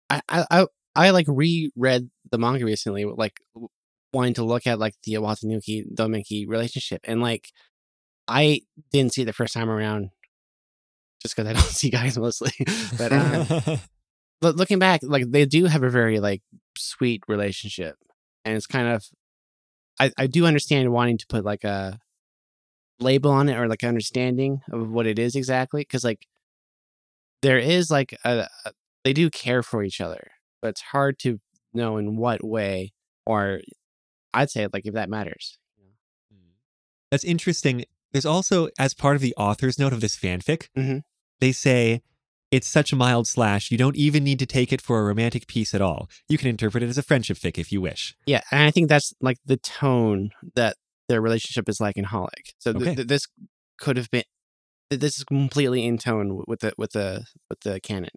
I 0.10 0.22
I 0.30 0.46
I, 0.52 0.66
I 0.96 1.10
like 1.12 1.26
reread 1.28 2.10
the 2.32 2.38
manga 2.38 2.66
recently, 2.66 3.06
like 3.06 3.40
wanting 4.14 4.36
to 4.36 4.44
look 4.44 4.68
at 4.68 4.80
like 4.80 4.96
the 5.04 5.14
Watanuki 5.14 5.84
Doumeki 5.94 6.48
relationship, 6.48 7.02
and 7.04 7.22
like 7.22 7.50
I 8.28 8.62
didn't 8.92 9.14
see 9.14 9.24
it 9.24 9.26
the 9.26 9.34
first 9.34 9.54
time 9.54 9.70
around, 9.70 10.12
just 11.22 11.36
because 11.36 11.50
I 11.50 11.54
don't 11.60 11.64
see 11.64 11.90
guys 11.90 12.18
mostly. 12.18 12.52
but 12.98 13.12
um, 13.12 13.80
but 14.42 14.56
looking 14.56 14.80
back, 14.80 15.02
like 15.04 15.30
they 15.30 15.46
do 15.46 15.66
have 15.66 15.84
a 15.84 15.90
very 15.90 16.20
like 16.20 16.42
sweet 16.78 17.24
relationship, 17.28 17.96
and 18.46 18.56
it's 18.56 18.68
kind 18.68 18.88
of 18.88 19.04
I 20.00 20.12
I 20.18 20.28
do 20.28 20.46
understand 20.46 20.92
wanting 20.92 21.18
to 21.18 21.28
put 21.28 21.44
like 21.44 21.64
a 21.64 22.00
label 23.00 23.32
on 23.32 23.50
it 23.50 23.58
or 23.58 23.68
like 23.68 23.84
understanding 23.84 24.62
of 24.72 24.90
what 24.90 25.08
it 25.08 25.20
is 25.20 25.36
exactly 25.36 25.82
because 25.82 26.04
like 26.04 26.28
there 27.42 27.58
is 27.58 27.92
like 27.92 28.18
a, 28.24 28.48
a 28.66 28.72
they 29.04 29.14
do 29.14 29.30
care 29.30 29.64
for 29.64 29.84
each 29.84 30.00
other, 30.00 30.32
but 30.62 30.70
it's 30.70 30.82
hard 30.82 31.20
to 31.20 31.40
know 31.74 31.98
in 31.98 32.16
what 32.16 32.44
way 32.44 32.94
or 33.26 33.60
I'd 34.34 34.50
say 34.50 34.68
like 34.72 34.86
if 34.86 34.94
that 34.94 35.10
matters. 35.10 35.58
That's 37.12 37.24
interesting. 37.24 37.86
There's 38.12 38.26
also, 38.26 38.70
as 38.80 38.94
part 38.94 39.16
of 39.16 39.22
the 39.22 39.36
author's 39.38 39.78
note 39.78 39.94
of 39.94 40.02
this 40.02 40.16
fanfic, 40.18 40.68
Mhm. 40.76 41.02
they 41.40 41.52
say 41.52 42.02
it's 42.52 42.68
such 42.68 42.92
a 42.92 42.96
mild 42.96 43.28
slash, 43.28 43.72
you 43.72 43.78
don't 43.78 43.96
even 43.96 44.24
need 44.24 44.40
to 44.40 44.46
take 44.46 44.72
it 44.74 44.82
for 44.82 45.00
a 45.00 45.04
romantic 45.04 45.48
piece 45.48 45.74
at 45.74 45.82
all. 45.82 46.10
You 46.28 46.38
can 46.38 46.48
interpret 46.50 46.84
it 46.84 46.90
as 46.90 46.98
a 46.98 47.04
friendship 47.04 47.38
fic 47.38 47.58
if 47.58 47.72
you 47.72 47.82
wish. 47.82 48.16
Yeah, 48.26 48.42
and 48.52 48.62
I 48.64 48.72
think 48.72 48.90
that's 48.90 49.14
like 49.22 49.38
the 49.46 49.58
tone 49.58 50.32
that 50.56 50.78
their 51.10 51.22
relationship 51.22 51.68
is 51.70 51.80
like 51.80 51.98
in 51.98 52.06
Holic. 52.06 52.54
So 52.60 52.74
th- 52.74 52.82
Okay. 52.84 52.96
th- 52.96 53.08
this 53.08 53.28
could 53.78 53.98
have 53.98 54.10
been 54.12 54.24
th- 54.90 55.00
this 55.02 55.18
is 55.18 55.24
completely 55.24 55.86
in 55.86 55.98
tone 55.98 56.44
with 56.48 56.60
the 56.62 56.74
with 56.78 56.92
the 56.94 57.26
with 57.50 57.60
the 57.62 57.80
canon. 57.82 58.12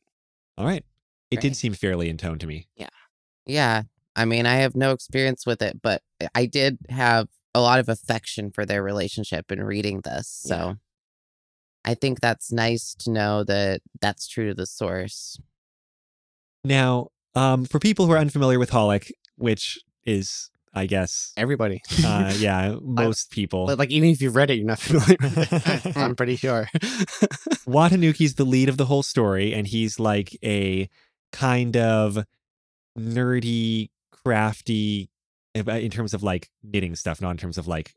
All 0.58 0.66
right. 0.66 0.84
It 1.30 1.40
did 1.40 1.56
seem 1.56 1.72
fairly 1.74 2.08
in 2.08 2.16
tone 2.18 2.38
to 2.38 2.46
me. 2.46 2.68
Yeah. 2.76 2.88
Yeah. 3.46 3.82
I 4.16 4.24
mean, 4.24 4.46
I 4.46 4.54
have 4.56 4.74
no 4.74 4.92
experience 4.92 5.44
with 5.46 5.60
it, 5.62 5.80
but 5.82 6.02
I 6.34 6.46
did 6.46 6.78
have 6.88 7.28
a 7.54 7.60
lot 7.60 7.78
of 7.80 7.88
affection 7.88 8.50
for 8.50 8.64
their 8.66 8.82
relationship 8.82 9.52
in 9.52 9.62
reading 9.62 10.00
this. 10.04 10.26
So 10.28 10.56
Yeah. 10.56 10.74
I 11.84 11.94
think 11.94 12.20
that's 12.20 12.50
nice 12.50 12.94
to 13.00 13.10
know 13.12 13.44
that 13.44 13.80
that's 14.00 14.26
true 14.26 14.48
to 14.48 14.54
the 14.54 14.66
source. 14.66 15.38
Now, 16.64 17.08
um, 17.34 17.64
for 17.64 17.78
people 17.78 18.06
who 18.06 18.12
are 18.12 18.18
unfamiliar 18.18 18.58
with 18.58 18.70
Holic, 18.70 19.12
which 19.36 19.78
is, 20.04 20.50
I 20.74 20.86
guess, 20.86 21.32
Everybody. 21.36 21.82
uh, 22.04 22.32
yeah, 22.38 22.74
most 22.82 23.30
people. 23.30 23.66
But, 23.66 23.78
like 23.78 23.90
even 23.90 24.08
if 24.10 24.20
you've 24.20 24.34
read 24.34 24.50
it, 24.50 24.54
you're 24.54 24.66
not 24.66 24.78
familiar 24.80 25.16
with 25.20 25.86
it. 25.86 25.96
I'm 25.96 26.16
pretty 26.16 26.36
sure. 26.36 26.68
Watanuki's 27.68 28.34
the 28.34 28.44
lead 28.44 28.68
of 28.68 28.78
the 28.78 28.86
whole 28.86 29.02
story, 29.02 29.52
and 29.54 29.66
he's 29.66 30.00
like 30.00 30.36
a 30.42 30.88
kind 31.32 31.76
of 31.76 32.24
nerdy, 32.98 33.90
crafty, 34.26 35.08
uh, 35.56 35.70
in 35.72 35.90
terms 35.90 36.12
of 36.14 36.22
like 36.22 36.48
knitting 36.62 36.94
stuff, 36.96 37.20
not 37.20 37.30
in 37.30 37.36
terms 37.36 37.58
of 37.58 37.66
like 37.68 37.94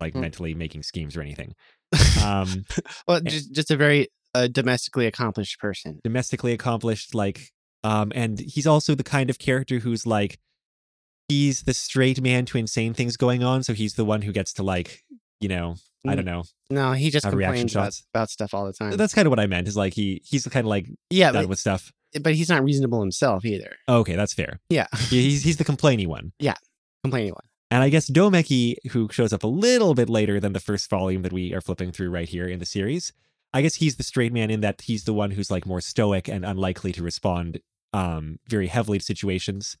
like 0.00 0.14
Mm. 0.14 0.20
mentally 0.20 0.54
making 0.54 0.82
schemes 0.82 1.16
or 1.16 1.22
anything. 1.22 1.54
Um, 2.22 2.64
well, 3.06 3.20
just 3.20 3.52
just 3.52 3.70
a 3.70 3.76
very 3.76 4.08
uh, 4.34 4.46
domestically 4.48 5.06
accomplished 5.06 5.58
person. 5.58 6.00
domestically 6.04 6.52
accomplished, 6.52 7.14
like, 7.14 7.52
um, 7.84 8.12
and 8.14 8.38
he's 8.40 8.66
also 8.66 8.94
the 8.94 9.04
kind 9.04 9.28
of 9.28 9.38
character 9.38 9.80
who's 9.80 10.06
like, 10.06 10.38
he's 11.28 11.62
the 11.64 11.74
straight 11.74 12.20
man 12.22 12.44
to 12.46 12.58
insane 12.58 12.94
things 12.94 13.16
going 13.16 13.42
on, 13.44 13.62
so 13.62 13.74
he's 13.74 13.94
the 13.94 14.04
one 14.04 14.22
who 14.22 14.32
gets 14.32 14.52
to 14.54 14.62
like, 14.62 15.04
you 15.40 15.48
know, 15.48 15.74
I 16.06 16.14
don't 16.14 16.24
know. 16.24 16.44
No, 16.70 16.92
he 16.92 17.10
just 17.10 17.28
complains 17.28 17.74
about, 17.76 17.94
about 18.14 18.30
stuff 18.30 18.54
all 18.54 18.64
the 18.66 18.72
time. 18.72 18.96
That's 18.96 19.14
kind 19.14 19.26
of 19.26 19.30
what 19.30 19.40
I 19.40 19.46
meant. 19.46 19.68
Is 19.68 19.76
like 19.76 19.92
he 19.94 20.22
he's 20.24 20.46
kind 20.46 20.64
of 20.64 20.68
like 20.70 20.86
yeah, 21.10 21.30
done 21.32 21.44
but, 21.44 21.48
with 21.50 21.58
stuff. 21.58 21.92
But 22.20 22.34
he's 22.34 22.48
not 22.48 22.62
reasonable 22.64 23.00
himself 23.00 23.44
either. 23.44 23.76
Okay, 23.88 24.16
that's 24.16 24.34
fair. 24.34 24.60
Yeah, 24.68 24.86
He's 25.08 25.42
he's 25.44 25.56
the 25.56 25.64
complaining 25.64 26.08
one. 26.08 26.32
Yeah. 26.38 26.54
Complaining 27.04 27.32
one. 27.32 27.44
And 27.70 27.82
I 27.82 27.88
guess 27.88 28.10
Doumeki, 28.10 28.76
who 28.90 29.08
shows 29.10 29.32
up 29.32 29.42
a 29.44 29.46
little 29.46 29.94
bit 29.94 30.10
later 30.10 30.38
than 30.38 30.52
the 30.52 30.60
first 30.60 30.90
volume 30.90 31.22
that 31.22 31.32
we 31.32 31.54
are 31.54 31.60
flipping 31.62 31.90
through 31.90 32.10
right 32.10 32.28
here 32.28 32.46
in 32.46 32.58
the 32.58 32.66
series, 32.66 33.12
I 33.54 33.62
guess 33.62 33.76
he's 33.76 33.96
the 33.96 34.02
straight 34.02 34.32
man 34.32 34.50
in 34.50 34.60
that 34.60 34.82
he's 34.82 35.04
the 35.04 35.14
one 35.14 35.30
who's 35.30 35.50
like 35.50 35.64
more 35.64 35.80
stoic 35.80 36.28
and 36.28 36.44
unlikely 36.44 36.92
to 36.92 37.02
respond 37.02 37.60
um 37.94 38.38
very 38.46 38.66
heavily 38.66 38.98
to 38.98 39.04
situations. 39.04 39.76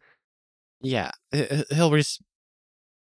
Yeah, 0.80 1.10
he- 1.30 1.44
he- 1.44 1.64
he'll 1.74 1.90
res- 1.90 2.18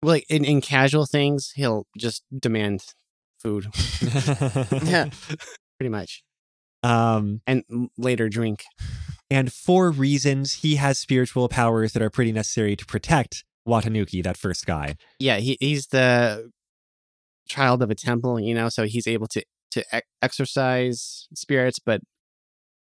like 0.04 0.25
in, 0.30 0.43
in 0.45 0.60
casual 0.62 1.06
things, 1.06 1.51
he'll 1.56 1.88
just 1.97 2.23
demand 2.38 2.84
food, 3.39 3.67
Yeah. 4.84 5.10
pretty 5.80 5.89
much, 5.89 6.23
um 6.84 7.41
and 7.47 7.63
later 7.97 8.28
drink. 8.30 8.65
And 9.29 9.51
for 9.51 9.91
reasons 9.91 10.55
he 10.55 10.75
has 10.75 10.99
spiritual 10.99 11.47
powers 11.49 11.93
that 11.93 12.01
are 12.01 12.09
pretty 12.09 12.31
necessary 12.31 12.75
to 12.75 12.85
protect 12.85 13.43
Watanuki, 13.67 14.23
that 14.23 14.38
first 14.38 14.65
guy. 14.65 14.95
Yeah, 15.19 15.38
he 15.38 15.57
he's 15.59 15.88
the 15.88 16.51
child 17.47 17.81
of 17.83 17.89
a 17.89 17.95
temple, 17.95 18.39
you 18.39 18.53
know, 18.53 18.69
so 18.69 18.85
he's 18.85 19.07
able 19.07 19.27
to 19.27 19.43
to 19.71 19.83
ex- 19.91 20.07
exercise 20.21 21.27
spirits, 21.33 21.79
but 21.79 22.01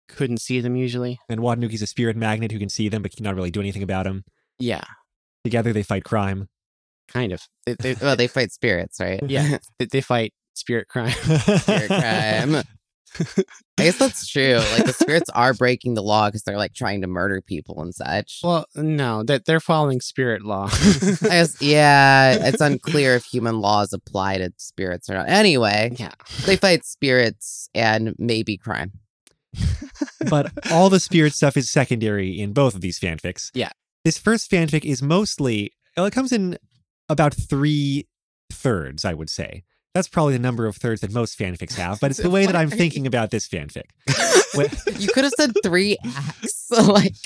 couldn't 0.09 0.39
see 0.41 0.61
them 0.61 0.77
usually. 0.77 1.19
And 1.29 1.41
Watanuki's 1.41 1.83
a 1.83 1.87
spirit 1.87 2.17
magnet 2.17 2.53
who 2.53 2.59
can 2.59 2.69
see 2.69 2.89
them 2.89 3.03
but 3.03 3.17
cannot 3.17 3.35
really 3.37 3.51
do 3.51 3.61
anything 3.61 3.83
about 3.83 4.05
them. 4.05 4.25
Yeah, 4.59 4.85
Together 5.45 5.73
they 5.73 5.83
fight 5.83 6.05
crime. 6.05 6.49
kind 7.09 7.33
of. 7.33 7.43
They, 7.67 7.75
they, 7.79 7.95
Well, 8.01 8.17
they 8.17 8.27
fight 8.29 8.51
spirits, 8.53 8.99
right? 9.01 9.21
Yeah. 9.29 9.59
they, 9.79 9.87
they 9.87 10.01
fight 10.01 10.33
spirit 10.55 10.89
crime. 10.89 11.11
Spirit 11.59 11.89
crime. 11.89 12.63
I 13.79 13.85
guess 13.85 13.99
that's 13.99 14.27
true. 14.29 14.57
Like 14.73 14.85
the 14.85 14.93
spirits 14.93 15.31
are 15.31 15.55
breaking 15.55 15.95
the 15.95 16.03
law 16.03 16.29
because 16.29 16.43
they're 16.43 16.57
like 16.57 16.75
trying 16.75 17.01
to 17.03 17.07
murder 17.07 17.41
people 17.41 17.81
and 17.83 17.95
such. 17.95 18.41
well, 18.43 18.67
no, 18.75 19.23
that 19.25 19.45
they're 19.45 19.61
following 19.61 20.01
spirit 20.01 20.43
law. 20.43 20.69
I 20.71 21.17
guess, 21.23 21.61
yeah, 21.61 22.49
it's 22.49 22.61
unclear 22.61 23.15
if 23.17 23.25
human 23.25 23.61
laws 23.61 23.93
apply 23.93 24.39
to 24.39 24.53
spirits 24.57 25.09
or 25.11 25.15
not. 25.15 25.29
Anyway, 25.29 25.93
yeah, 25.97 26.13
they 26.47 26.57
fight 26.57 26.85
spirits 26.85 27.69
and 27.75 28.15
maybe 28.19 28.57
crime. 28.57 28.93
but 30.29 30.51
all 30.73 30.91
the 30.91 31.01
spirit 31.01 31.33
stuff 31.35 31.57
is 31.57 31.71
secondary 31.71 32.41
in 32.41 32.53
both 32.53 32.75
of 32.75 32.81
these 32.81 32.99
fanfics. 32.99 33.51
Yeah. 33.55 33.71
This 34.05 34.19
first 34.19 34.51
fanfic 34.51 34.85
is 34.85 35.03
mostly, 35.03 35.73
well, 35.97 36.07
it 36.07 36.13
comes 36.13 36.33
in 36.33 36.59
about 37.09 37.35
three 37.35 38.07
thirds, 38.53 39.05
I 39.05 39.15
would 39.15 39.31
say. 39.31 39.63
That's 39.95 40.09
probably 40.09 40.33
the 40.33 40.41
number 40.41 40.67
of 40.67 40.77
thirds 40.77 41.03
that 41.03 41.13
most 41.13 41.39
fanfics 41.39 41.77
have, 41.77 42.01
but 42.01 42.11
it's 42.11 42.19
the 42.23 42.31
way 42.31 42.47
that 42.47 42.57
I'm 42.57 42.69
thinking 42.71 43.07
about 43.07 43.31
this 43.31 43.49
fanfic. 43.49 43.85
You 45.01 45.09
could 45.09 45.25
have 45.25 45.33
said 45.37 45.53
three 45.65 45.97
acts. 46.05 46.71
like 46.87 47.17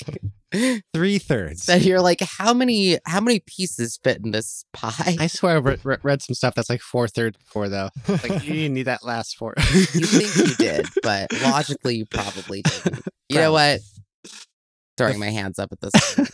three 0.94 1.18
thirds. 1.18 1.66
that 1.66 1.82
you're 1.82 2.00
like, 2.00 2.20
how 2.22 2.54
many 2.54 2.98
how 3.04 3.20
many 3.20 3.40
pieces 3.40 3.98
fit 4.02 4.24
in 4.24 4.30
this 4.30 4.64
pie? 4.72 5.16
I 5.20 5.26
swear 5.26 5.56
I 5.56 5.58
re- 5.58 5.76
re- 5.84 5.98
read 6.02 6.22
some 6.22 6.32
stuff 6.34 6.54
that's 6.54 6.70
like 6.70 6.80
four 6.80 7.06
thirds 7.06 7.36
before 7.36 7.68
though. 7.68 7.90
Like 8.08 8.44
you 8.44 8.54
didn't 8.54 8.72
need 8.74 8.84
that 8.84 9.04
last 9.04 9.36
four. 9.36 9.52
you 9.58 9.84
think 9.84 10.36
you 10.36 10.54
did, 10.54 10.86
but 11.02 11.30
logically 11.42 11.96
you 11.96 12.06
probably 12.06 12.62
didn't. 12.62 13.04
You 13.28 13.36
know 13.40 13.52
what? 13.52 13.80
Throwing 14.96 15.18
my 15.18 15.28
hands 15.28 15.58
up 15.58 15.70
at 15.70 15.80
this. 15.82 16.14
point. 16.14 16.30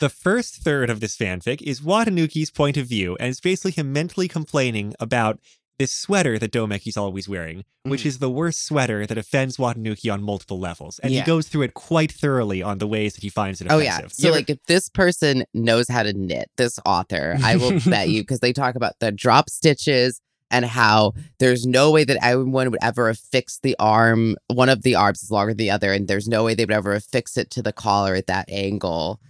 The 0.00 0.08
first 0.08 0.56
third 0.56 0.88
of 0.90 1.00
this 1.00 1.16
fanfic 1.16 1.60
is 1.62 1.80
Watanuki's 1.82 2.50
point 2.50 2.76
of 2.78 2.86
view, 2.86 3.16
and 3.20 3.28
it's 3.28 3.40
basically 3.40 3.72
him 3.72 3.92
mentally 3.92 4.28
complaining 4.28 4.94
about 4.98 5.38
this 5.78 5.92
sweater 5.92 6.38
that 6.38 6.52
Doumeki's 6.52 6.96
always 6.96 7.28
wearing, 7.28 7.64
which 7.84 8.02
Mhm. 8.02 8.06
is 8.06 8.18
the 8.18 8.30
worst 8.30 8.64
sweater 8.66 9.06
that 9.06 9.16
offends 9.16 9.56
Watanuki 9.58 10.12
on 10.12 10.22
multiple 10.22 10.58
levels. 10.58 10.98
And 11.00 11.12
Yeah. 11.12 11.20
he 11.20 11.26
goes 11.26 11.48
through 11.48 11.62
it 11.62 11.74
quite 11.74 12.12
thoroughly 12.12 12.62
on 12.62 12.78
the 12.78 12.86
ways 12.86 13.14
that 13.14 13.22
he 13.22 13.28
finds 13.30 13.60
it 13.60 13.66
Oh 13.70 13.78
yeah. 13.78 14.00
So 14.12 14.30
like 14.30 14.50
if 14.50 14.58
this 14.66 14.88
person 14.90 15.44
knows 15.54 15.88
how 15.88 16.02
to 16.02 16.12
knit, 16.12 16.50
this 16.56 16.78
author, 16.84 17.36
I 17.42 17.56
will 17.56 17.70
bet 17.86 18.08
you 18.10 18.22
because 18.22 18.40
they 18.40 18.52
talk 18.52 18.74
about 18.74 18.94
the 19.00 19.10
drop 19.12 19.48
stitches 19.48 20.20
and 20.50 20.64
how 20.66 21.12
there's 21.38 21.64
no 21.64 21.90
way 21.90 22.04
that 22.04 22.22
anyone 22.22 22.70
would 22.70 22.80
ever 22.82 23.08
affix 23.08 23.58
the 23.62 23.76
arm. 23.78 24.36
One 24.48 24.68
of 24.68 24.82
the 24.82 24.96
arms 24.96 25.22
is 25.22 25.30
longer 25.30 25.52
than 25.52 25.58
the 25.58 25.70
other, 25.70 25.92
and 25.92 26.08
there's 26.08 26.26
no 26.28 26.44
way 26.44 26.54
they 26.54 26.64
would 26.64 26.74
ever 26.74 26.94
affix 26.94 27.36
it 27.38 27.50
to 27.52 27.62
the 27.62 27.72
collar 27.72 28.14
at 28.14 28.26
that 28.26 28.50
angle. 28.50 29.20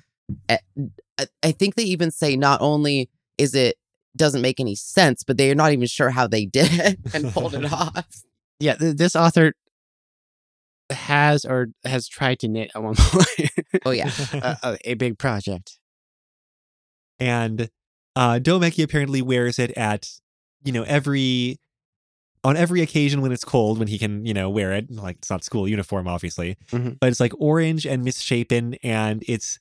I- 0.49 1.53
think 1.53 1.75
they 1.75 1.83
even 1.85 2.11
say 2.11 2.37
not 2.37 2.61
only 2.63 3.11
is 3.39 3.55
it 3.55 3.77
doesn't 4.17 4.41
make 4.43 4.59
any 4.61 4.75
sense, 4.75 5.23
but 5.23 5.37
they 5.37 5.51
are 5.51 5.55
not 5.55 5.73
even 5.73 5.87
sure 5.87 6.11
how 6.11 6.27
they 6.27 6.47
did 6.47 6.69
it 6.73 6.99
and 7.15 7.33
pulled 7.33 7.55
it 7.55 7.65
off. 7.73 8.07
yeah, 8.59 8.75
th- 8.75 8.97
this 8.97 9.15
author 9.15 9.53
has 10.91 11.45
or 11.45 11.69
has 11.85 12.09
tried 12.09 12.39
to 12.41 12.49
knit 12.49 12.71
at 12.75 12.83
one 12.83 12.95
point. 12.99 13.51
Oh 13.85 13.91
yeah. 13.93 14.11
a, 14.33 14.57
a, 14.63 14.79
a 14.85 14.95
big 14.95 15.19
project. 15.19 15.79
and 17.19 17.71
uh, 18.17 18.41
Doumeki 18.43 18.83
apparently 18.83 19.23
wears 19.23 19.59
it 19.59 19.71
at, 19.77 20.09
you 20.65 20.73
know, 20.73 20.83
every 20.83 21.59
on 22.43 22.57
every 22.57 22.81
occasion 22.81 23.21
when 23.21 23.33
it's 23.33 23.45
cold, 23.45 23.79
when 23.79 23.87
he 23.89 23.99
can, 23.99 24.25
you 24.25 24.33
know, 24.35 24.49
wear 24.51 24.73
it. 24.73 24.91
Like 24.91 25.17
it's 25.17 25.31
not 25.31 25.45
school 25.45 25.69
uniform, 25.69 26.09
obviously, 26.09 26.57
Mhm. 26.73 26.99
but 26.99 27.11
it's 27.11 27.21
like 27.21 27.33
orange 27.39 27.87
and 27.87 28.03
misshapen, 28.03 28.75
and 28.83 29.23
it's 29.29 29.59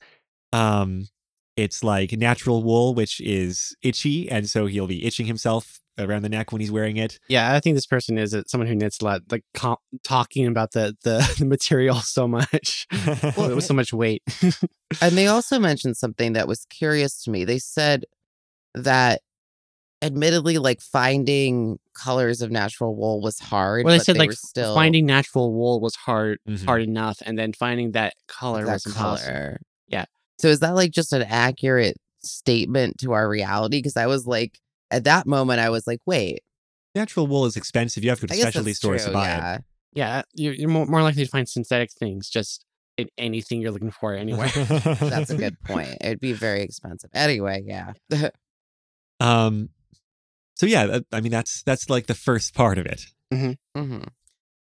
um, 0.52 1.08
it's 1.56 1.82
like 1.84 2.12
natural 2.12 2.62
wool, 2.62 2.94
which 2.94 3.20
is 3.20 3.76
itchy, 3.82 4.30
and 4.30 4.48
so 4.48 4.66
he'll 4.66 4.86
be 4.86 5.04
itching 5.04 5.26
himself 5.26 5.80
around 5.98 6.22
the 6.22 6.28
neck 6.30 6.50
when 6.52 6.60
he's 6.62 6.70
wearing 6.72 6.96
it. 6.96 7.18
Yeah, 7.28 7.54
I 7.54 7.60
think 7.60 7.76
this 7.76 7.84
person 7.86 8.16
is 8.16 8.34
uh, 8.34 8.42
someone 8.46 8.66
who 8.68 8.74
knits 8.74 9.00
a 9.00 9.04
lot, 9.04 9.20
like 9.30 9.44
com- 9.52 9.76
talking 10.02 10.46
about 10.46 10.72
the, 10.72 10.96
the 11.04 11.34
the 11.38 11.44
material 11.44 11.96
so 11.96 12.26
much. 12.26 12.86
Well, 13.36 13.50
it 13.50 13.54
was 13.54 13.66
so 13.66 13.74
much 13.74 13.92
weight. 13.92 14.22
And 15.02 15.16
they 15.16 15.28
also 15.28 15.58
mentioned 15.60 15.96
something 15.96 16.32
that 16.32 16.48
was 16.48 16.64
curious 16.68 17.22
to 17.22 17.30
me. 17.30 17.44
They 17.44 17.58
said 17.60 18.04
that 18.74 19.20
admittedly 20.02 20.58
like 20.58 20.80
finding 20.80 21.78
colors 21.94 22.40
of 22.42 22.50
natural 22.50 22.96
wool 22.96 23.20
was 23.20 23.38
hard. 23.38 23.84
Well, 23.84 23.92
they 23.92 23.98
but 23.98 24.04
said 24.06 24.14
they 24.16 24.20
like 24.20 24.30
were 24.30 24.34
still 24.36 24.74
finding 24.74 25.06
natural 25.06 25.52
wool 25.52 25.80
was 25.80 25.94
hard 25.94 26.38
Mhm. 26.48 26.64
hard 26.64 26.82
enough, 26.82 27.18
and 27.24 27.38
then 27.38 27.52
finding 27.52 27.92
that 27.92 28.14
color 28.26 28.64
that 28.64 28.72
was 28.72 28.86
impossible. 28.86 29.32
color. 29.32 29.60
Yeah. 29.88 30.06
So 30.40 30.48
is 30.48 30.60
that 30.60 30.74
like 30.74 30.90
just 30.90 31.12
an 31.12 31.22
accurate 31.22 31.96
statement 32.22 32.98
to 32.98 33.12
our 33.12 33.28
reality? 33.28 33.78
Because 33.78 33.96
I 33.96 34.06
was 34.06 34.26
like, 34.26 34.58
at 34.90 35.04
that 35.04 35.26
moment, 35.26 35.60
I 35.60 35.70
was 35.70 35.86
like, 35.86 36.00
wait, 36.06 36.40
Natural 36.94 37.26
wool 37.26 37.44
is 37.46 37.56
expensive. 37.56 38.02
You 38.02 38.10
have 38.10 38.20
to 38.20 38.26
go 38.26 38.34
to 38.34 38.40
specialty 38.40 38.72
stores 38.72 39.04
true. 39.04 39.12
to 39.12 39.18
buy 39.18 39.28
it. 39.28 39.38
yeah. 39.38 39.58
Yeah, 39.92 40.22
you're, 40.34 40.54
you're 40.54 40.68
more, 40.68 40.86
more 40.86 41.02
likely 41.02 41.24
to 41.24 41.30
find 41.30 41.48
synthetic 41.48 41.90
things 41.92 42.28
just 42.28 42.64
in 42.96 43.08
anything 43.18 43.60
you're 43.60 43.72
looking 43.72 43.90
for 43.90 44.14
anywhere. 44.14 44.48
That's 44.54 45.30
a 45.30 45.36
good 45.36 45.60
point. 45.62 45.96
It'd 46.00 46.20
be 46.20 46.32
very 46.32 46.62
expensive. 46.62 47.10
Anyway, 47.12 47.64
yeah. 47.64 47.92
um, 49.20 49.70
so 50.54 50.66
yeah, 50.66 51.00
I 51.10 51.20
mean 51.20 51.32
that's 51.32 51.62
that's 51.62 51.88
like 51.88 52.06
the 52.06 52.14
first 52.14 52.54
part 52.54 52.76
of 52.76 52.86
it. 52.86 53.06
hmm 53.32 54.02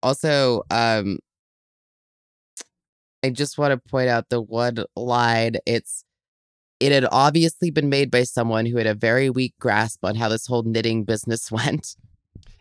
Also, 0.01 0.63
um, 0.71 1.19
I 3.23 3.29
just 3.31 3.57
want 3.57 3.71
to 3.71 3.89
point 3.89 4.09
out 4.09 4.29
the 4.29 4.41
one 4.41 4.83
line. 4.95 5.57
It's 5.65 6.03
it 6.79 6.91
had 6.91 7.05
obviously 7.11 7.71
been 7.71 7.89
made 7.89 8.09
by 8.09 8.23
someone 8.23 8.65
who 8.65 8.77
had 8.77 8.87
a 8.87 8.93
very 8.93 9.29
weak 9.29 9.53
grasp 9.59 10.03
on 10.03 10.15
how 10.15 10.29
this 10.29 10.47
whole 10.47 10.63
knitting 10.63 11.03
business 11.03 11.51
went. 11.51 11.95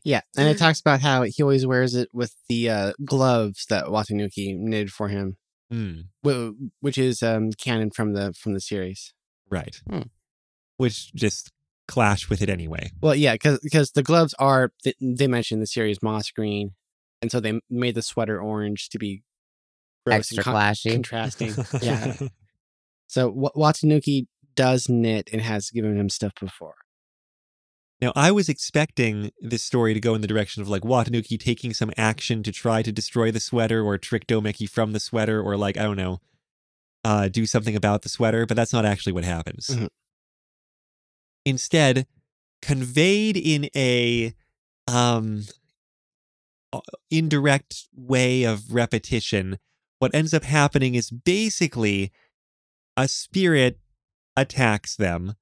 Yeah, 0.05 0.21
and 0.37 0.49
it 0.49 0.59
talks 0.59 0.81
about 0.81 1.01
how 1.01 1.23
he 1.23 1.43
always 1.43 1.67
wears 1.67 1.95
it 1.95 2.09
with 2.13 2.35
the 2.49 2.71
uh, 2.71 2.93
gloves 3.05 3.67
that 3.69 3.87
Watanuki 3.87 4.57
knitted 4.57 4.91
for 4.91 5.09
him, 5.09 5.37
wh- 6.25 6.51
which 6.81 6.97
is 6.97 7.23
um, 7.23 7.51
canon 7.53 7.91
from 7.91 8.15
the 8.15 8.33
from 8.33 8.55
the 8.55 8.61
series. 8.61 9.13
Right. 9.51 9.81
Hmm. 9.89 10.03
Which 10.77 11.13
just 11.15 11.51
clash 11.89 12.31
with 12.31 12.41
it 12.41 12.49
anyway. 12.49 12.93
Well, 13.01 13.15
yeah, 13.15 13.35
because 13.35 13.59
because 13.61 13.91
the 13.91 14.03
gloves 14.03 14.35
are 14.39 14.73
th- 14.83 14.97
they 15.01 15.27
mentioned 15.27 15.61
the 15.61 15.67
series 15.67 16.03
moss 16.03 16.31
green, 16.31 16.73
and 17.21 17.31
so 17.31 17.41
they 17.41 17.61
made 17.69 17.95
the 17.95 18.03
sweater 18.03 18.41
orange 18.41 18.89
to 18.91 18.99
be 18.99 19.23
gross 20.09 20.19
Extra 20.33 20.37
and 20.39 20.45
con- 20.45 20.53
flashy. 20.55 20.91
contrasting. 20.91 21.55
yeah. 21.83 22.17
So 23.07 23.29
w- 23.31 23.51
Watanuki 23.57 24.27
does 24.55 24.89
knit 24.89 25.31
and 25.33 25.41
has 25.43 25.71
given 25.71 25.97
him 25.99 26.09
stuff 26.09 26.33
before. 26.41 26.75
Now, 28.01 28.13
I 28.15 28.31
was 28.31 28.49
expecting 28.49 29.33
this 29.41 29.65
story 29.65 29.93
to 29.93 30.01
go 30.01 30.15
in 30.15 30.21
the 30.21 30.27
direction 30.29 30.63
of 30.63 30.69
like 30.69 30.83
Watanuki 30.83 31.39
taking 31.39 31.75
some 31.75 31.91
action 31.97 32.43
to 32.45 32.53
try 32.53 32.83
to 32.83 32.93
destroy 32.93 33.31
the 33.33 33.41
sweater 33.41 33.83
or 33.85 33.99
trick 33.99 34.27
Doumeki 34.27 34.69
from 34.69 34.93
the 34.93 35.01
sweater 35.01 35.43
or 35.43 35.57
like, 35.57 35.77
I 35.77 35.83
don't 35.83 35.97
know, 35.97 36.21
uh, 37.05 37.29
do 37.29 37.45
something 37.47 37.75
about 37.75 38.03
the 38.03 38.09
sweater, 38.09 38.47
but 38.47 38.57
that's 38.57 38.73
not 38.73 38.85
actually 38.85 39.13
what 39.15 39.25
happens. 39.25 39.67
Mhm. 39.69 39.89
Instead, 41.45 42.07
conveyed 42.63 43.37
in 43.37 43.69
a 43.75 44.35
um 44.87 45.45
uh, 46.73 46.81
indirect 47.11 47.89
way 47.97 48.45
of 48.45 48.73
repetition 48.75 49.59
what 49.99 50.15
ends 50.15 50.33
up 50.35 50.45
happening 50.45 50.95
is 50.95 51.11
basically 51.11 52.13
a 52.97 53.09
spirit 53.09 53.79
attacks 54.37 54.97
them 54.97 55.35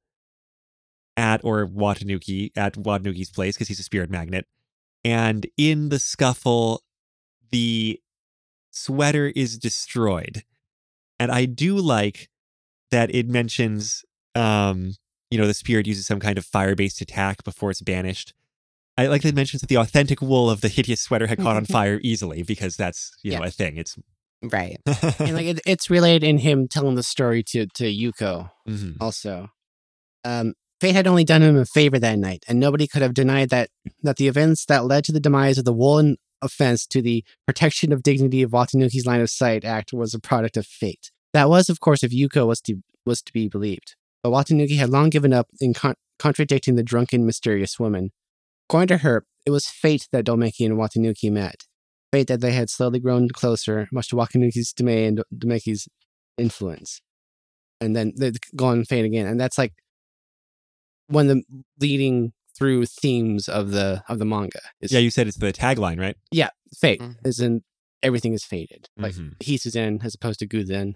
at 1.17 1.43
or 1.45 1.67
Watanuki 1.67 2.51
at 2.57 2.75
Watanuki's 2.75 3.31
place 3.31 3.55
because 3.57 3.69
he's 3.69 3.81
a 3.81 3.83
spirit 3.85 4.11
magnet 4.11 4.47
and 5.05 5.47
in 5.57 5.89
the 5.89 5.99
scuffle 5.99 6.83
the 7.51 8.01
sweater 8.71 9.33
is 9.35 9.59
destroyed. 9.59 10.43
And 11.19 11.31
I 11.31 11.47
do 11.47 11.77
like 11.77 12.29
that 12.91 13.15
it 13.15 13.29
mentions 13.29 14.05
um 14.35 14.95
you 15.31 15.39
know 15.39 15.47
the 15.47 15.55
spirit 15.55 15.87
uses 15.87 16.07
some 16.07 16.21
kind 16.21 16.39
of 16.39 16.45
fire-based 16.45 17.01
attack 17.01 17.43
before 17.45 17.71
it's 17.71 17.81
banished. 17.83 18.35
I 18.99 19.07
like 19.09 19.23
that 19.23 19.29
it 19.31 19.35
mentions 19.35 19.61
that 19.61 19.69
the 19.69 19.77
authentic 19.79 20.21
wool 20.23 20.49
of 20.51 20.61
the 20.61 20.69
hideous 20.69 21.01
sweater 21.01 21.27
had 21.27 21.39
caught 21.39 21.57
on 21.57 21.65
fire 21.79 22.01
easily 22.03 22.43
because 22.43 22.77
that's 22.77 23.13
you 23.23 23.33
know 23.33 23.41
Yeah. 23.41 23.47
a 23.47 23.51
thing. 23.51 23.77
It's 23.77 23.97
Right. 24.43 24.78
and 24.87 25.34
like 25.34 25.47
it, 25.53 25.61
it's 25.66 25.91
related 25.91 26.22
in 26.24 26.39
him 26.39 26.68
telling 26.68 26.95
the 26.95 27.03
story 27.03 27.43
to 27.49 27.66
to 27.74 27.84
Yuko 27.84 28.51
Mhm. 28.68 28.97
also. 29.01 29.49
Um, 30.24 30.55
fate 30.80 30.95
had 30.95 31.07
only 31.07 31.24
done 31.24 31.43
him 31.43 31.57
a 31.57 31.64
favor 31.64 31.99
that 31.99 32.18
night, 32.18 32.45
and 32.49 32.59
nobody 32.61 32.87
could 32.87 33.03
have 33.03 33.14
denied 33.14 33.51
that 33.51 33.70
that 34.03 34.16
the 34.16 34.28
events 34.28 34.64
that 34.66 34.84
led 34.84 35.05
to 35.05 35.12
the 35.12 35.20
demise 35.20 35.59
of 35.59 35.64
the 35.64 35.72
Woolen 35.72 36.16
offense 36.43 36.87
to 36.89 37.01
the 37.01 37.24
Protection 37.47 37.93
of 37.93 38.03
Dignity 38.03 38.43
of 38.43 38.51
Watanuki's 38.51 39.07
Line 39.07 39.20
of 39.22 39.30
Sight 39.30 39.64
Act 39.64 39.93
was 39.93 40.12
a 40.14 40.20
product 40.20 40.57
of 40.57 40.66
fate. 40.66 41.11
That 41.32 41.49
was, 41.49 41.68
of 41.68 41.80
course, 41.80 42.03
if 42.03 42.12
Yuko 42.12 42.47
was 42.47 42.61
to 42.62 42.76
was 43.07 43.22
to 43.22 43.32
be 43.32 43.49
believed. 43.49 43.95
But 44.22 44.30
Watanuki 44.30 44.76
had 44.76 44.91
long 44.91 45.09
given 45.11 45.32
up 45.32 45.49
in 45.61 45.72
con- 45.72 45.95
contradicting 46.18 46.74
the 46.76 46.82
drunken, 46.82 47.24
mysterious 47.24 47.78
woman. 47.78 48.11
According 48.68 48.89
to 48.89 48.99
her, 48.99 49.24
it 49.47 49.51
was 49.51 49.66
fate 49.68 50.09
that 50.12 50.24
Doumeki 50.26 50.66
and 50.66 50.76
Watanuki 50.76 51.30
met. 51.30 51.64
Fate 52.17 52.29
that 52.29 52.41
they 52.41 52.53
had 52.53 52.71
slowly 52.71 52.99
grown 52.99 53.29
closer, 53.29 53.89
much 53.93 54.09
to 54.09 54.17
Watanuki's 54.17 54.73
dismay 54.73 55.05
and 55.05 55.23
Doumeki's 55.37 55.87
influence. 56.39 57.03
And 57.79 57.95
then 57.95 58.14
they 58.17 58.33
go 58.55 58.69
on 58.69 58.79
and 58.79 58.89
fade 58.89 59.05
again. 59.05 59.27
And 59.27 59.39
that's 59.39 59.59
like 59.59 59.75
one 61.09 61.29
of 61.29 61.37
the 61.37 61.43
leading 61.79 62.33
through 62.57 62.87
themes 62.87 63.51
of 63.51 63.71
the 63.73 64.03
of 64.09 64.19
the 64.19 64.25
manga. 64.25 64.61
Is 64.81 64.93
yeah 64.93 64.99
you 64.99 65.11
said 65.11 65.27
it's 65.27 65.37
the 65.37 65.53
tagline 65.53 66.01
right 66.01 66.17
Yeah, 66.31 66.49
fate. 66.81 67.01
Mhm. 67.03 67.17
As 67.23 67.39
in 67.39 67.62
everything 68.03 68.33
is 68.33 68.45
fated. 68.45 68.89
Like 68.97 69.14
Mhm. 69.14 69.37
Hitsuzen 69.41 70.03
as 70.03 70.14
opposed 70.14 70.39
to 70.39 70.47
Guzen. 70.49 70.95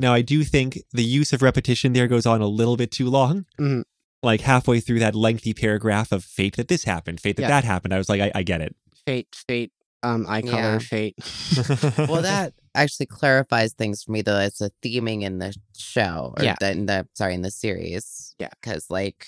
Now, 0.00 0.12
I 0.12 0.22
do 0.22 0.42
think 0.42 0.80
the 0.92 1.04
use 1.04 1.32
of 1.32 1.42
repetition 1.42 1.92
there 1.92 2.08
goes 2.08 2.26
on 2.26 2.40
a 2.40 2.48
little 2.48 2.76
bit 2.76 2.90
too 2.90 3.08
long. 3.08 3.46
Mhm. 3.60 3.84
Like 4.20 4.40
halfway 4.40 4.80
through 4.80 4.98
that 4.98 5.14
lengthy 5.14 5.54
paragraph 5.54 6.10
of 6.10 6.24
fate 6.24 6.56
that 6.56 6.66
this 6.66 6.82
happened, 6.84 7.20
fate 7.20 7.36
that 7.36 7.42
Yeah. 7.42 7.48
that 7.50 7.64
happened, 7.64 7.94
I 7.94 7.98
was 7.98 8.08
like, 8.08 8.20
I, 8.20 8.32
I 8.34 8.42
get 8.42 8.60
it. 8.60 8.74
Fate, 9.06 9.28
fate, 9.46 9.72
um, 10.02 10.26
eye 10.28 10.42
color, 10.42 10.56
Yeah. 10.56 10.78
fate. 10.78 11.16
Well, 12.08 12.22
that 12.22 12.54
actually 12.74 13.06
clarifies 13.06 13.72
things 13.74 14.02
for 14.02 14.12
me, 14.12 14.22
though. 14.22 14.38
It's 14.38 14.60
a 14.60 14.70
theming 14.82 15.22
in 15.22 15.38
the 15.38 15.54
show, 15.76 16.34
or 16.36 16.42
Yeah. 16.44 16.56
the, 16.60 16.70
in 16.70 16.86
the 16.86 17.06
sorry, 17.14 17.34
in 17.34 17.42
the 17.42 17.50
series. 17.50 18.34
Yeah. 18.38 18.48
because 18.62 18.88
like 18.90 19.26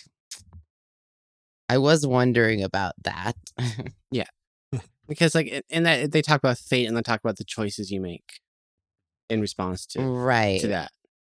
I 1.69 1.79
was 1.79 2.07
wondering 2.07 2.63
about 2.63 2.95
that. 3.05 3.37
Yeah. 4.11 4.25
Because 5.09 5.35
like 5.35 5.47
in- 5.49 5.63
in 5.71 5.83
that 5.85 6.13
they 6.13 6.21
talk 6.23 6.39
about 6.39 6.59
fate 6.59 6.87
and 6.87 6.97
they 6.97 7.03
talk 7.03 7.21
about 7.21 7.37
the 7.37 7.45
choices 7.45 7.91
you 7.91 8.01
make 8.01 8.41
in 9.31 9.41
response 9.41 9.87
to, 9.87 10.03
right. 10.03 10.61
to 10.61 10.69
that. 10.69 10.91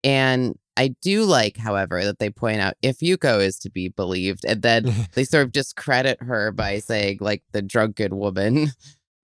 And 0.02 0.58
I 0.76 0.88
do 1.00 1.22
like, 1.24 1.56
however, 1.56 2.04
that 2.04 2.18
they 2.18 2.30
point 2.30 2.60
out 2.60 2.74
if 2.82 2.98
Yuko 2.98 3.40
is 3.40 3.58
to 3.60 3.70
be 3.70 3.88
believed, 3.88 4.44
and 4.44 4.60
then 4.60 4.92
they 5.14 5.22
sort 5.24 5.44
of 5.44 5.52
discredit 5.52 6.20
her 6.22 6.50
by 6.52 6.80
saying 6.80 7.18
like 7.20 7.42
the 7.52 7.62
drunken 7.62 8.16
woman. 8.18 8.72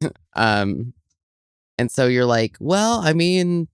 um 0.35 0.93
and 1.79 1.91
so 1.91 2.07
you're 2.07 2.27
like, 2.27 2.57
well, 2.61 3.01
I 3.01 3.15
mean, 3.15 3.67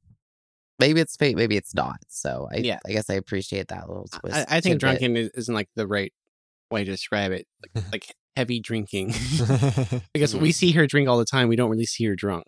maybe 0.78 1.00
it's 1.00 1.16
fate, 1.16 1.36
maybe 1.36 1.56
it's 1.56 1.74
not. 1.74 1.96
So 2.08 2.48
I 2.52 2.58
Yeah. 2.58 2.78
I 2.86 2.92
guess 2.92 3.10
I 3.10 3.14
appreciate 3.14 3.68
that 3.68 3.88
little 3.88 4.06
I, 4.12 4.18
twist. 4.18 4.36
I 4.36 4.60
think 4.60 4.62
tidbit. 4.74 4.80
drunken 4.80 5.16
is, 5.16 5.30
isn't 5.30 5.54
like 5.54 5.68
the 5.74 5.86
right 5.88 6.12
way 6.70 6.84
to 6.84 6.90
describe 6.90 7.32
it. 7.32 7.46
Like, 7.74 7.84
like 7.92 8.14
heavy 8.36 8.60
drinking. 8.60 9.08
because 10.12 10.32
Mm-hmm. 10.34 10.40
we 10.40 10.52
see 10.52 10.70
her 10.72 10.86
drink 10.86 11.08
all 11.08 11.18
the 11.18 11.24
time. 11.24 11.48
We 11.48 11.56
don't 11.56 11.70
really 11.70 11.86
see 11.86 12.04
her 12.04 12.14
drunk. 12.14 12.44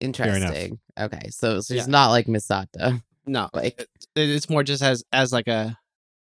Interesting. 0.00 0.78
Okay. 0.98 1.30
So, 1.30 1.60
so 1.60 1.74
Yeah. 1.74 1.80
she's 1.80 1.88
not 1.88 2.10
like 2.10 2.26
Misato. 2.26 3.02
No, 3.26 3.48
Like 3.52 3.80
it- 3.80 3.88
it's 4.14 4.48
more 4.48 4.62
just 4.62 4.82
as 4.84 5.02
as 5.12 5.32
like 5.32 5.48
a 5.48 5.76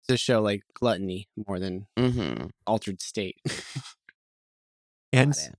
to 0.09 0.17
show 0.19 0.43
like 0.43 0.63
gluttony 0.75 1.29
more 1.47 1.59
than 1.59 1.87
mm-hmm. 1.99 2.49
altered 2.67 3.01
state. 3.01 3.37
and 5.13 5.33
Got 5.33 5.43
it. 5.47 5.55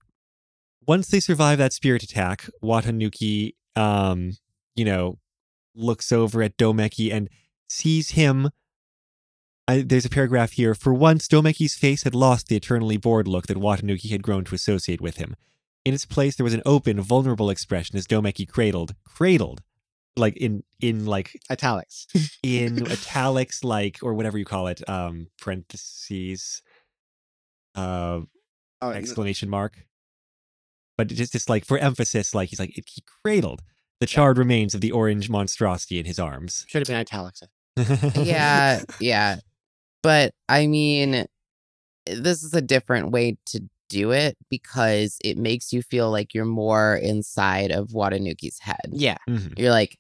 Once 0.88 1.08
they 1.08 1.20
survive 1.20 1.58
that 1.58 1.74
spirit 1.74 2.04
attack, 2.04 2.50
Watanuki, 2.64 3.54
um, 3.76 4.34
you 4.76 4.86
know, 4.86 5.20
looks 5.76 6.12
over 6.12 6.42
at 6.42 6.58
Doumeki 6.58 7.14
and 7.14 7.30
sees 7.70 8.12
him. 8.12 8.50
I, 9.68 9.82
there's 9.82 10.06
a 10.06 10.10
paragraph 10.10 10.54
here. 10.54 10.74
For 10.74 10.94
once, 10.94 11.28
Doumeki's 11.28 11.76
face 11.76 12.04
had 12.04 12.16
lost 12.16 12.48
the 12.48 12.56
eternally 12.56 12.98
bored 12.98 13.28
look 13.28 13.48
that 13.48 13.58
Watanuki 13.58 14.10
had 14.10 14.24
grown 14.24 14.44
to 14.46 14.56
associate 14.56 15.02
with 15.02 15.18
him. 15.18 15.36
In 15.86 15.94
its 15.94 16.06
place, 16.06 16.36
there 16.36 16.44
was 16.44 16.54
an 16.54 16.64
open, 16.66 17.00
vulnerable 17.00 17.50
expression 17.50 17.98
as 17.98 18.08
Doumeki 18.08 18.48
cradled, 18.48 18.96
cradled, 19.06 19.62
like 20.16 20.36
in 20.38 20.64
in 20.80 21.06
like 21.06 21.40
Italics. 21.50 22.08
in 22.44 22.92
italics, 22.92 23.64
like 23.64 24.00
or 24.02 24.14
whatever 24.14 24.38
you 24.38 24.46
call 24.46 24.68
it, 24.68 24.88
um, 24.90 25.28
parentheses, 25.40 26.62
uh, 27.76 28.22
Oh, 28.84 28.90
exclamation 28.90 29.48
mark. 29.48 29.86
But 31.10 31.16
just, 31.16 31.32
just 31.34 31.50
like 31.50 31.66
for 31.66 31.78
emphasis, 31.78 32.36
like 32.36 32.50
he's 32.50 32.60
like 32.60 32.72
he 32.76 33.04
cradled 33.24 33.62
the 34.00 34.06
charred 34.06 34.38
remains 34.38 34.74
of 34.76 34.82
the 34.82 34.92
orange 34.92 35.30
monstrosity 35.30 36.00
in 36.00 36.06
his 36.06 36.20
arms. 36.20 36.66
should 36.68 36.80
have 36.82 36.88
been 36.88 36.96
italics. 36.98 37.42
yeah, 38.16 38.82
yeah. 39.00 39.38
But 40.04 40.34
I 40.50 40.68
mean, 40.68 41.26
this 42.08 42.44
is 42.44 42.54
a 42.54 42.62
different 42.62 43.12
way 43.12 43.38
to 43.48 43.62
do 43.90 44.12
it 44.12 44.38
because 44.50 45.18
it 45.24 45.38
makes 45.38 45.72
you 45.74 45.82
feel 45.82 46.10
like 46.12 46.34
you're 46.34 46.46
more 46.46 46.96
inside 46.96 47.72
of 47.72 47.90
Watanuki's 47.90 48.60
head. 48.60 48.90
Yeah, 48.92 49.18
Mhm. 49.30 49.58
You're 49.60 49.72
like, 49.72 49.98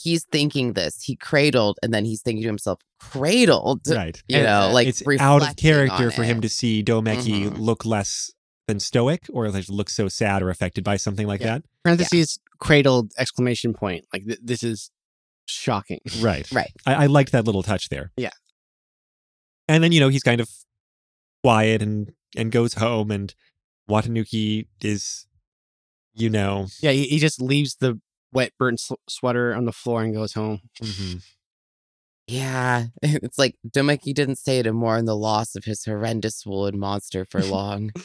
he's 0.00 0.24
thinking 0.30 0.74
this. 0.74 1.02
He 1.02 1.16
cradled, 1.16 1.78
and 1.82 1.92
then 1.92 2.04
he's 2.04 2.22
thinking 2.22 2.42
to 2.42 2.48
himself, 2.48 2.80
cradled. 3.00 3.80
Right. 3.88 4.20
You 4.28 4.42
know, 4.42 4.70
like 4.72 4.86
it's 4.88 5.02
out 5.18 5.42
of 5.48 5.56
character 5.56 6.04
on 6.04 6.10
for 6.10 6.22
him 6.22 6.40
to 6.42 6.48
see 6.48 6.82
Doumeki 6.84 7.48
Mhm. 7.50 7.58
look 7.58 7.84
less 7.84 8.30
than 8.70 8.80
stoic 8.80 9.22
or 9.32 9.50
like 9.50 9.68
look 9.68 9.90
so 9.90 10.08
sad 10.08 10.42
or 10.42 10.48
affected 10.50 10.82
by 10.84 10.96
something 10.96 11.26
like 11.26 11.40
Yeah. 11.40 11.58
that. 11.58 11.62
parentheses 11.84 12.38
cradled 12.58 13.12
exclamation 13.18 13.74
point. 13.74 14.04
Like 14.12 14.24
th- 14.26 14.38
this 14.42 14.62
is 14.62 14.90
shocking. 15.46 16.00
Right. 16.20 16.46
Right. 16.60 16.72
I, 16.86 16.94
I 17.04 17.06
liked 17.06 17.32
that 17.32 17.44
little 17.44 17.62
touch 17.62 17.88
there. 17.88 18.12
Yeah. 18.16 18.30
And 19.68 19.82
then, 19.84 19.92
you 19.92 20.00
know, 20.00 20.08
he's 20.08 20.22
kind 20.22 20.40
of 20.40 20.48
quiet 21.44 21.82
and 21.82 22.12
and 22.36 22.52
goes 22.52 22.74
home 22.74 23.10
and 23.10 23.34
Watanuki 23.90 24.66
is, 24.82 25.26
you 26.14 26.30
know, 26.30 26.66
Yeah, 26.80 26.92
he, 26.92 27.04
he 27.06 27.18
just 27.18 27.40
leaves 27.42 27.76
the 27.80 28.00
wet 28.32 28.52
burnt 28.58 28.80
s- 28.80 28.96
sweater 29.08 29.52
on 29.54 29.64
the 29.64 29.72
floor 29.72 30.02
and 30.04 30.14
goes 30.14 30.34
home. 30.34 30.60
mhm. 30.82 31.22
Yeah. 32.28 32.86
It's 33.02 33.38
like 33.38 33.56
Doumeki 33.68 34.14
didn't 34.14 34.36
stay 34.36 34.62
to 34.62 34.72
mourn 34.72 35.04
the 35.06 35.16
loss 35.16 35.56
of 35.56 35.64
his 35.64 35.84
horrendous 35.84 36.44
woolen 36.46 36.78
monster 36.78 37.24
for 37.28 37.42
long. 37.42 37.90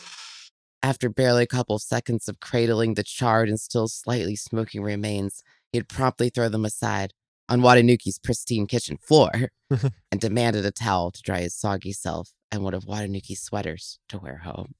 After 0.86 1.10
barely 1.10 1.42
a 1.42 1.48
couple 1.48 1.76
of 1.76 1.82
seconds 1.82 2.28
of 2.28 2.40
cradling 2.40 2.94
the 2.94 3.02
charred 3.02 3.50
and 3.50 3.60
still 3.60 3.88
slightly 3.88 4.36
smoking 4.36 4.84
remains, 4.84 5.42
he'd 5.72 5.90
promptly 5.90 6.30
throw 6.30 6.48
them 6.48 6.64
aside 6.64 7.12
on 7.50 7.62
Watanuki's 7.62 8.20
pristine 8.20 8.68
kitchen 8.68 8.98
floor 8.98 9.32
and 10.12 10.22
demanded 10.22 10.64
a 10.64 10.70
towel 10.70 11.10
to 11.10 11.24
dry 11.24 11.40
his 11.42 11.56
soggy 11.56 11.92
self 11.92 12.34
and 12.52 12.62
one 12.62 12.76
of 12.76 12.86
Watanuki's 12.86 13.42
sweaters 13.42 13.98
to 14.10 14.20
wear 14.20 14.38
home. 14.44 14.76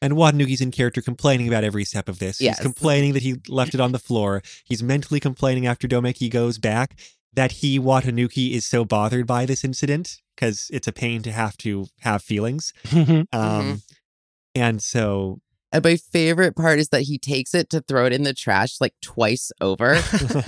And 0.00 0.12
Watanuki's 0.12 0.60
in 0.60 0.70
character 0.70 1.02
complaining 1.02 1.48
about 1.48 1.64
every 1.64 1.84
step 1.84 2.08
of 2.08 2.20
this. 2.20 2.40
Yes. 2.40 2.58
He's 2.58 2.64
complaining 2.64 3.12
that 3.14 3.22
he 3.22 3.40
left 3.48 3.74
it 3.74 3.80
on 3.80 3.90
the 3.90 3.98
floor. 3.98 4.44
He's 4.64 4.80
mentally 4.80 5.18
complaining 5.18 5.66
after 5.66 5.88
Doumeki 5.88 6.30
goes 6.30 6.58
back 6.58 7.00
that 7.32 7.50
he, 7.50 7.80
Watanuki, 7.80 8.52
is 8.52 8.64
so 8.64 8.84
bothered 8.84 9.26
by 9.26 9.46
this 9.46 9.64
incident 9.64 10.18
because 10.36 10.70
it's 10.72 10.86
a 10.86 10.92
pain 10.92 11.20
to 11.22 11.32
have 11.32 11.56
to 11.58 11.86
have 12.02 12.22
feelings. 12.22 12.72
Um, 12.92 13.26
Mm-hmm. 13.32 13.74
And 14.54 14.82
so, 14.82 15.40
And 15.72 15.84
my 15.84 15.96
favorite 15.96 16.56
part 16.56 16.78
is 16.78 16.88
that 16.88 17.02
he 17.02 17.18
takes 17.18 17.54
it 17.54 17.70
to 17.70 17.80
throw 17.80 18.06
it 18.06 18.12
in 18.12 18.22
the 18.22 18.34
trash 18.34 18.76
like 18.80 18.94
twice 19.00 19.50
over. 19.60 19.98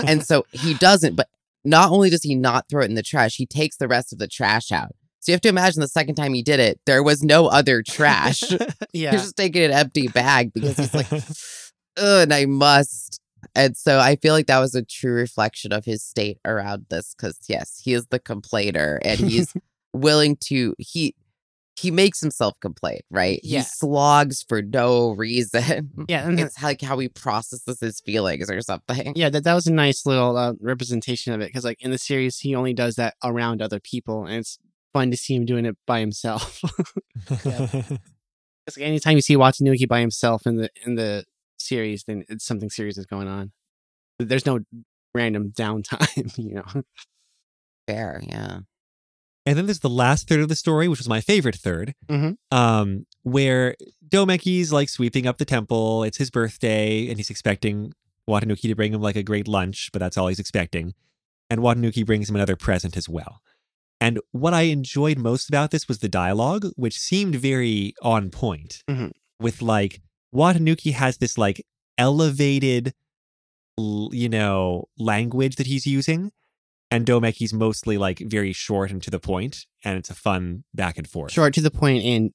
and 0.06 0.22
so 0.26 0.44
he 0.52 0.74
doesn't, 0.74 1.16
but 1.16 1.28
not 1.64 1.90
only 1.90 2.10
does 2.10 2.22
he 2.22 2.34
not 2.34 2.68
throw 2.68 2.82
it 2.82 2.86
in 2.90 2.94
the 2.94 3.02
trash, 3.02 3.36
he 3.36 3.46
takes 3.46 3.76
the 3.76 3.88
rest 3.88 4.12
of 4.12 4.18
the 4.18 4.28
trash 4.28 4.70
out. 4.70 4.92
So 5.20 5.32
you 5.32 5.34
have 5.34 5.40
to 5.42 5.48
imagine 5.48 5.80
the 5.80 5.88
second 5.88 6.16
time 6.16 6.34
he 6.34 6.42
did 6.42 6.60
it, 6.60 6.78
there 6.84 7.02
was 7.02 7.22
no 7.22 7.46
other 7.46 7.82
trash. 7.82 8.42
yeah, 8.92 9.12
He's 9.12 9.22
just 9.22 9.36
taking 9.36 9.62
an 9.62 9.70
empty 9.70 10.08
bag 10.08 10.52
because 10.52 10.76
he's 10.76 10.94
like, 10.94 11.10
Ugh, 11.96 12.22
and 12.22 12.34
I 12.34 12.44
must. 12.44 13.20
And 13.54 13.74
so 13.76 13.98
I 14.00 14.16
feel 14.16 14.34
like 14.34 14.48
that 14.48 14.58
was 14.58 14.74
a 14.74 14.84
true 14.84 15.14
reflection 15.14 15.72
of 15.72 15.86
his 15.86 16.02
state 16.02 16.38
around 16.44 16.86
this 16.90 17.14
because, 17.14 17.38
yes, 17.48 17.80
he 17.82 17.94
is 17.94 18.06
the 18.08 18.18
complainer 18.18 19.00
and 19.02 19.18
he's 19.18 19.54
willing 19.94 20.36
to, 20.44 20.74
he, 20.78 21.14
he 21.76 21.90
makes 21.90 22.20
himself 22.20 22.54
complain, 22.60 23.00
right? 23.10 23.40
Yeah. 23.42 23.60
He 23.60 23.64
slogs 23.64 24.44
for 24.48 24.62
no 24.62 25.10
reason. 25.10 25.90
Yeah, 26.08 26.26
and 26.28 26.38
It's 26.38 26.62
like 26.62 26.80
how 26.80 26.98
he 26.98 27.08
processes 27.08 27.80
his 27.80 28.00
feelings 28.00 28.50
or 28.50 28.60
something. 28.60 29.12
yeah, 29.16 29.28
that, 29.30 29.44
that 29.44 29.54
was 29.54 29.66
a 29.66 29.72
nice 29.72 30.06
little 30.06 30.36
uh, 30.36 30.52
representation 30.60 31.32
of 31.32 31.40
it 31.40 31.46
because, 31.46 31.64
like, 31.64 31.82
in 31.82 31.90
the 31.90 31.98
series, 31.98 32.38
he 32.38 32.54
only 32.54 32.74
does 32.74 32.94
that 32.96 33.14
around 33.24 33.60
other 33.62 33.80
people, 33.80 34.24
and 34.26 34.36
it's 34.36 34.58
fun 34.92 35.10
to 35.10 35.16
see 35.16 35.34
him 35.34 35.44
doing 35.44 35.66
it 35.66 35.76
by 35.86 36.00
himself. 36.00 36.60
It's 38.66 38.78
like 38.78 38.86
anytime 38.86 39.16
you 39.16 39.20
see 39.20 39.36
Watanuki 39.36 39.86
by 39.86 40.00
himself 40.00 40.46
in 40.46 40.56
the 40.56 40.70
in 40.86 40.94
the 40.94 41.26
series, 41.58 42.04
then 42.04 42.24
it's 42.30 42.46
something 42.46 42.70
serious 42.70 42.96
is 42.96 43.04
going 43.04 43.28
on. 43.28 43.52
There's 44.18 44.46
no 44.46 44.60
random 45.14 45.52
downtime, 45.52 46.32
you 46.38 46.54
know. 46.54 46.82
Fair, 47.86 48.22
yeah. 48.26 48.60
And 49.46 49.58
then 49.58 49.66
there's 49.66 49.80
the 49.80 49.90
last 49.90 50.26
third 50.28 50.40
of 50.40 50.48
the 50.48 50.56
story, 50.56 50.88
which 50.88 50.98
was 51.00 51.08
my 51.08 51.20
favorite 51.20 51.56
3rd 51.56 51.94
Mhm. 52.08 52.36
um, 52.50 53.06
where 53.22 53.76
Doumeki's 54.08 54.72
like 54.72 54.88
sweeping 54.88 55.26
up 55.26 55.38
the 55.38 55.44
temple. 55.44 56.02
It's 56.04 56.16
his 56.18 56.30
birthday, 56.30 57.08
and 57.08 57.18
he's 57.18 57.30
expecting 57.30 57.92
Watanuki 58.28 58.62
to 58.68 58.74
bring 58.74 58.94
him 58.94 59.02
like 59.02 59.16
a 59.16 59.22
great 59.22 59.46
lunch, 59.46 59.90
but 59.92 59.98
that's 59.98 60.16
all 60.16 60.28
he's 60.28 60.38
expecting. 60.38 60.94
And 61.50 61.60
Watanuki 61.60 62.06
brings 62.06 62.30
him 62.30 62.36
another 62.36 62.56
present 62.56 62.96
as 62.96 63.06
well. 63.08 63.42
And 64.00 64.18
what 64.32 64.54
I 64.54 64.62
enjoyed 64.62 65.18
most 65.18 65.48
about 65.48 65.70
this 65.72 65.88
was 65.88 65.98
the 65.98 66.08
dialogue, 66.08 66.66
which 66.76 66.98
seemed 66.98 67.34
very 67.36 67.94
on 68.02 68.30
point 68.30 68.82
Mhm. 68.88 69.12
with 69.38 69.60
like 69.60 70.00
Watanuki 70.34 70.92
has 70.92 71.18
this 71.18 71.36
like 71.36 71.64
elevated, 71.98 72.94
you 73.78 74.28
know, 74.28 74.86
language 74.98 75.56
that 75.56 75.66
he's 75.66 75.86
using. 75.86 76.32
And 76.94 77.04
Doumeki's 77.04 77.52
mostly 77.52 77.98
like 77.98 78.20
very 78.20 78.52
short 78.52 78.92
and 78.92 79.02
to 79.02 79.10
the 79.10 79.18
point, 79.18 79.66
and 79.82 79.98
it's 79.98 80.10
a 80.10 80.14
fun 80.14 80.62
back 80.72 80.96
and 80.96 81.08
forth. 81.08 81.32
Short 81.32 81.52
to 81.54 81.60
the 81.60 81.72
point 81.72 82.04
and 82.04 82.30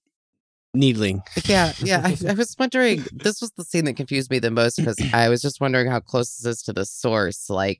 needling. 0.73 1.21
Yeah, 1.45 1.71
yeah. 1.79 2.01
I, 2.03 2.17
I 2.27 2.33
was 2.37 2.57
wondering. 2.59 3.05
This 3.13 3.39
was 3.39 3.51
the 3.51 3.63
scene 3.63 3.85
that 3.85 3.93
confused 3.93 4.29
me 4.29 4.37
the 4.37 4.51
most 4.51 4.75
because 4.75 4.99
I 5.13 5.29
was 5.29 5.41
just 5.41 5.61
wondering 5.61 5.89
how 5.89 6.01
close 6.01 6.35
this 6.35 6.57
is 6.57 6.63
to 6.63 6.73
the 6.73 6.85
source. 6.85 7.49
Like, 7.49 7.79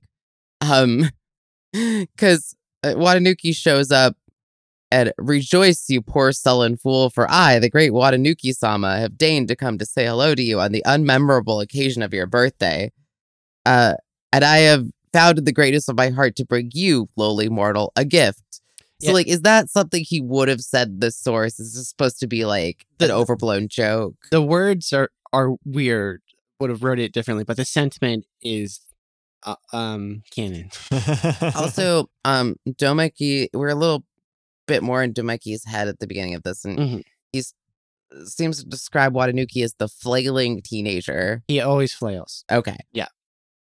um, 0.61 1.09
because 1.73 2.55
uh, 2.81 2.93
Watanuki 2.93 3.53
shows 3.53 3.91
up 3.91 4.15
and 4.89 5.11
rejoice, 5.17 5.89
you 5.89 6.01
poor 6.01 6.31
sullen 6.31 6.77
fool, 6.77 7.09
for 7.09 7.29
I, 7.29 7.59
the 7.59 7.69
great 7.69 7.91
Watanuki 7.91 8.53
sama, 8.53 8.99
have 8.99 9.17
deigned 9.17 9.49
to 9.49 9.57
come 9.57 9.79
to 9.79 9.85
say 9.85 10.05
hello 10.05 10.33
to 10.33 10.41
you 10.41 10.61
on 10.61 10.71
the 10.71 10.83
unmemorable 10.87 11.61
occasion 11.61 12.03
of 12.03 12.13
your 12.13 12.25
birthday. 12.25 12.89
Uh, 13.65 13.95
and 14.31 14.45
I 14.45 14.59
have 14.59 14.87
found 15.13 15.37
in 15.37 15.43
the 15.45 15.51
greatness 15.51 15.87
of 15.87 15.97
my 15.97 16.09
heart 16.09 16.35
to 16.37 16.45
bring 16.45 16.71
you, 16.73 17.09
lowly 17.15 17.49
mortal, 17.49 17.91
a 17.95 18.05
gift. 18.05 18.43
So, 19.01 19.07
Yeah. 19.09 19.11
like, 19.13 19.27
is 19.27 19.41
that 19.41 19.69
something 19.69 20.03
he 20.05 20.19
would 20.21 20.49
have 20.49 20.61
said 20.61 20.99
the 20.99 21.09
source? 21.11 21.59
Is 21.59 21.73
this 21.75 21.87
supposed 21.89 22.19
to 22.19 22.27
be 22.27 22.45
like 22.45 22.85
an 22.99 23.07
The- 23.07 23.13
overblown 23.13 23.67
joke? 23.69 24.15
The 24.31 24.41
words 24.41 24.91
are 24.93 25.09
are 25.31 25.55
weird. 25.63 26.21
Would 26.59 26.69
have 26.71 26.83
wrote 26.83 26.99
it 26.99 27.13
differently, 27.13 27.43
but 27.45 27.55
the 27.57 27.63
sentiment 27.65 28.25
is 28.41 28.81
uh, 29.43 29.55
um 29.71 30.23
canon. 30.35 30.69
also, 31.55 32.09
um, 32.25 32.55
Doumeki, 32.67 33.47
we're 33.53 33.69
a 33.69 33.75
little 33.75 34.03
bit 34.67 34.83
more 34.83 35.01
in 35.01 35.13
Doumeki's 35.13 35.63
head 35.65 35.87
at 35.87 35.99
the 35.99 36.07
beginning 36.07 36.35
of 36.35 36.43
this, 36.43 36.65
and 36.65 36.77
Mhm. 36.77 37.03
he's 37.31 37.53
seems 38.25 38.61
to 38.61 38.67
describe 38.67 39.13
Watanuki 39.13 39.63
as 39.63 39.75
the 39.77 39.87
flailing 39.87 40.61
teenager. 40.63 41.43
He 41.47 41.61
always 41.61 41.93
flails. 41.93 42.43
Okay. 42.51 42.77
Yeah. 42.91 43.07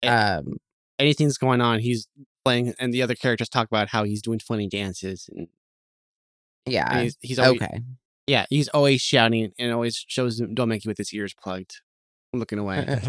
Um, 0.03 0.57
Anything's 1.03 1.37
going 1.37 1.61
on, 1.61 1.81
he's 1.81 2.07
playing, 2.45 2.75
and 2.79 2.95
the 2.95 3.03
other 3.03 3.15
characters 3.15 3.49
talk 3.49 3.67
about 3.67 3.89
how 3.89 4.05
he's 4.05 4.23
doing 4.23 4.39
funny 4.39 4.69
dances, 4.69 5.29
and, 5.29 5.49
and 6.67 6.73
yeah. 6.73 7.03
he's, 7.03 7.17
he's 7.21 7.39
always, 7.39 7.61
Okay. 7.61 7.81
yeah, 8.27 8.47
he's 8.51 8.69
always 8.69 9.01
shouting 9.01 9.53
and 9.59 9.73
always 9.73 10.05
shows 10.07 10.41
Doumeki 10.41 10.87
with 10.87 10.99
his 10.99 11.13
ears 11.13 11.35
plugged, 11.35 11.81
looking 12.33 12.59
away. 12.61 13.01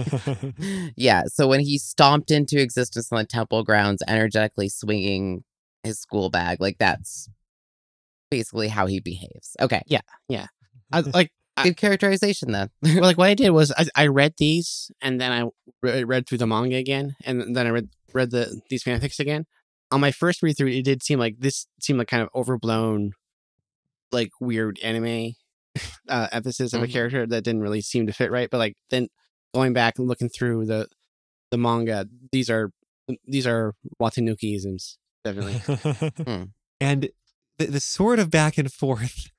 yeah. 0.95 1.23
So 1.27 1.47
when 1.47 1.59
he 1.59 1.77
stomped 1.77 2.31
into 2.31 2.59
existence 2.59 3.11
on 3.11 3.19
the 3.19 3.25
temple 3.25 3.63
grounds, 3.63 4.01
energetically 4.07 4.69
swinging 4.69 5.43
his 5.83 5.99
school 5.99 6.29
bag, 6.29 6.59
like 6.59 6.77
that's 6.79 7.29
basically 8.31 8.67
how 8.67 8.87
he 8.87 8.99
behaves. 8.99 9.55
Okay. 9.61 9.83
Yeah. 9.85 10.01
Yeah. 10.27 10.47
I, 10.91 10.99
like 11.13 11.31
Good 11.61 11.77
characterization 11.77 12.51
then. 12.51 12.69
well, 12.81 13.01
like 13.01 13.17
what 13.17 13.29
I 13.29 13.35
did 13.35 13.51
was 13.51 13.71
I, 13.77 13.85
I 13.95 14.07
read 14.07 14.33
these 14.37 14.89
and 15.01 15.21
then 15.21 15.31
I 15.31 15.49
re- 15.83 16.03
read 16.03 16.27
through 16.27 16.39
the 16.39 16.47
manga 16.47 16.77
again 16.77 17.15
and 17.23 17.55
then 17.55 17.67
I 17.67 17.69
read 17.69 17.89
read 18.13 18.31
the 18.31 18.59
these 18.69 18.83
fanfics 18.83 19.19
again. 19.19 19.45
On 19.91 20.01
my 20.01 20.11
first 20.11 20.41
read 20.41 20.57
through, 20.57 20.69
it 20.69 20.83
did 20.83 21.03
seem 21.03 21.19
like 21.19 21.35
this 21.39 21.67
seemed 21.79 21.99
like 21.99 22.07
kind 22.07 22.23
of 22.23 22.29
overblown, 22.33 23.11
like 24.11 24.31
weird 24.41 24.79
anime 24.83 25.33
uh, 26.09 26.27
emphasis 26.31 26.73
of 26.73 26.81
a 26.81 26.87
Mhm. 26.87 26.91
character 26.91 27.27
that 27.27 27.43
didn't 27.43 27.61
really 27.61 27.81
seem 27.81 28.07
to 28.07 28.13
fit 28.13 28.31
right. 28.31 28.49
But 28.49 28.57
like 28.57 28.75
then 28.89 29.09
going 29.53 29.73
back 29.73 29.99
and 29.99 30.07
looking 30.07 30.29
through 30.29 30.65
the 30.65 30.87
the 31.51 31.57
manga, 31.57 32.07
these 32.31 32.49
are 32.49 32.71
these 33.27 33.45
are 33.45 33.73
Watanuki-isms 34.01 34.97
definitely. 35.23 35.59
Hmm. 36.25 36.43
And 36.81 37.09
the, 37.59 37.67
the 37.67 37.79
sort 37.79 38.17
of 38.19 38.29
back 38.31 38.57
and 38.57 38.71
forth, 38.73 39.29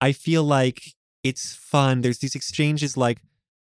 I 0.00 0.12
feel 0.12 0.44
like 0.44 0.82
it's 1.22 1.54
fun. 1.54 2.00
There's 2.00 2.18
these 2.18 2.34
exchanges 2.34 2.96
like 2.96 3.18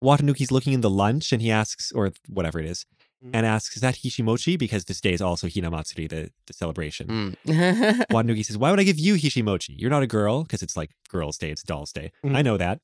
Watanuki's 0.02 0.50
looking 0.52 0.72
in 0.72 0.80
the 0.80 0.90
lunch 0.90 1.32
and 1.32 1.42
he 1.42 1.50
asks, 1.50 1.92
or 1.92 2.12
whatever 2.28 2.58
it 2.58 2.66
is, 2.66 2.86
Mhm. 3.24 3.30
and 3.34 3.44
asks, 3.46 3.76
Is 3.76 3.82
that 3.82 3.96
Hishimochi? 3.96 4.58
Because 4.58 4.86
this 4.86 5.00
day 5.00 5.12
is 5.12 5.20
also 5.20 5.46
Hinamatsuri, 5.46 6.08
the, 6.08 6.30
the 6.46 6.52
celebration. 6.54 7.36
Mm. 7.46 8.06
Watanuki 8.10 8.44
says, 8.44 8.56
Why 8.56 8.70
would 8.70 8.80
I 8.80 8.84
give 8.84 8.98
you 8.98 9.14
Hishimochi? 9.14 9.74
You're 9.76 9.90
not 9.90 10.02
a 10.02 10.06
girl, 10.06 10.42
because 10.44 10.62
it's 10.62 10.76
like 10.76 10.90
girls' 11.10 11.36
day, 11.38 11.50
it's 11.50 11.62
dolls' 11.62 11.92
day. 11.92 12.12
Mhm. 12.24 12.34
I 12.36 12.42
know 12.42 12.56
that. 12.56 12.80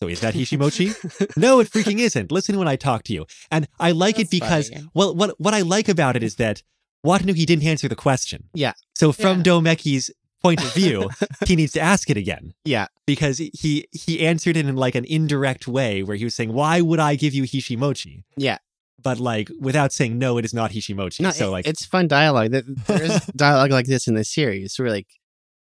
So 0.00 0.08
is 0.08 0.20
that 0.20 0.34
Hishimochi? 0.34 0.88
no, 1.36 1.60
it 1.60 1.70
freaking 1.70 1.98
isn't. 1.98 2.32
Listen 2.32 2.58
when 2.58 2.66
I 2.68 2.76
talk 2.76 3.02
to 3.04 3.12
you. 3.12 3.26
And 3.50 3.68
I 3.78 3.90
like 3.92 4.18
it 4.18 4.30
because, 4.30 4.70
funny. 4.70 4.86
well, 4.94 5.14
what, 5.14 5.38
what 5.38 5.52
I 5.54 5.60
like 5.60 5.88
about 5.90 6.16
it 6.16 6.22
is 6.22 6.36
that 6.36 6.62
Watanuki 7.06 7.44
didn't 7.46 7.64
answer 7.66 7.86
the 7.86 7.94
question. 7.96 8.44
Yeah. 8.54 8.72
So 8.96 9.12
from 9.12 9.38
Yeah. 9.38 9.42
Doumeki's 9.44 10.10
point 10.42 10.62
of 10.64 10.72
view, 10.74 11.08
he 11.46 11.56
needs 11.56 11.72
to 11.72 11.80
ask 11.80 12.08
it 12.10 12.16
again 12.16 12.54
yeah, 12.64 12.86
because 13.06 13.38
he 13.38 13.86
he 13.92 14.26
answered 14.26 14.56
it 14.56 14.66
in 14.66 14.76
like 14.76 14.94
an 14.94 15.04
indirect 15.04 15.68
way 15.68 16.02
where 16.02 16.16
he 16.16 16.24
was 16.24 16.34
saying, 16.34 16.52
"Why 16.52 16.80
would 16.80 16.98
I 17.00 17.14
give 17.16 17.34
you 17.34 17.44
Hishimochi?" 17.44 18.22
Yeah. 18.36 18.58
But 19.02 19.18
like 19.18 19.48
without 19.60 19.92
saying 19.92 20.18
no, 20.18 20.36
it 20.38 20.44
is 20.44 20.52
not 20.52 20.72
Hishimochi. 20.72 21.20
no, 21.20 21.30
so 21.30 21.48
it- 21.48 21.50
like 21.50 21.66
it's 21.66 21.84
fun 21.86 22.06
dialogue. 22.08 22.50
There- 22.50 22.62
There 22.86 23.02
is 23.02 23.20
dialogue 23.36 23.70
like 23.70 23.86
this 23.86 24.06
in 24.06 24.14
this 24.14 24.30
series 24.32 24.78
where 24.78 24.90
like 24.90 25.06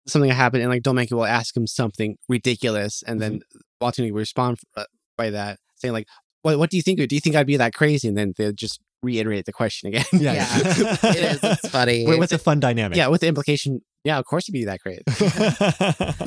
something 0.07 0.30
will 0.30 0.36
happen 0.36 0.61
and 0.61 0.69
like 0.69 0.84
Doumeki 0.84 1.11
will 1.13 1.26
ask 1.26 1.55
him 1.55 1.65
something 1.65 2.17
ridiculous 2.30 3.03
and 3.07 3.21
then 3.21 3.34
Mm-hmm. 3.39 3.59
Watanuki 3.86 4.11
will 4.11 4.19
respond 4.19 4.59
uh, 4.78 4.86
by 5.17 5.30
that 5.32 5.59
saying 5.76 5.93
like, 5.93 6.07
"What 6.43 6.57
what 6.59 6.69
do 6.69 6.78
you 6.78 6.84
think? 6.84 6.99
Do 7.09 7.15
you 7.15 7.19
think 7.21 7.36
I'd 7.36 7.47
be 7.47 7.57
that 7.57 7.74
crazy?" 7.74 8.07
And 8.07 8.17
then 8.17 8.34
they'll 8.38 8.53
just 8.53 8.80
reiterate 9.01 9.45
the 9.45 9.51
question 9.51 9.89
again. 9.89 10.05
yeah, 10.13 10.34
Yeah. 10.34 10.97
it 11.03 11.15
is. 11.15 11.39
It's 11.43 11.67
funny. 11.78 12.05
Wait, 12.07 12.17
What's 12.19 12.32
a 12.32 12.38
fun 12.38 12.59
dynamic? 12.61 12.97
yeah, 12.97 13.07
with 13.07 13.19
the 13.21 13.28
implication, 13.28 13.82
yeah, 14.03 14.17
of 14.19 14.25
course 14.25 14.45
it'd 14.45 14.53
be 14.53 14.65
that 14.65 14.79
great. 14.81 15.03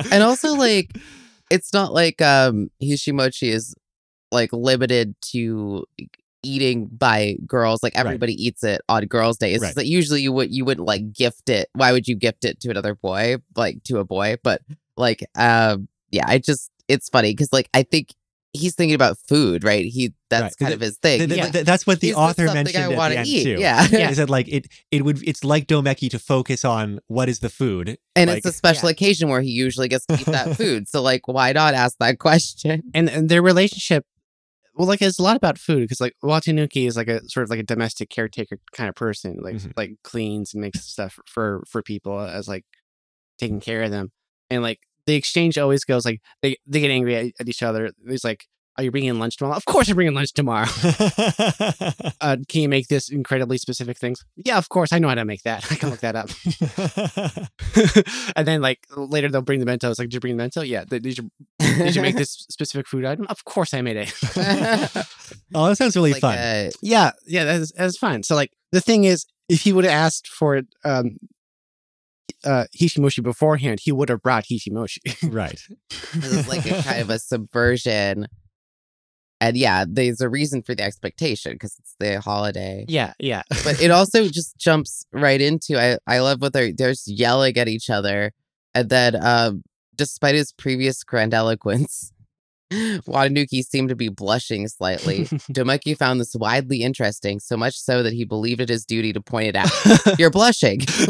and 0.13 0.23
also 0.23 0.55
like 0.55 0.97
it's 1.51 1.73
not 1.73 1.93
like 1.93 2.21
um 2.23 2.71
Hishimochi 2.83 3.51
is 3.53 3.75
like 4.33 4.53
limited 4.53 5.15
to 5.33 5.85
eating 6.43 6.87
by 6.87 7.37
girls 7.47 7.83
like 7.83 7.95
Right. 7.95 8.01
everybody 8.07 8.33
eats 8.35 8.63
it 8.63 8.81
on 8.89 9.05
girls 9.07 9.37
day 9.39 9.53
it's 9.53 9.63
Right. 9.63 9.75
that 9.75 9.87
usually 9.87 10.23
you 10.23 10.33
would 10.33 10.55
you 10.55 10.65
wouldn't 10.65 10.87
like 10.87 11.13
gift 11.13 11.49
it 11.49 11.69
why 11.75 11.91
would 11.93 12.07
you 12.07 12.15
gift 12.15 12.45
it 12.45 12.61
to 12.61 12.71
another 12.71 12.95
boy 12.95 13.37
like 13.57 13.83
to 13.85 13.99
a 13.99 14.05
boy 14.05 14.37
but 14.45 14.63
like 14.97 15.25
um 15.37 15.89
yeah 16.13 16.25
i 16.27 16.39
just 16.39 16.71
it's 16.89 17.09
funny 17.09 17.33
because 17.33 17.53
like 17.53 17.69
i 17.75 17.83
think 17.83 18.15
he's 18.57 18.75
thinking 18.75 18.95
about 18.95 19.17
food 19.29 19.63
right 19.65 19.85
he 19.87 20.13
that's 20.31 20.43
Right. 20.43 20.57
kind 20.59 20.69
Th- 20.71 20.75
of 20.77 20.81
his 20.81 20.99
thing 20.99 21.19
Th- 21.19 21.29
th- 21.31 21.39
Yeah. 21.39 21.51
th- 21.51 21.65
that's 21.65 21.87
what 21.87 22.01
the 22.01 22.11
Is 22.11 22.17
author 22.17 22.47
mentioned 22.53 22.85
I 22.85 22.93
at 22.93 23.09
the 23.11 23.19
end 23.19 23.27
eat? 23.29 23.45
too. 23.45 23.57
Yeah. 23.61 23.87
Yeah. 23.91 24.11
Is 24.11 24.17
that 24.17 24.29
like 24.31 24.49
it? 24.49 24.67
It 24.91 25.05
would. 25.05 25.23
It's 25.27 25.45
like 25.45 25.67
Doumeki 25.69 26.11
to 26.11 26.19
focus 26.19 26.65
on 26.65 26.99
what 27.07 27.29
is 27.29 27.39
the 27.41 27.49
food. 27.49 27.97
and 28.17 28.29
like, 28.29 28.39
it's 28.39 28.47
a 28.47 28.53
special 28.53 28.89
occasion 28.89 29.29
where 29.29 29.41
he 29.41 29.51
usually 29.51 29.89
gets 29.89 30.05
to 30.07 30.15
eat 30.15 30.27
that 30.27 30.57
food 30.61 30.89
so 30.89 31.01
like 31.03 31.29
why 31.29 31.53
not 31.53 31.75
ask 31.75 31.97
that 32.01 32.19
question 32.19 32.83
and, 32.95 33.09
and 33.09 33.29
their 33.29 33.43
relationship 33.43 34.05
well 34.75 34.87
like 34.89 35.01
it's 35.01 35.19
a 35.19 35.23
lot 35.23 35.37
about 35.37 35.57
food 35.59 35.81
because 35.83 36.01
like 36.01 36.15
watanuki 36.25 36.87
is 36.87 36.97
like 36.97 37.09
a 37.09 37.21
sort 37.29 37.45
of 37.45 37.51
like 37.51 37.61
a 37.61 37.63
domestic 37.63 38.11
caretaker 38.11 38.59
kind 38.73 38.89
of 38.89 38.95
person 38.95 39.39
like 39.41 39.55
Mhm. 39.57 39.73
like 39.77 39.93
cleans 40.03 40.53
and 40.55 40.61
makes 40.61 40.81
stuff 40.85 41.19
for 41.27 41.63
for 41.69 41.83
people 41.83 42.19
as 42.21 42.47
like 42.49 42.65
taking 43.39 43.61
care 43.61 43.83
of 43.85 43.91
them 43.91 44.11
and 44.51 44.63
like 44.63 44.81
the 45.07 45.15
exchange 45.15 45.57
always 45.59 45.85
goes 45.85 46.05
like 46.05 46.21
they, 46.43 46.57
they 46.67 46.81
get 46.81 46.91
angry 46.91 47.15
at, 47.17 47.33
at 47.41 47.49
each 47.49 47.63
other. 47.63 47.91
He's 48.09 48.25
like 48.25 48.47
are 48.79 48.85
you 48.85 48.91
bringing 48.91 49.19
lunch 49.19 49.39
tomorrow? 49.39 49.57
Of 49.57 49.65
course 49.65 49.89
i'm 49.89 49.95
bringing 49.95 50.13
lunch 50.15 50.33
tomorrow. 50.35 50.67
Uh, 52.21 52.37
can 52.49 52.61
you 52.63 52.69
make 52.69 52.89
this 52.89 53.09
incredibly 53.09 53.57
specific 53.59 53.99
things? 53.99 54.25
Yeah 54.37 54.59
of 54.59 54.69
course 54.69 54.93
i 54.93 54.99
know 54.99 55.09
how 55.09 55.15
to 55.15 55.25
make 55.25 55.43
that. 55.45 55.65
I 55.73 55.77
can 55.77 55.91
look 55.91 56.01
that 56.01 56.17
up. 56.17 56.29
And 58.37 58.47
then 58.47 58.61
like 58.61 58.81
later 58.97 59.29
they'll 59.29 59.43
bring 59.43 59.61
the 59.61 59.67
bento. 59.67 59.89
It's 59.91 59.99
like 59.99 60.09
did 60.09 60.15
you 60.15 60.21
bring 60.21 60.37
the 60.37 60.43
bento? 60.43 60.61
Yeah 60.63 60.85
did 60.85 61.07
you, 61.07 61.31
did 61.59 61.95
you 61.97 62.03
make 62.03 62.17
this 62.17 62.31
specific 62.33 62.87
food 62.87 63.05
item? 63.05 63.27
Of 63.29 63.45
course 63.45 63.73
i 63.75 63.81
made 63.81 63.97
it. 63.97 64.13
Oh, 65.55 65.69
that 65.69 65.77
sounds 65.77 65.97
really 65.97 66.13
like 66.13 66.21
fun. 66.21 66.37
uh, 66.39 66.71
Yeah, 66.83 67.13
yeah, 67.27 67.45
that's 67.45 67.73
that's 67.73 67.97
fine. 67.99 68.23
So 68.23 68.35
like 68.35 68.53
the 68.73 68.81
thing 68.81 69.05
is, 69.05 69.25
if 69.49 69.63
he 69.63 69.73
would 69.73 69.85
have 69.85 69.93
asked 69.95 70.27
for 70.29 70.57
it, 70.57 70.67
um, 70.85 71.17
uh, 72.45 72.65
Hishimochi 72.77 73.23
beforehand, 73.23 73.81
he 73.83 73.93
would 73.93 74.09
have 74.09 74.23
brought 74.23 74.45
Hishimochi. 74.45 75.33
right. 75.33 75.61
This 76.15 76.33
is 76.33 76.49
like 76.49 76.65
a 76.67 76.83
kind 76.83 77.01
of 77.01 77.11
a 77.11 77.19
subversion. 77.19 78.27
And 79.41 79.57
yeah, 79.57 79.85
there's 79.87 80.23
a 80.23 80.31
reason 80.31 80.63
for 80.63 80.75
the 80.75 80.83
expectation 80.83 81.53
because 81.53 81.77
it's 81.79 81.95
the 82.01 82.21
holiday. 82.21 82.87
yeah, 82.89 83.13
yeah. 83.19 83.43
But 83.65 83.81
it 83.83 83.91
also 83.91 84.29
just 84.29 84.57
jumps 84.57 85.07
right 85.13 85.41
into 85.41 85.79
I 85.79 85.99
I 86.07 86.21
love 86.21 86.41
what 86.41 86.53
they're 86.53 86.73
they're 86.73 86.93
just 86.93 87.09
yelling 87.09 87.57
at 87.59 87.69
each 87.69 87.91
other. 87.91 88.33
And 88.75 88.89
then 88.89 89.17
um 89.23 89.63
despite 89.95 90.35
his 90.35 90.53
previous 90.53 91.05
grandiloquence, 91.05 92.13
Watanuki 92.73 93.63
seemed 93.65 93.89
to 93.91 93.95
be 93.97 94.09
blushing 94.09 94.67
slightly. 94.69 95.25
Domeki 95.53 95.97
found 95.97 96.21
this 96.21 96.35
widely 96.35 96.83
interesting, 96.83 97.39
so 97.41 97.57
much 97.57 97.79
so 97.79 98.03
that 98.03 98.13
he 98.13 98.25
believed 98.25 98.61
it 98.61 98.69
his 98.69 98.85
duty 98.85 99.13
to 99.13 99.21
point 99.21 99.49
it 99.49 99.57
out. 99.57 99.71
You're 100.19 100.31
blushing. 100.31 100.81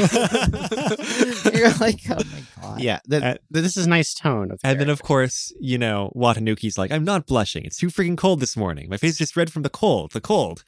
You're 1.54 1.72
like, 1.80 2.00
oh 2.10 2.16
my 2.30 2.42
god. 2.62 2.80
yeah, 2.80 2.98
th- 3.08 3.22
Uh, 3.22 3.34
this 3.50 3.76
is 3.76 3.86
nice 3.86 4.14
tone. 4.14 4.50
Of 4.50 4.60
And 4.64 4.78
then, 4.80 4.90
of 4.90 5.02
course, 5.02 5.52
you 5.60 5.78
know, 5.78 6.12
Watanuki's 6.14 6.76
like, 6.78 6.90
I'm 6.92 7.04
not 7.04 7.26
blushing. 7.26 7.64
It's 7.64 7.78
too 7.78 7.88
freaking 7.88 8.16
cold 8.18 8.40
this 8.40 8.56
morning. 8.56 8.88
My 8.90 8.96
face 8.96 9.12
is 9.12 9.18
just 9.18 9.36
red 9.36 9.52
from 9.52 9.62
the 9.62 9.70
cold, 9.70 10.12
the 10.12 10.20
cold. 10.20 10.64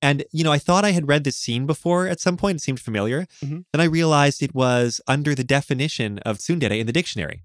And, 0.00 0.24
you 0.32 0.42
know, 0.42 0.50
I 0.50 0.58
thought 0.58 0.84
I 0.84 0.90
had 0.90 1.06
read 1.06 1.22
this 1.22 1.36
scene 1.36 1.64
before 1.66 2.08
at 2.08 2.18
some 2.20 2.36
point. 2.36 2.56
It 2.56 2.62
seemed 2.62 2.80
familiar. 2.80 3.26
Mhm. 3.44 3.64
Then 3.72 3.80
I 3.80 3.84
realized 3.84 4.42
it 4.42 4.54
was 4.54 5.00
under 5.06 5.34
the 5.36 5.44
definition 5.44 6.18
of 6.20 6.38
tsundere 6.38 6.76
in 6.80 6.86
the 6.86 6.92
dictionary, 6.92 7.42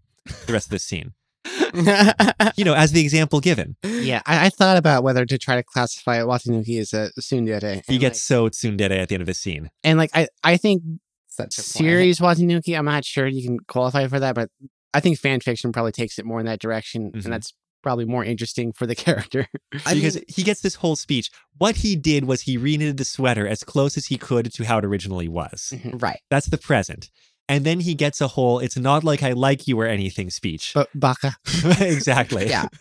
the 0.47 0.53
rest 0.53 0.65
of 0.67 0.71
this 0.71 0.83
scene. 0.83 1.13
You 2.55 2.65
know, 2.65 2.73
as 2.73 2.91
the 2.91 3.01
example 3.01 3.39
given. 3.39 3.75
yeah, 3.83 4.21
I, 4.25 4.47
I 4.47 4.49
thought 4.49 4.77
about 4.77 5.03
whether 5.03 5.25
to 5.25 5.37
try 5.37 5.55
to 5.55 5.63
classify 5.63 6.19
Watanuki 6.19 6.79
as 6.79 6.93
a 6.93 7.11
tsundere. 7.19 7.81
He 7.87 7.97
gets 7.97 8.17
like, 8.29 8.49
so 8.49 8.49
tsundere 8.49 8.91
at 8.91 9.09
the 9.09 9.15
end 9.15 9.21
of 9.21 9.27
this 9.27 9.39
scene. 9.39 9.69
and 9.83 9.97
like 9.97 10.11
I, 10.13 10.27
I 10.43 10.57
think 10.57 10.83
Such 11.29 11.57
a 11.57 11.61
point. 11.61 11.65
series 11.65 12.19
Watanuki. 12.19 12.77
I'm 12.77 12.85
not 12.85 13.05
sure 13.05 13.27
you 13.27 13.43
can 13.43 13.59
qualify 13.67 14.07
for 14.07 14.19
that, 14.19 14.35
but 14.35 14.49
I 14.93 14.99
think 14.99 15.17
fan 15.19 15.39
fiction 15.39 15.71
probably 15.71 15.91
takes 15.91 16.17
it 16.19 16.25
more 16.25 16.39
in 16.39 16.45
that 16.47 16.59
direction, 16.59 17.11
Mhm. 17.11 17.23
and 17.25 17.33
that's 17.33 17.53
probably 17.83 18.05
more 18.05 18.23
interesting 18.25 18.73
for 18.73 18.85
the 18.87 18.95
character. 19.05 19.47
Because 19.71 20.19
he 20.27 20.43
gets 20.43 20.61
this 20.61 20.75
whole 20.75 20.95
speech. 20.95 21.29
What 21.57 21.77
he 21.77 21.95
did 21.95 22.25
was 22.25 22.41
he 22.41 22.57
reknitted 22.57 22.97
the 22.97 23.05
sweater 23.05 23.47
as 23.47 23.63
close 23.63 23.97
as 23.97 24.07
he 24.07 24.17
could 24.17 24.51
to 24.53 24.63
how 24.65 24.79
it 24.79 24.85
originally 24.85 25.27
was. 25.27 25.73
right. 25.93 26.19
That's 26.29 26.47
the 26.47 26.57
present. 26.57 27.09
And 27.49 27.63
then 27.65 27.79
he 27.79 27.95
gets 27.95 28.19
a 28.19 28.27
whole, 28.27 28.59
it's 28.59 28.77
not 28.77 29.03
like 29.03 29.23
I 29.23 29.31
like 29.31 29.67
you 29.67 29.79
or 29.79 29.85
anything 29.85 30.29
speech. 30.29 30.71
but 30.73 30.89
Baka, 30.93 31.35
exactly. 31.79 32.47
Yeah. 32.49 32.67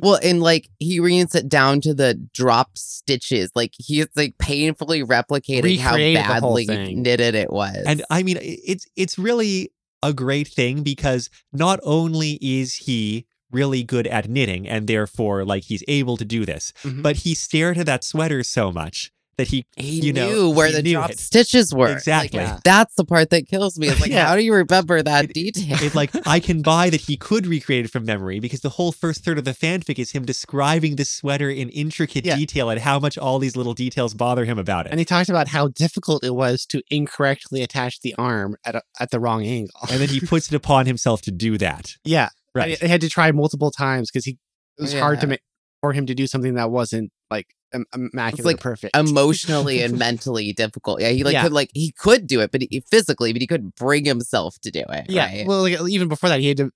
Well, 0.00 0.18
and 0.22 0.40
like 0.40 0.70
he 0.78 1.00
reads 1.00 1.34
it 1.34 1.46
down 1.46 1.82
to 1.82 1.92
the 1.92 2.14
dropped 2.32 2.78
stitches. 2.78 3.50
Like 3.54 3.72
he's 3.76 4.06
like 4.16 4.38
painfully 4.38 5.02
replicating 5.04 5.78
how 5.78 5.90
Recreated 5.90 6.16
the 6.24 6.40
whole 6.40 6.56
badly 6.56 6.94
knitted 6.94 7.34
it 7.34 7.52
was. 7.52 7.76
And 7.86 8.02
I 8.08 8.22
mean, 8.22 8.38
it's 8.40 8.86
it's 8.96 9.18
really 9.18 9.70
a 10.02 10.14
great 10.14 10.48
thing 10.48 10.82
because 10.82 11.28
not 11.52 11.78
only 11.82 12.38
is 12.40 12.74
he 12.76 13.26
really 13.50 13.82
good 13.82 14.06
at 14.06 14.30
knitting 14.30 14.66
and 14.66 14.86
therefore 14.86 15.44
like 15.44 15.64
he's 15.64 15.82
able 15.88 16.16
to 16.16 16.24
do 16.24 16.46
this, 16.46 16.72
Mhm. 16.82 17.02
but 17.02 17.16
he 17.16 17.34
stared 17.34 17.76
at 17.76 17.84
that 17.86 18.02
sweater 18.04 18.42
so 18.42 18.72
much 18.72 19.10
that 19.40 19.48
he 19.48 19.66
he 19.76 20.00
you 20.00 20.12
knew 20.12 20.20
know, 20.32 20.50
where 20.50 20.68
he 20.68 20.72
the 20.74 20.82
knew 20.82 20.92
dropped 20.92 21.14
it. 21.14 21.18
stitches 21.18 21.74
were. 21.74 21.88
Like, 21.88 21.96
Exactly. 21.96 22.40
Yeah. 22.40 22.58
that's 22.64 22.94
the 22.94 23.04
part 23.04 23.30
that 23.30 23.48
kills 23.48 23.78
me. 23.78 23.88
It's 23.88 24.00
like, 24.00 24.10
Yeah. 24.12 24.26
how 24.26 24.36
do 24.36 24.42
you 24.42 24.54
remember 24.54 25.02
that 25.02 25.32
detail? 25.32 25.76
it's 25.80 25.94
like 25.94 26.10
I 26.26 26.38
can 26.40 26.62
buy 26.62 26.90
that 26.90 27.00
he 27.02 27.16
could 27.16 27.46
recreate 27.46 27.84
it 27.86 27.88
from 27.90 28.04
memory 28.04 28.38
because 28.40 28.60
the 28.60 28.70
whole 28.70 28.92
first 28.92 29.24
third 29.24 29.38
of 29.38 29.44
the 29.44 29.52
fanfic 29.52 29.98
is 29.98 30.12
him 30.12 30.24
describing 30.24 30.96
the 30.96 31.04
sweater 31.04 31.50
in 31.50 31.68
intricate 31.70 32.24
Yeah. 32.24 32.36
detail 32.36 32.70
and 32.70 32.80
how 32.80 32.98
much 32.98 33.16
all 33.18 33.38
these 33.38 33.56
little 33.56 33.74
details 33.74 34.14
bother 34.14 34.44
him 34.44 34.58
about 34.58 34.86
it. 34.86 34.90
and 34.92 34.98
he 34.98 35.04
talks 35.04 35.28
about 35.28 35.48
how 35.48 35.68
difficult 35.68 36.22
it 36.24 36.34
was 36.34 36.66
to 36.66 36.82
incorrectly 36.90 37.62
attach 37.62 38.00
the 38.00 38.14
arm 38.16 38.56
at 38.64 38.74
a, 38.74 38.82
at 39.00 39.10
the 39.10 39.18
wrong 39.20 39.44
angle. 39.44 39.74
and 39.90 40.00
then 40.00 40.08
he 40.08 40.20
puts 40.20 40.48
it 40.48 40.54
upon 40.54 40.86
himself 40.86 41.22
to 41.22 41.30
do 41.30 41.56
that. 41.58 41.96
yeah, 42.04 42.28
Right. 42.54 42.76
I, 42.82 42.84
I 42.86 42.88
had 42.88 43.00
to 43.02 43.08
try 43.08 43.30
multiple 43.32 43.70
times 43.70 44.10
because 44.10 44.24
he 44.24 44.38
it 44.78 44.82
was 44.82 44.92
hard 44.94 45.20
to 45.20 45.26
make 45.26 45.40
for 45.80 45.92
him 45.92 46.06
to 46.06 46.14
do 46.14 46.26
something 46.26 46.54
that 46.54 46.70
wasn't 46.70 47.10
like 47.30 47.54
im- 47.74 47.86
immaculate, 47.94 48.44
like 48.54 48.60
perfect. 48.60 48.96
Emotionally 48.96 49.82
and 49.82 49.98
mentally 49.98 50.52
difficult. 50.52 51.00
Yeah, 51.00 51.08
he 51.10 51.24
like 51.24 51.32
Yeah. 51.34 51.44
could 51.44 51.52
like 51.52 51.70
he 51.74 51.92
could 51.92 52.26
do 52.26 52.40
it, 52.40 52.50
but 52.52 52.62
he, 52.68 52.82
physically, 52.90 53.32
but 53.32 53.40
he 53.40 53.46
couldn't 53.46 53.74
bring 53.76 54.04
himself 54.04 54.58
to 54.60 54.70
do 54.70 54.80
it. 54.88 55.06
yeah, 55.08 55.26
right? 55.26 55.46
well, 55.46 55.62
like, 55.62 55.80
even 55.88 56.08
before 56.08 56.28
that, 56.28 56.40
he 56.40 56.48
had 56.48 56.56
to 56.58 56.70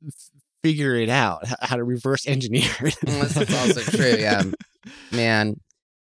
figure 0.63 0.95
it 0.97 1.11
out 1.11 1.47
how 1.61 1.77
to 1.77 1.85
reverse 1.85 2.27
engineer 2.27 2.63
it. 2.81 2.95
Mm, 3.05 3.29
That's 3.35 3.55
also 3.79 3.97
true. 3.97 4.17
Yeah, 4.19 4.45
man. 5.13 5.61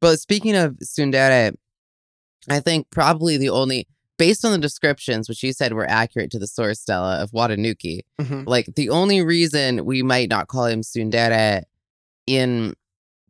But 0.02 0.20
speaking 0.20 0.56
of 0.56 0.74
tsundere, 0.84 1.54
I 2.50 2.60
think 2.60 2.90
probably 2.92 3.38
the 3.38 3.50
only, 3.50 3.88
based 4.18 4.46
on 4.46 4.52
the 4.52 4.58
descriptions, 4.60 5.28
which 5.28 5.42
you 5.42 5.52
said 5.52 5.74
were 5.74 5.90
accurate 5.90 6.30
to 6.32 6.40
the 6.40 6.48
source, 6.48 6.84
Della, 6.86 7.18
of 7.18 7.32
Watanuki, 7.32 8.02
Mhm. 8.22 8.46
like 8.46 8.68
the 8.76 8.90
only 8.90 9.22
reason 9.24 9.84
we 9.84 10.04
might 10.04 10.30
not 10.30 10.48
call 10.48 10.66
him 10.68 10.82
tsundere 10.82 11.64
in 12.28 12.76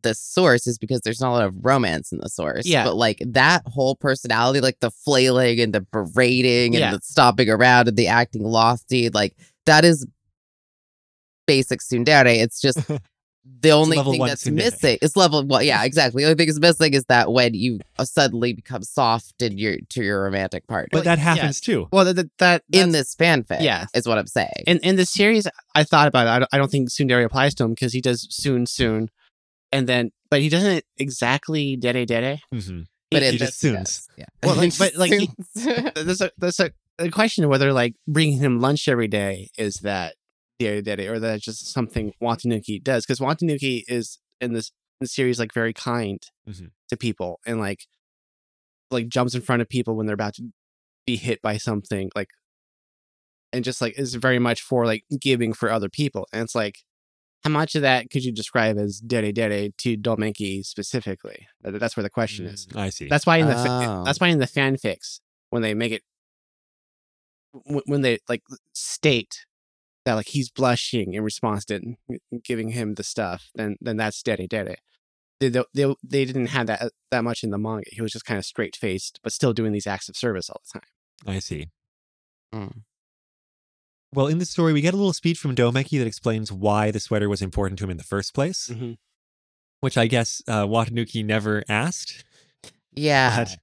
the 0.06 0.14
source 0.14 0.68
is 0.68 0.78
because 0.78 1.02
there's 1.02 1.20
not 1.20 1.30
a 1.32 1.34
lot 1.34 1.44
of 1.46 1.66
romance 1.66 2.12
in 2.12 2.20
the 2.20 2.30
source. 2.30 2.66
Yeah. 2.66 2.86
But 2.86 2.96
like 2.96 3.22
that 3.26 3.64
whole 3.66 3.96
personality, 3.96 4.62
like 4.62 4.80
the 4.80 4.92
flailing 4.92 5.60
and 5.60 5.74
the 5.74 5.82
berating 5.82 6.76
and 6.76 6.80
Yeah. 6.80 6.92
the 6.92 7.00
stomping 7.04 7.50
around 7.50 7.88
and 7.90 7.98
the 7.98 8.08
acting 8.08 8.44
lofty, 8.44 9.10
like 9.10 9.36
that 9.66 9.84
is 9.84 10.06
basic 11.48 11.80
tsundere. 11.80 12.38
It's 12.42 12.62
just 12.62 12.80
the 13.62 13.72
only 13.72 13.98
thing 13.98 14.22
that's 14.24 14.44
tsundere. 14.44 14.54
missing 14.54 14.98
is 15.02 15.16
level 15.18 15.44
well, 15.46 15.62
yeah, 15.62 15.84
exactly. 15.84 16.24
The 16.24 16.30
only 16.30 16.36
thing 16.36 16.48
that's 16.48 16.60
missing 16.60 16.94
is 16.94 17.06
that 17.06 17.32
when 17.32 17.54
you 17.54 17.80
uh, 17.98 18.06
suddenly 18.06 18.54
become 18.54 18.84
soft 18.84 19.42
in 19.42 19.58
your 19.58 19.78
to 19.90 20.04
your 20.04 20.24
romantic 20.24 20.68
partner. 20.68 20.90
But 20.92 21.04
that 21.06 21.18
yeah. 21.18 21.36
happens 21.36 21.60
too. 21.62 21.88
Well, 21.92 22.06
that, 22.06 22.16
that, 22.16 22.30
that 22.38 22.64
in 22.72 22.92
that's- 22.92 22.92
this 22.92 23.16
fanfic, 23.16 23.62
yeah. 23.62 23.86
is 23.94 24.08
what 24.08 24.18
I'm 24.18 24.28
saying. 24.28 24.64
in 24.68 24.78
in 24.80 24.96
the 24.96 25.06
series, 25.06 25.48
I 25.74 25.84
thought 25.84 26.08
about 26.08 26.28
it. 26.28 26.30
I 26.30 26.40
don't, 26.40 26.50
I 26.54 26.58
don't 26.58 26.72
think 26.72 26.90
tsundere 26.90 27.24
applies 27.26 27.56
to 27.56 27.64
him 27.64 27.72
because 27.72 27.94
he 27.94 28.02
does 28.02 28.28
soon, 28.30 28.66
soon, 28.66 29.10
and 29.76 29.88
then, 29.88 30.12
but 30.30 30.42
he 30.42 30.50
doesn't 30.50 30.84
exactly 30.98 31.76
dere 31.76 32.06
dere. 32.06 32.40
hmm 32.52 32.82
but 33.12 33.22
he 33.22 33.28
it 33.30 33.32
just 33.34 33.40
this- 33.40 33.58
soons. 33.58 33.74
yes, 33.76 34.08
Yeah. 34.18 34.26
Well, 34.44 34.56
like- 34.56 34.78
but, 34.78 34.96
like, 34.96 35.12
he- 35.14 35.30
There's 35.96 36.22
a 36.22 36.32
there's 36.38 36.60
a, 36.60 36.72
a 37.00 37.10
question 37.12 37.44
of 37.44 37.50
whether 37.50 37.72
like 37.72 37.94
bringing 38.08 38.40
him 38.40 38.60
lunch 38.60 38.88
every 38.88 39.08
day 39.08 39.50
is 39.58 39.76
that 39.82 40.16
dere 40.60 40.82
dere 40.82 41.14
or 41.14 41.20
that's 41.20 41.44
just 41.44 41.72
something 41.72 42.14
Watanuki 42.22 42.82
does 42.84 43.06
because 43.06 43.20
Watanuki 43.20 43.84
is 43.88 44.20
in 44.42 44.54
this 44.54 44.72
in 45.00 45.06
the 45.06 45.08
series 45.08 45.40
like 45.40 45.54
very 45.54 45.74
kind 45.74 46.22
Mhm. 46.50 46.72
to 46.90 46.98
people 46.98 47.40
and 47.46 47.60
like 47.60 47.82
like 48.92 49.08
jumps 49.10 49.36
in 49.36 49.42
front 49.42 49.62
of 49.62 49.70
people 49.70 49.96
when 49.96 50.06
they're 50.08 50.14
about 50.14 50.36
to 50.36 50.44
be 51.06 51.18
hit 51.18 51.42
by 51.42 51.58
something 51.58 52.10
like 52.16 52.30
and 53.54 53.64
just 53.66 53.82
like 53.82 53.98
is 54.00 54.16
very 54.16 54.40
much 54.40 54.62
for 54.62 54.86
like 54.86 55.04
giving 55.20 55.54
for 55.54 55.70
other 55.72 55.90
people 55.90 56.28
and 56.34 56.44
it's 56.44 56.56
like 56.56 56.78
how 57.46 57.52
much 57.52 57.76
of 57.76 57.84
that 57.84 58.10
could 58.10 58.24
you 58.26 58.32
describe 58.32 58.78
as 58.78 59.00
dere 59.00 59.32
dere 59.32 59.70
to 59.78 59.96
Doumeki 59.96 60.66
specifically 60.66 61.48
that's 61.62 61.96
where 61.96 62.04
the 62.04 62.10
question 62.10 62.46
is 62.48 62.66
Mm, 62.68 62.78
I 62.80 62.90
see. 62.90 63.08
that's 63.08 63.26
why 63.26 63.38
in 63.38 63.48
the 63.48 63.54
fa- 63.54 63.68
Oh. 63.70 64.04
that's 64.04 64.20
why 64.20 64.28
in 64.30 64.40
the 64.40 64.48
fanfics 64.48 65.20
when 65.52 65.62
they 65.62 65.74
make 65.76 65.92
it 65.94 66.02
when 67.86 68.02
they 68.02 68.20
like 68.28 68.42
state 68.74 69.46
that 70.06 70.14
like 70.16 70.28
he's 70.28 70.50
blushing 70.50 71.14
in 71.14 71.24
response 71.24 71.66
to 71.66 71.96
giving 72.44 72.70
him 72.70 72.96
the 72.96 73.04
stuff, 73.04 73.50
then 73.56 73.76
then 73.82 73.98
that's 73.98 74.22
dere 74.22 74.46
dere. 74.48 74.76
They, 75.40 75.50
they 75.50 75.64
they 75.74 75.96
they 76.04 76.26
didn't 76.26 76.48
have 76.48 76.68
that 76.68 76.92
that 77.12 77.24
much 77.24 77.44
in 77.44 77.50
the 77.52 77.58
manga. 77.58 77.86
He 77.92 78.02
was 78.02 78.12
just 78.12 78.26
kind 78.26 78.38
of 78.38 78.46
straight 78.46 78.76
faced, 78.76 79.20
but 79.24 79.32
still 79.34 79.54
doing 79.54 79.72
these 79.72 79.88
acts 79.88 80.10
of 80.10 80.16
service 80.18 80.50
all 80.50 80.62
the 80.66 80.80
time. 80.80 80.90
I 81.36 81.40
see. 81.40 81.70
Mm. 82.54 82.84
Well, 84.16 84.28
in 84.28 84.38
this 84.40 84.50
story, 84.50 84.72
we 84.74 84.82
get 84.82 84.94
a 84.94 84.98
little 84.98 85.14
speech 85.14 85.38
from 85.40 85.56
Doumeki 85.56 86.00
that 86.00 86.08
explains 86.08 86.52
why 86.52 86.90
the 86.92 87.00
sweater 87.00 87.28
was 87.30 87.42
important 87.42 87.78
to 87.80 87.84
him 87.86 87.92
in 87.92 87.98
the 87.98 88.04
first 88.04 88.34
place, 88.34 88.72
which 89.82 89.98
I 89.98 90.08
guess 90.08 90.42
uh, 90.48 90.66
Watanuki 90.66 91.24
never 91.26 91.64
asked. 91.70 92.24
yeah. 92.94 93.44
But 93.44 93.58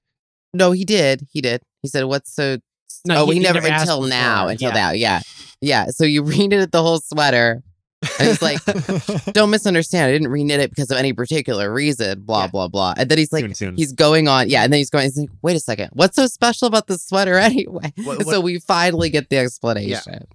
No, 0.53 0.71
he 0.71 0.85
did. 0.85 1.27
He 1.31 1.41
did. 1.41 1.61
He 1.81 1.87
said, 1.89 2.03
"What's 2.05 2.31
so?" 2.33 2.57
No, 3.05 3.23
oh, 3.23 3.25
he- 3.25 3.33
he, 3.33 3.39
he 3.39 3.43
never, 3.43 3.59
never 3.59 3.67
asked 3.73 3.81
until 3.89 4.03
now. 4.03 4.43
before, 4.43 4.51
Until 4.51 4.69
yeah. 4.69 4.75
now, 4.75 4.91
yeah, 4.91 5.21
yeah. 5.61 5.85
So 5.89 6.03
you 6.05 6.23
reknitted 6.31 6.71
the 6.71 6.81
whole 6.83 6.99
sweater, 6.99 7.61
and 8.19 8.27
he's 8.27 8.41
like, 8.41 8.59
"Don't 9.33 9.49
misunderstand. 9.49 10.07
I 10.07 10.11
didn't 10.11 10.29
reknit 10.29 10.59
it 10.59 10.69
because 10.69 10.91
of 10.91 10.97
any 10.97 11.11
particular 11.13 11.73
reason." 11.73 12.21
Blah 12.21 12.43
Yeah. 12.43 12.47
blah 12.47 12.67
blah. 12.67 12.93
And 12.95 13.09
then 13.09 13.17
he's 13.17 13.33
like, 13.33 13.43
soon, 13.43 13.55
soon. 13.55 13.75
he's 13.75 13.91
going 13.91 14.27
on, 14.27 14.49
yeah. 14.49 14.63
And 14.63 14.71
then 14.71 14.77
he's 14.77 14.91
going. 14.91 15.05
He's 15.05 15.17
like, 15.17 15.29
"Wait 15.41 15.55
a 15.55 15.59
second. 15.59 15.89
What's 15.93 16.15
so 16.15 16.27
special 16.27 16.67
about 16.67 16.85
this 16.87 17.03
sweater 17.03 17.37
anyway?" 17.39 17.91
What- 18.03 18.25
so 18.27 18.39
we 18.39 18.59
finally 18.59 19.09
get 19.09 19.29
the 19.29 19.37
explanation. 19.37 20.27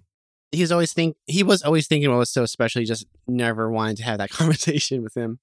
He's 0.53 0.73
always 0.73 0.93
think 0.93 1.17
he 1.27 1.43
was 1.43 1.63
always 1.63 1.87
thinking 1.87 2.09
what 2.11 2.19
was 2.19 2.31
so 2.33 2.47
special. 2.47 2.81
He 2.81 2.87
just 2.87 3.07
never 3.27 3.71
wanted 3.71 3.99
to 3.99 4.05
have 4.05 4.19
that 4.19 4.31
conversation 4.39 5.03
with 5.03 5.15
him 5.17 5.39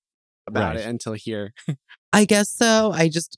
about 0.48 0.76
Right. 0.76 0.86
it 0.86 0.88
until 0.88 1.14
here. 1.14 1.54
I 2.14 2.26
guess 2.26 2.50
so. 2.50 2.92
I 2.94 3.10
just 3.10 3.38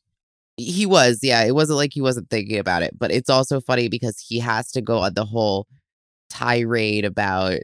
he 0.58 0.86
was, 0.86 1.20
yeah. 1.22 1.44
It 1.44 1.54
wasn't 1.54 1.78
like 1.78 1.92
he 1.94 2.02
wasn't 2.02 2.30
thinking 2.30 2.58
about 2.58 2.82
it, 2.84 2.98
but 2.98 3.12
it's 3.12 3.30
also 3.30 3.60
funny 3.62 3.90
because 3.90 4.18
he 4.20 4.40
has 4.40 4.72
to 4.72 4.82
go 4.82 5.00
on 5.00 5.14
the 5.14 5.26
whole 5.26 5.68
tirade 6.30 7.06
about 7.06 7.60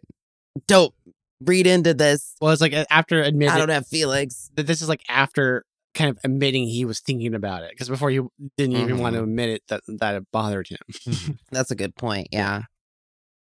don't 0.68 0.93
read 1.41 1.66
into 1.68 1.93
this. 1.93 2.36
Well, 2.39 2.51
it's 2.51 2.62
like 2.62 2.74
a- 2.74 2.91
after 2.93 3.24
I 3.24 3.30
don't 3.32 3.70
have 3.70 3.88
feelings. 3.88 4.51
that 4.56 4.68
this 4.68 4.82
is 4.82 4.89
like 4.89 5.01
after 5.10 5.66
kind 5.93 6.10
of 6.10 6.18
admitting 6.24 6.66
he 6.68 6.86
was 6.86 6.99
thinking 6.99 7.34
about 7.36 7.64
it 7.64 7.72
because 7.72 7.88
before 7.89 8.10
he 8.10 8.20
didn't 8.58 8.76
even 8.78 8.97
want 8.99 9.14
to 9.16 9.20
Mhm. 9.22 9.24
admit 9.26 9.49
it 9.49 9.64
that 9.70 9.82
that 9.99 10.16
it 10.16 10.24
bothered 10.32 10.68
him. 10.68 11.38
That's 11.51 11.72
a 11.72 11.76
good 11.76 11.95
point. 11.95 12.28
Yeah. 12.32 12.64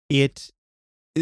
It 0.08 0.50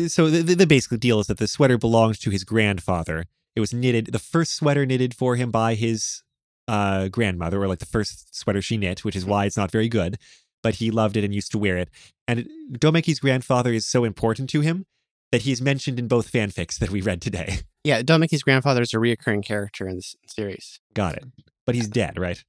so 0.09 0.29
the, 0.29 0.55
the, 0.55 0.67
basic 0.67 0.99
deal 0.99 1.21
is 1.21 1.29
that 1.29 1.39
the 1.39 1.47
sweater 1.47 1.79
belonged 1.79 2.21
to 2.21 2.31
his 2.31 2.43
grandfather. 2.43 3.27
It 3.55 3.61
was 3.61 3.73
knitted 3.73 4.07
the 4.07 4.19
first 4.19 4.57
sweater 4.57 4.85
knitted 4.85 5.15
for 5.15 5.37
him 5.37 5.51
by 5.51 5.75
his 5.75 6.23
uh 6.67 7.09
grandmother 7.09 7.63
or 7.63 7.69
like 7.69 7.79
the 7.79 7.87
first 7.87 8.35
sweater 8.35 8.63
she 8.63 8.79
knit 8.79 9.05
which 9.05 9.15
is 9.15 9.27
why 9.27 9.45
it's 9.45 9.57
not 9.57 9.71
very 9.71 9.89
good 9.89 10.19
but 10.63 10.77
he 10.77 10.91
loved 10.91 11.15
it 11.15 11.23
and 11.23 11.35
used 11.35 11.53
to 11.53 11.59
wear 11.59 11.77
it. 11.77 11.91
And 12.27 12.49
doumeki's 12.73 13.21
grandfather 13.21 13.73
is 13.73 13.87
so 13.87 14.03
important 14.03 14.49
to 14.51 14.63
him 14.63 14.87
that 15.31 15.43
he's 15.43 15.61
mentioned 15.61 15.99
in 15.99 16.09
both 16.09 16.33
fanfics 16.33 16.79
that 16.79 16.91
we 16.91 17.01
read 17.01 17.21
today. 17.21 17.59
Yeah, 17.85 18.01
Doumeki's 18.01 18.43
grandfather 18.43 18.81
is 18.81 18.95
a 18.95 18.97
reoccurring 18.97 19.45
character 19.45 19.87
in 19.87 19.97
this 19.97 20.17
series. 20.27 20.81
got 20.95 21.17
it. 21.17 21.25
But 21.67 21.75
he's 21.75 21.87
dead 21.87 22.19
right 22.19 22.43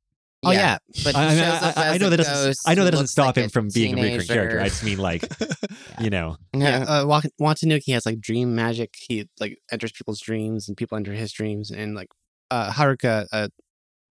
Oh 0.45 0.51
yeah, 0.51 0.77
But 1.03 1.15
I, 1.15 1.23
I, 1.25 1.27
mean, 1.29 1.37
shows 1.37 1.73
I, 1.77 1.89
I 1.93 1.97
know 1.97 2.09
that 2.09 2.17
doesn't 2.17 2.57
I 2.65 2.75
know 2.75 2.83
that 2.85 2.91
doesn't 2.91 3.07
stop 3.07 3.27
like 3.27 3.37
him 3.37 3.45
a 3.45 3.49
from 3.49 3.69
being 3.73 3.97
a 3.97 4.01
recurring 4.01 4.27
character. 4.27 4.59
I 4.61 4.65
just 4.69 4.83
mean 4.83 4.97
like 4.99 5.23
you 5.99 6.09
know 6.09 6.37
yeah. 6.53 6.85
Uh, 6.87 7.05
Wa- 7.05 7.21
Watanuki 7.41 7.93
has 7.93 8.05
like 8.05 8.19
dream 8.19 8.55
magic. 8.55 8.93
He 8.97 9.27
like 9.39 9.57
enters 9.71 9.91
people's 9.91 10.21
dreams, 10.21 10.67
and 10.67 10.77
people 10.77 10.97
enter 10.97 11.13
his 11.13 11.31
dreams. 11.33 11.71
And 11.71 11.95
like 11.95 12.09
uh, 12.51 12.71
Haruka, 12.71 13.27
uh, 13.31 13.47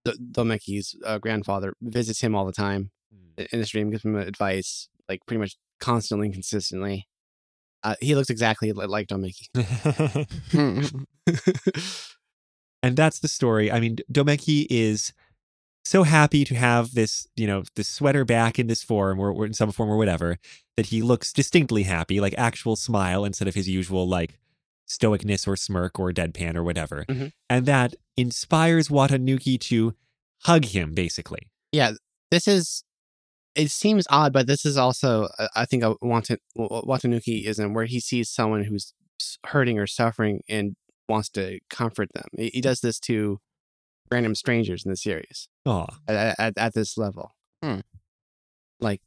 D- 0.05 0.19
Doumeki's 0.33 0.97
uh, 1.05 1.19
grandfather, 1.19 1.73
visits 1.81 2.21
him 2.21 2.35
all 2.35 2.45
the 2.47 2.53
time 2.53 2.91
Hmm. 3.13 3.45
in 3.53 3.59
his 3.61 3.71
dream, 3.71 3.91
gives 3.91 4.05
him 4.05 4.17
advice, 4.17 4.89
like 5.09 5.21
pretty 5.27 5.39
much 5.41 5.57
constantly 5.81 6.27
and 6.27 6.35
consistently. 6.35 7.07
Uh, 7.83 7.95
he 8.01 8.15
looks 8.15 8.31
exactly 8.31 8.73
li- 8.73 8.87
like 8.87 9.07
Doumeki. 9.09 9.49
and 12.83 12.97
that's 12.97 13.19
the 13.21 13.29
story. 13.29 13.71
I 13.71 13.79
mean, 13.81 13.97
Doumeki 14.13 14.67
is 14.71 15.13
so 15.85 16.03
happy 16.03 16.45
to 16.45 16.55
have 16.55 16.95
this, 16.95 17.27
you 17.37 17.47
know, 17.47 17.63
this 17.77 17.89
sweater 17.89 18.25
back 18.25 18.59
in 18.59 18.67
this 18.67 18.83
form 18.83 19.21
or, 19.21 19.31
or 19.31 19.47
in 19.47 19.53
some 19.53 19.71
form 19.71 19.91
or 19.91 19.97
whatever 19.97 20.39
that 20.77 20.87
he 20.87 21.03
looks 21.03 21.33
distinctly 21.33 21.83
happy, 21.85 22.21
like 22.21 22.35
actual 22.39 22.77
smile 22.77 23.25
instead 23.25 23.49
of 23.49 23.55
his 23.55 23.69
usual 23.69 24.09
like 24.09 24.39
stoicness 24.89 25.47
or 25.47 25.57
smirk 25.57 25.99
or 25.99 26.13
deadpan 26.13 26.57
or 26.57 26.65
whatever. 26.65 27.05
Mhm. 27.09 27.33
And 27.49 27.67
that 27.67 27.95
inspires 28.17 28.89
Watanuki 28.89 29.59
to 29.61 29.95
hug 30.45 30.67
him, 30.67 30.95
basically. 30.95 31.51
Yeah, 31.73 31.93
this 32.31 32.49
is 32.49 32.85
it 33.55 33.71
seems 33.71 34.05
odd 34.11 34.33
but 34.33 34.49
this 34.49 34.67
is 34.67 34.77
also 34.77 35.29
uh, 35.39 35.47
i 35.55 35.65
think 35.65 35.85
a 35.85 35.95
Wata- 36.03 36.39
watanuki 36.59 37.47
ism 37.47 37.73
where 37.73 37.85
he 37.85 38.01
sees 38.01 38.29
someone 38.29 38.65
who's 38.65 38.93
hurting 39.47 39.79
or 39.79 39.87
suffering 39.87 40.41
and 40.49 40.75
wants 41.09 41.29
to 41.29 41.61
comfort 41.71 42.09
them 42.15 42.25
he, 42.37 42.51
he 42.55 42.61
does 42.61 42.81
this 42.81 42.99
to 42.99 43.39
random 44.15 44.35
strangers 44.35 44.85
in 44.85 44.91
the 44.91 44.97
series 44.97 45.49
Oh, 45.67 45.87
at, 46.09 46.39
at, 46.39 46.59
at 46.59 46.75
this 46.75 46.97
level 46.97 47.33
Hmm. 47.63 47.81
like 48.81 49.03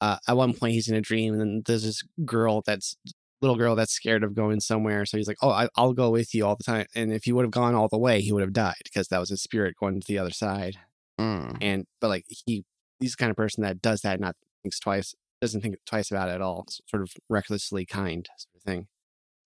uh, 0.00 0.18
at 0.28 0.36
one 0.36 0.52
point 0.52 0.74
he's 0.74 0.88
in 0.88 0.94
a 0.94 1.00
dream 1.00 1.32
and 1.32 1.40
then 1.40 1.62
there's 1.66 1.82
this 1.84 2.02
girl 2.24 2.62
that's 2.66 2.96
little 3.40 3.56
girl 3.56 3.74
that's 3.74 3.92
scared 3.92 4.22
of 4.24 4.34
going 4.34 4.60
somewhere 4.60 5.04
so 5.06 5.16
he's 5.16 5.28
like 5.28 5.36
oh 5.42 5.50
I, 5.50 5.68
i'll 5.76 5.92
go 5.92 6.10
with 6.10 6.34
you 6.34 6.44
all 6.46 6.56
the 6.56 6.64
time 6.64 6.86
and 6.94 7.12
if 7.12 7.24
he 7.24 7.32
would 7.32 7.44
have 7.44 7.50
gone 7.50 7.74
all 7.74 7.88
the 7.88 7.98
way 7.98 8.20
he 8.20 8.32
would 8.32 8.42
have 8.42 8.52
died 8.52 8.74
because 8.84 9.08
that 9.08 9.18
was 9.20 9.28
his 9.30 9.42
spirit 9.42 9.76
going 9.78 10.00
to 10.00 10.06
the 10.06 10.18
other 10.18 10.30
side 10.32 10.76
Mm. 11.18 11.56
and 11.62 11.86
but 11.98 12.08
like 12.08 12.26
he 12.28 12.64
he's 13.00 13.12
the 13.12 13.16
kind 13.16 13.30
of 13.30 13.36
person 13.38 13.62
that 13.62 13.80
does 13.80 14.02
that 14.02 14.20
not 14.20 14.36
thinks 14.62 14.78
twice 14.78 15.14
doesn't 15.40 15.62
think 15.62 15.76
twice 15.86 16.10
about 16.10 16.28
it 16.28 16.32
at 16.32 16.42
all 16.42 16.66
sort 16.90 17.02
of 17.02 17.10
recklessly 17.30 17.86
kind 17.86 18.28
sort 18.36 18.54
of 18.56 18.62
thing 18.62 18.86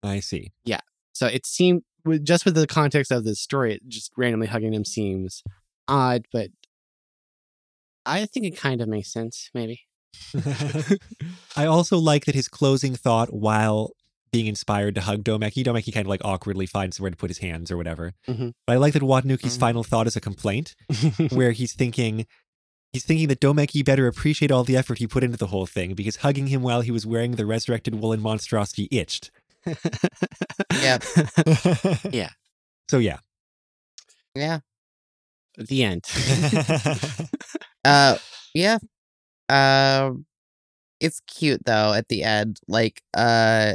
I 0.03 0.21
see. 0.21 0.53
Yeah. 0.65 0.81
So 1.13 1.27
it 1.27 1.45
seemed 1.45 1.83
with 2.09 2.25
just 2.25 2.45
with 2.45 2.55
the 2.55 2.67
context 2.67 3.11
of 3.13 3.25
this 3.25 3.41
story 3.41 3.81
just 3.87 4.11
randomly 4.17 4.47
hugging 4.49 4.73
him 4.75 4.85
seems 4.85 5.43
odd 5.87 6.25
but 6.33 6.49
i 8.07 8.25
think 8.27 8.47
it 8.47 8.57
kind 8.57 8.81
of 8.81 8.89
makes 8.89 9.13
sense 9.13 9.51
maybe 9.55 9.83
I 11.57 11.67
also 11.67 11.99
like 11.99 12.25
that 12.25 12.35
his 12.35 12.49
closing 12.49 12.95
thought 12.95 13.33
while 13.33 13.91
being 14.33 14.47
inspired 14.47 14.95
to 14.95 15.01
hug 15.03 15.23
Doumeki, 15.23 15.63
Doumeki 15.65 15.93
kind 15.93 16.07
of 16.07 16.09
like 16.09 16.25
awkwardly 16.25 16.67
finds 16.67 16.97
somewhere 16.97 17.11
to 17.11 17.17
put 17.17 17.31
his 17.31 17.39
hands 17.39 17.71
or 17.71 17.77
whatever. 17.77 18.13
Mhm. 18.27 18.53
But 18.67 18.73
I 18.73 18.77
like 18.77 18.95
that 18.95 19.03
Watanuki's 19.03 19.57
Mhm. 19.57 19.61
final 19.61 19.85
thought 19.85 20.07
is 20.07 20.17
a 20.17 20.21
complaint 20.21 20.75
where 21.31 21.53
he's 21.53 21.73
thinking 21.73 22.27
he's 22.93 23.05
thinking 23.05 23.29
that 23.29 23.41
Doumeki 23.41 23.85
better 23.85 24.07
appreciate 24.07 24.51
all 24.51 24.65
the 24.65 24.77
effort 24.77 24.99
he 24.99 25.07
put 25.07 25.23
into 25.23 25.37
the 25.37 25.49
whole 25.49 25.67
thing 25.67 25.95
because 25.95 26.17
hugging 26.17 26.49
him 26.49 26.63
while 26.63 26.81
he 26.81 26.91
was 26.91 27.07
wearing 27.07 27.33
the 27.37 27.47
resurrected 27.47 27.95
woolen 27.97 28.21
monstrosity 28.21 28.89
itched. 28.91 29.31
Yep. 30.83 31.03
Yeah. 32.13 32.31
So 32.91 32.99
yeah. 32.99 33.19
Yeah. 34.35 34.61
the 35.57 35.83
end 35.83 36.05
Uh 37.85 38.17
yeah. 38.55 38.79
Um 39.49 40.25
it's 41.01 41.21
cute 41.27 41.65
though 41.65 41.93
at 41.95 42.09
the 42.09 42.23
end. 42.23 42.59
Like 42.69 43.03
uh 43.17 43.75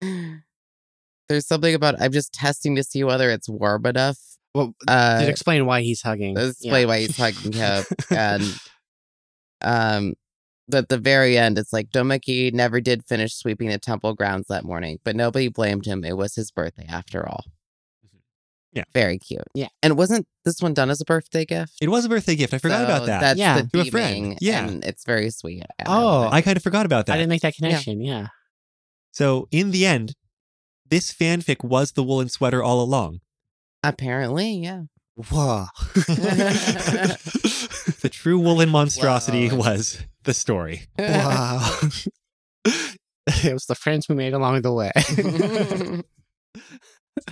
there's 0.00 1.46
something 1.46 1.74
about 1.74 2.00
I'm 2.00 2.12
just 2.12 2.32
testing 2.32 2.76
to 2.76 2.84
see 2.84 3.02
whether 3.04 3.30
it's 3.30 3.48
warm 3.48 3.86
enough. 3.86 4.18
well 4.54 4.74
Uh 4.88 5.24
explain 5.26 5.66
why 5.66 5.82
he's 5.82 6.02
hugging 6.02 6.34
Let's 6.34 6.58
yeah. 6.60 6.68
explain 6.70 6.88
why 6.88 6.98
he's 7.00 7.16
hugging 7.16 7.52
him. 7.52 7.84
and 8.10 8.44
um 9.62 10.14
at 10.72 10.88
the 10.88 10.98
very 10.98 11.38
end, 11.38 11.58
it's 11.58 11.72
like 11.72 11.90
Doumeki 11.90 12.52
never 12.52 12.80
did 12.80 13.04
finish 13.04 13.34
sweeping 13.34 13.68
the 13.68 13.78
temple 13.78 14.14
grounds 14.14 14.46
that 14.48 14.64
morning, 14.64 14.98
but 15.04 15.14
nobody 15.16 15.48
blamed 15.48 15.86
him. 15.86 16.04
It 16.04 16.16
was 16.16 16.34
his 16.34 16.50
birthday 16.50 16.86
after 16.88 17.28
all. 17.28 17.44
Mm-hmm. 18.04 18.18
Yeah. 18.72 18.84
Very 18.92 19.18
cute. 19.18 19.44
Yeah. 19.54 19.68
And 19.82 19.96
wasn't 19.96 20.26
this 20.44 20.60
one 20.60 20.74
done 20.74 20.90
as 20.90 21.00
a 21.00 21.04
birthday 21.04 21.44
gift? 21.44 21.74
It 21.80 21.88
was 21.88 22.04
a 22.04 22.08
birthday 22.08 22.34
gift. 22.36 22.52
I 22.54 22.58
forgot 22.58 22.78
So 22.80 22.84
about 22.84 23.06
that. 23.06 23.20
That's 23.20 23.38
Yeah. 23.38 23.60
the 23.62 23.68
To 23.82 23.88
a 23.88 23.90
friend. 23.90 24.36
Yeah. 24.40 24.66
And 24.66 24.84
it's 24.84 25.04
very 25.04 25.30
sweet. 25.30 25.62
I 25.80 25.84
Oh. 25.86 26.28
I 26.30 26.42
kind 26.42 26.56
of 26.56 26.62
forgot 26.62 26.84
about 26.86 27.06
that. 27.06 27.14
i 27.14 27.16
didn't 27.16 27.30
make 27.30 27.42
that 27.42 27.54
connection 27.56 28.00
yeah 28.00 28.28
So 29.12 29.48
in 29.50 29.70
the 29.70 29.86
end, 29.86 30.14
this 30.88 31.12
fanfic 31.12 31.64
was 31.64 31.92
the 31.92 32.02
woolen 32.04 32.28
sweater 32.28 32.62
all 32.62 32.80
along. 32.80 33.20
apparently, 33.82 34.52
yeah. 34.54 34.82
whoa 35.14 35.66
the 38.02 38.08
true 38.12 38.38
woolen 38.38 38.68
monstrosity 38.68 39.48
Wow. 39.50 39.56
was 39.56 40.04
the 40.26 40.34
story. 40.34 40.86
wow 40.98 41.78
it 42.66 43.52
was 43.52 43.66
the 43.66 43.74
friends 43.74 44.08
we 44.08 44.14
made 44.14 44.34
along 44.34 44.62
the 44.62 44.72
way 44.72 44.92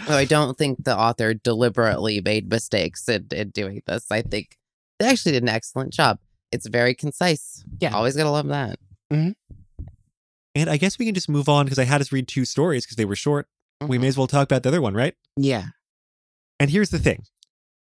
Though 0.06 0.16
I 0.16 0.24
don't 0.24 0.56
think 0.56 0.84
the 0.84 0.96
author 0.96 1.34
deliberately 1.34 2.20
made 2.22 2.48
mistakes 2.48 3.06
in, 3.06 3.26
in 3.32 3.50
doing 3.50 3.82
this. 3.86 4.10
I 4.10 4.22
think 4.22 4.56
they 4.98 5.06
actually 5.06 5.32
did 5.32 5.42
an 5.42 5.50
excellent 5.50 5.92
job. 5.92 6.18
It's 6.50 6.66
very 6.66 6.94
concise. 6.94 7.64
Yeah. 7.80 7.94
Always 7.94 8.16
going 8.16 8.26
to 8.26 8.30
love 8.30 8.48
that. 8.48 8.78
Mm-hmm. 9.12 9.32
And 10.54 10.70
I 10.70 10.78
guess 10.78 10.98
we 10.98 11.04
can 11.04 11.14
just 11.14 11.28
move 11.28 11.48
on 11.48 11.66
because 11.66 11.78
I 11.78 11.84
had 11.84 12.00
us 12.00 12.12
read 12.12 12.28
two 12.28 12.44
stories 12.44 12.86
because 12.86 12.96
they 12.96 13.04
were 13.04 13.16
short. 13.16 13.46
We 13.80 13.98
may 13.98 14.04
mm-hmm. 14.04 14.08
as 14.08 14.18
well 14.18 14.26
talk 14.26 14.44
about 14.44 14.62
the 14.62 14.70
other 14.70 14.80
one, 14.80 14.94
right? 14.94 15.14
yeah 15.36 15.66
And 16.58 16.70
here's 16.70 16.90
the 16.90 16.98
thing 16.98 17.24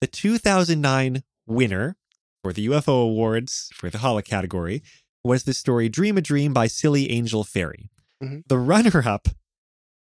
the 0.01 0.07
2009 0.07 1.24
winner 1.45 1.95
for 2.43 2.51
the 2.51 2.68
UFO 2.68 3.03
Awards 3.03 3.70
for 3.74 3.89
the 3.89 3.99
Holic 3.99 4.26
category 4.26 4.84
was 5.24 5.44
the 5.44 5.54
story 5.54 5.90
Dream 5.90 6.18
a 6.18 6.22
Dream 6.22 6.54
by 6.54 6.68
Silly 6.68 7.10
Angel 7.12 7.44
Fairy. 7.44 7.90
Mhm. 8.22 8.44
The 8.48 8.58
runner 8.58 9.04
up 9.08 9.28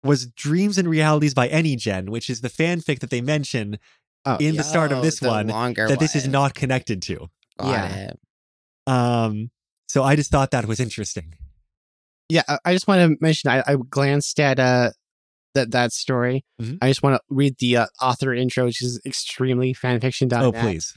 was 0.02 0.26
Dreams 0.26 0.78
and 0.78 0.88
Realities 0.88 1.32
by 1.34 1.48
Any 1.48 1.76
Gen, 1.76 2.10
which 2.10 2.28
is 2.28 2.40
the 2.40 2.48
fanfic 2.50 2.98
that 3.00 3.10
they 3.10 3.20
mention 3.20 3.78
Oh, 4.24 4.36
in 4.36 4.56
the 4.56 4.62
start 4.62 4.92
of 4.92 5.02
this 5.02 5.20
one 5.20 5.48
longer 5.48 5.88
that 5.88 5.98
this 5.98 6.14
is 6.14 6.28
not 6.28 6.54
connected 6.54 7.02
to. 7.02 7.28
Got 7.58 7.68
Yeah. 7.68 8.08
it. 8.10 8.20
Um, 8.86 9.50
so 9.88 10.02
I 10.04 10.16
just 10.16 10.30
thought 10.30 10.50
that 10.52 10.66
was 10.66 10.78
interesting. 10.80 11.34
Yeah, 12.28 12.42
I- 12.48 12.58
I 12.64 12.72
just 12.72 12.86
want 12.88 13.00
to 13.00 13.16
mention 13.20 13.50
I, 13.50 13.62
I 13.66 13.76
glanced 13.90 14.38
at 14.40 14.58
uh 14.58 14.90
that 15.54 15.70
that 15.72 15.92
story. 15.92 16.44
Mhm. 16.60 16.78
I 16.80 16.88
just 16.88 17.02
want 17.02 17.16
to 17.16 17.20
read 17.28 17.56
the 17.58 17.76
uh, 17.78 17.86
author 18.00 18.32
intro, 18.32 18.64
which 18.64 18.80
is 18.80 19.00
extremely 19.04 19.74
fanfiction. 19.74 20.32
Oh, 20.32 20.50
please. 20.52 20.94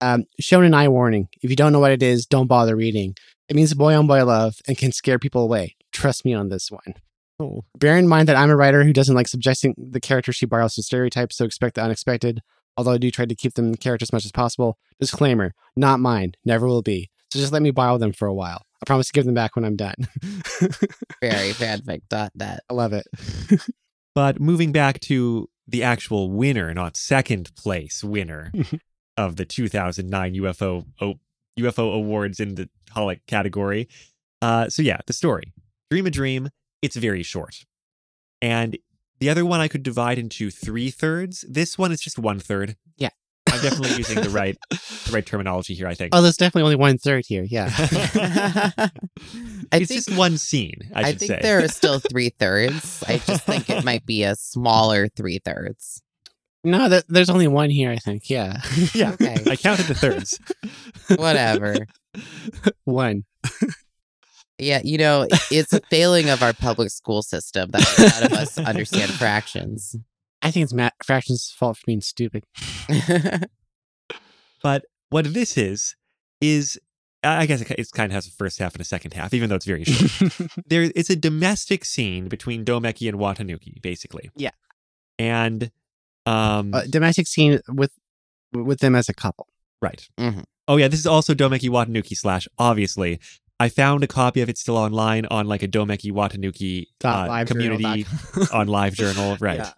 Um, 0.00 0.24
shonen 0.40 0.74
ai 0.76 0.86
warning: 0.88 1.28
If 1.42 1.50
you 1.50 1.56
don't 1.56 1.72
know 1.72 1.80
what 1.80 1.90
it 1.92 2.02
is, 2.02 2.24
don't 2.26 2.46
bother 2.46 2.76
reading. 2.76 3.16
It 3.48 3.56
means 3.56 3.74
boy 3.74 3.94
on 3.94 4.06
boy 4.06 4.24
love 4.24 4.56
and 4.66 4.76
can 4.76 4.92
scare 4.92 5.18
people 5.18 5.42
away. 5.42 5.76
Trust 5.92 6.24
me 6.24 6.34
on 6.34 6.48
this 6.48 6.70
one. 6.70 6.94
Oh. 7.38 7.64
Bear 7.78 7.96
in 7.96 8.08
mind 8.08 8.28
that 8.28 8.36
I'm 8.36 8.50
a 8.50 8.56
writer 8.56 8.82
who 8.82 8.92
doesn't 8.92 9.14
like 9.14 9.28
subjecting 9.28 9.74
the 9.76 10.00
character 10.00 10.32
she 10.32 10.46
borrows 10.46 10.74
to 10.74 10.82
stereotypes, 10.82 11.36
so 11.36 11.44
expect 11.44 11.74
the 11.74 11.82
unexpected. 11.82 12.40
Although 12.76 12.92
I 12.92 12.98
do 12.98 13.10
try 13.10 13.24
to 13.26 13.34
keep 13.34 13.54
them 13.54 13.74
character 13.74 14.04
as 14.04 14.12
much 14.12 14.24
as 14.24 14.32
possible. 14.32 14.78
Disclaimer: 15.00 15.52
Not 15.76 16.00
mine. 16.00 16.32
Never 16.44 16.66
will 16.66 16.82
be. 16.82 17.10
So 17.32 17.38
just 17.38 17.52
let 17.52 17.62
me 17.62 17.70
borrow 17.70 17.98
them 17.98 18.12
for 18.12 18.26
a 18.26 18.34
while. 18.34 18.62
I 18.82 18.84
promise 18.86 19.06
to 19.08 19.12
give 19.12 19.24
them 19.24 19.34
back 19.34 19.56
when 19.56 19.64
I'm 19.64 19.76
done. 19.76 19.94
Very 21.20 21.50
fanfic.net. 21.52 22.60
I 22.68 22.74
love 22.74 22.92
it. 22.92 23.06
But 24.14 24.40
moving 24.40 24.72
back 24.72 24.98
to 25.00 25.50
the 25.68 25.82
actual 25.82 26.30
winner, 26.30 26.72
not 26.72 26.96
second 26.96 27.54
place 27.54 28.02
winner 28.02 28.50
of 29.18 29.36
the 29.36 29.44
2009 29.44 30.34
UFO 30.36 30.86
o- 31.02 31.06
oh, 31.06 31.14
UFO 31.58 31.94
awards 31.94 32.40
in 32.40 32.54
the 32.54 32.68
Holic 32.94 33.20
category. 33.26 33.88
Uh, 34.42 34.68
so 34.68 34.82
yeah, 34.82 34.98
the 35.06 35.12
story, 35.12 35.52
Dream 35.90 36.06
a 36.06 36.10
Dream. 36.10 36.50
It's 36.82 36.96
very 36.96 37.22
short, 37.22 37.64
and 38.42 38.76
The 39.18 39.30
other 39.30 39.44
one 39.46 39.60
I 39.60 39.68
could 39.68 39.82
divide 39.82 40.18
into 40.18 40.50
three 40.50 40.90
thirds. 40.90 41.44
This 41.48 41.78
one 41.78 41.90
is 41.92 42.00
just 42.00 42.18
one 42.18 42.38
third. 42.38 42.76
Yeah. 42.98 43.08
I'm 43.50 43.62
definitely 43.62 43.96
using 43.96 44.20
the 44.20 44.28
right 44.28 44.56
the 44.70 45.10
right 45.12 45.24
terminology 45.24 45.72
here, 45.74 45.86
I 45.86 45.94
think. 45.94 46.14
Oh, 46.14 46.20
there's 46.20 46.36
definitely 46.36 46.64
only 46.64 46.76
one 46.76 46.98
third 46.98 47.24
here. 47.26 47.44
Yeah. 47.48 47.70
It's 49.72 49.88
think, 49.88 50.04
just 50.04 50.16
one 50.16 50.38
scene, 50.38 50.90
I 50.94 51.00
I, 51.00 51.04
think 51.14 51.28
say. 51.28 51.38
there 51.42 51.62
are 51.62 51.68
still 51.68 51.98
three 52.10 52.28
thirds. 52.28 53.02
I 53.08 53.18
just 53.18 53.44
think 53.44 53.68
it 53.68 53.84
might 53.84 54.06
be 54.06 54.22
a 54.22 54.36
smaller 54.36 55.08
three 55.08 55.40
thirds. 55.44 56.02
No, 56.66 56.88
th- 56.88 57.04
there's 57.08 57.30
only 57.30 57.46
one 57.46 57.70
here. 57.70 57.90
I 57.92 57.96
think. 57.96 58.28
Yeah. 58.28 58.60
yeah. 58.94 59.12
Okay. 59.12 59.36
I 59.46 59.54
counted 59.54 59.86
the 59.86 59.94
thirds. 59.94 60.38
Whatever. 61.16 61.86
one. 62.84 63.24
Yeah, 64.58 64.80
you 64.82 64.98
know, 64.98 65.28
it's 65.50 65.72
a 65.72 65.80
failing 65.90 66.28
of 66.28 66.42
our 66.42 66.52
public 66.52 66.90
school 66.90 67.22
system 67.22 67.70
that 67.70 67.98
a 67.98 68.02
lot 68.02 68.32
of 68.32 68.38
us 68.38 68.58
understand 68.58 69.10
fractions. 69.18 69.94
I 70.42 70.50
think 70.50 70.64
it's 70.64 70.72
Matt 70.72 70.94
Fraction's 71.04 71.54
fault 71.56 71.76
for 71.76 71.84
being 71.86 72.00
stupid. 72.00 72.44
But 74.62 74.84
what 75.10 75.32
this 75.32 75.56
is 75.56 75.94
is 76.40 76.80
I 77.22 77.46
guess 77.46 77.60
it, 77.60 77.70
it 77.70 77.88
kind 77.92 78.10
of 78.10 78.14
has 78.14 78.26
a 78.26 78.30
first 78.30 78.58
half 78.58 78.72
and 78.74 78.80
a 78.80 78.84
second 78.84 79.14
half, 79.14 79.34
even 79.34 79.48
though 79.48 79.56
it's 79.56 79.66
very 79.66 79.84
short. 79.84 80.50
there 80.66 80.90
it's 80.96 81.10
a 81.10 81.16
domestic 81.16 81.84
scene 81.84 82.26
between 82.28 82.64
Doumeki 82.64 83.08
and 83.08 83.18
Watanuki, 83.18 83.80
basically. 83.82 84.30
Yeah. 84.34 84.50
And 85.18 85.70
um 86.26 86.74
uh, 86.74 86.82
domestic 86.90 87.26
scene 87.26 87.60
with 87.68 87.92
with 88.52 88.80
them 88.80 88.94
as 88.94 89.08
a 89.08 89.14
couple. 89.14 89.46
right. 89.80 90.08
Mhm. 90.18 90.44
Oh 90.68 90.76
yeah, 90.76 90.88
this 90.88 90.98
is 91.00 91.06
also 91.06 91.32
Doumeki 91.34 91.68
Watanuki 91.70 92.16
slash 92.16 92.48
obviously. 92.58 93.20
I 93.58 93.70
found 93.70 94.04
a 94.04 94.06
copy 94.06 94.42
of 94.42 94.50
it 94.50 94.58
still 94.58 94.76
online 94.76 95.24
on 95.26 95.46
like 95.46 95.62
a 95.62 95.68
Doumeki 95.68 96.12
Watanuki 96.12 96.88
uh, 97.04 97.26
live 97.28 97.46
community 97.48 98.04
on 98.52 98.66
LiveJournal, 98.66 99.40
right? 99.40 99.60
Yeah. 99.60 99.72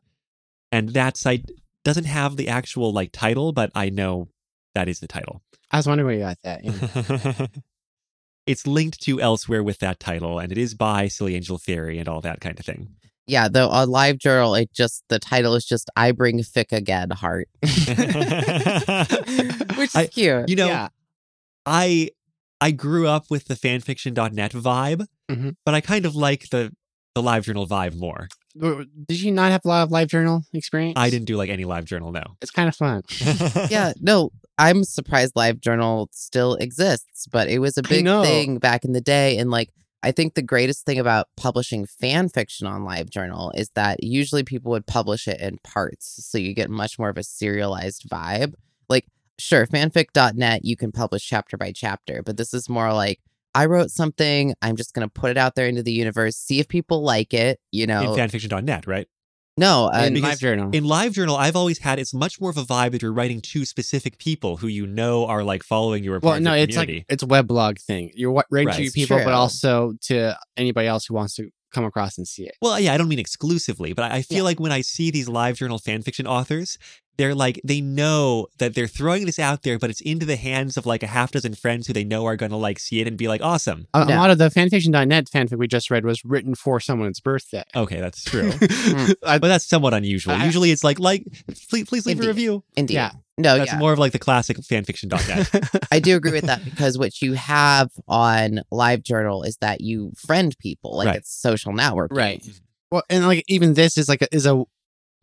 And 0.73 0.89
that 0.95 1.17
site 1.17 1.49
doesn't 1.85 2.05
have 2.07 2.37
the 2.37 2.49
actual 2.49 2.93
like 2.93 3.13
title, 3.13 3.53
but 3.53 3.71
I 3.77 3.91
know 3.91 4.29
that 4.75 4.89
is 4.89 4.99
the 4.99 5.07
title. 5.07 5.43
I 5.71 5.77
was 5.77 5.87
wondering 5.87 6.07
where 6.07 6.15
you 6.17 6.21
got 6.23 6.39
that. 6.43 6.65
yeah. 6.65 7.47
it's 8.47 8.67
linked 8.67 9.01
to 9.03 9.21
elsewhere 9.21 9.63
with 9.63 9.79
that 9.79 10.01
title, 10.01 10.39
and 10.39 10.51
it 10.51 10.59
is 10.59 10.75
by 10.75 11.07
Silly 11.07 11.37
Angel 11.37 11.59
Fairy 11.59 11.99
and 11.99 12.09
all 12.09 12.21
that 12.23 12.41
kind 12.41 12.59
of 12.59 12.65
thing. 12.67 12.97
Yeah, 13.29 13.49
though 13.49 13.69
on 13.69 13.91
Live 13.91 14.19
Journal, 14.19 14.55
it 14.55 14.73
just 14.73 15.05
the 15.09 15.19
title 15.19 15.55
is 15.55 15.65
just 15.65 15.91
"I 15.97 16.13
Bring 16.13 16.43
Fick 16.43 16.73
Again" 16.73 17.11
heart, 17.11 17.49
which 17.63 17.71
is 19.91 19.95
I- 19.97 20.09
cute. 20.11 20.49
You 20.49 20.57
know, 20.57 20.67
yeah. 20.67 20.89
I 21.67 22.11
I 22.61 22.71
grew 22.73 23.07
up 23.07 23.27
with 23.31 23.47
the 23.47 23.55
fanfiction.net 23.55 24.53
vibe, 24.53 25.07
Mhm. 25.31 25.55
but 25.65 25.75
I 25.75 25.81
kind 25.81 26.07
of 26.07 26.15
like 26.17 26.49
the 26.51 26.73
the 27.15 27.23
live 27.23 27.45
journal 27.45 27.67
vibe 27.67 27.97
more. 27.97 28.29
Did 28.61 29.21
you 29.21 29.31
not 29.33 29.51
have 29.53 29.63
a 29.65 29.69
lot 29.69 29.83
of 29.85 29.91
live 29.91 30.09
journal 30.09 30.43
experience? 30.53 30.95
I 30.97 31.11
didn't 31.11 31.27
do 31.27 31.37
like 31.37 31.51
any 31.51 31.65
live 31.65 31.85
journal, 31.85 32.11
no. 32.13 32.23
It's 32.43 32.51
kind 32.51 32.69
of 32.69 32.75
fun. 32.77 33.03
yeah, 33.71 33.93
no, 34.01 34.31
I'm 34.57 34.83
surprised 34.85 35.33
Live 35.37 35.61
Journal 35.61 36.09
still 36.13 36.55
exists, 36.57 37.27
but 37.31 37.49
it 37.49 37.61
was 37.61 37.79
a 37.79 37.83
big 37.83 38.05
thing 38.07 38.59
back 38.59 38.85
in 38.85 38.93
the 38.93 39.01
day. 39.01 39.39
And 39.39 39.51
like, 39.51 39.71
I 40.03 40.13
think 40.13 40.35
the 40.35 40.43
greatest 40.43 40.87
thing 40.87 40.99
about 40.99 41.27
publishing 41.37 41.87
fan 41.87 42.29
fiction 42.29 42.67
on 42.67 42.83
LiveJournal 42.83 43.51
is 43.57 43.71
that 43.75 44.03
usually 44.03 44.45
people 44.45 44.71
would 44.71 44.87
publish 44.87 45.27
it 45.27 45.41
in 45.41 45.59
parts. 45.65 46.25
So 46.25 46.39
you 46.39 46.55
get 46.55 46.71
much 46.71 46.99
more 46.99 47.09
of 47.09 47.19
a 47.19 47.25
serialized 47.25 48.09
vibe. 48.09 48.55
Like, 48.89 49.07
sure, 49.39 49.67
fanfic.net, 49.67 50.65
you 50.65 50.77
can 50.77 50.93
publish 50.93 51.27
chapter 51.27 51.57
by 51.57 51.73
chapter, 51.73 52.23
but 52.23 52.37
this 52.37 52.55
is 52.55 52.69
more 52.69 52.93
like, 52.93 53.21
I 53.55 53.67
wrote 53.67 53.91
something, 53.91 54.55
I'm 54.63 54.77
just 54.77 54.95
going 54.95 55.09
to 55.09 55.13
put 55.13 55.31
it 55.31 55.37
out 55.37 55.57
there 55.57 55.67
into 55.67 55.83
the 55.83 55.93
universe, 55.93 56.37
see 56.37 56.61
if 56.61 56.69
people 56.69 57.03
like 57.03 57.35
it, 57.35 57.59
you 57.73 57.87
know. 57.87 58.15
In 58.15 58.19
fanfiction.net, 58.19 58.87
right? 58.87 59.09
No, 59.59 59.91
uh, 59.93 60.05
in 60.07 60.15
because 60.15 60.31
live 60.31 60.39
journal. 60.39 60.71
In 60.73 60.85
live 60.85 61.13
journal, 61.13 61.37
I've 61.37 61.57
always 61.57 61.79
had 61.79 61.99
it's 61.99 62.15
much 62.15 62.41
more 62.41 62.51
of 62.51 62.57
a 62.57 62.63
vibe 62.65 62.93
that 62.93 63.03
you're 63.03 63.13
writing 63.13 63.41
to 63.41 63.65
specific 63.65 64.19
people 64.19 64.57
who 64.59 64.67
you 64.67 64.87
know 64.87 65.27
are 65.27 65.43
like 65.43 65.63
following 65.63 66.05
you 66.05 66.19
well, 66.23 66.41
no, 66.41 66.55
your 66.55 66.63
it's 66.65 66.77
community. 66.77 66.99
like 67.01 67.07
it's 67.09 67.23
a 67.23 67.27
weblog 67.27 67.81
thing. 67.81 68.11
You're 68.15 68.33
writing 68.51 68.69
Right. 68.69 68.77
to 68.77 68.83
your 68.83 68.93
people, 68.93 69.17
true. 69.19 69.25
but 69.25 69.35
also 69.35 69.95
to 70.03 70.37
anybody 70.57 70.87
else 70.89 71.07
who 71.07 71.15
wants 71.15 71.35
to 71.37 71.51
come 71.73 71.85
across 71.85 72.19
and 72.19 72.27
see 72.27 72.45
it. 72.45 72.57
Well, 72.63 72.79
yeah, 72.81 72.93
I 72.95 72.97
don't 72.99 73.09
mean 73.09 73.19
exclusively, 73.19 73.93
but 73.93 74.11
I 74.11 74.17
I 74.19 74.23
feel 74.23 74.39
Yeah. 74.39 74.43
like 74.45 74.61
when 74.61 74.73
I 74.73 74.81
see 74.81 75.11
these 75.11 75.29
live 75.29 75.57
journal 75.57 75.79
fan 75.79 76.03
fiction 76.03 76.27
authors, 76.27 76.77
they're 77.19 77.35
like 77.35 77.61
they 77.65 77.81
know 77.81 78.47
that 78.59 78.75
they're 78.75 78.87
throwing 78.87 79.27
this 79.27 79.39
out 79.39 79.63
there, 79.65 79.79
but 79.79 79.91
it's 79.91 80.01
into 80.01 80.25
the 80.27 80.37
hands 80.37 80.77
of 80.77 80.87
like 80.87 81.03
a 81.03 81.07
half 81.09 81.33
dozen 81.33 81.55
friends 81.55 81.87
who 81.87 81.93
they 81.93 82.05
know 82.05 82.27
are 82.27 82.37
going 82.37 82.51
to 82.51 82.57
like 82.57 82.79
see 82.79 83.01
it 83.01 83.07
and 83.09 83.17
be 83.17 83.27
like, 83.29 83.43
awesome. 83.43 83.87
A, 83.95 84.03
a 84.05 84.17
lot 84.17 84.31
of 84.31 84.39
the 84.39 84.49
fanfiction.net 84.51 85.27
fanfic 85.27 85.59
we 85.59 85.67
just 85.67 85.91
read 85.91 86.05
was 86.05 86.25
written 86.25 86.55
for 86.55 86.79
someone's 86.81 87.21
birthday. 87.21 87.65
Okay, 87.75 88.01
that's 88.01 88.23
true, 88.31 88.51
hmm. 88.53 89.13
I- 89.27 89.39
but 89.39 89.49
that's 89.49 89.67
somewhat 89.67 89.95
unusual. 89.95 90.35
I- 90.35 90.45
Usually, 90.45 90.71
it's 90.71 90.85
like 90.85 90.99
like 91.01 91.25
please 91.69 91.87
please 91.89 92.07
leave 92.07 92.21
a 92.21 92.27
review. 92.27 92.65
indeed. 92.77 92.95
yeah. 92.95 93.11
No, 93.39 93.57
That's 93.57 93.73
yeah. 93.73 93.79
more 93.79 93.93
of 93.93 93.99
like 94.01 94.13
the 94.13 94.19
classic 94.19 94.57
fanfiction.net. 94.59 95.87
I 95.93 96.01
do 96.01 96.17
agree 96.17 96.33
with 96.33 96.45
that 96.47 96.65
because 96.65 96.99
what 96.99 97.23
you 97.23 97.35
have 97.35 97.89
on 98.09 98.61
LiveJournal 98.73 99.47
is 99.47 99.57
that 99.59 99.81
you 99.81 100.13
friend 100.17 100.57
people, 100.59 100.97
like 100.97 101.07
Right. 101.07 101.17
it's 101.17 101.33
social 101.33 101.73
network. 101.73 102.11
right. 102.13 102.41
Mm-hmm. 102.43 102.53
Well, 102.91 103.03
and 103.09 103.27
like 103.27 103.45
even 103.49 103.75
this 103.75 103.97
is 103.97 104.09
like 104.09 104.23
a, 104.23 104.35
is 104.35 104.45
a 104.47 104.65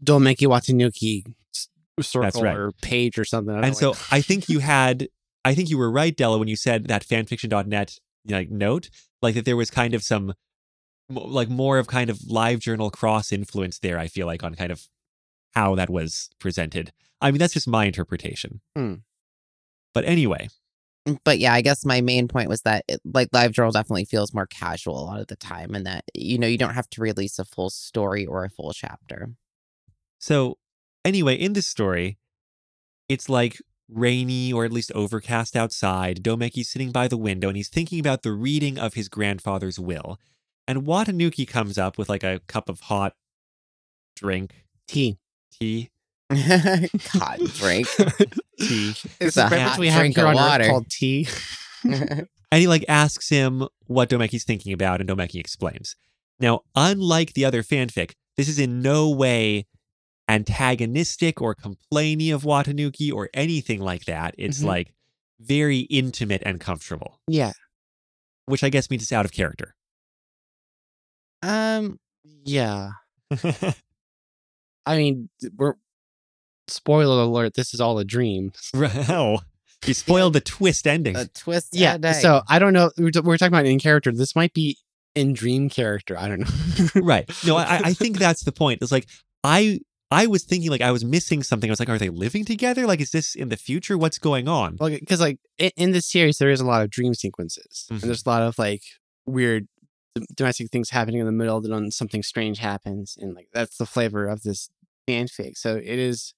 Doumeki 0.03 0.47
Watanuki 0.47 1.23
s- 1.53 1.67
circle 2.07 2.43
right. 2.43 2.55
or 2.55 2.71
page 2.81 3.17
or 3.19 3.25
something. 3.25 3.53
And 3.55 3.65
know, 3.67 3.73
so 3.73 3.95
I 4.11 4.21
think 4.21 4.47
you 4.49 4.59
had, 4.59 5.07
I 5.43 5.53
think 5.53 5.69
you 5.69 5.77
were 5.77 5.91
right, 5.91 6.15
Della, 6.15 6.37
when 6.37 6.47
you 6.47 6.55
said 6.55 6.87
that 6.87 7.05
fanfiction.net 7.05 7.97
like 8.29 8.49
note, 8.49 8.89
like 9.21 9.35
that 9.35 9.45
there 9.45 9.57
was 9.57 9.69
kind 9.69 9.93
of 9.93 10.03
some, 10.03 10.33
like 11.09 11.49
more 11.49 11.77
of 11.79 11.87
kind 11.87 12.09
of 12.09 12.19
live 12.27 12.59
journal 12.59 12.89
cross 12.91 13.31
influence 13.31 13.79
there. 13.79 13.99
I 13.99 14.07
feel 14.07 14.25
like 14.25 14.43
on 14.43 14.55
kind 14.55 14.71
of 14.71 14.87
how 15.55 15.75
that 15.75 15.89
was 15.89 16.29
presented. 16.39 16.91
I 17.21 17.31
mean, 17.31 17.39
that's 17.39 17.53
just 17.53 17.67
my 17.67 17.85
interpretation. 17.85 18.61
Hmm. 18.75 18.95
But 19.93 20.05
anyway, 20.05 20.49
But 21.23 21.39
yeah, 21.39 21.53
I 21.53 21.61
guess 21.61 21.85
my 21.85 22.01
main 22.01 22.27
point 22.27 22.49
was 22.49 22.61
that 22.63 22.83
it, 22.87 22.99
like 23.05 23.29
Live 23.31 23.51
Journal 23.51 23.71
definitely 23.71 24.05
feels 24.05 24.33
more 24.33 24.47
casual 24.47 24.99
a 24.99 25.05
lot 25.05 25.21
of 25.21 25.27
the 25.27 25.35
time, 25.35 25.73
and 25.75 25.85
that 25.85 26.03
you 26.13 26.37
know 26.37 26.47
you 26.47 26.57
don't 26.57 26.73
have 26.73 26.89
to 26.91 27.01
release 27.01 27.39
a 27.39 27.45
full 27.45 27.69
story 27.69 28.25
or 28.25 28.43
a 28.43 28.49
full 28.49 28.73
chapter. 28.73 29.29
so 30.19 30.57
anyway, 31.05 31.35
in 31.35 31.53
this 31.53 31.67
story, 31.67 32.17
it's 33.07 33.29
like 33.29 33.61
rainy 33.87 34.51
or 34.51 34.65
at 34.65 34.71
least 34.71 34.91
overcast 34.93 35.55
outside. 35.55 36.23
Doumeki's 36.23 36.69
sitting 36.69 36.91
by 36.91 37.07
the 37.07 37.17
window 37.17 37.47
and 37.47 37.57
he's 37.57 37.69
thinking 37.69 37.99
about 37.99 38.23
the 38.23 38.31
reading 38.33 38.79
of 38.79 38.95
his 38.95 39.07
grandfather's 39.07 39.79
will. 39.79 40.19
And 40.67 40.83
Watanuki 40.83 41.47
comes 41.47 41.77
up 41.77 41.97
with 41.97 42.09
like 42.09 42.23
a 42.23 42.41
cup 42.47 42.67
of 42.67 42.79
hot 42.81 43.13
drink, 44.15 44.65
tea. 44.87 45.17
Tea, 45.59 45.89
God, 46.29 47.39
drink. 47.55 47.87
tea. 48.59 48.93
It's 49.19 49.37
a 49.37 49.47
hot 49.47 49.77
we 49.79 49.87
have 49.87 49.99
drink 50.01 50.15
here 50.15 50.27
of 50.27 50.33
water. 50.35 50.67
called 50.67 50.89
tea. 50.89 51.27
And 52.51 52.61
he 52.61 52.67
like 52.67 52.85
asks 52.87 53.27
him 53.29 53.67
what 53.87 54.09
Doumeki's 54.09 54.43
thinking 54.45 54.71
about, 54.71 55.01
and 55.01 55.09
Doumeki 55.09 55.39
explains. 55.39 55.95
Now, 56.39 56.61
unlike 56.75 57.33
the 57.33 57.43
other 57.43 57.63
fanfic, 57.63 58.13
this 58.37 58.47
is 58.47 58.59
in 58.59 58.81
no 58.81 59.09
way 59.09 59.65
antagonistic 60.29 61.41
or 61.41 61.53
complaining 61.55 62.31
of 62.31 62.43
Watanuki 62.43 63.11
or 63.11 63.29
anything 63.33 63.81
like 63.81 64.05
that. 64.05 64.35
It's 64.37 64.59
Mhm. 64.61 64.65
like 64.65 64.93
very 65.39 65.79
intimate 65.79 66.43
and 66.45 66.59
comfortable, 66.61 67.19
Yeah. 67.27 67.51
which 68.45 68.63
I 68.63 68.69
guess 68.69 68.89
means 68.89 69.03
it's 69.03 69.11
out 69.11 69.25
of 69.25 69.31
character. 69.31 69.75
um, 71.41 71.99
Yeah. 72.43 72.91
I 74.85 74.97
mean, 74.97 75.29
we're 75.57 75.75
spoiler 76.67 77.21
alert. 77.23 77.53
This 77.55 77.73
is 77.73 77.81
all 77.81 77.99
a 77.99 78.05
dream. 78.05 78.51
oh, 78.75 79.39
you 79.85 79.93
spoiled 80.05 80.33
the 80.33 80.41
twist 80.41 80.87
ending. 80.87 81.15
a 81.15 81.25
twist. 81.27 81.69
Yeah. 81.73 81.95
a 81.95 81.97
day. 81.99 82.13
So 82.13 82.41
I 82.49 82.59
don't 82.59 82.73
know. 82.73 82.91
We're, 82.97 83.11
we're 83.23 83.37
talking 83.37 83.53
about 83.53 83.65
in 83.65 83.79
character. 83.79 84.11
This 84.11 84.35
might 84.35 84.53
be 84.53 84.77
in 85.15 85.33
dream 85.33 85.69
character. 85.69 86.17
I 86.17 86.27
don't 86.27 86.39
know. 86.41 87.01
right. 87.01 87.29
No, 87.45 87.57
I, 87.57 87.81
I 87.85 87.93
think 87.93 88.17
that's 88.17 88.43
the 88.43 88.51
point. 88.51 88.81
It's 88.81 88.91
like 88.91 89.07
I 89.43 89.79
I 90.11 90.27
was 90.27 90.43
thinking 90.43 90.69
like 90.69 90.81
I 90.81 90.91
was 90.91 91.03
missing 91.05 91.41
something. 91.43 91.69
I 91.69 91.73
was 91.73 91.79
like, 91.79 91.89
are 91.89 91.97
they 91.97 92.09
living 92.09 92.45
together? 92.45 92.85
Like, 92.85 93.01
is 93.01 93.11
this 93.11 93.35
in 93.35 93.49
the 93.49 93.57
future? 93.57 93.97
What's 93.97 94.19
going 94.19 94.47
on? 94.47 94.75
because 94.79 95.19
like 95.21 95.39
in, 95.57 95.71
in 95.77 95.91
this 95.91 96.05
series, 96.05 96.37
there 96.37 96.49
is 96.51 96.61
a 96.61 96.65
lot 96.65 96.81
of 96.83 96.89
dream 96.89 97.13
sequences, 97.13 97.85
Mhm. 97.91 98.01
and 98.01 98.01
there's 98.01 98.25
a 98.25 98.29
lot 98.29 98.41
of 98.43 98.57
like 98.59 98.83
weird 99.25 99.67
domestic 100.35 100.69
things 100.71 100.91
happening 100.91 101.19
in 101.19 101.25
the 101.25 101.31
middle. 101.31 101.59
Then 101.61 101.91
something 101.91 102.23
strange 102.23 102.59
happens, 102.59 103.17
and 103.19 103.33
like 103.33 103.47
that's 103.53 103.77
the 103.77 103.85
flavor 103.85 104.27
of 104.27 104.43
this 104.43 104.69
fanfic. 105.07 105.57
So 105.57 105.75
it 105.77 105.85
is 105.99 106.33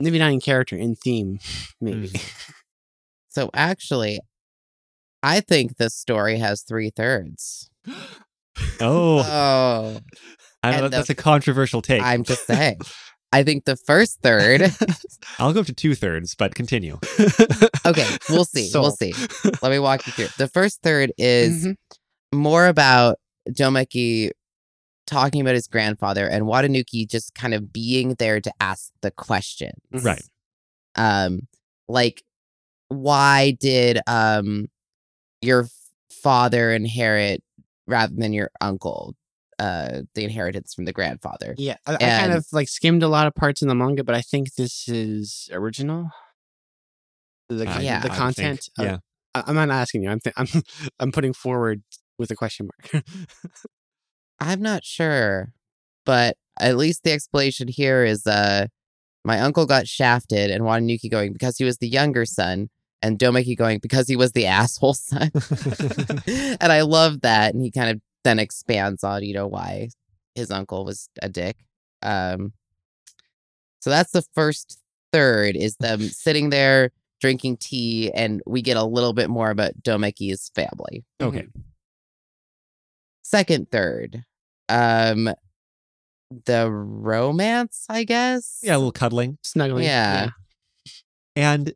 maybe 0.00 0.18
not 0.18 0.32
in 0.32 0.40
character, 0.40 0.76
in 0.76 0.94
theme, 0.96 1.38
maybe. 1.80 2.10
so 3.28 3.50
actually, 3.54 4.20
I 5.22 5.40
think 5.40 5.76
this 5.76 5.94
story 5.94 6.38
has 6.38 6.62
three 6.62 6.90
thirds. 6.90 7.70
Oh, 8.80 9.18
Oh, 9.26 9.98
I 10.62 10.70
don't 10.70 10.80
know, 10.80 10.88
the- 10.88 10.96
that's 10.96 11.10
a 11.10 11.14
controversial 11.14 11.82
take. 11.82 12.02
I'm 12.02 12.24
just 12.24 12.46
saying. 12.46 12.78
I 13.32 13.42
think 13.42 13.64
the 13.64 13.74
first 13.74 14.20
third. 14.22 14.62
I'll 15.40 15.52
go 15.52 15.58
up 15.60 15.66
to 15.66 15.72
two 15.74 15.96
thirds, 15.96 16.36
but 16.36 16.54
continue. 16.54 17.00
Okay, 17.84 18.08
we'll 18.30 18.44
see. 18.44 18.68
So. 18.68 18.80
We'll 18.80 18.92
see. 18.92 19.12
Let 19.60 19.70
me 19.72 19.80
walk 19.80 20.06
you 20.06 20.12
through. 20.12 20.28
The 20.38 20.46
first 20.46 20.82
third 20.84 21.10
is 21.18 21.66
Mhm. 21.66 21.76
more 22.32 22.68
about 22.68 23.16
Doumeki 23.48 24.30
talking 25.06 25.40
about 25.40 25.54
his 25.54 25.66
grandfather 25.66 26.26
and 26.26 26.44
Watanuki 26.44 27.08
just 27.08 27.34
kind 27.34 27.54
of 27.54 27.72
being 27.72 28.14
there 28.18 28.40
to 28.40 28.52
ask 28.60 28.90
the 29.02 29.10
questions. 29.10 29.80
Right. 29.92 30.22
Um, 30.96 31.48
like, 31.88 32.22
why 32.88 33.56
did 33.60 34.00
um 34.06 34.66
your 35.42 35.66
father 36.10 36.72
inherit 36.72 37.42
rather 37.86 38.14
than 38.16 38.32
your 38.32 38.50
uncle 38.60 39.14
uh 39.58 40.02
the 40.14 40.24
inheritance 40.24 40.74
from 40.74 40.84
the 40.84 40.92
grandfather? 40.92 41.54
Yeah, 41.58 41.76
I, 41.86 41.94
I 41.94 41.98
kind 41.98 42.32
of 42.32 42.46
like 42.52 42.68
skimmed 42.68 43.02
a 43.02 43.08
lot 43.08 43.26
of 43.26 43.34
parts 43.34 43.62
in 43.62 43.68
the 43.68 43.74
manga, 43.74 44.04
but 44.04 44.14
I 44.14 44.20
think 44.22 44.54
this 44.54 44.88
is 44.88 45.48
original. 45.52 46.10
The, 47.48 47.68
I- 47.68 47.80
Yeah. 47.80 48.00
the 48.00 48.08
think, 48.08 48.18
content. 48.18 48.68
uh, 48.78 48.82
yeah. 48.84 48.96
I, 49.34 49.44
I'm 49.46 49.54
not 49.54 49.70
asking 49.70 50.02
you. 50.04 50.10
I'm 50.10 50.20
th- 50.20 50.34
I'm 50.36 50.46
I'm 51.00 51.12
putting 51.12 51.32
forward 51.32 51.82
with 52.18 52.30
a 52.30 52.36
question 52.36 52.68
mark. 52.92 53.04
I'm 54.44 54.60
not 54.60 54.84
sure, 54.84 55.52
but 56.04 56.36
at 56.60 56.76
least 56.76 57.02
the 57.02 57.12
explanation 57.12 57.66
here 57.66 58.04
is 58.04 58.26
uh 58.26 58.66
my 59.24 59.40
uncle 59.40 59.64
got 59.64 59.88
shafted 59.88 60.50
and 60.50 60.64
Watanuki 60.64 61.10
going 61.10 61.32
because 61.32 61.56
he 61.56 61.64
was 61.64 61.78
the 61.78 61.88
younger 61.88 62.26
son 62.26 62.68
and 63.00 63.18
Doumeki 63.18 63.56
going 63.56 63.78
because 63.78 64.06
he 64.06 64.16
was 64.16 64.32
the 64.32 64.46
asshole 64.60 64.94
son. 64.94 65.30
and 66.60 66.72
I 66.72 66.82
love 66.82 67.22
that 67.22 67.54
and 67.54 67.62
he 67.62 67.70
kind 67.70 67.90
of 67.90 68.00
then 68.22 68.38
expands 68.38 69.02
on, 69.02 69.22
you 69.22 69.34
know, 69.34 69.46
why 69.46 69.88
his 70.34 70.50
uncle 70.50 70.84
was 70.84 71.08
a 71.22 71.28
dick. 71.28 71.56
Um 72.02 72.52
so 73.80 73.88
that's 73.90 74.12
the 74.12 74.24
first 74.34 74.78
third 75.10 75.56
is 75.56 75.76
them 75.76 76.00
sitting 76.02 76.50
there 76.50 76.90
drinking 77.20 77.56
tea 77.56 78.12
and 78.12 78.42
we 78.46 78.60
get 78.60 78.76
a 78.76 78.84
little 78.84 79.14
bit 79.14 79.30
more 79.30 79.48
about 79.48 79.72
Doumeki's 79.82 80.50
family 80.54 81.02
okay. 81.22 81.46
second 83.22 83.70
third 83.70 84.24
um 84.68 85.30
the 86.46 86.70
romance 86.70 87.86
i 87.88 88.02
guess 88.04 88.60
Yeah, 88.62 88.76
a 88.76 88.78
little 88.78 88.92
cuddling. 88.92 89.38
Snuggling. 89.42 89.84
Yeah. 89.84 90.30
And 91.36 91.74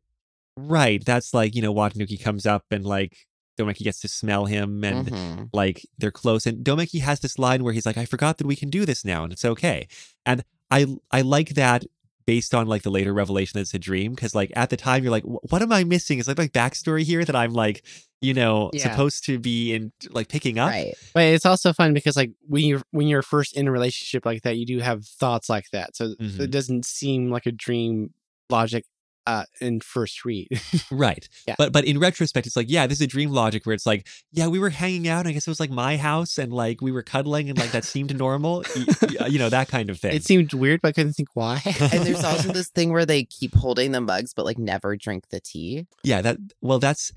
right, 0.56 1.04
that's 1.04 1.34
like, 1.34 1.54
you 1.54 1.62
know, 1.62 1.74
Watanuki 1.74 2.20
comes 2.22 2.46
up 2.46 2.64
and 2.70 2.84
like 2.84 3.16
Doumeki 3.58 3.82
gets 3.84 4.00
to 4.00 4.08
smell 4.08 4.46
him 4.46 4.84
and 4.84 5.10
Mhm. 5.10 5.48
like 5.52 5.86
they're 5.98 6.10
close 6.12 6.46
and 6.46 6.64
Doumeki 6.64 7.00
has 7.00 7.20
this 7.20 7.38
line 7.38 7.64
where 7.64 7.72
he's 7.72 7.86
like 7.86 7.98
I 7.98 8.04
forgot 8.04 8.38
that 8.38 8.46
we 8.46 8.56
can 8.56 8.70
do 8.70 8.86
this 8.86 9.04
now 9.04 9.24
and 9.24 9.32
it's 9.32 9.44
okay. 9.44 9.88
And 10.24 10.44
I 10.70 10.86
I 11.10 11.22
like 11.22 11.50
that 11.54 11.84
based 12.28 12.54
on 12.54 12.66
like 12.66 12.82
the 12.82 12.90
later 12.90 13.14
revelation 13.14 13.56
that 13.56 13.62
it's 13.62 13.72
a 13.72 13.78
dream 13.78 14.12
because 14.12 14.34
like 14.34 14.52
at 14.54 14.68
the 14.68 14.76
time 14.76 15.02
you're 15.02 15.10
like 15.10 15.24
what 15.24 15.62
am 15.62 15.72
I 15.72 15.82
missing? 15.82 16.18
Is 16.18 16.28
like 16.28 16.36
like 16.38 16.52
backstory 16.52 17.02
here 17.02 17.24
that 17.24 17.34
I'm 17.34 17.54
like 17.54 17.82
you 18.20 18.34
know 18.34 18.70
Yeah. 18.74 18.82
supposed 18.90 19.24
to 19.24 19.38
be 19.38 19.72
in 19.72 19.92
like 20.10 20.28
picking 20.28 20.58
up. 20.58 20.68
right 20.68 20.92
But 21.14 21.22
it's 21.22 21.46
also 21.46 21.72
fun 21.72 21.94
because 21.94 22.16
like 22.16 22.32
when 22.46 22.64
you're 22.66 22.82
when 22.90 23.06
you're 23.08 23.22
first 23.22 23.56
in 23.56 23.66
a 23.66 23.72
relationship 23.72 24.26
like 24.26 24.42
that, 24.42 24.58
you 24.58 24.66
do 24.66 24.78
have 24.80 25.06
thoughts 25.06 25.48
like 25.48 25.70
that. 25.72 25.96
So 25.96 26.14
Mhm. 26.20 26.38
it 26.40 26.50
doesn't 26.50 26.84
seem 26.84 27.30
like 27.30 27.46
a 27.46 27.52
dream 27.52 28.12
logic 28.50 28.84
uh 29.28 29.44
in 29.60 29.80
first 29.80 30.24
read. 30.24 30.48
Right. 30.90 31.28
Yeah. 31.46 31.54
But 31.58 31.72
but 31.72 31.84
in 31.84 31.98
retrospect, 31.98 32.46
it's 32.46 32.56
like, 32.56 32.70
yeah, 32.70 32.86
this 32.86 32.98
is 32.98 33.02
a 33.02 33.06
dream 33.06 33.30
logic 33.30 33.66
where 33.66 33.74
it's 33.74 33.86
like, 33.86 34.06
yeah, 34.32 34.46
we 34.48 34.58
were 34.58 34.70
hanging 34.70 35.06
out. 35.08 35.26
I 35.26 35.32
guess 35.32 35.46
it 35.46 35.50
was 35.50 35.60
like 35.60 35.70
my 35.70 35.96
house 35.96 36.38
and 36.38 36.52
like 36.52 36.80
we 36.80 36.90
were 36.92 37.02
cuddling 37.02 37.50
and 37.50 37.58
like 37.58 37.72
that 37.72 37.84
seemed 37.84 38.16
normal. 38.16 38.64
y- 38.74 38.84
y- 39.20 39.26
you 39.26 39.38
know, 39.38 39.50
that 39.50 39.68
kind 39.68 39.90
of 39.90 40.00
thing. 40.02 40.14
it 40.16 40.24
seemed 40.24 40.52
weird, 40.54 40.80
but 40.82 40.88
I 40.88 40.92
couldn't 40.92 41.12
think 41.12 41.28
why. 41.34 41.60
and 41.64 42.02
there's 42.06 42.24
also 42.30 42.52
this 42.52 42.68
thing 42.70 42.90
where 42.92 43.04
they 43.06 43.24
keep 43.24 43.54
holding 43.54 43.92
the 43.92 44.00
mugs 44.00 44.32
but 44.34 44.44
like 44.46 44.58
never 44.58 44.96
drink 44.96 45.28
the 45.30 45.40
tea 45.40 45.86
yeah, 46.02 46.22
that 46.22 46.38
well 46.62 46.78
that's 46.78 47.12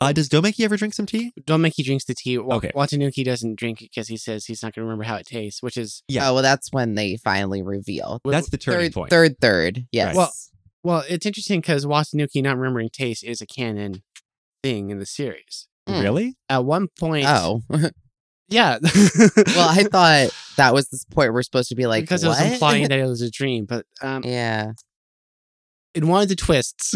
uh 0.00 0.12
does 0.12 0.28
Doumeki 0.28 0.64
ever 0.64 0.76
drink 0.76 0.94
some 0.94 1.06
tea? 1.06 1.32
Doumeki 1.42 1.74
he 1.76 1.82
drinks 1.84 2.04
the 2.06 2.14
tea. 2.14 2.36
Wa- 2.38 2.56
Okay. 2.56 2.72
Watanuki 2.74 3.24
doesn't 3.24 3.54
drink 3.56 3.80
it 3.82 3.90
because 3.94 4.08
he 4.08 4.16
says 4.16 4.46
he's 4.46 4.62
not 4.62 4.74
going 4.74 4.82
to 4.82 4.86
remember 4.86 5.04
how 5.04 5.14
it 5.16 5.26
tastes, 5.26 5.62
which 5.62 5.76
is 5.76 6.02
Yeah. 6.08 6.28
oh 6.28 6.34
well 6.34 6.42
that's 6.42 6.72
when 6.72 6.96
they 6.96 7.16
finally 7.18 7.62
reveal 7.62 8.20
That's 8.24 8.50
the 8.50 8.58
turning 8.58 8.86
third 8.90 8.94
point. 8.94 9.10
third 9.10 9.38
third 9.40 9.86
yes 9.92 10.16
Well, 10.16 10.32
well, 10.82 11.04
it's 11.08 11.26
interesting 11.26 11.60
because 11.60 11.86
Watanuki 11.86 12.42
not 12.42 12.56
remembering 12.56 12.90
taste 12.90 13.24
is 13.24 13.40
a 13.40 13.46
canon 13.46 14.02
thing 14.62 14.90
in 14.90 14.98
the 14.98 15.06
series. 15.06 15.68
Mm. 15.88 16.02
Really? 16.02 16.36
At 16.48 16.64
one 16.64 16.88
point, 16.98 17.26
oh 17.28 17.62
yeah, 18.48 18.78
well 18.82 19.68
i 19.68 19.84
thought 19.90 20.30
that 20.56 20.74
was 20.74 20.88
the 20.88 21.02
point 21.10 21.32
we're 21.32 21.42
supposed 21.42 21.68
to 21.70 21.74
be 21.74 21.86
like 21.86 22.04
because 22.04 22.24
what? 22.24 22.38
it 22.38 22.44
was 22.44 22.52
implying 22.52 22.82
that 22.88 22.98
it 22.98 23.06
was 23.06 23.22
a 23.22 23.30
dream, 23.30 23.64
but 23.64 23.86
um, 24.00 24.22
yeah 24.24 24.72
in 25.94 26.08
one 26.08 26.22
of 26.22 26.28
the 26.28 26.36
twists, 26.36 26.94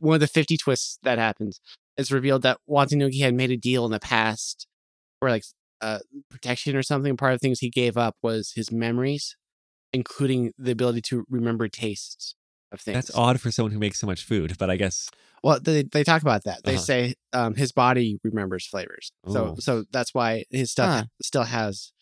one 0.00 0.14
of 0.14 0.20
the 0.20 0.26
50 0.26 0.56
twists 0.56 0.98
that 1.02 1.18
happens, 1.18 1.60
it's 1.96 2.12
revealed 2.12 2.42
that 2.42 2.58
Watanuki 2.68 3.20
had 3.20 3.34
made 3.34 3.50
a 3.50 3.56
deal 3.56 3.84
in 3.84 3.90
the 3.90 4.00
past 4.00 4.66
where 5.18 5.30
like 5.30 5.44
uh, 5.80 5.98
protection 6.30 6.76
or 6.76 6.82
something. 6.82 7.16
Part 7.16 7.32
of 7.32 7.40
the 7.40 7.46
things 7.46 7.60
he 7.60 7.70
gave 7.70 7.96
up 7.96 8.16
was 8.22 8.52
his 8.54 8.70
memories, 8.70 9.36
including 9.92 10.52
the 10.58 10.70
ability 10.70 11.02
to 11.02 11.24
remember 11.28 11.68
tastes 11.68 12.34
of 12.72 12.80
things. 12.80 12.94
That's 12.94 13.16
odd 13.16 13.40
for 13.40 13.50
someone 13.50 13.72
who 13.72 13.78
makes 13.78 13.98
so 13.98 14.06
much 14.06 14.24
food, 14.24 14.56
but 14.58 14.70
I 14.70 14.76
guess 14.76 15.10
Well, 15.42 15.58
they, 15.60 15.82
they 15.82 16.04
talk 16.04 16.22
about 16.22 16.44
that. 16.44 16.64
They 16.64 16.74
Uh-huh. 16.74 16.84
say 16.84 17.14
um, 17.32 17.54
his 17.54 17.72
body 17.72 18.18
remembers 18.22 18.66
flavors. 18.66 19.10
So 19.28 19.46
Ooh. 19.46 19.60
so 19.60 19.84
that's 19.90 20.14
why 20.14 20.44
his 20.50 20.70
stuff 20.70 20.90
Huh. 20.90 21.04
still 21.22 21.44
has 21.44 21.92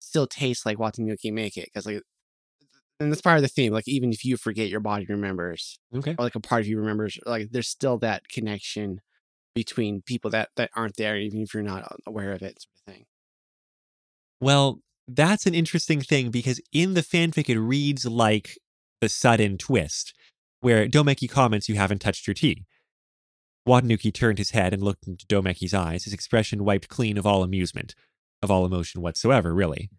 still 0.00 0.26
tastes 0.26 0.64
like 0.66 0.78
Watanuki 0.78 1.32
make 1.32 1.56
it 1.56 1.66
because 1.66 1.86
like 1.86 2.02
and 3.00 3.10
that's 3.10 3.22
part 3.22 3.36
of 3.36 3.42
the 3.42 3.48
theme. 3.48 3.72
Like 3.72 3.88
even 3.88 4.12
if 4.12 4.24
you 4.24 4.36
forget, 4.36 4.68
your 4.68 4.80
body 4.80 5.04
remembers, 5.08 5.78
okay. 5.94 6.14
or 6.18 6.24
like 6.24 6.36
a 6.36 6.40
part 6.40 6.60
of 6.62 6.66
you 6.68 6.78
remembers. 6.78 7.18
Like 7.26 7.50
there's 7.50 7.68
still 7.68 7.98
that 7.98 8.28
connection 8.28 9.00
between 9.54 10.02
people 10.02 10.30
that 10.30 10.50
that 10.56 10.70
aren't 10.76 10.96
there, 10.96 11.16
even 11.18 11.42
if 11.42 11.54
you're 11.54 11.62
not 11.62 11.96
aware 12.06 12.32
of 12.32 12.42
it, 12.42 12.62
sort 12.62 12.74
of 12.76 12.94
thing. 12.94 13.06
Well, 14.40 14.80
that's 15.08 15.46
an 15.46 15.54
interesting 15.54 16.00
thing 16.00 16.30
because 16.30 16.60
in 16.72 16.94
the 16.94 17.02
fanfic 17.02 17.48
it 17.48 17.58
reads 17.60 18.06
like 18.06 18.58
the 19.04 19.08
sudden 19.10 19.58
twist, 19.58 20.14
where 20.60 20.88
Doumeki 20.88 21.28
comments, 21.28 21.68
"You 21.68 21.74
haven't 21.76 22.00
touched 22.00 22.26
your 22.26 22.34
tea." 22.34 22.64
Watanuki 23.68 24.12
turned 24.12 24.38
his 24.38 24.50
head 24.50 24.72
and 24.74 24.82
looked 24.82 25.06
into 25.06 25.26
Doumeki's 25.26 25.72
eyes, 25.74 26.04
his 26.04 26.12
expression 26.12 26.64
wiped 26.64 26.88
clean 26.88 27.16
of 27.16 27.26
all 27.26 27.42
amusement, 27.42 27.94
of 28.42 28.50
all 28.50 28.66
emotion 28.66 29.00
whatsoever, 29.00 29.54
really. 29.54 29.90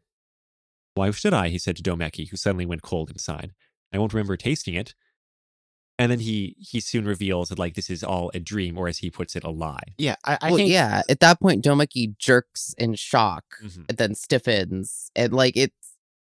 Why 0.96 1.10
should 1.12 1.34
I? 1.34 1.50
he 1.50 1.58
said 1.58 1.76
to 1.78 1.84
Doumeki, 1.84 2.30
who 2.30 2.38
suddenly 2.38 2.66
went 2.66 2.82
cold 2.84 3.10
inside. 3.10 3.54
I 3.94 3.98
won't 3.98 4.14
remember 4.14 4.38
tasting 4.38 4.76
it. 4.76 4.94
And 5.98 6.12
then 6.12 6.20
he 6.20 6.56
he 6.60 6.80
soon 6.82 7.06
reveals 7.06 7.48
that 7.50 7.58
like 7.60 7.76
this 7.76 7.90
is 7.90 8.04
all 8.04 8.30
a 8.34 8.40
dream, 8.40 8.78
or 8.78 8.88
as 8.90 8.98
he 8.98 9.10
puts 9.10 9.36
it, 9.36 9.44
a 9.46 9.50
lie. 9.50 9.94
Yeah, 9.98 10.16
I, 10.26 10.38
I 10.42 10.48
well, 10.50 10.58
think 10.58 10.70
yeah 10.70 11.04
at 11.10 11.22
that 11.22 11.40
point 11.40 11.64
doumeki 11.64 12.18
jerks 12.18 12.76
in 12.78 12.96
shock 12.96 13.46
Mhm. 13.64 13.86
and 13.88 13.98
then 13.98 14.14
stiffens 14.14 15.10
and 15.16 15.32
like 15.34 15.56
it's 15.56 15.85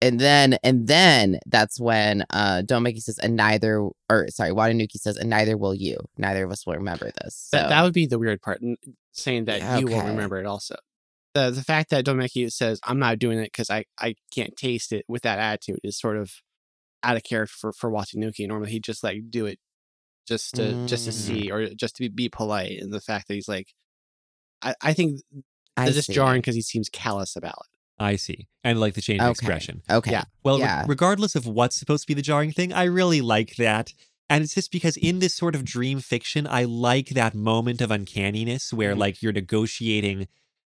and 0.02 0.20
then 0.20 0.58
and 0.64 0.88
then 0.88 1.40
that's 1.46 1.80
when 1.80 2.26
uh 2.32 2.62
Doumeki 2.66 3.02
says 3.02 3.20
and 3.20 3.36
neither 3.36 3.88
or 4.10 4.28
sorry 4.30 4.52
Watanuki 4.52 4.96
says 4.96 5.18
and 5.18 5.30
neither 5.30 5.58
will 5.58 5.76
you 5.76 5.98
neither 6.18 6.44
of 6.46 6.52
us 6.52 6.66
will 6.66 6.76
remember 6.76 7.12
this 7.22 7.36
so 7.50 7.58
that, 7.58 7.70
that 7.70 7.84
would 7.84 7.94
be 7.94 8.06
the 8.08 8.20
weird 8.20 8.42
part, 8.42 8.62
saying 9.12 9.46
that 9.46 9.62
Yeah, 9.62 9.78
you 9.78 9.88
won't 9.88 10.08
remember 10.08 10.38
it. 10.40 10.46
Also, 10.46 10.76
the 11.34 11.52
the 11.52 11.64
fact 11.64 11.90
that 11.92 12.06
Doumeki 12.06 12.52
says 12.52 12.80
I'm 12.84 13.00
not 13.00 13.20
doing 13.20 13.40
it 13.40 13.52
because 13.52 13.70
I 13.70 13.86
I 14.00 14.16
can't 14.34 14.56
taste 14.56 14.92
it 14.92 15.06
with 15.08 15.22
that 15.24 15.40
attitude 15.40 15.80
is 15.84 16.00
sort 16.00 16.18
of 16.18 16.32
out 17.04 17.16
of 17.18 17.24
character 17.24 17.54
for 17.58 17.74
for 17.74 17.92
Watanuki. 17.92 18.48
Normally, 18.48 18.72
he'd 18.72 18.84
just 18.84 19.04
like 19.04 19.30
do 19.30 19.46
it 19.46 19.60
just 20.28 20.56
to 20.56 20.78
just 20.86 21.06
to 21.06 21.12
Mm. 21.12 21.14
see 21.14 21.52
or 21.52 21.68
just 21.74 21.96
to 21.98 22.04
be, 22.04 22.10
be 22.10 22.30
polite. 22.30 22.80
And 22.80 22.94
the 22.94 23.02
fact 23.02 23.28
that 23.28 23.34
he's 23.36 23.48
like, 23.48 23.70
I 24.62 24.76
I 24.82 24.94
think 24.94 25.22
it's 25.88 25.96
just 25.96 26.12
jarring 26.12 26.42
because 26.42 26.56
he 26.56 26.62
seems 26.62 26.90
callous 26.90 27.36
about 27.36 27.56
it. 27.64 27.70
I 28.02 28.16
see. 28.16 28.48
And 28.64 28.80
like 28.80 28.94
the 28.96 29.02
change 29.02 29.20
in 29.22 29.28
Okay. 29.28 29.32
expression. 29.32 29.82
okay 29.90 30.12
Yeah. 30.12 30.24
Well, 30.44 30.58
re- 30.60 30.64
regardless 30.88 31.36
of 31.36 31.46
what's 31.46 31.76
supposed 31.76 32.04
to 32.04 32.08
be 32.08 32.14
the 32.14 32.22
jarring 32.22 32.52
thing, 32.52 32.74
I 32.74 32.84
really 32.84 33.22
like 33.22 33.56
that. 33.58 33.94
And 34.30 34.44
it's 34.44 34.56
just 34.56 34.72
because 34.72 34.96
in 34.98 35.20
this 35.20 35.34
sort 35.36 35.56
of 35.56 35.66
dream 35.66 36.00
fiction, 36.00 36.48
I 36.48 36.64
like 36.64 37.10
that 37.10 37.36
moment 37.36 37.82
of 37.82 37.92
uncanniness 37.92 38.72
where 38.74 38.96
Mhm. 38.96 39.00
like 39.00 39.22
you're 39.22 39.34
negotiating 39.34 40.28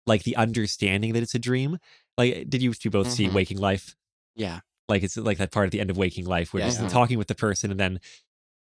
like 0.08 0.24
the 0.24 0.36
understanding 0.36 1.14
that 1.14 1.22
it's 1.24 1.36
a 1.36 1.40
dream. 1.40 1.78
Like, 2.18 2.50
did 2.50 2.62
you 2.62 2.74
two 2.74 2.90
both 2.90 3.10
see 3.12 3.28
Mhm. 3.28 3.34
Waking 3.34 3.58
Life? 3.60 3.96
Yeah, 4.36 4.62
Like 4.88 5.04
it's 5.04 5.18
like 5.18 5.38
that 5.38 5.52
part 5.52 5.66
at 5.68 5.72
the 5.72 5.80
end 5.80 5.90
of 5.92 5.98
Waking 5.98 6.26
Life 6.26 6.54
where 6.54 6.62
Yeah, 6.62 6.68
he's 6.70 6.92
talking 6.92 7.18
with 7.18 7.28
the 7.28 7.36
person 7.36 7.70
and 7.72 7.80
then 7.80 8.00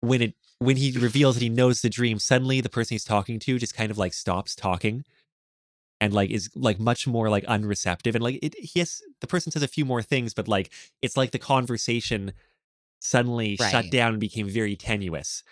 when 0.02 0.22
it 0.22 0.36
when 0.60 0.78
he 0.78 0.92
reveals 0.98 1.36
that 1.36 1.42
he 1.44 1.50
knows 1.50 1.82
the 1.82 1.90
dream, 1.90 2.20
suddenly 2.20 2.62
the 2.62 2.70
person 2.70 2.94
he's 2.96 3.04
talking 3.04 3.40
to 3.40 3.58
just 3.60 3.74
kind 3.76 3.92
of 3.92 3.98
like 3.98 4.14
stops 4.14 4.56
talking 4.56 5.04
and 6.04 6.14
like 6.14 6.30
is 6.32 6.50
like 6.56 6.80
much 6.80 7.08
more 7.08 7.30
like 7.30 7.46
unreceptive 7.46 8.14
and 8.16 8.24
like 8.24 8.38
it 8.42 8.54
he 8.60 8.80
has 8.80 9.02
the 9.22 9.28
person 9.28 9.52
says 9.52 9.64
a 9.64 9.68
few 9.68 9.86
more 9.86 10.02
things 10.02 10.34
but 10.34 10.48
like 10.48 10.70
it's 11.02 11.16
like 11.16 11.32
the 11.32 11.40
conversation 11.40 12.34
suddenly 13.00 13.56
shut 13.58 13.90
down 13.92 14.12
and 14.14 14.20
became 14.20 14.48
very 14.48 14.76
tenuous. 14.76 15.44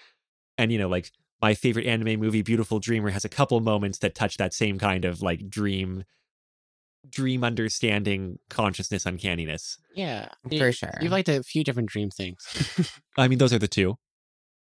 And 0.58 0.72
you 0.72 0.78
know 0.78 0.88
like 0.90 1.12
my 1.42 1.54
favorite 1.54 1.86
anime 1.86 2.20
movie 2.20 2.42
beautiful 2.42 2.80
dreamer 2.80 3.10
has 3.12 3.26
a 3.26 3.30
couple 3.30 3.60
moments 3.62 4.00
that 4.00 4.14
touch 4.16 4.38
that 4.38 4.54
same 4.54 4.78
kind 4.78 5.06
of 5.06 5.22
like 5.22 5.50
dream 5.50 6.04
dream 7.10 7.44
understanding 7.44 8.40
consciousness 8.50 9.06
uncanniness. 9.06 9.78
Yeah, 9.96 10.30
for 10.58 10.72
sure 10.72 10.94
You've 11.02 11.12
liked 11.12 11.30
a 11.30 11.44
few 11.44 11.64
different 11.64 11.90
dream 11.90 12.10
things. 12.10 12.46
i 13.18 13.28
mean 13.28 13.38
those 13.40 13.54
are 13.54 13.60
the 13.60 13.68
two. 13.68 13.98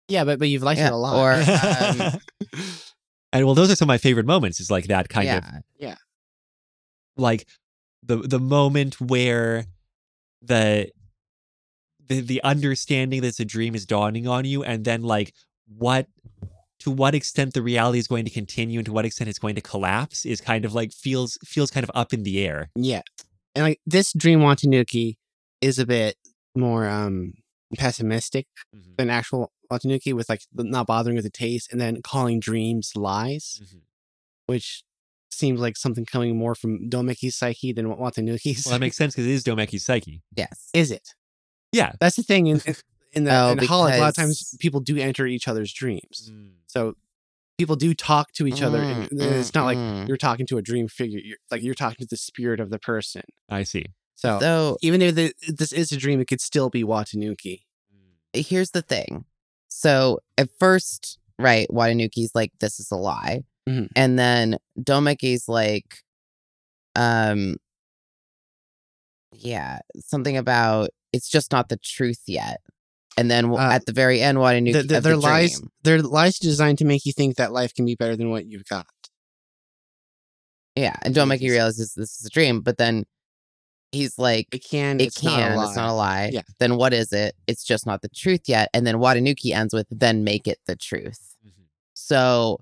Yeah, 0.09 0.25
but 0.25 0.39
but 0.39 0.49
you've 0.49 0.63
liked 0.63 0.79
Yeah, 0.79 0.87
it 0.87 0.93
a 0.93 0.97
lot. 0.97 1.15
or 1.15 1.31
um, 2.11 2.21
and 3.33 3.45
well 3.45 3.55
those 3.55 3.69
are 3.69 3.75
some 3.75 3.85
of 3.87 3.93
my 3.93 3.97
favorite 3.97 4.25
moments 4.25 4.59
is 4.61 4.71
like 4.71 4.85
that 4.87 5.09
kind 5.09 5.27
of 5.29 5.43
yeah 5.77 5.95
like 7.17 7.47
the 8.01 8.17
the 8.17 8.39
moment 8.39 8.99
where 9.01 9.65
the 10.41 10.89
the 12.07 12.21
the 12.21 12.43
understanding 12.43 13.21
that 13.21 13.27
it's 13.27 13.39
a 13.39 13.45
dream 13.45 13.75
is 13.75 13.85
dawning 13.85 14.27
on 14.27 14.45
you, 14.45 14.63
and 14.63 14.83
then 14.85 15.01
like 15.03 15.33
what 15.67 16.07
to 16.79 16.91
what 16.91 17.15
extent 17.15 17.53
the 17.53 17.61
reality 17.61 17.99
is 17.99 18.07
going 18.07 18.25
to 18.25 18.31
continue 18.31 18.79
and 18.79 18.85
to 18.85 18.91
what 18.91 19.05
extent 19.05 19.29
it's 19.29 19.39
going 19.39 19.55
to 19.55 19.61
collapse 19.61 20.25
is 20.25 20.41
kind 20.41 20.65
of 20.65 20.73
like 20.73 20.91
feels 20.91 21.37
feels 21.45 21.71
kind 21.71 21.83
of 21.83 21.91
up 21.95 22.13
in 22.13 22.23
the 22.23 22.45
air. 22.45 22.69
Yeah. 22.75 23.01
And 23.55 23.63
like 23.63 23.79
this 23.85 24.11
dream 24.11 24.39
Watanuki 24.39 25.15
is 25.61 25.79
a 25.79 25.85
bit 25.85 26.15
more 26.55 26.87
um 26.89 27.33
pessimistic 27.77 28.47
Mhm, 28.75 28.97
than 28.97 29.09
actual 29.09 29.51
Watanuki 29.73 30.13
with 30.13 30.29
like 30.29 30.41
not 30.53 30.87
bothering 30.87 31.15
with 31.15 31.25
the 31.25 31.31
taste 31.31 31.71
and 31.71 31.79
then 31.81 32.01
calling 32.01 32.39
dreams 32.39 32.93
lies, 32.95 33.61
mhm. 33.63 33.81
which 34.45 34.83
seems 35.31 35.59
like 35.59 35.75
something 35.77 36.05
coming 36.05 36.37
more 36.37 36.55
from 36.55 36.89
Doumeki's 36.89 37.35
psyche 37.35 37.73
than 37.73 37.87
Watanuki's. 37.87 38.65
Well, 38.65 38.73
that 38.73 38.79
makes 38.79 38.97
sense 38.97 39.13
because 39.13 39.27
it 39.27 39.31
is 39.31 39.43
Doumeki's 39.43 39.83
psyche. 39.83 40.21
Yes. 40.35 40.69
is 40.73 40.91
it? 40.91 41.09
Yeah. 41.71 41.93
That's 41.99 42.15
the 42.15 42.23
thing 42.23 42.47
in 42.47 42.61
in 43.13 43.23
the 43.25 43.31
Oh, 43.35 43.51
in 43.51 43.57
Holic, 43.59 43.97
a 43.97 43.99
lot 43.99 44.09
of 44.09 44.15
times 44.15 44.55
people 44.59 44.79
do 44.79 44.97
enter 44.97 45.25
each 45.25 45.47
other's 45.47 45.73
dreams. 45.73 46.29
Mm. 46.31 46.51
So 46.67 46.95
people 47.57 47.75
do 47.75 47.93
talk 47.93 48.31
to 48.33 48.47
each 48.47 48.61
other 48.61 48.79
and 48.79 49.09
Mm, 49.09 49.31
it's 49.39 49.53
not 49.53 49.65
like 49.65 49.77
mm, 49.77 50.03
mm. 50.03 50.07
you're 50.07 50.17
talking 50.17 50.45
to 50.47 50.57
a 50.57 50.61
dream 50.61 50.87
figure. 50.87 51.19
You're 51.23 51.37
like 51.51 51.61
you're 51.63 51.75
talking 51.75 52.05
to 52.05 52.09
the 52.09 52.17
spirit 52.17 52.59
of 52.59 52.69
the 52.69 52.79
person. 52.79 53.23
I 53.49 53.63
see. 53.63 53.85
So, 54.15 54.39
So 54.39 54.77
even 54.81 55.01
if 55.01 55.15
the, 55.15 55.33
this 55.47 55.73
is 55.73 55.91
a 55.91 55.97
dream, 55.97 56.19
it 56.21 56.25
could 56.27 56.41
still 56.41 56.69
be 56.69 56.83
Watanuki. 56.83 57.63
here's 58.33 58.71
the 58.71 58.81
thing. 58.81 59.25
So 59.75 60.19
at 60.37 60.49
first, 60.59 61.17
right, 61.39 61.67
Watanuki's 61.69 62.35
like, 62.35 62.51
this 62.59 62.79
is 62.79 62.91
a 62.91 62.95
lie. 62.95 63.41
Mhm. 63.67 63.89
And 63.95 64.19
then 64.19 64.57
Doumeki's 64.79 65.49
like, 65.49 66.03
um, 66.95 67.57
yeah, 69.31 69.79
something 69.97 70.37
about 70.37 70.89
it's 71.11 71.27
just 71.27 71.51
not 71.51 71.69
the 71.69 71.77
truth 71.77 72.21
yet. 72.27 72.61
And 73.17 73.31
then 73.31 73.51
Uh, 73.51 73.57
at 73.57 73.87
the 73.87 73.93
very 73.93 74.21
end, 74.21 74.37
Watanuki 74.37 74.73
The, 74.73 74.83
the, 74.83 75.01
their 75.01 75.15
the 75.15 75.17
lies, 75.17 75.61
their 75.83 76.01
lies 76.03 76.37
designed 76.37 76.77
to 76.77 76.85
make 76.85 77.03
you 77.05 77.11
think 77.11 77.37
that 77.37 77.51
life 77.51 77.73
can 77.73 77.85
be 77.85 77.95
better 77.95 78.15
than 78.15 78.29
what 78.29 78.45
you've 78.45 78.65
got. 78.65 78.85
Yeah, 80.75 80.95
and 81.01 81.15
Doumeki 81.15 81.49
realizes 81.49 81.93
this 81.93 82.19
is 82.19 82.25
a 82.27 82.29
dream, 82.29 82.61
but 82.61 82.77
then 82.77 83.05
he's 83.93 84.17
like, 84.19 84.47
It 84.53 84.63
can. 84.69 84.99
it 84.99 85.05
it's 85.07 85.23
not 85.23 85.35
can. 85.37 85.59
It's 85.59 85.75
not 85.75 85.89
a 85.89 85.93
lie. 85.93 86.29
Yeah. 86.33 86.41
Then 86.59 86.75
what 86.77 86.93
is 86.93 87.13
it? 87.13 87.35
It's 87.47 87.63
just 87.63 87.85
not 87.85 88.01
the 88.01 88.09
truth 88.09 88.41
yet. 88.47 88.69
And 88.73 88.85
then 88.85 88.95
Watanuki 88.95 89.53
ends 89.55 89.73
with, 89.73 89.87
then 89.89 90.23
make 90.23 90.47
it 90.47 90.59
the 90.65 90.75
truth. 90.75 91.35
Mhm. 91.45 91.51
So, 91.93 92.59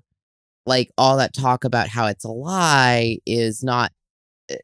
like 0.66 0.92
all 0.96 1.16
that 1.16 1.34
talk 1.34 1.64
about 1.64 1.88
how 1.88 2.06
it's 2.06 2.24
a 2.24 2.28
lie 2.30 3.18
is 3.26 3.64
not. 3.64 3.90
eh, 4.48 4.56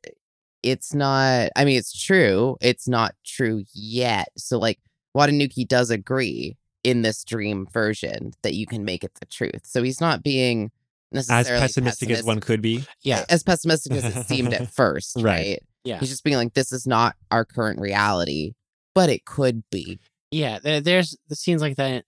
It's 0.62 0.92
not. 0.94 1.50
I 1.56 1.64
mean, 1.64 1.78
it's 1.78 1.96
true. 1.98 2.56
It's 2.60 2.86
not 2.88 3.14
true 3.24 3.64
yet. 3.74 4.28
So, 4.36 4.58
like 4.58 4.78
Watanuki 5.16 5.66
does 5.66 5.90
agree 5.90 6.56
in 6.84 7.02
this 7.02 7.24
dream 7.24 7.66
version 7.72 8.32
that 8.42 8.54
you 8.54 8.66
can 8.66 8.84
make 8.84 9.02
it 9.04 9.12
the 9.20 9.26
truth. 9.26 9.62
So 9.64 9.82
he's 9.82 10.00
not 10.00 10.22
being 10.22 10.70
necessarily 11.10 11.40
As 11.40 11.46
necessarily 11.48 11.60
pessimistic 11.62 12.10
as 12.10 12.24
one 12.24 12.40
could 12.40 12.60
be. 12.62 12.84
Yeah. 13.02 13.24
as 13.28 13.42
pessimistic 13.42 13.92
as 13.92 14.04
it 14.16 14.26
seemed 14.26 14.52
at 14.52 14.70
first, 14.74 15.16
Right. 15.16 15.24
right? 15.24 15.62
Yeah. 15.88 15.98
He's 16.00 16.10
just 16.10 16.24
being 16.24 16.36
like, 16.36 16.54
this 16.54 16.72
is 16.72 16.86
not 16.86 17.16
our 17.30 17.44
current 17.44 17.80
reality, 17.80 18.52
but 18.94 19.08
it 19.08 19.24
could 19.24 19.62
be. 19.70 19.98
Yeah. 20.30 20.58
There, 20.58 20.80
there's 20.80 21.16
the 21.28 21.36
scenes 21.36 21.62
like 21.62 21.76
that. 21.76 22.04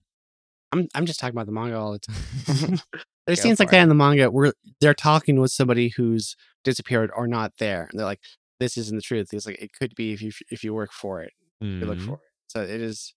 I'm 0.71 0.87
I'm 0.95 1.05
just 1.05 1.19
talking 1.19 1.35
about 1.35 1.47
the 1.47 1.51
manga 1.51 1.77
all 1.77 1.91
the 1.93 1.99
time. 1.99 2.15
there's 3.27 3.39
Go 3.39 3.43
scenes 3.43 3.59
like 3.59 3.69
it. 3.69 3.71
that 3.71 3.81
in 3.83 3.89
the 3.89 3.95
manga 3.95 4.29
where 4.31 4.53
they're 4.79 4.93
talking 4.93 5.39
with 5.39 5.51
somebody 5.51 5.89
who's 5.89 6.35
disappeared 6.63 7.09
or 7.15 7.27
not 7.27 7.53
there, 7.59 7.87
and 7.91 7.99
they're 7.99 8.05
like, 8.05 8.21
"This 8.59 8.77
isn't 8.77 8.95
the 8.95 9.01
truth." 9.01 9.33
It's 9.33 9.45
like 9.45 9.61
it 9.61 9.71
could 9.73 9.95
be 9.95 10.13
if 10.13 10.21
you 10.21 10.31
if 10.49 10.63
you 10.63 10.73
work 10.73 10.91
for 10.93 11.21
it. 11.21 11.33
you 11.59 11.85
look 11.85 11.97
Mhm. 11.97 12.05
for 12.05 12.13
it. 12.13 12.19
So 12.47 12.61
it 12.61 12.69
is. 12.81 13.13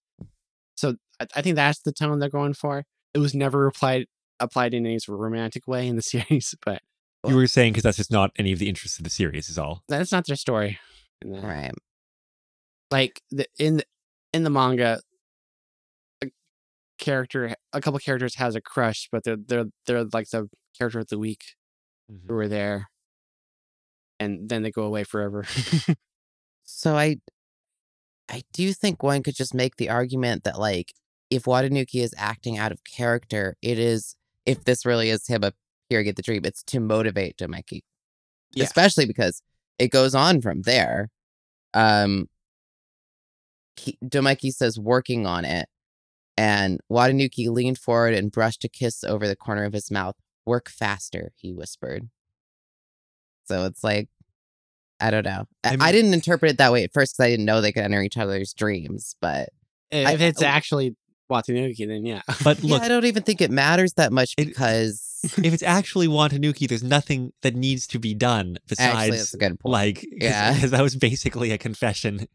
So 0.76 0.96
I, 1.20 1.26
I 1.36 1.42
think 1.42 1.54
that's 1.56 1.80
the 1.80 1.92
tone 1.92 2.18
they're 2.18 2.28
going 2.28 2.54
for. 2.54 2.84
It 3.14 3.18
was 3.18 3.34
never 3.34 3.66
applied 3.68 4.06
applied 4.40 4.74
in 4.74 4.84
any 4.84 4.98
sort 4.98 5.14
of 5.16 5.20
romantic 5.20 5.68
way 5.68 5.86
in 5.86 5.94
the 5.96 6.02
series, 6.14 6.54
but 6.64 6.82
You 7.28 7.36
were 7.36 7.46
saying 7.46 7.72
because 7.72 7.82
that's 7.84 7.96
just 7.96 8.10
not 8.10 8.30
any 8.36 8.52
of 8.52 8.58
the 8.58 8.68
interests 8.68 8.98
of 8.98 9.04
the 9.04 9.10
series, 9.10 9.48
is 9.48 9.58
all. 9.58 9.82
that's 9.88 10.12
not 10.12 10.26
their 10.26 10.36
story. 10.36 10.78
in. 11.22 11.40
Right. 11.42 11.72
Like 12.90 13.22
the, 13.30 13.46
in 13.58 13.78
the, 13.78 13.84
in 14.32 14.44
the 14.44 14.50
manga, 14.50 15.00
a 16.22 16.28
character, 16.98 17.54
a 17.72 17.80
couple 17.80 17.98
characters 17.98 18.34
has 18.36 18.54
a 18.54 18.60
crush, 18.60 19.08
but 19.10 19.24
they're 19.24 19.36
they're 19.36 19.64
they're 19.86 20.04
like 20.12 20.28
the 20.30 20.48
character 20.78 21.00
of 21.00 21.08
the 21.08 21.18
week 21.18 21.44
Mhm. 22.12 22.28
who 22.28 22.34
were 22.34 22.48
there, 22.48 22.88
and 24.20 24.48
then 24.48 24.62
they 24.62 24.70
go 24.70 24.82
away 24.84 25.04
forever. 25.04 25.44
So 26.66 26.96
I 26.96 27.16
I 28.30 28.42
do 28.54 28.72
think 28.72 29.02
one 29.02 29.22
could 29.22 29.34
just 29.36 29.52
make 29.54 29.76
the 29.76 29.90
argument 29.90 30.44
that 30.44 30.58
like 30.58 30.92
if 31.30 31.44
Watanuki 31.44 32.02
is 32.02 32.14
acting 32.16 32.56
out 32.58 32.72
of 32.72 32.80
character, 32.84 33.56
it 33.60 33.78
is 33.78 34.16
if 34.46 34.64
this 34.64 34.86
really 34.86 35.10
is 35.10 35.26
him 35.26 35.44
appearing 35.89 36.05
get 36.07 36.16
the 36.16 36.22
dream, 36.22 36.43
it's 36.45 36.62
to 36.64 36.80
motivate 36.80 37.37
Doumeki. 37.37 37.82
Yeah. 38.53 38.64
Especially 38.64 39.07
because 39.07 39.43
it 39.78 39.89
goes 39.89 40.14
on 40.14 40.41
from 40.41 40.62
there. 40.62 41.11
Um 41.72 42.28
he, 43.76 43.99
Doumeki 44.05 44.53
says 44.53 44.78
working 44.78 45.26
on 45.26 45.45
it, 45.45 45.68
and 46.37 46.80
Watanuki 46.91 47.49
leaned 47.49 47.78
forward 47.78 48.14
and 48.14 48.30
brushed 48.30 48.62
a 48.64 48.68
kiss 48.68 49.03
over 49.03 49.26
the 49.26 49.35
corner 49.37 49.64
of 49.64 49.72
his 49.72 49.91
mouth. 49.91 50.14
Work 50.47 50.68
faster, 50.68 51.32
he 51.35 51.53
whispered. 51.53 52.09
So 53.47 53.64
it's 53.64 53.82
like, 53.82 54.09
I 55.01 55.11
don't 55.11 55.24
know. 55.24 55.47
I, 55.64 55.76
I 55.80 55.89
I 55.89 55.93
didn't 55.93 56.14
interpret 56.14 56.53
it 56.53 56.59
that 56.59 56.72
way 56.72 56.85
at 56.85 56.93
first 56.95 57.14
because 57.16 57.26
I 57.26 57.30
didn't 57.30 57.47
know 57.47 57.61
they 57.61 57.72
could 57.72 57.82
enter 57.82 58.01
each 58.03 58.16
other's 58.16 58.55
dreams. 58.55 59.16
But 59.20 59.49
if 59.91 60.07
I- 60.07 60.12
it's 60.12 60.41
actually 60.43 60.97
Watanuki, 61.35 61.87
then 61.87 62.05
yeah. 62.07 62.22
But 62.45 62.62
look, 62.62 62.80
yeah, 62.80 62.85
I 62.87 62.89
don't 62.89 63.05
even 63.05 63.22
think 63.22 63.41
it 63.41 63.51
matters 63.51 63.95
that 63.95 64.12
much 64.12 64.35
It- 64.39 64.47
because 64.47 65.11
if 65.39 65.53
it's 65.55 65.62
actually 65.62 66.07
Watanuki, 66.09 66.68
there's 66.68 66.82
nothing 66.85 67.32
that 67.43 67.55
needs 67.55 67.87
to 67.89 67.99
be 67.99 68.14
done 68.14 68.57
actually, 68.57 68.66
besides 68.68 69.16
that's 69.16 69.35
a 69.35 69.39
good 69.39 69.59
point. 69.61 69.72
like 69.72 70.07
Yeah. 70.12 70.53
because 70.55 70.70
that 70.70 70.82
was 70.82 70.97
basically 70.97 71.51
a 71.51 71.59
confession 71.59 72.26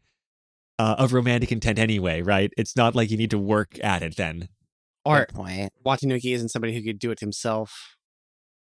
uh, 0.78 0.96
of 0.98 1.12
romantic 1.12 1.52
intent 1.52 1.78
anyway, 1.78 2.22
right? 2.22 2.52
It's 2.56 2.74
not 2.76 2.94
like 2.94 3.10
you 3.10 3.16
need 3.16 3.30
to 3.30 3.38
work 3.38 3.78
at 3.82 4.02
it 4.02 4.16
then. 4.16 4.48
or 5.04 5.20
good 5.26 5.34
point. 5.34 5.72
Watanuki 5.86 6.34
isn't 6.34 6.48
somebody 6.50 6.74
who 6.74 6.82
could 6.82 6.98
do 6.98 7.10
it 7.10 7.20
himself. 7.20 7.96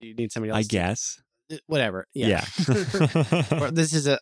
You 0.00 0.14
need 0.14 0.32
somebody 0.32 0.50
else. 0.50 0.58
I 0.58 0.62
to- 0.62 0.68
guess. 0.68 1.20
uh, 1.52 1.56
whatever. 1.66 2.06
Yeah. 2.14 2.44
Yeah. 2.68 3.42
or 3.60 3.70
this 3.70 3.92
is 3.92 4.06
a 4.06 4.18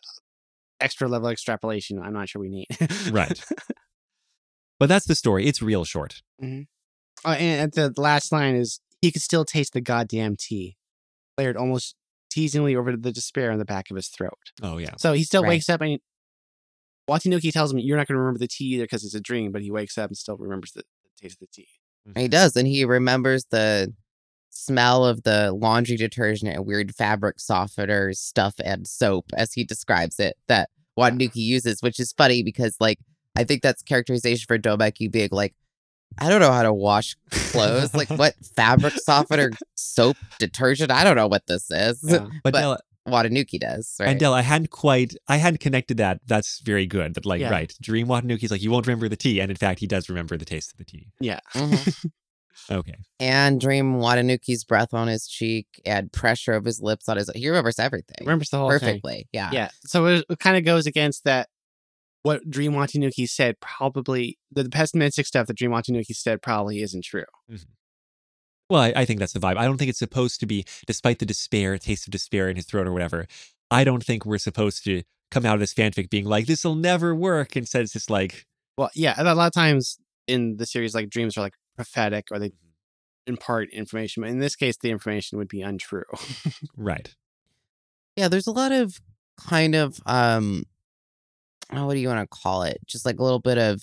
extra 0.81 1.07
level 1.07 1.29
extrapolation. 1.29 2.01
I'm 2.01 2.13
not 2.13 2.27
sure 2.29 2.41
we 2.41 2.49
need. 2.49 2.67
right. 3.11 3.41
But 4.79 4.87
that's 4.89 5.05
the 5.05 5.15
story. 5.15 5.45
It's 5.45 5.61
real 5.61 5.83
short. 5.85 6.21
Oh, 6.41 6.65
and 7.25 7.61
at 7.61 7.73
the 7.73 7.93
last 8.01 8.31
line 8.31 8.55
is 8.55 8.79
he 9.01 9.11
could 9.11 9.21
still 9.21 9.43
taste 9.45 9.73
the 9.73 9.81
goddamn 9.81 10.35
tea, 10.37 10.77
layered 11.37 11.57
almost 11.57 11.95
teasingly 12.31 12.75
over 12.75 12.95
the 12.95 13.11
despair 13.11 13.51
in 13.51 13.59
the 13.59 13.65
back 13.65 13.89
of 13.89 13.95
his 13.95 14.07
throat. 14.07 14.37
Oh 14.61 14.77
yeah. 14.77 14.93
So 14.97 15.13
he 15.13 15.23
still 15.23 15.41
Right. 15.43 15.49
wakes 15.49 15.69
up 15.69 15.81
and 15.81 15.99
Watanuki 17.09 17.51
tells 17.51 17.71
him, 17.73 17.79
"You're 17.79 17.97
not 17.97 18.07
going 18.07 18.15
to 18.15 18.19
remember 18.19 18.39
the 18.39 18.47
tea 18.47 18.65
either 18.75 18.83
because 18.83 19.03
it's 19.03 19.15
a 19.15 19.19
dream." 19.19 19.51
But 19.51 19.63
he 19.63 19.71
wakes 19.71 19.97
up 19.97 20.09
and 20.09 20.17
still 20.17 20.37
remembers 20.37 20.71
the, 20.73 20.81
the 20.83 21.21
taste 21.21 21.41
of 21.41 21.47
the 21.47 21.47
tea. 21.51 21.67
Mm-hmm. 22.07 22.19
He 22.19 22.27
does, 22.27 22.55
and 22.55 22.67
he 22.67 22.85
remembers 22.85 23.45
the 23.49 23.93
smell 24.51 25.05
of 25.05 25.23
the 25.23 25.51
laundry 25.51 25.95
detergent 25.97 26.53
and 26.55 26.65
weird 26.65 26.93
fabric 26.95 27.39
softener 27.39 28.13
stuff 28.13 28.55
and 28.63 28.87
soap, 28.87 29.25
as 29.35 29.53
he 29.53 29.63
describes 29.63 30.19
it, 30.19 30.37
that 30.47 30.69
Watanuki 30.97 31.35
uses, 31.37 31.81
which 31.81 31.99
is 31.99 32.13
funny 32.13 32.43
because, 32.43 32.75
like, 32.79 32.99
I 33.39 33.43
think 33.45 33.61
that's 33.61 33.81
characterization 33.81 34.45
for 34.47 34.57
Doumeki 34.57 35.11
being 35.11 35.29
like, 35.31 35.53
I 36.17 36.27
don't 36.29 36.41
know 36.41 36.51
how 36.51 36.63
to 36.63 36.73
wash 36.73 37.15
clothes. 37.31 37.93
like, 37.93 38.09
what 38.21 38.35
fabric 38.55 38.93
softener, 38.93 39.51
soap, 39.75 40.17
detergent? 40.39 40.91
I 40.91 41.03
don't 41.03 41.15
know 41.15 41.27
what 41.27 41.45
this 41.47 41.69
is. 41.71 41.99
Yeah. 42.03 42.27
But, 42.43 42.53
But- 42.53 42.59
Della, 42.59 42.79
Watanuki 43.07 43.59
does, 43.59 43.95
right? 43.99 44.09
and 44.09 44.19
Della, 44.19 44.37
I 44.37 44.41
hadn't 44.41 44.69
quite, 44.71 45.15
I 45.27 45.37
hadn't 45.37 45.59
connected 45.61 45.97
that. 45.97 46.19
That's 46.27 46.59
very 46.59 46.85
good. 46.85 47.13
That 47.15 47.25
like, 47.25 47.41
Yeah. 47.41 47.49
right, 47.49 47.73
Dream 47.81 48.07
Watanuki's 48.07 48.51
like, 48.51 48.61
you 48.61 48.69
won't 48.71 48.85
remember 48.85 49.07
the 49.09 49.15
tea, 49.15 49.39
and 49.39 49.49
in 49.49 49.57
fact, 49.57 49.79
he 49.79 49.87
does 49.87 50.09
remember 50.09 50.37
the 50.37 50.45
taste 50.45 50.71
of 50.73 50.77
the 50.77 50.85
tea. 50.85 51.07
yeah. 51.19 51.39
Mhm. 51.55 52.05
Okay. 52.71 52.95
and 53.19 53.59
dream 53.59 53.95
Watanuki's 53.95 54.63
breath 54.63 54.93
on 54.93 55.07
his 55.07 55.27
cheek 55.27 55.65
and 55.85 56.11
pressure 56.11 56.51
of 56.53 56.65
his 56.65 56.79
lips 56.81 57.09
on 57.09 57.17
his. 57.17 57.31
He 57.33 57.47
remembers 57.47 57.79
everything 57.79 58.17
Remembers 58.21 58.49
the 58.49 58.57
whole 58.57 58.69
thing. 58.69 58.79
perfectly. 58.79 59.27
Yeah. 59.31 59.49
Yeah. 59.51 59.69
So 59.85 60.05
it, 60.07 60.25
it 60.29 60.37
kind 60.39 60.55
of 60.57 60.65
goes 60.65 60.85
against 60.85 61.23
that. 61.23 61.47
What 62.23 62.49
Dream 62.49 62.73
Watanuki 62.73 63.29
said 63.29 63.59
probably 63.59 64.37
the, 64.51 64.63
the 64.63 64.69
pessimistic 64.69 65.25
stuff 65.25 65.47
that 65.47 65.57
Dream 65.57 65.71
Watanuki 65.71 66.15
said 66.15 66.41
probably 66.41 66.81
isn't 66.81 67.05
true. 67.05 67.25
Well, 68.69 68.81
I, 68.81 68.93
I 68.95 69.05
think 69.05 69.19
that's 69.19 69.33
the 69.33 69.39
vibe. 69.39 69.57
I 69.57 69.65
don't 69.65 69.77
think 69.77 69.89
it's 69.89 69.99
supposed 69.99 70.39
to 70.41 70.45
be, 70.45 70.65
despite 70.85 71.19
the 71.19 71.25
despair, 71.25 71.77
taste 71.77 72.07
of 72.07 72.11
despair 72.11 72.49
in 72.49 72.55
his 72.55 72.65
throat 72.65 72.87
or 72.87 72.91
whatever. 72.91 73.25
I 73.71 73.83
don't 73.83 74.03
think 74.03 74.25
we're 74.25 74.37
supposed 74.37 74.83
to 74.85 75.03
come 75.31 75.45
out 75.45 75.55
of 75.55 75.59
this 75.59 75.73
fanfic 75.73 76.09
being 76.09 76.25
like, 76.25 76.45
this 76.45 76.63
will 76.63 76.75
never 76.75 77.15
work. 77.15 77.55
Instead, 77.55 77.83
it's 77.83 77.93
just 77.93 78.09
like, 78.09 78.45
Well, 78.77 78.89
yeah, 78.93 79.15
and 79.17 79.27
a 79.27 79.33
lot 79.33 79.47
of 79.47 79.53
times 79.53 79.97
in 80.27 80.57
the 80.57 80.65
series, 80.65 80.93
like 80.93 81.09
dreams 81.09 81.37
are 81.37 81.41
like 81.41 81.55
prophetic 81.75 82.27
or 82.31 82.39
they 82.39 82.51
impart 83.25 83.69
information. 83.71 84.21
But 84.21 84.29
in 84.29 84.39
this 84.39 84.55
case, 84.55 84.77
the 84.77 84.91
information 84.91 85.37
would 85.37 85.47
be 85.47 85.61
untrue. 85.61 86.03
right. 86.77 87.15
Yeah, 88.15 88.27
there's 88.27 88.47
a 88.47 88.51
lot 88.51 88.71
of 88.71 88.99
kind 89.39 89.73
of 89.73 90.01
um 90.05 90.65
oh, 91.71 91.85
what 91.85 91.93
do 91.95 91.99
you 91.99 92.07
want 92.07 92.21
to 92.29 92.37
call 92.37 92.63
it? 92.63 92.79
Just 92.85 93.05
like 93.05 93.19
a 93.19 93.23
little 93.23 93.39
bit 93.39 93.57
of 93.57 93.81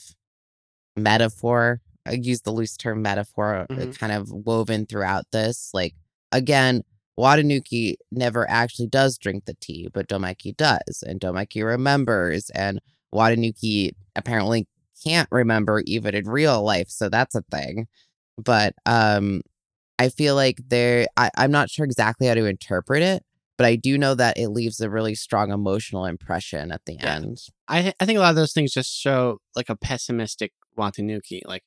metaphor. 0.97 1.81
I 2.07 2.13
use 2.13 2.43
the 2.43 2.53
loose 2.53 2.77
term 2.77 3.03
metaphor 3.03 3.57
uh, 3.57 3.67
Mhm. 3.75 3.99
kind 3.99 4.13
of 4.13 4.31
woven 4.31 4.87
throughout 4.87 5.25
this. 5.33 5.71
Like 5.75 5.95
again, 6.33 6.83
Watanuki 7.19 7.97
never 8.13 8.49
actually 8.49 8.89
does 8.89 9.19
drink 9.19 9.47
the 9.47 9.55
tea, 9.61 9.89
but 9.93 10.09
Doumeki 10.09 10.57
does, 10.57 11.03
and 11.07 11.21
Doumeki 11.21 11.65
remembers, 11.65 12.51
and 12.51 12.81
Watanuki 13.15 13.93
apparently 14.15 14.67
can't 15.05 15.29
remember 15.33 15.83
even 15.87 16.15
in 16.15 16.29
real 16.29 16.63
life, 16.63 16.89
so 16.91 17.09
that's 17.09 17.35
a 17.35 17.43
thing. 17.51 17.87
But 18.39 18.75
um 18.87 19.43
I 19.99 20.11
feel 20.11 20.35
like 20.37 20.59
there 20.69 21.07
I, 21.17 21.31
I'm 21.37 21.51
not 21.53 21.71
sure 21.71 21.85
exactly 21.87 22.27
how 22.29 22.35
to 22.35 22.47
interpret 22.47 23.03
it, 23.03 23.25
but 23.57 23.67
I 23.67 23.77
do 23.77 23.97
know 23.99 24.15
that 24.15 24.39
it 24.39 24.49
leaves 24.49 24.81
a 24.81 24.91
really 24.91 25.15
strong 25.15 25.51
emotional 25.51 26.05
impression 26.05 26.73
at 26.73 26.85
the 26.85 26.95
Yeah. 26.95 27.17
end. 27.17 27.39
I 27.69 27.93
I 28.01 28.05
think 28.07 28.19
a 28.19 28.21
lot 28.21 28.31
of 28.31 28.37
those 28.37 28.53
things 28.53 28.73
just 28.73 28.93
show 28.99 29.39
like 29.55 29.69
a 29.69 29.77
pessimistic 29.77 30.53
Watanuki, 30.77 31.41
like 31.47 31.65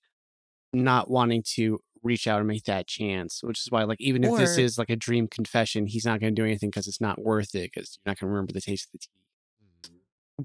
not 0.74 1.10
wanting 1.10 1.44
to 1.56 1.80
reach 2.04 2.28
out 2.28 2.40
and 2.40 2.48
make 2.48 2.64
that 2.64 2.88
chance, 2.88 3.42
which 3.44 3.60
is 3.60 3.68
why 3.72 3.84
like 3.84 4.00
even 4.00 4.24
if 4.24 4.36
this 4.38 4.58
is 4.58 4.78
like 4.78 4.90
a 4.90 4.96
dream 4.96 5.28
confession, 5.28 5.88
he's 5.88 6.06
not 6.06 6.20
going 6.20 6.34
to 6.34 6.42
do 6.42 6.46
anything 6.46 6.70
because 6.70 6.88
it's 6.88 7.02
not 7.02 7.22
worth 7.22 7.54
it 7.56 7.72
because 7.74 7.98
you're 7.98 8.12
not 8.12 8.20
going 8.20 8.28
to 8.30 8.34
remember 8.34 8.54
the 8.54 8.62
taste 8.62 8.88
of 8.88 8.92
the 8.94 9.00
tea. 9.00 9.10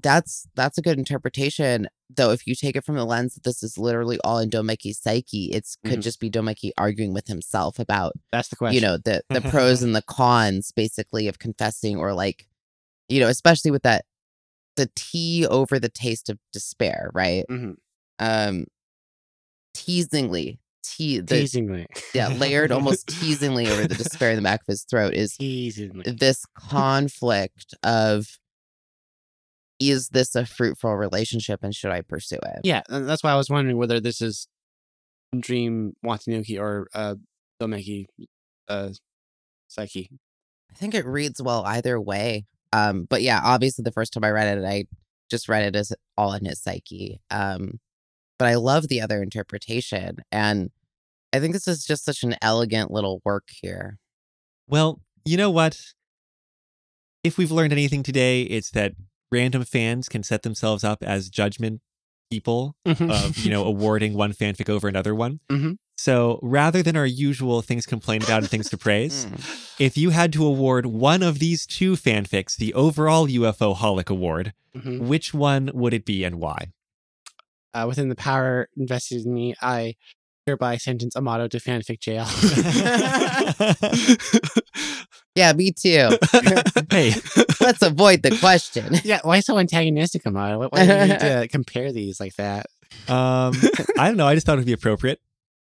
That's 0.01 0.47
that's 0.55 0.77
a 0.77 0.81
good 0.81 0.97
interpretation, 0.99 1.87
though. 2.09 2.31
If 2.31 2.45
you 2.45 2.53
take 2.55 2.75
it 2.75 2.83
from 2.83 2.95
the 2.95 3.05
lens 3.05 3.33
that 3.35 3.43
this 3.43 3.63
is 3.63 3.77
literally 3.77 4.19
all 4.23 4.39
in 4.39 4.49
Doumeki's 4.49 4.99
psyche, 4.99 5.51
it's 5.53 5.77
could 5.85 5.99
Mhm. 5.99 6.03
just 6.03 6.19
be 6.19 6.29
Doumeki 6.29 6.71
arguing 6.77 7.13
with 7.13 7.27
himself 7.27 7.79
about 7.79 8.13
That's 8.31 8.49
the 8.49 8.55
question. 8.57 8.75
you 8.75 8.81
know 8.81 8.97
the 8.97 9.21
the 9.29 9.41
pros 9.41 9.81
and 9.83 9.95
the 9.95 10.01
cons 10.01 10.71
basically 10.75 11.27
of 11.27 11.39
confessing 11.39 11.97
or 11.97 12.13
like 12.13 12.47
you 13.07 13.19
know 13.21 13.27
especially 13.29 13.71
with 13.71 13.83
that 13.83 14.05
the 14.75 14.89
tea 14.95 15.47
over 15.47 15.79
the 15.79 15.87
taste 15.89 16.29
of 16.29 16.37
despair 16.51 17.09
right 17.13 17.45
Mhm. 17.49 17.75
um 18.19 18.65
teasingly 19.73 20.59
te- 20.83 21.19
the, 21.19 21.35
teasingly, 21.41 21.85
yeah 22.13 22.27
layered 22.29 22.71
almost 22.71 23.07
teasingly 23.07 23.67
over 23.69 23.87
the 23.87 23.95
despair 23.95 24.31
in 24.31 24.35
the 24.37 24.41
back 24.49 24.61
of 24.61 24.67
his 24.67 24.83
throat 24.83 25.13
is 25.13 25.35
teasingly. 25.37 26.03
this 26.17 26.45
conflict 26.57 27.73
of 27.83 28.37
is 29.79 30.09
this 30.09 30.35
a 30.35 30.45
fruitful 30.45 30.95
relationship 30.95 31.61
and 31.63 31.75
should 31.75 31.91
i 31.91 32.01
pursue 32.01 32.39
it 32.43 32.61
Yeah, 32.63 32.81
and 32.89 33.07
that's 33.07 33.23
why 33.23 33.31
I 33.31 33.35
was 33.35 33.49
wondering 33.49 33.77
whether 33.77 33.99
this 33.99 34.21
is 34.21 34.47
Dream 35.37 35.93
Watanuki 36.05 36.59
or 36.59 36.87
uh 36.93 37.15
Doumeki 37.61 38.05
uh 38.67 38.89
Psyche. 39.67 40.09
I 40.71 40.75
think 40.77 40.93
it 40.93 41.05
reads 41.05 41.41
well 41.41 41.63
either 41.65 41.99
way. 41.99 42.45
Um, 42.73 43.05
but 43.09 43.21
yeah, 43.21 43.41
obviously 43.43 43.83
the 43.83 43.91
first 43.91 44.13
time 44.13 44.23
I 44.23 44.31
read 44.31 44.57
it, 44.57 44.65
I 44.65 44.85
just 45.29 45.47
read 45.47 45.65
it 45.65 45.75
as 45.75 45.93
all 46.17 46.33
in 46.33 46.45
his 46.45 46.61
psyche. 46.61 47.21
Um, 47.29 47.79
but 48.37 48.47
I 48.47 48.55
love 48.55 48.89
the 48.89 49.01
other 49.01 49.23
interpretation, 49.23 50.17
and 50.31 50.71
I 51.31 51.39
think 51.39 51.53
this 51.53 51.67
is 51.67 51.85
just 51.85 52.03
such 52.03 52.23
an 52.23 52.35
elegant 52.41 52.91
little 52.91 53.21
work 53.23 53.47
here. 53.61 53.97
Well, 54.67 55.01
you 55.23 55.37
know 55.37 55.49
what? 55.49 55.79
If 57.23 57.37
we've 57.37 57.51
learned 57.51 57.71
anything 57.71 58.03
today, 58.03 58.43
it's 58.43 58.71
that 58.71 58.93
random 59.35 59.63
fans 59.65 60.07
can 60.09 60.23
set 60.23 60.41
themselves 60.43 60.83
up 60.83 61.03
as 61.03 61.29
judgment 61.29 61.81
people 62.31 62.75
of, 62.85 63.37
you 63.43 63.51
know, 63.51 63.63
awarding 63.73 64.13
one 64.13 64.33
fanfic 64.33 64.69
over 64.69 64.87
another 64.87 65.13
one. 65.13 65.39
Mhm. 65.49 65.77
So 65.97 66.39
rather 66.41 66.83
than 66.83 66.97
our 66.97 67.05
usual 67.05 67.61
things 67.61 67.85
complained 67.85 68.23
about 68.25 68.41
and 68.43 68.49
things 68.49 68.69
to 68.69 68.77
praise, 68.77 69.25
Mm. 69.29 69.39
if 69.79 69.97
you 69.97 70.09
had 70.09 70.33
to 70.33 70.45
award 70.45 70.85
one 70.85 71.23
of 71.23 71.39
these 71.39 71.65
two 71.65 71.93
fanfics 71.95 72.57
the 72.57 72.73
overall 72.73 73.27
UFO 73.29 73.73
Holic 73.75 74.09
Award, 74.09 74.53
Mhm. 74.75 74.99
which 75.11 75.33
one 75.33 75.69
would 75.73 75.93
it 75.93 76.05
be 76.05 76.23
and 76.27 76.35
why? 76.39 76.71
uh, 77.73 77.85
within 77.89 78.07
the 78.09 78.15
power 78.15 78.69
invested 78.77 79.25
in 79.25 79.33
me, 79.33 79.53
I 79.61 79.95
hereby 80.45 80.77
sentence 80.77 81.15
Amado 81.15 81.47
to 81.49 81.57
fanfic 81.59 81.99
jail. 81.99 82.25
Yeah, 85.35 85.53
me 85.53 85.71
too. 85.71 86.17
hey, 86.89 87.13
Let's 87.59 87.81
avoid 87.81 88.23
the 88.23 88.37
question. 88.39 88.95
yeah, 89.03 89.19
why 89.23 89.41
so 89.41 89.57
antagonistic, 89.57 90.25
Amado? 90.25 90.59
Why, 90.59 90.67
why 90.67 90.85
do 90.85 90.93
you 90.93 91.07
need 91.13 91.19
to 91.19 91.47
compare 91.51 91.91
these 91.91 92.19
like 92.19 92.35
that? 92.35 92.67
um, 93.07 93.53
I 93.97 94.07
don't 94.07 94.17
know. 94.17 94.27
I 94.27 94.33
just 94.35 94.45
thought 94.45 94.53
it 94.53 94.61
would 94.61 94.65
be 94.65 94.73
appropriate. 94.73 95.19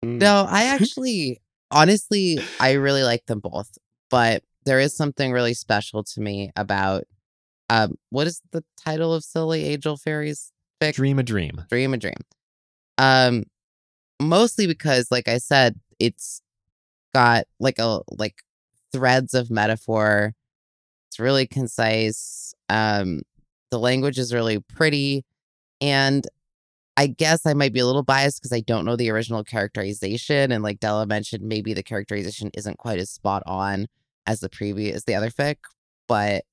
Mm. 0.05 0.21
No, 0.21 0.47
I 0.49 0.65
actually, 0.65 1.41
honestly, 1.71 2.39
I 2.61 2.73
really 2.73 3.03
like 3.03 3.27
them 3.27 3.41
both, 3.41 3.77
but 4.09 4.43
there 4.65 4.79
is 4.79 4.97
something 4.97 5.33
really 5.33 5.55
special 5.55 6.05
to 6.05 6.21
me 6.21 6.53
about. 6.57 7.05
Um, 7.69 7.97
what 8.11 8.29
is 8.29 8.43
the 8.53 8.63
title 8.85 9.13
of 9.13 9.25
Silly 9.25 9.65
Angel 9.65 9.97
Fairies? 9.97 10.53
fic? 10.81 10.95
Dream 10.95 11.19
a 11.19 11.23
dream. 11.23 11.65
dream 11.69 11.95
a 11.95 11.97
dream 11.97 12.15
um 12.99 13.45
mostly 14.21 14.67
because 14.67 15.11
like 15.11 15.29
i 15.29 15.39
said 15.39 15.79
it's 15.99 16.41
got 17.15 17.45
like 17.61 17.79
a 17.79 18.01
like 18.09 18.43
threads 18.93 19.35
of 19.35 19.51
metaphor 19.51 20.33
it's 21.09 21.19
really 21.19 21.47
concise 21.47 22.55
um 22.69 23.21
the 23.71 23.79
language 23.79 24.19
is 24.19 24.33
really 24.33 24.59
pretty 24.61 25.25
and 25.81 26.27
i 26.97 27.07
guess 27.07 27.47
i 27.47 27.55
might 27.55 27.73
be 27.73 27.81
a 27.81 27.87
little 27.87 28.03
biased 28.03 28.41
because 28.41 28.53
i 28.53 28.61
don't 28.61 28.85
know 28.85 28.97
the 28.97 29.11
original 29.11 29.45
characterization 29.45 30.53
and 30.53 30.63
like 30.63 30.81
della 30.81 31.07
mentioned 31.07 31.43
maybe 31.43 31.75
the 31.75 31.83
characterization 31.83 32.51
isn't 32.55 32.79
quite 32.79 32.99
as 32.99 33.11
spot 33.11 33.43
on 33.47 33.87
as 34.27 34.41
the 34.41 34.49
previous 34.49 34.97
as 34.97 35.05
the 35.05 35.15
other 35.15 35.31
fic 35.31 35.57
but 36.09 36.45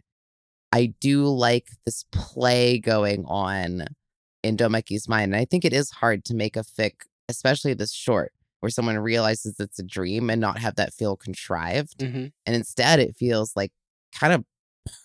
i 0.72 0.94
do 1.00 1.26
like 1.26 1.68
this 1.86 2.06
play 2.12 2.80
going 2.80 3.26
on 3.28 3.86
in 4.44 4.58
Doumeki's 4.58 5.08
mind. 5.08 5.34
And 5.34 5.42
I 5.42 5.46
think 5.46 5.66
it 5.66 5.74
is 5.74 5.90
hard 5.90 6.26
to 6.26 6.36
make 6.36 6.56
a 6.56 6.64
fic, 6.64 6.94
especially 7.30 7.74
this 7.74 7.94
short, 7.94 8.34
where 8.64 8.70
someone 8.70 8.98
realizes 8.98 9.60
it's 9.60 9.78
a 9.78 9.84
dream 9.84 10.30
and 10.30 10.40
not 10.40 10.58
have 10.58 10.76
that 10.78 10.94
feel 10.94 11.18
contrived. 11.18 11.98
Mhm. 12.00 12.32
And 12.46 12.56
instead 12.56 13.02
it 13.02 13.14
feels 13.18 13.58
like 13.58 13.74
kind 14.18 14.32
of 14.32 14.46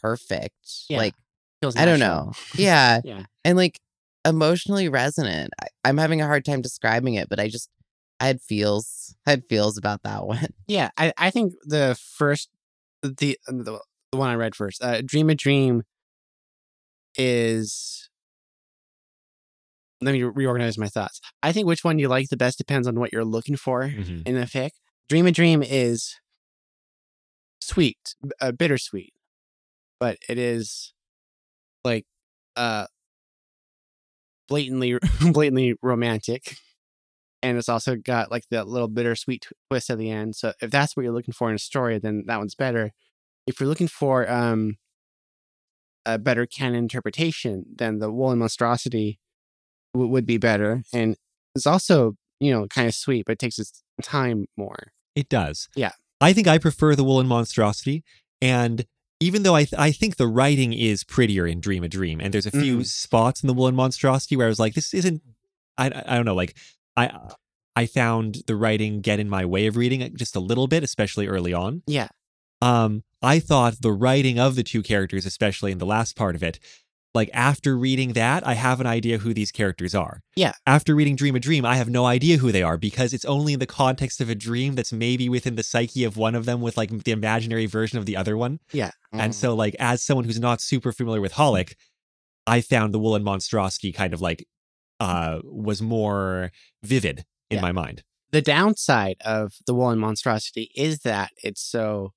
perfect. 0.01 0.55
Yeah, 0.89 0.99
Like, 0.99 1.15
Feels 1.61 1.75
I 1.75 1.85
don't 1.85 1.99
know. 1.99 2.31
Yeah. 2.57 3.01
Yeah. 3.03 3.25
And 3.45 3.57
like 3.57 3.81
emotionally 4.25 4.89
resonant. 4.89 5.51
I, 5.61 5.67
I'm 5.83 5.99
having 5.99 6.21
a 6.23 6.27
hard 6.27 6.45
time 6.45 6.63
describing 6.63 7.15
it, 7.15 7.29
but 7.29 7.41
I 7.41 7.49
just 7.49 7.69
I 8.21 8.29
had 8.29 8.41
feels. 8.41 9.17
I 9.27 9.31
had 9.31 9.43
feels 9.49 9.77
about 9.77 10.05
that 10.05 10.25
one. 10.27 10.47
Yeah, 10.69 10.91
I, 10.97 11.13
I 11.19 11.31
think 11.31 11.55
the 11.65 11.99
first 12.17 12.49
the, 13.03 13.37
the 13.49 13.81
the 14.13 14.17
one 14.19 14.31
I 14.31 14.37
read 14.37 14.55
first, 14.55 14.85
uh, 14.85 15.03
Dream 15.05 15.31
a 15.31 15.35
Dream 15.35 15.83
is 17.17 18.08
let 20.01 20.13
me 20.13 20.23
reorganize 20.23 20.79
my 20.79 20.89
thoughts. 20.89 21.21
I 21.43 21.53
think 21.53 21.67
which 21.67 21.85
one 21.85 21.99
you 21.99 22.09
like 22.09 22.29
the 22.29 22.37
best 22.37 22.59
depends 22.59 22.87
on 22.87 22.99
what 23.01 23.13
you're 23.13 23.25
looking 23.25 23.57
for 23.57 23.89
Mhm. 23.89 24.27
in 24.27 24.37
a 24.37 24.45
fic. 24.45 24.71
Dream 25.09 25.27
a 25.27 25.33
Dream 25.33 25.63
is 25.63 26.15
sweet, 27.61 28.15
uh, 28.41 28.53
bittersweet, 28.53 29.13
but 30.01 30.19
it 30.29 30.39
is 30.39 30.93
like 31.85 32.07
uh 32.57 32.87
blatantly 34.49 34.99
blatantly 35.33 35.75
romantic. 35.83 36.57
And 37.43 37.57
it's 37.57 37.69
also 37.69 37.95
got 37.97 38.31
like 38.33 38.45
that 38.51 38.67
little 38.67 38.89
bittersweet 38.89 39.47
twist 39.71 39.91
at 39.91 39.99
the 39.99 40.11
end. 40.11 40.35
So 40.35 40.53
if 40.61 40.71
that's 40.71 40.97
what 40.97 41.05
you're 41.05 41.13
looking 41.13 41.35
for 41.35 41.49
in 41.49 41.55
a 41.55 41.59
story, 41.59 41.99
then 41.99 42.25
that 42.27 42.39
one's 42.39 42.57
better. 42.57 42.93
If 43.47 43.61
you're 43.61 43.69
looking 43.69 43.89
for 43.89 44.29
um 44.31 44.77
a 46.07 46.19
better 46.19 46.47
canon 46.47 46.77
interpretation, 46.79 47.65
then 47.77 47.99
the 47.99 48.11
Woolen 48.11 48.39
Monstrosity 48.39 49.19
w- 49.95 50.11
would 50.11 50.27
be 50.27 50.39
better. 50.39 50.83
And 50.93 51.17
it's 51.55 51.67
also, 51.67 52.17
you 52.41 52.53
know, 52.53 52.67
kind 52.69 52.87
of 52.89 52.95
sweet, 52.95 53.25
but 53.27 53.33
it 53.33 53.39
takes 53.39 53.59
its 53.59 53.83
time 54.03 54.47
more. 54.57 54.93
It 55.15 55.29
does. 55.29 55.69
Yeah. 55.75 55.93
I 56.21 56.33
think 56.33 56.47
I 56.49 56.59
prefer 56.59 56.95
the 56.95 57.05
Woolen 57.05 57.27
Monstrosity. 57.27 58.05
And 58.41 58.85
even 59.21 59.43
though 59.43 59.55
I, 59.57 59.65
th- 59.65 59.79
I 59.79 59.91
think 59.93 60.17
the 60.17 60.29
writing 60.29 60.73
is 60.73 61.03
prettier 61.05 61.47
in 61.47 61.61
Dream 61.61 61.83
a 61.83 61.89
Dream, 61.89 62.21
and 62.21 62.33
there's 62.33 62.47
a 62.47 62.51
few 62.53 62.79
Mhm. 62.79 62.87
spots 62.87 63.43
in 63.43 63.47
the 63.49 63.55
Woolen 63.55 63.75
Monstrosity 63.75 64.37
where 64.37 64.47
I 64.47 64.49
was 64.49 64.61
like, 64.61 64.75
this 64.75 64.95
isn't, 64.95 65.23
I, 65.77 65.87
I 65.87 66.17
don't 66.17 66.25
know, 66.25 66.35
like, 66.35 66.57
I, 66.97 67.11
I 67.75 67.87
found 67.87 68.43
the 68.47 68.57
writing 68.57 69.01
get 69.01 69.19
in 69.21 69.29
my 69.29 69.45
way 69.45 69.67
of 69.67 69.77
reading 69.77 70.01
it 70.01 70.15
just 70.17 70.37
a 70.37 70.41
little 70.41 70.67
bit, 70.69 70.83
especially 70.85 71.27
early 71.29 71.53
on. 71.53 71.83
Yeah. 71.87 72.09
Um, 72.63 73.05
I 73.23 73.39
thought 73.41 73.81
the 73.81 73.93
writing 73.93 74.39
of 74.39 74.55
the 74.57 74.65
two 74.65 74.83
characters, 74.83 75.27
especially 75.27 75.71
in 75.73 75.79
the 75.79 75.87
last 75.87 76.17
part 76.17 76.35
of 76.35 76.43
it, 76.43 76.59
like 77.15 77.31
after 77.33 77.77
reading 77.77 78.13
that, 78.13 78.47
I 78.47 78.55
have 78.55 78.81
an 78.81 78.87
idea 78.87 79.19
who 79.19 79.33
these 79.35 79.51
characters 79.51 79.95
are. 79.95 80.21
Yeah. 80.37 80.53
After 80.67 80.95
reading 80.95 81.17
Dream 81.17 81.35
a 81.37 81.41
Dream, 81.41 81.65
I 81.65 81.77
have 81.77 81.89
no 81.89 82.05
idea 82.07 82.37
who 82.37 82.53
they 82.53 82.63
are 82.63 82.77
because 82.77 83.13
it's 83.13 83.25
only 83.25 83.55
in 83.55 83.59
the 83.61 83.67
context 83.67 84.21
of 84.21 84.29
a 84.29 84.35
dream 84.35 84.75
that's 84.75 84.93
maybe 84.93 85.29
within 85.29 85.57
the 85.57 85.63
psyche 85.63 86.05
of 86.05 86.17
one 86.17 86.35
of 86.35 86.45
them 86.45 86.61
with 86.61 86.77
like 86.77 86.91
the 87.05 87.11
imaginary 87.13 87.67
version 87.67 87.99
of 87.99 88.07
the 88.07 88.17
other 88.17 88.37
one. 88.37 88.61
Yeah. 88.73 88.91
And 89.13 89.33
Mm. 89.33 89.35
so, 89.35 89.55
like, 89.55 89.75
as 89.81 90.03
someone 90.03 90.25
who's 90.27 90.39
not 90.39 90.61
super 90.61 90.93
familiar 90.93 91.21
with 91.23 91.33
Holic, 91.35 91.73
I 92.47 92.61
found 92.61 92.93
the 92.95 92.99
Woolen 92.99 93.25
Monstrosity 93.25 93.91
kind 93.93 94.13
of 94.15 94.21
like 94.21 94.47
uh 95.01 95.39
was 95.45 95.81
more 95.81 96.51
vivid 96.83 97.25
in 97.51 97.57
Yeah. 97.57 97.63
my 97.63 97.73
mind. 97.73 98.03
The 98.33 98.43
downside 98.43 99.17
of 99.25 99.55
the 99.67 99.75
Woolen 99.75 99.99
Monstrosity 99.99 100.71
is 100.75 101.01
that 101.01 101.31
it's 101.43 101.63
so 101.63 102.13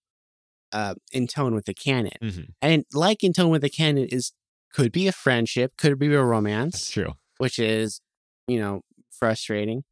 uh, 0.73 0.95
in 1.11 1.27
tone 1.27 1.53
with 1.53 1.65
the 1.65 1.73
canon. 1.73 2.11
Mhm. 2.23 2.45
And 2.61 2.85
like 2.93 3.23
in 3.25 3.33
tone 3.33 3.49
with 3.49 3.61
the 3.61 3.69
canon 3.69 4.05
is 4.09 4.31
could 4.73 4.91
be 4.91 5.07
a 5.07 5.11
friendship, 5.11 5.73
could 5.77 5.97
be 5.99 6.07
a 6.07 6.11
That's 6.11 6.23
romance, 6.25 6.89
true. 6.89 7.13
which 7.37 7.59
is, 7.59 8.01
you 8.47 8.59
know, 8.59 8.81
frustrating. 9.11 9.83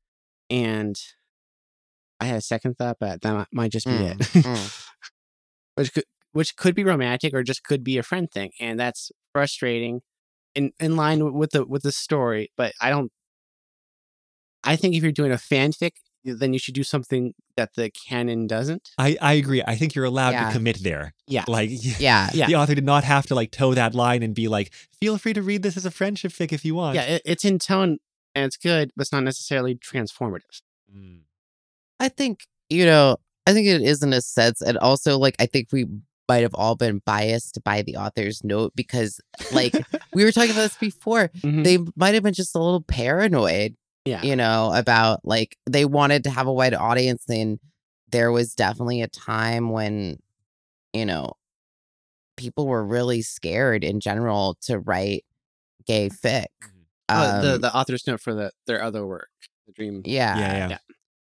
And 0.49 0.95
I 2.19 2.26
had 2.26 2.38
a 2.38 2.41
second 2.41 2.77
thought, 2.77 2.97
but 2.99 3.22
that 3.22 3.47
might 3.53 3.72
just 3.72 3.85
be 3.85 3.91
Mm, 3.93 4.11
it. 4.11 4.18
mm. 4.43 4.85
which 5.76 5.93
could 5.93 6.03
which 6.31 6.56
could 6.56 6.76
be 6.76 6.84
romantic 6.84 7.34
or 7.34 7.41
just 7.43 7.64
could 7.64 7.84
be 7.84 7.97
a 7.97 8.03
friend 8.03 8.30
thing, 8.31 8.51
and 8.60 8.80
that's 8.80 9.11
frustrating. 9.34 10.01
In 10.56 10.72
in 10.80 10.95
line 10.95 11.34
with 11.34 11.51
the 11.51 11.65
with 11.65 11.84
the 11.84 11.91
story, 11.91 12.51
but 12.57 12.73
I 12.81 12.89
don't. 12.89 13.11
I 14.64 14.76
think 14.76 14.95
if 14.95 15.03
you're 15.03 15.11
doing 15.11 15.31
a 15.31 15.35
fanfic, 15.35 15.91
then 16.26 16.54
you 16.54 16.60
should 16.60 16.74
do 16.74 16.84
something 16.84 17.34
that 17.56 17.76
the 17.76 17.90
canon 17.91 18.46
doesn't. 18.48 18.90
I, 18.98 19.18
I 19.22 19.34
agree. 19.34 19.62
I 19.66 19.76
think 19.76 19.96
you're 19.96 20.06
allowed 20.06 20.32
Yeah. 20.32 20.48
to 20.48 20.54
commit 20.54 20.84
there. 20.84 21.14
Yeah. 21.28 21.46
Like 21.48 21.70
Yeah. 21.72 22.30
Yeah. 22.34 22.48
the 22.48 22.56
author 22.56 22.76
did 22.76 22.84
not 22.86 23.04
have 23.04 23.26
to 23.28 23.36
like 23.36 23.52
toe 23.52 23.74
that 23.74 23.96
line 23.96 24.22
and 24.24 24.36
be 24.36 24.48
like, 24.48 24.74
feel 25.02 25.18
free 25.18 25.34
to 25.34 25.41
read 25.41 25.64
this 25.64 25.78
as 25.78 25.86
a 25.86 25.91
friendship 25.91 26.32
fic 26.32 26.52
if 26.52 26.66
you 26.66 26.76
want. 26.76 26.96
Yeah, 26.96 27.04
it, 27.04 27.22
it's 27.26 27.46
in 27.46 27.58
tone 27.60 27.98
and 28.36 28.46
it's 28.46 28.58
good, 28.58 28.91
but 28.96 29.04
it's 29.04 29.12
not 29.12 29.24
necessarily 29.24 29.76
transformative. 29.76 30.62
Mm. 30.94 31.22
I 32.00 32.10
think, 32.10 32.41
you 32.70 32.86
know, 32.86 33.18
I 33.48 33.54
think 33.54 33.68
it 33.68 33.82
is 33.82 34.04
in 34.04 34.14
a 34.14 34.22
sense. 34.22 34.62
And 34.62 34.78
also, 34.78 35.18
like, 35.18 35.36
I 35.40 35.46
think 35.46 35.70
we 35.72 35.86
might 36.28 36.44
have 36.44 36.54
all 36.54 36.76
been 36.76 37.02
biased 37.06 37.58
by 37.64 37.82
the 37.82 37.96
author's 37.98 38.44
note 38.44 38.74
because, 38.76 39.20
like, 39.52 39.74
we 40.14 40.24
were 40.24 40.32
talking 40.32 40.52
about 40.52 40.62
this 40.62 40.78
before. 40.78 41.30
Mhm. 41.40 41.64
They 41.64 41.80
might 41.96 42.14
have 42.14 42.22
been 42.24 42.34
just 42.36 42.56
a 42.56 42.60
little 42.60 42.82
paranoid, 42.82 43.76
yeah, 44.06 44.22
you 44.24 44.36
know, 44.36 44.72
about 44.74 45.22
like 45.24 45.58
they 45.70 45.86
wanted 45.86 46.24
to 46.26 46.30
have 46.30 46.48
a 46.48 46.54
wide 46.54 46.74
audience. 46.74 47.26
And 47.30 47.60
there 48.10 48.32
was 48.32 48.56
definitely 48.56 49.02
a 49.02 49.08
time 49.08 49.70
when, 49.72 50.18
you 50.94 51.06
know, 51.06 51.34
people 52.38 52.68
were 52.68 52.84
really 52.84 53.22
scared 53.22 53.84
in 53.84 54.00
general 54.00 54.58
to 54.62 54.80
write 54.80 55.26
gay 55.86 56.10
fic. 56.10 56.46
Oh, 57.10 57.42
the 57.42 57.56
Um, 57.56 57.62
the 57.62 57.76
author's 57.76 58.06
note 58.08 58.22
for 58.22 58.34
the 58.34 58.52
their 58.68 58.82
other 58.82 59.06
work, 59.06 59.30
the 59.68 59.74
dream. 59.74 60.02
yeah. 60.06 60.38
yeah, 60.38 60.78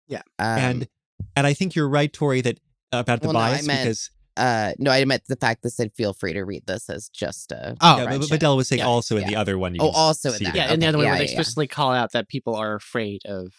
yeah. 0.08 0.22
Um, 0.38 0.58
and 0.58 0.88
and 1.34 1.46
I 1.46 1.54
think 1.54 1.74
you're 1.74 1.88
right, 1.88 2.12
Tory, 2.12 2.40
that 2.42 2.58
about 2.92 3.20
the 3.20 3.28
Well, 3.28 3.34
no, 3.34 3.40
bias 3.40 3.66
meant 3.66 3.82
because 3.82 4.10
uh 4.36 4.72
no 4.78 4.90
i 4.90 5.04
meant 5.04 5.22
the 5.28 5.36
fact 5.36 5.62
that 5.62 5.70
said 5.70 5.90
feel 5.94 6.12
free 6.12 6.32
to 6.32 6.42
read 6.42 6.62
this 6.66 6.88
as 6.90 7.08
just 7.08 7.52
a 7.52 7.76
Oh, 7.80 7.96
yeah, 7.98 8.04
but, 8.04 8.04
but 8.04 8.28
friendship. 8.28 8.40
Badell 8.40 8.56
was 8.56 8.68
saying 8.68 8.80
Yeah, 8.80 8.86
also 8.86 9.16
in 9.16 9.22
yeah. 9.22 9.28
the 9.28 9.36
other 9.36 9.58
one. 9.58 9.74
You 9.74 9.80
Oh, 9.82 9.90
also 9.90 10.30
in 10.30 10.36
see 10.36 10.44
that. 10.44 10.54
yeah, 10.54 10.72
and 10.72 10.80
the 10.82 10.86
okay, 10.86 10.88
other 10.88 10.98
one 10.98 11.04
yeah, 11.06 11.10
where 11.12 11.18
they 11.18 11.24
yeah, 11.24 11.30
yeah. 11.30 11.38
explicitly 11.40 11.66
call 11.66 11.92
out 11.92 12.12
that 12.12 12.28
people 12.28 12.54
are 12.54 12.74
afraid 12.74 13.22
of 13.26 13.52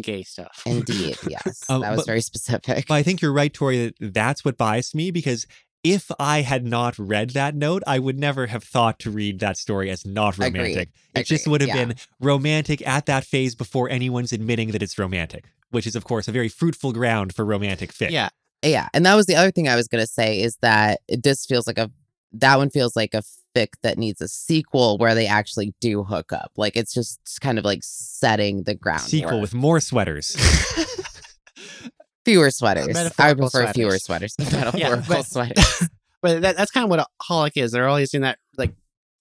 gay 0.00 0.22
stuff. 0.22 0.62
indeed 0.66 1.16
yes 1.28 1.64
Oh, 1.68 1.80
that 1.80 1.90
was 1.90 2.00
but- 2.00 2.06
very 2.06 2.20
specific 2.20 2.86
But 2.88 2.94
I 2.94 3.02
think 3.02 3.20
you're 3.22 3.32
right, 3.32 3.52
Tory, 3.52 3.86
that 3.98 4.12
that's 4.14 4.44
what 4.44 4.56
biased 4.56 4.94
me 4.94 5.10
because 5.10 5.46
if 5.82 6.10
I 6.18 6.42
had 6.42 6.66
not 6.66 6.98
read 6.98 7.30
that 7.30 7.54
note, 7.54 7.82
I 7.86 7.98
would 7.98 8.18
never 8.18 8.48
have 8.48 8.62
thought 8.62 8.98
to 8.98 9.10
read 9.10 9.38
that 9.40 9.56
story 9.56 9.88
as 9.88 10.04
not 10.04 10.34
Agreed. 10.36 10.54
romantic. 10.58 10.88
It 11.14 11.24
just 11.24 11.48
would 11.48 11.62
have 11.62 11.68
yeah. 11.68 11.86
been 11.86 11.94
romantic 12.20 12.86
at 12.86 13.06
that 13.06 13.24
phase 13.24 13.54
before 13.54 13.88
anyone's 13.88 14.30
admitting 14.32 14.72
that 14.72 14.82
it's 14.82 14.98
romantic, 14.98 15.46
which 15.70 15.86
is, 15.86 15.96
of 15.96 16.04
course, 16.04 16.28
a 16.28 16.32
very 16.32 16.50
fruitful 16.50 16.92
ground 16.92 17.34
for 17.34 17.46
romantic 17.46 17.94
fic. 17.94 18.10
yeah, 18.10 18.28
yeah 18.62 18.88
and 18.94 19.04
that 19.06 19.14
was 19.14 19.26
the 19.26 19.34
other 19.36 19.50
thing 19.50 19.68
i 19.68 19.76
was 19.76 19.88
going 19.88 20.02
to 20.02 20.06
say 20.10 20.40
is 20.40 20.56
that 20.62 21.00
this 21.08 21.46
feels 21.46 21.66
like 21.66 21.78
a 21.78 21.90
that 22.32 22.56
one 22.58 22.70
feels 22.70 22.94
like 22.96 23.14
a 23.14 23.22
fic 23.56 23.68
that 23.82 23.98
needs 23.98 24.20
a 24.20 24.28
sequel 24.28 24.96
where 24.98 25.14
they 25.14 25.26
actually 25.26 25.74
do 25.80 26.04
hook 26.04 26.32
up 26.32 26.52
like 26.56 26.76
it's 26.76 26.92
just 26.94 27.18
kind 27.40 27.58
of 27.58 27.64
like 27.64 27.80
setting 27.82 28.62
the 28.64 28.74
ground 28.74 29.00
Sequel 29.00 29.40
with 29.40 29.54
more 29.54 29.80
sweaters. 29.80 30.36
fewer 32.24 32.50
sweaters 32.50 32.88
i 32.88 32.92
metaphorical 32.92 33.50
prefer 33.50 33.72
fewer 33.72 33.98
sweaters. 33.98 34.34
sweaters 34.34 34.52
metaphorical 34.52 35.04
but- 35.08 35.26
sweaters 35.26 35.88
but 36.22 36.42
that, 36.42 36.54
that's 36.56 36.70
kind 36.70 36.84
of 36.84 36.90
what 36.90 37.00
a 37.00 37.06
holic 37.30 37.52
is. 37.56 37.72
They're 37.72 37.88
always 37.88 38.12
in 38.12 38.20
that 38.20 38.36
like 38.58 38.74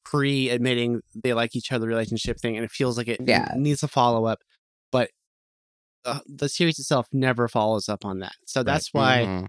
pre-admitting 0.04 1.00
they 1.16 1.34
like 1.34 1.56
each 1.56 1.72
other 1.72 1.88
relationship 1.88 2.38
thing, 2.42 2.58
and 2.58 2.66
it 2.66 2.72
feels 2.72 2.98
like 2.98 3.08
it 3.08 3.22
Yeah. 3.26 3.54
needs 3.56 3.84
a 3.84 3.88
follow 3.88 4.26
up, 4.26 4.40
but 4.92 5.10
uh, 6.10 6.20
the 6.28 6.50
series 6.50 6.80
itself 6.80 7.08
never 7.12 7.48
follows 7.48 7.90
up 7.90 8.06
on 8.06 8.20
that. 8.20 8.36
So 8.46 8.64
that's 8.64 8.94
why 8.94 9.26
Mhm. 9.26 9.48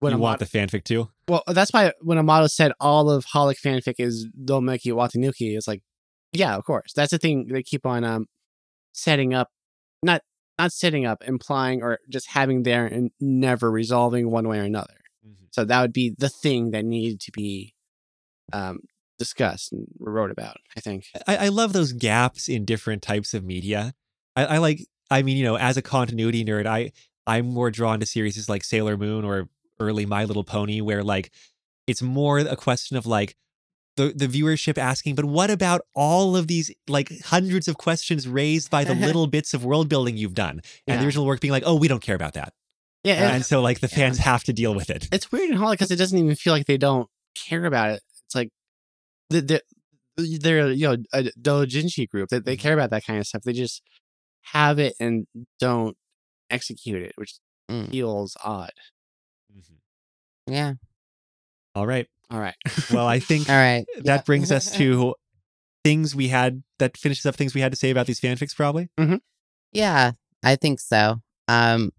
when 0.00 0.12
you 0.12 0.18
a 0.18 0.20
want 0.20 0.38
the 0.38 0.44
fanfic 0.46 0.84
too? 0.84 1.10
well, 1.28 1.42
that's 1.48 1.72
why 1.72 1.92
when 2.00 2.18
Amado 2.18 2.46
said 2.46 2.72
all 2.80 3.10
of 3.10 3.26
holic 3.26 3.56
fanfic 3.60 3.94
is 3.98 4.26
Doumeki 4.44 4.92
Watanuki, 4.92 5.56
it's 5.56 5.68
like, 5.68 5.82
yeah, 6.32 6.56
of 6.56 6.64
course. 6.64 6.92
That's 6.94 7.10
the 7.10 7.18
thing 7.18 7.46
they 7.48 7.62
keep 7.62 7.86
on 7.86 8.04
um 8.04 8.26
setting 8.92 9.34
up, 9.34 9.48
not 10.02 10.22
not 10.58 10.72
setting 10.72 11.04
up, 11.04 11.22
implying 11.26 11.82
or 11.82 11.98
just 12.08 12.28
having 12.30 12.62
there 12.62 12.86
and 12.86 13.10
never 13.20 13.70
resolving 13.70 14.30
one 14.30 14.48
way 14.48 14.58
or 14.58 14.62
another. 14.64 14.94
So 15.50 15.64
that 15.64 15.80
would 15.80 15.92
be 15.92 16.14
the 16.16 16.28
thing 16.28 16.70
that 16.72 16.84
needed 16.84 17.18
to 17.20 17.32
be 17.32 17.74
um, 18.52 18.80
discussed 19.18 19.72
and 19.72 19.86
wrote 19.98 20.30
about. 20.30 20.58
I 20.76 20.80
think. 20.80 21.06
I, 21.26 21.36
I 21.36 21.48
love 21.48 21.72
those 21.72 21.92
gaps 21.92 22.48
in 22.48 22.64
different 22.66 23.02
types 23.02 23.32
of 23.34 23.42
media. 23.44 23.94
I, 24.34 24.44
I 24.44 24.58
like. 24.58 24.80
I 25.10 25.22
mean, 25.22 25.36
you 25.36 25.44
know, 25.44 25.56
as 25.56 25.76
a 25.76 25.82
continuity 25.82 26.44
nerd, 26.44 26.66
I 26.66 26.92
I'm 27.26 27.46
more 27.46 27.70
drawn 27.70 28.00
to 28.00 28.06
series 28.06 28.48
like 28.48 28.64
Sailor 28.64 28.96
Moon 28.96 29.24
or 29.24 29.48
early 29.80 30.06
My 30.06 30.24
Little 30.24 30.44
Pony, 30.44 30.80
where 30.80 31.02
like 31.04 31.30
it's 31.86 32.02
more 32.02 32.38
a 32.38 32.56
question 32.56 32.96
of 32.96 33.06
like 33.06 33.36
the 33.96 34.12
the 34.14 34.26
viewership 34.28 34.78
asking, 34.78 35.14
but 35.14 35.24
what 35.24 35.50
about 35.50 35.80
all 35.94 36.36
of 36.36 36.46
these 36.48 36.70
like 36.88 37.10
hundreds 37.22 37.66
of 37.68 37.78
questions 37.78 38.28
raised 38.28 38.70
by 38.70 38.84
the 38.84 38.94
little 39.06 39.26
bits 39.26 39.54
of 39.54 39.64
world 39.64 39.88
building 39.88 40.16
you've 40.16 40.34
done, 40.34 40.60
and 40.86 41.00
the 41.00 41.06
original 41.06 41.24
work 41.26 41.40
being 41.40 41.52
like, 41.52 41.62
oh, 41.66 41.76
we 41.76 41.88
don't 41.88 42.02
care 42.02 42.16
about 42.16 42.34
that, 42.34 42.52
Yeah, 43.04 43.32
and 43.34 43.44
so 43.44 43.60
like 43.62 43.80
the 43.80 43.88
Yeah. 43.90 43.96
fans 43.96 44.18
have 44.18 44.44
to 44.44 44.52
deal 44.52 44.74
with 44.74 44.90
it. 44.90 45.08
it's 45.12 45.30
weird 45.32 45.50
in 45.50 45.56
Holic 45.56 45.72
because 45.72 45.90
it 45.90 45.96
doesn't 45.96 46.18
even 46.18 46.34
feel 46.34 46.52
like 46.52 46.66
they 46.66 46.76
don't 46.76 47.08
care 47.48 47.64
about 47.64 47.90
it. 47.90 48.02
It's 48.26 48.34
like 48.34 48.50
the- 49.30 49.40
the- 49.40 49.62
they're 50.18 50.70
you 50.72 50.88
know 50.88 50.96
a 51.12 51.24
doujinshi 51.40 52.08
group 52.08 52.28
that 52.30 52.44
they 52.44 52.56
Mhm. 52.56 52.60
care 52.60 52.74
about 52.74 52.90
that 52.90 53.04
kind 53.06 53.18
of 53.18 53.26
stuff. 53.26 53.42
They 53.42 53.52
just 53.52 53.82
have 54.52 54.78
it 54.78 54.94
and 55.00 55.26
don't 55.60 55.96
execute 56.50 57.02
it, 57.02 57.12
which 57.16 57.34
Mm. 57.70 57.90
feels 57.90 58.36
odd. 58.44 58.70
yeah 60.46 60.74
All 61.74 61.86
right. 61.86 62.06
All 62.30 62.38
right. 62.40 62.54
Well, 62.90 63.06
I 63.06 63.18
think 63.20 63.48
all 63.48 63.56
right 63.56 63.86
that 64.04 64.04
Yeah. 64.04 64.22
brings 64.22 64.52
us 64.52 64.70
to 64.78 65.14
things 65.84 66.14
we 66.14 66.28
had 66.28 66.62
that 66.78 66.96
finishes 66.96 67.26
up 67.26 67.34
things 67.36 67.54
we 67.54 67.60
had 67.60 67.72
to 67.72 67.76
say 67.78 67.90
about 67.90 68.06
these 68.06 68.20
fanfics 68.20 68.54
probably 68.54 68.88
Yeah, 69.72 70.12
I 70.42 70.56
think 70.56 70.80
so. 70.80 71.16
Um, 71.48 71.90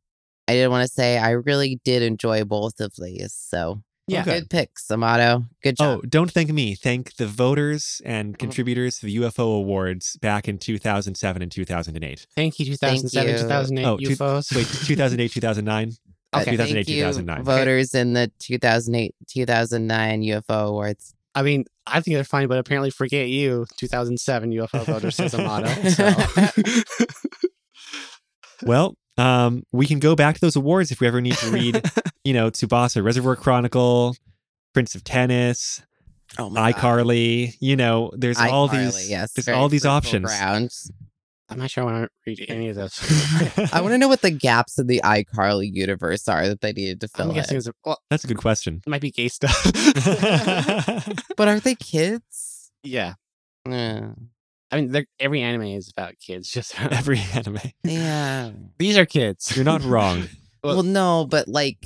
I 0.48 0.54
did 0.54 0.68
want 0.70 0.88
to 0.88 0.94
say 0.94 1.18
I 1.18 1.32
really 1.32 1.80
did 1.84 2.02
enjoy 2.02 2.44
both 2.46 2.80
of 2.80 2.94
these. 2.98 3.34
So 3.34 3.82
Yeah. 4.08 4.22
Okay. 4.22 4.40
good 4.40 4.50
picks, 4.50 4.90
Amado. 4.90 5.44
Good 5.62 5.76
job. 5.78 6.00
oh 6.04 6.08
don't 6.08 6.32
thank 6.32 6.50
me 6.52 6.76
thank 6.76 7.16
the 7.18 7.28
voters 7.28 8.02
and 8.06 8.34
Mhm. 8.36 8.40
contributors 8.40 9.00
to 9.00 9.06
the 9.06 9.18
ufo 9.18 9.58
awards 9.60 10.16
back 10.22 10.48
in 10.48 10.58
2007 10.58 11.42
and 11.42 11.52
2008 11.52 12.26
Thank 12.36 12.58
you, 12.60 12.66
2007, 12.66 13.30
you. 13.34 13.38
2008 13.40 13.86
Oh, 13.86 13.98
two- 13.98 14.10
UFOs. 14.16 14.56
wait 14.56 14.68
2008 14.88 15.32
2009 15.32 15.92
Uh, 16.34 16.40
okay. 16.40 16.52
2008 16.52 16.74
Thank 16.86 16.88
you, 16.90 16.96
2009 17.04 17.44
voters 17.44 17.94
in 17.94 18.14
the 18.14 18.32
2008 18.40 19.14
2009 19.28 20.22
UFO 20.24 20.68
awards. 20.70 21.14
I 21.36 21.42
mean, 21.44 21.66
I 21.86 22.00
think 22.02 22.16
they're 22.16 22.24
fine, 22.24 22.48
but 22.48 22.58
apparently, 22.58 22.90
forget 22.90 23.28
you, 23.30 23.66
2007 23.78 24.52
UFO 24.54 24.84
voters 24.86 25.16
says 25.16 25.36
Amado. 25.36 25.68
So. 25.90 26.16
well 28.64 28.96
um 29.18 29.64
we 29.72 29.86
can 29.86 30.00
go 30.00 30.16
back 30.16 30.36
to 30.36 30.42
those 30.42 30.56
awards 30.56 30.92
if 30.92 31.00
we 31.00 31.08
ever 31.08 31.22
need 31.22 31.36
to 31.38 31.50
read 31.52 31.82
you 32.28 32.34
know 32.34 32.50
tsubasa 32.52 33.04
reservoir 33.04 33.36
chronicle 33.36 34.16
prince 34.74 34.96
of 34.96 35.04
tennis 35.04 35.82
Oh 36.38 36.50
my 36.50 36.72
God. 36.74 36.82
icarly 36.82 37.56
you 37.62 37.76
know 37.76 38.12
there's 38.16 38.38
all 38.38 38.68
iCarly, 38.70 38.94
these 38.96 39.10
yes, 39.10 39.32
there's 39.34 39.48
all 39.48 39.70
these 39.70 39.86
options 39.86 40.26
grounds. 40.26 40.92
I'm 41.50 41.58
not 41.60 41.72
sure 41.72 41.86
I 41.86 41.92
want 41.92 42.04
to 42.04 42.10
read 42.30 42.46
any 42.50 42.68
of 42.68 42.76
those. 42.76 43.00
I 43.74 43.80
want 43.80 43.94
to 43.94 43.98
know 43.98 44.10
what 44.10 44.22
the 44.22 44.32
gaps 44.32 44.78
in 44.78 44.88
the 44.88 45.00
iCarly 45.06 45.70
universe 45.74 46.28
are 46.28 46.46
that 46.50 46.60
they 46.60 46.74
needed 46.74 47.00
to 47.00 47.08
fill 47.08 47.30
I'm 47.30 47.34
guessing 47.36 47.56
in. 47.56 47.60
it's 47.60 47.68
a, 47.70 47.74
well, 47.86 47.98
that's 48.10 48.26
a 48.26 48.28
good 48.28 48.38
question 48.40 48.82
it 48.86 48.90
might 48.90 49.00
be 49.00 49.12
gay 49.12 49.30
stuff. 49.30 49.56
But 51.38 51.48
aren't 51.48 51.64
they 51.64 51.76
kids? 51.76 52.72
yeah. 52.84 53.14
Yeah. 53.70 54.12
I 54.72 54.82
mean, 54.82 55.06
every 55.20 55.42
anime 55.42 55.64
is 55.80 55.90
about 55.90 56.16
kids. 56.20 56.52
Just 56.52 56.80
every 56.82 57.20
anime 57.34 57.60
Yeah. 57.86 58.52
these 58.78 58.98
are 58.98 59.06
kids. 59.06 59.56
you're 59.56 59.64
not 59.66 59.82
wrong 59.84 60.28
Well- 60.64 60.76
well, 60.76 60.84
no, 60.84 61.26
but 61.30 61.48
like 61.48 61.78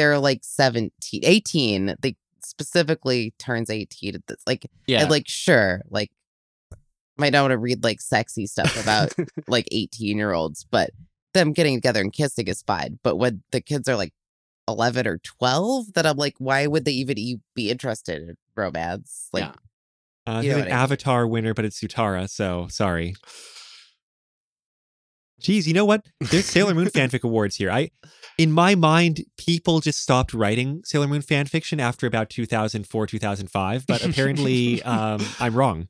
they're 0.00 0.18
like 0.18 0.40
17, 0.42 1.20
18. 1.22 1.94
They 2.00 2.16
specifically 2.42 3.34
turns 3.38 3.68
18. 3.68 4.14
at 4.14 4.26
this- 4.26 4.42
Like, 4.46 4.66
Yeah. 4.86 5.02
and 5.02 5.10
like, 5.10 5.28
sure, 5.28 5.82
like, 5.90 6.10
might 7.18 7.32
not 7.34 7.42
want 7.42 7.52
to 7.52 7.58
read 7.58 7.84
like 7.84 8.00
sexy 8.00 8.46
stuff 8.46 8.80
about 8.82 9.12
like 9.46 9.68
18 9.70 10.16
year 10.16 10.32
olds, 10.32 10.64
but 10.70 10.90
them 11.34 11.52
getting 11.52 11.76
together 11.76 12.00
and 12.00 12.12
kissing 12.12 12.46
is 12.48 12.62
fine. 12.62 12.98
But 13.02 13.16
when 13.16 13.42
the 13.52 13.60
kids 13.60 13.88
are 13.90 13.96
like 13.96 14.14
11 14.68 15.06
or 15.06 15.18
12, 15.18 15.92
that 15.92 16.06
I'm 16.06 16.16
like, 16.16 16.34
why 16.38 16.66
would 16.66 16.84
they 16.86 16.92
even 16.92 17.18
e- 17.18 17.40
be 17.54 17.70
interested 17.70 18.22
in 18.22 18.36
romance? 18.56 19.28
Like, 19.34 19.52
Yeah. 20.26 20.34
uh, 20.38 20.40
You 20.40 20.50
know 20.52 20.56
an 20.56 20.62
I 20.62 20.64
mean. 20.66 20.72
avatar 20.72 21.26
winner 21.26 21.52
but 21.52 21.64
it's 21.66 21.78
Zutara 21.78 22.28
so 22.30 22.68
sorry 22.70 23.14
Geez, 25.40 25.66
you 25.66 25.74
know 25.74 25.84
what? 25.84 26.04
There's 26.20 26.46
Sailor 26.46 26.74
Moon 26.74 26.86
fanfic 26.94 27.22
awards 27.22 27.56
here. 27.56 27.70
I, 27.70 27.90
in 28.38 28.52
my 28.52 28.74
mind, 28.74 29.24
people 29.36 29.80
just 29.80 30.00
stopped 30.00 30.32
writing 30.34 30.82
Sailor 30.84 31.08
Moon 31.08 31.22
fan 31.22 31.46
fiction 31.46 31.80
after 31.80 32.06
about 32.06 32.30
2004, 32.30 33.06
2005. 33.06 33.86
But 33.86 34.04
apparently, 34.04 34.82
um, 34.84 35.20
I'm 35.40 35.54
wrong. 35.54 35.88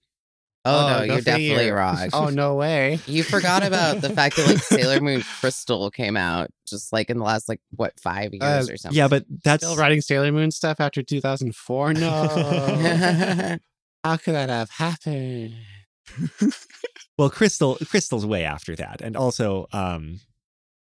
Oh, 0.65 0.71
Oh, 0.87 0.91
no, 0.91 0.99
go 0.99 1.05
you're 1.15 1.23
definitely 1.23 1.57
figure. 1.57 1.75
wrong. 1.77 2.09
Oh 2.13 2.29
no 2.29 2.55
way. 2.55 2.99
You 3.07 3.23
forgot 3.23 3.63
about 3.65 4.03
the 4.03 4.11
fact 4.11 4.37
that 4.37 4.47
like 4.47 4.59
Sailor 4.59 5.01
Moon 5.01 5.23
Crystal 5.41 5.91
came 5.91 6.19
out 6.19 6.51
just 6.69 6.93
like 6.93 7.09
in 7.09 7.17
the 7.17 7.25
last 7.25 7.49
like 7.49 7.61
what 7.77 7.99
five 7.99 8.35
years 8.35 8.69
Uh, 8.69 8.73
or 8.73 8.77
something. 8.77 8.97
Yeah, 8.99 9.09
but 9.09 9.25
that's 9.43 9.65
Still 9.65 9.77
writing 9.77 10.03
Sailor 10.03 10.31
Moon 10.33 10.51
stuff 10.51 10.79
after 10.79 11.03
2004? 11.03 11.95
No. 11.95 12.11
How 14.05 14.17
could 14.19 14.35
that 14.35 14.51
have 14.51 14.69
happened? 14.71 15.55
Well, 17.21 17.31
Crystal. 17.31 17.77
Crystal's 17.87 18.25
way 18.25 18.45
after 18.45 18.75
that, 18.77 19.03
and 19.03 19.15
also, 19.15 19.67
um, 19.73 20.21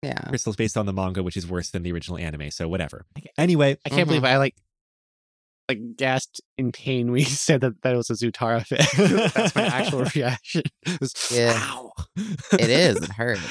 yeah. 0.02 0.22
Crystal's 0.30 0.56
based 0.56 0.78
on 0.78 0.86
the 0.86 0.94
manga, 0.94 1.22
which 1.22 1.36
is 1.36 1.46
worse 1.46 1.70
than 1.72 1.84
the 1.84 1.92
original 1.92 2.18
anime. 2.18 2.50
So 2.52 2.70
whatever. 2.70 3.06
Anyway, 3.38 3.78
I 3.86 3.90
can't 3.90 4.08
believe 4.08 4.24
I 4.24 4.38
like 4.38 4.56
like 5.68 5.98
gasped 5.98 6.40
in 6.58 6.72
pain 6.72 7.12
when 7.12 7.20
you 7.20 7.26
said 7.46 7.60
that 7.62 7.82
that 7.82 7.96
was 7.96 8.10
a 8.10 8.14
Zutara 8.14 8.66
fan. 8.66 9.30
That's 9.36 9.54
my 9.54 9.66
actual 9.66 10.06
reaction. 10.16 10.64
It 10.86 11.00
was, 11.02 11.14
Yeah. 11.30 11.54
"Ow." 11.56 11.92
It 12.54 12.70
is. 12.70 12.96
It 13.04 13.12
hurts. 13.12 13.42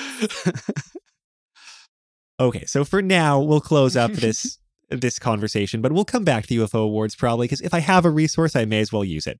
Okay, 2.40 2.64
so 2.64 2.84
for 2.84 3.02
now, 3.02 3.40
we'll 3.40 3.60
close 3.60 3.96
up 3.96 4.12
this 4.12 4.58
this 4.90 5.18
conversation, 5.18 5.82
but 5.82 5.92
we'll 5.92 6.06
come 6.06 6.24
back 6.24 6.46
to 6.46 6.54
UFO 6.54 6.84
awards 6.84 7.14
probably 7.14 7.44
because 7.44 7.60
if 7.60 7.74
I 7.74 7.80
have 7.80 8.06
a 8.06 8.10
resource, 8.10 8.56
I 8.56 8.64
may 8.64 8.80
as 8.80 8.90
well 8.92 9.04
use 9.04 9.26
it. 9.26 9.38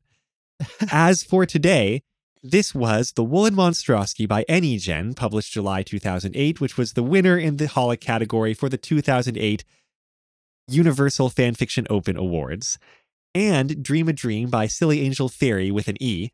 As 0.93 1.23
for 1.23 1.47
today, 1.47 2.03
this 2.43 2.75
was 2.75 3.13
The 3.13 3.25
Woolen 3.25 3.55
Monstrosity 3.55 4.27
by 4.27 4.45
Anygen, 4.49 5.15
published 5.17 5.53
July 5.53 5.83
2008, 5.83 6.61
which 6.61 6.77
was 6.77 6.93
the 6.93 7.03
winner 7.03 7.37
in 7.39 7.57
the 7.57 7.67
Holic 7.67 8.01
category 8.01 8.55
for 8.55 8.69
the 8.69 8.77
2008 8.79 9.65
Universal 10.69 11.31
Fanfiction 11.31 11.87
Open 11.91 12.17
Awards. 12.17 12.79
And 13.35 13.83
Dream 13.83 14.09
a 14.09 14.13
Dream 14.13 14.51
by 14.51 14.67
Silly 14.67 15.01
Angel 15.03 15.29
Fairy 15.29 15.71
with 15.71 15.89
an 15.89 15.97
E, 16.01 16.31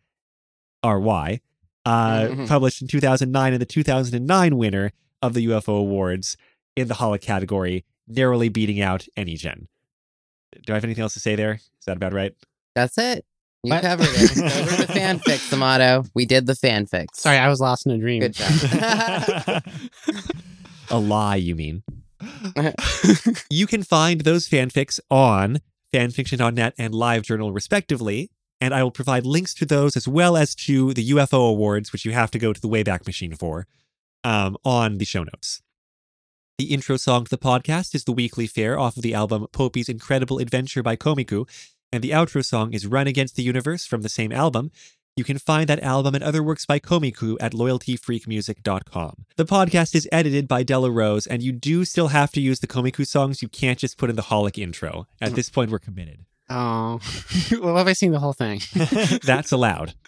R-Y, 0.82 1.40
uh, 1.84 2.20
Mhm. 2.28 2.48
published 2.48 2.80
in 2.82 2.88
2009 2.88 3.52
and 3.52 3.60
the 3.60 3.66
2009 3.66 4.56
winner 4.56 4.92
of 5.22 5.34
the 5.34 5.42
UFO 5.42 5.76
Awards 5.76 6.36
in 6.76 6.88
the 6.88 6.94
Holic 6.94 7.20
category, 7.20 7.84
narrowly 8.06 8.48
beating 8.48 8.80
out 8.80 9.06
Anygen. 9.16 9.66
Do 10.66 10.72
I 10.72 10.76
have 10.76 10.84
anything 10.84 11.02
else 11.02 11.14
to 11.14 11.20
say 11.20 11.34
there? 11.36 11.54
Is 11.54 11.84
that 11.86 11.96
about 11.96 12.12
right? 12.12 12.34
That's 12.74 12.96
it. 12.98 13.24
You 13.64 13.80
covered 13.80 14.06
it. 14.10 14.30
Covered 14.30 14.86
the 14.86 14.92
fanfics, 14.92 15.52
Amado. 15.52 16.04
We 16.14 16.26
did 16.26 16.46
the 16.46 16.52
fanfics. 16.52 17.16
Sorry, 17.16 17.38
I 17.38 17.48
was 17.48 17.60
lost 17.60 17.86
in 17.86 17.92
a 17.92 17.98
dream. 17.98 18.20
Good 18.20 18.34
job. 18.34 19.62
a 20.90 20.98
lie, 20.98 21.36
you 21.36 21.54
mean? 21.54 21.82
you 23.50 23.66
can 23.66 23.82
find 23.82 24.20
those 24.20 24.48
fanfics 24.48 25.00
on 25.10 25.60
fanfiction.net 25.92 26.74
and 26.76 26.92
LiveJournal, 26.92 27.54
respectively. 27.54 28.30
And 28.60 28.74
I 28.74 28.82
will 28.82 28.90
provide 28.90 29.24
links 29.24 29.54
to 29.54 29.66
those 29.66 29.96
as 29.96 30.06
well 30.06 30.36
as 30.36 30.54
to 30.56 30.92
the 30.92 31.10
UFO 31.10 31.50
Awards, 31.50 31.92
which 31.92 32.04
you 32.04 32.12
have 32.12 32.30
to 32.32 32.38
go 32.38 32.52
to 32.52 32.60
the 32.60 32.68
Wayback 32.68 33.06
Machine 33.06 33.34
for, 33.34 33.66
um, 34.22 34.56
on 34.64 34.98
the 34.98 35.04
show 35.04 35.22
notes. 35.22 35.62
The 36.56 36.66
intro 36.66 36.96
song 36.96 37.24
to 37.24 37.30
the 37.30 37.36
podcast 37.36 37.96
is 37.96 38.04
The 38.04 38.12
Weekly 38.12 38.46
Fair 38.46 38.78
off 38.78 38.96
of 38.96 39.02
the 39.02 39.12
album 39.12 39.48
Poupi's 39.52 39.88
Incredible 39.88 40.38
Adventure 40.38 40.84
by 40.84 40.94
Komiku, 40.94 41.48
and 41.94 42.02
the 42.02 42.10
outro 42.10 42.44
song 42.44 42.72
is 42.72 42.86
Run 42.86 43.06
Against 43.06 43.36
the 43.36 43.42
Universe 43.42 43.86
from 43.86 44.02
the 44.02 44.08
same 44.08 44.32
album. 44.32 44.72
You 45.16 45.22
can 45.22 45.38
find 45.38 45.68
that 45.68 45.80
album 45.80 46.16
and 46.16 46.24
other 46.24 46.42
works 46.42 46.66
by 46.66 46.80
Komiku 46.80 47.36
at 47.40 47.52
loyaltyfreakmusic.com. 47.52 49.26
The 49.36 49.44
podcast 49.44 49.94
is 49.94 50.08
edited 50.10 50.48
by 50.48 50.64
Della 50.64 50.90
Rose, 50.90 51.28
and 51.28 51.40
you 51.40 51.52
do 51.52 51.84
still 51.84 52.08
have 52.08 52.32
to 52.32 52.40
use 52.40 52.58
the 52.58 52.66
Komiku 52.66 53.06
songs. 53.06 53.42
You 53.42 53.48
can't 53.48 53.78
just 53.78 53.96
put 53.96 54.10
in 54.10 54.16
the 54.16 54.22
Holic 54.22 54.58
intro. 54.58 55.06
At 55.20 55.34
this 55.34 55.50
point, 55.50 55.70
we're 55.70 55.78
committed. 55.78 56.24
Oh. 56.50 57.00
well, 57.60 57.76
have 57.76 57.86
I 57.86 57.92
seen 57.92 58.10
the 58.10 58.18
whole 58.18 58.32
thing? 58.32 58.60
That's 59.22 59.52
allowed. 59.52 59.94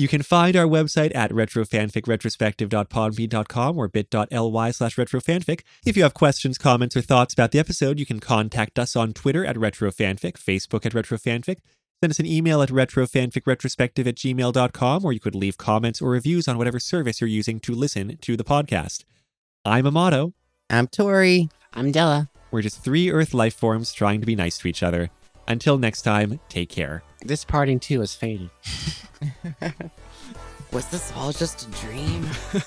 You 0.00 0.08
can 0.08 0.22
find 0.22 0.56
our 0.56 0.64
website 0.64 1.14
at 1.14 1.30
retrofanficretrospective.podbean.com 1.30 3.76
or 3.76 3.86
bit.ly 3.86 4.70
slash 4.70 4.96
retrofanfic. 4.96 5.60
If 5.84 5.94
you 5.94 6.04
have 6.04 6.14
questions, 6.14 6.56
comments, 6.56 6.96
or 6.96 7.02
thoughts 7.02 7.34
about 7.34 7.50
the 7.50 7.58
episode, 7.58 7.98
you 7.98 8.06
can 8.06 8.18
contact 8.18 8.78
us 8.78 8.96
on 8.96 9.12
Twitter 9.12 9.44
at 9.44 9.56
retrofanfic, 9.56 10.38
Facebook 10.38 10.86
at 10.86 10.94
retrofanfic, 10.94 11.58
send 12.02 12.12
us 12.12 12.18
an 12.18 12.24
email 12.24 12.62
at 12.62 12.70
retrofanficretrospective 12.70 14.06
at 14.06 14.14
gmail.com, 14.14 15.04
or 15.04 15.12
you 15.12 15.20
could 15.20 15.34
leave 15.34 15.58
comments 15.58 16.00
or 16.00 16.12
reviews 16.12 16.48
on 16.48 16.56
whatever 16.56 16.80
service 16.80 17.20
you're 17.20 17.28
using 17.28 17.60
to 17.60 17.74
listen 17.74 18.16
to 18.22 18.38
the 18.38 18.44
podcast. 18.44 19.04
I'm 19.66 19.86
Amado. 19.86 20.32
I'm 20.70 20.88
Tory. 20.88 21.50
I'm 21.74 21.92
Della. 21.92 22.30
We're 22.50 22.62
just 22.62 22.82
three 22.82 23.10
Earth 23.10 23.34
life 23.34 23.54
forms 23.54 23.92
trying 23.92 24.20
to 24.20 24.26
be 24.26 24.34
nice 24.34 24.56
to 24.60 24.68
each 24.68 24.82
other. 24.82 25.10
Until 25.46 25.76
next 25.76 26.00
time, 26.00 26.40
take 26.48 26.70
care. 26.70 27.02
This 27.22 27.44
parting 27.44 27.78
too 27.80 28.00
has 28.00 28.14
faded. 28.14 28.50
Was 30.72 30.86
this 30.88 31.12
all 31.16 31.32
just 31.32 31.68
a 31.68 31.70
dream? 31.72 32.26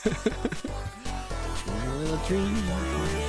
A 1.66 1.96
little 1.96 2.18
dream. 2.28 3.23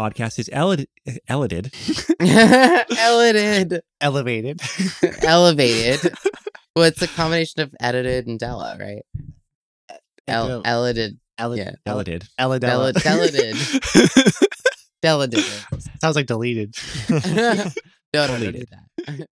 Podcast 0.00 0.38
is 0.38 0.48
elid- 0.48 0.86
edited. 1.28 1.74
Edited. 2.20 3.82
Elevated. 4.00 4.60
Elevated. 5.22 6.14
Well, 6.74 6.86
it's 6.86 7.02
a 7.02 7.08
combination 7.08 7.60
of 7.60 7.74
edited 7.80 8.26
and 8.26 8.38
Della, 8.38 8.78
right? 8.80 9.02
El- 10.26 10.62
Ele- 10.64 10.84
edited. 10.86 11.18
Ele- 11.38 11.56
Yeah. 11.58 11.72
Ele- 11.86 12.00
Edited. 12.00 12.28
Eladella. 12.40 12.92
Della 15.02 15.28
did. 15.28 15.44
Sounds 16.00 16.16
like 16.16 16.26
deleted. 16.26 16.74
no, 17.10 17.18
no, 18.14 18.26
don't 18.26 18.40
do 18.40 18.52
that. 18.52 19.28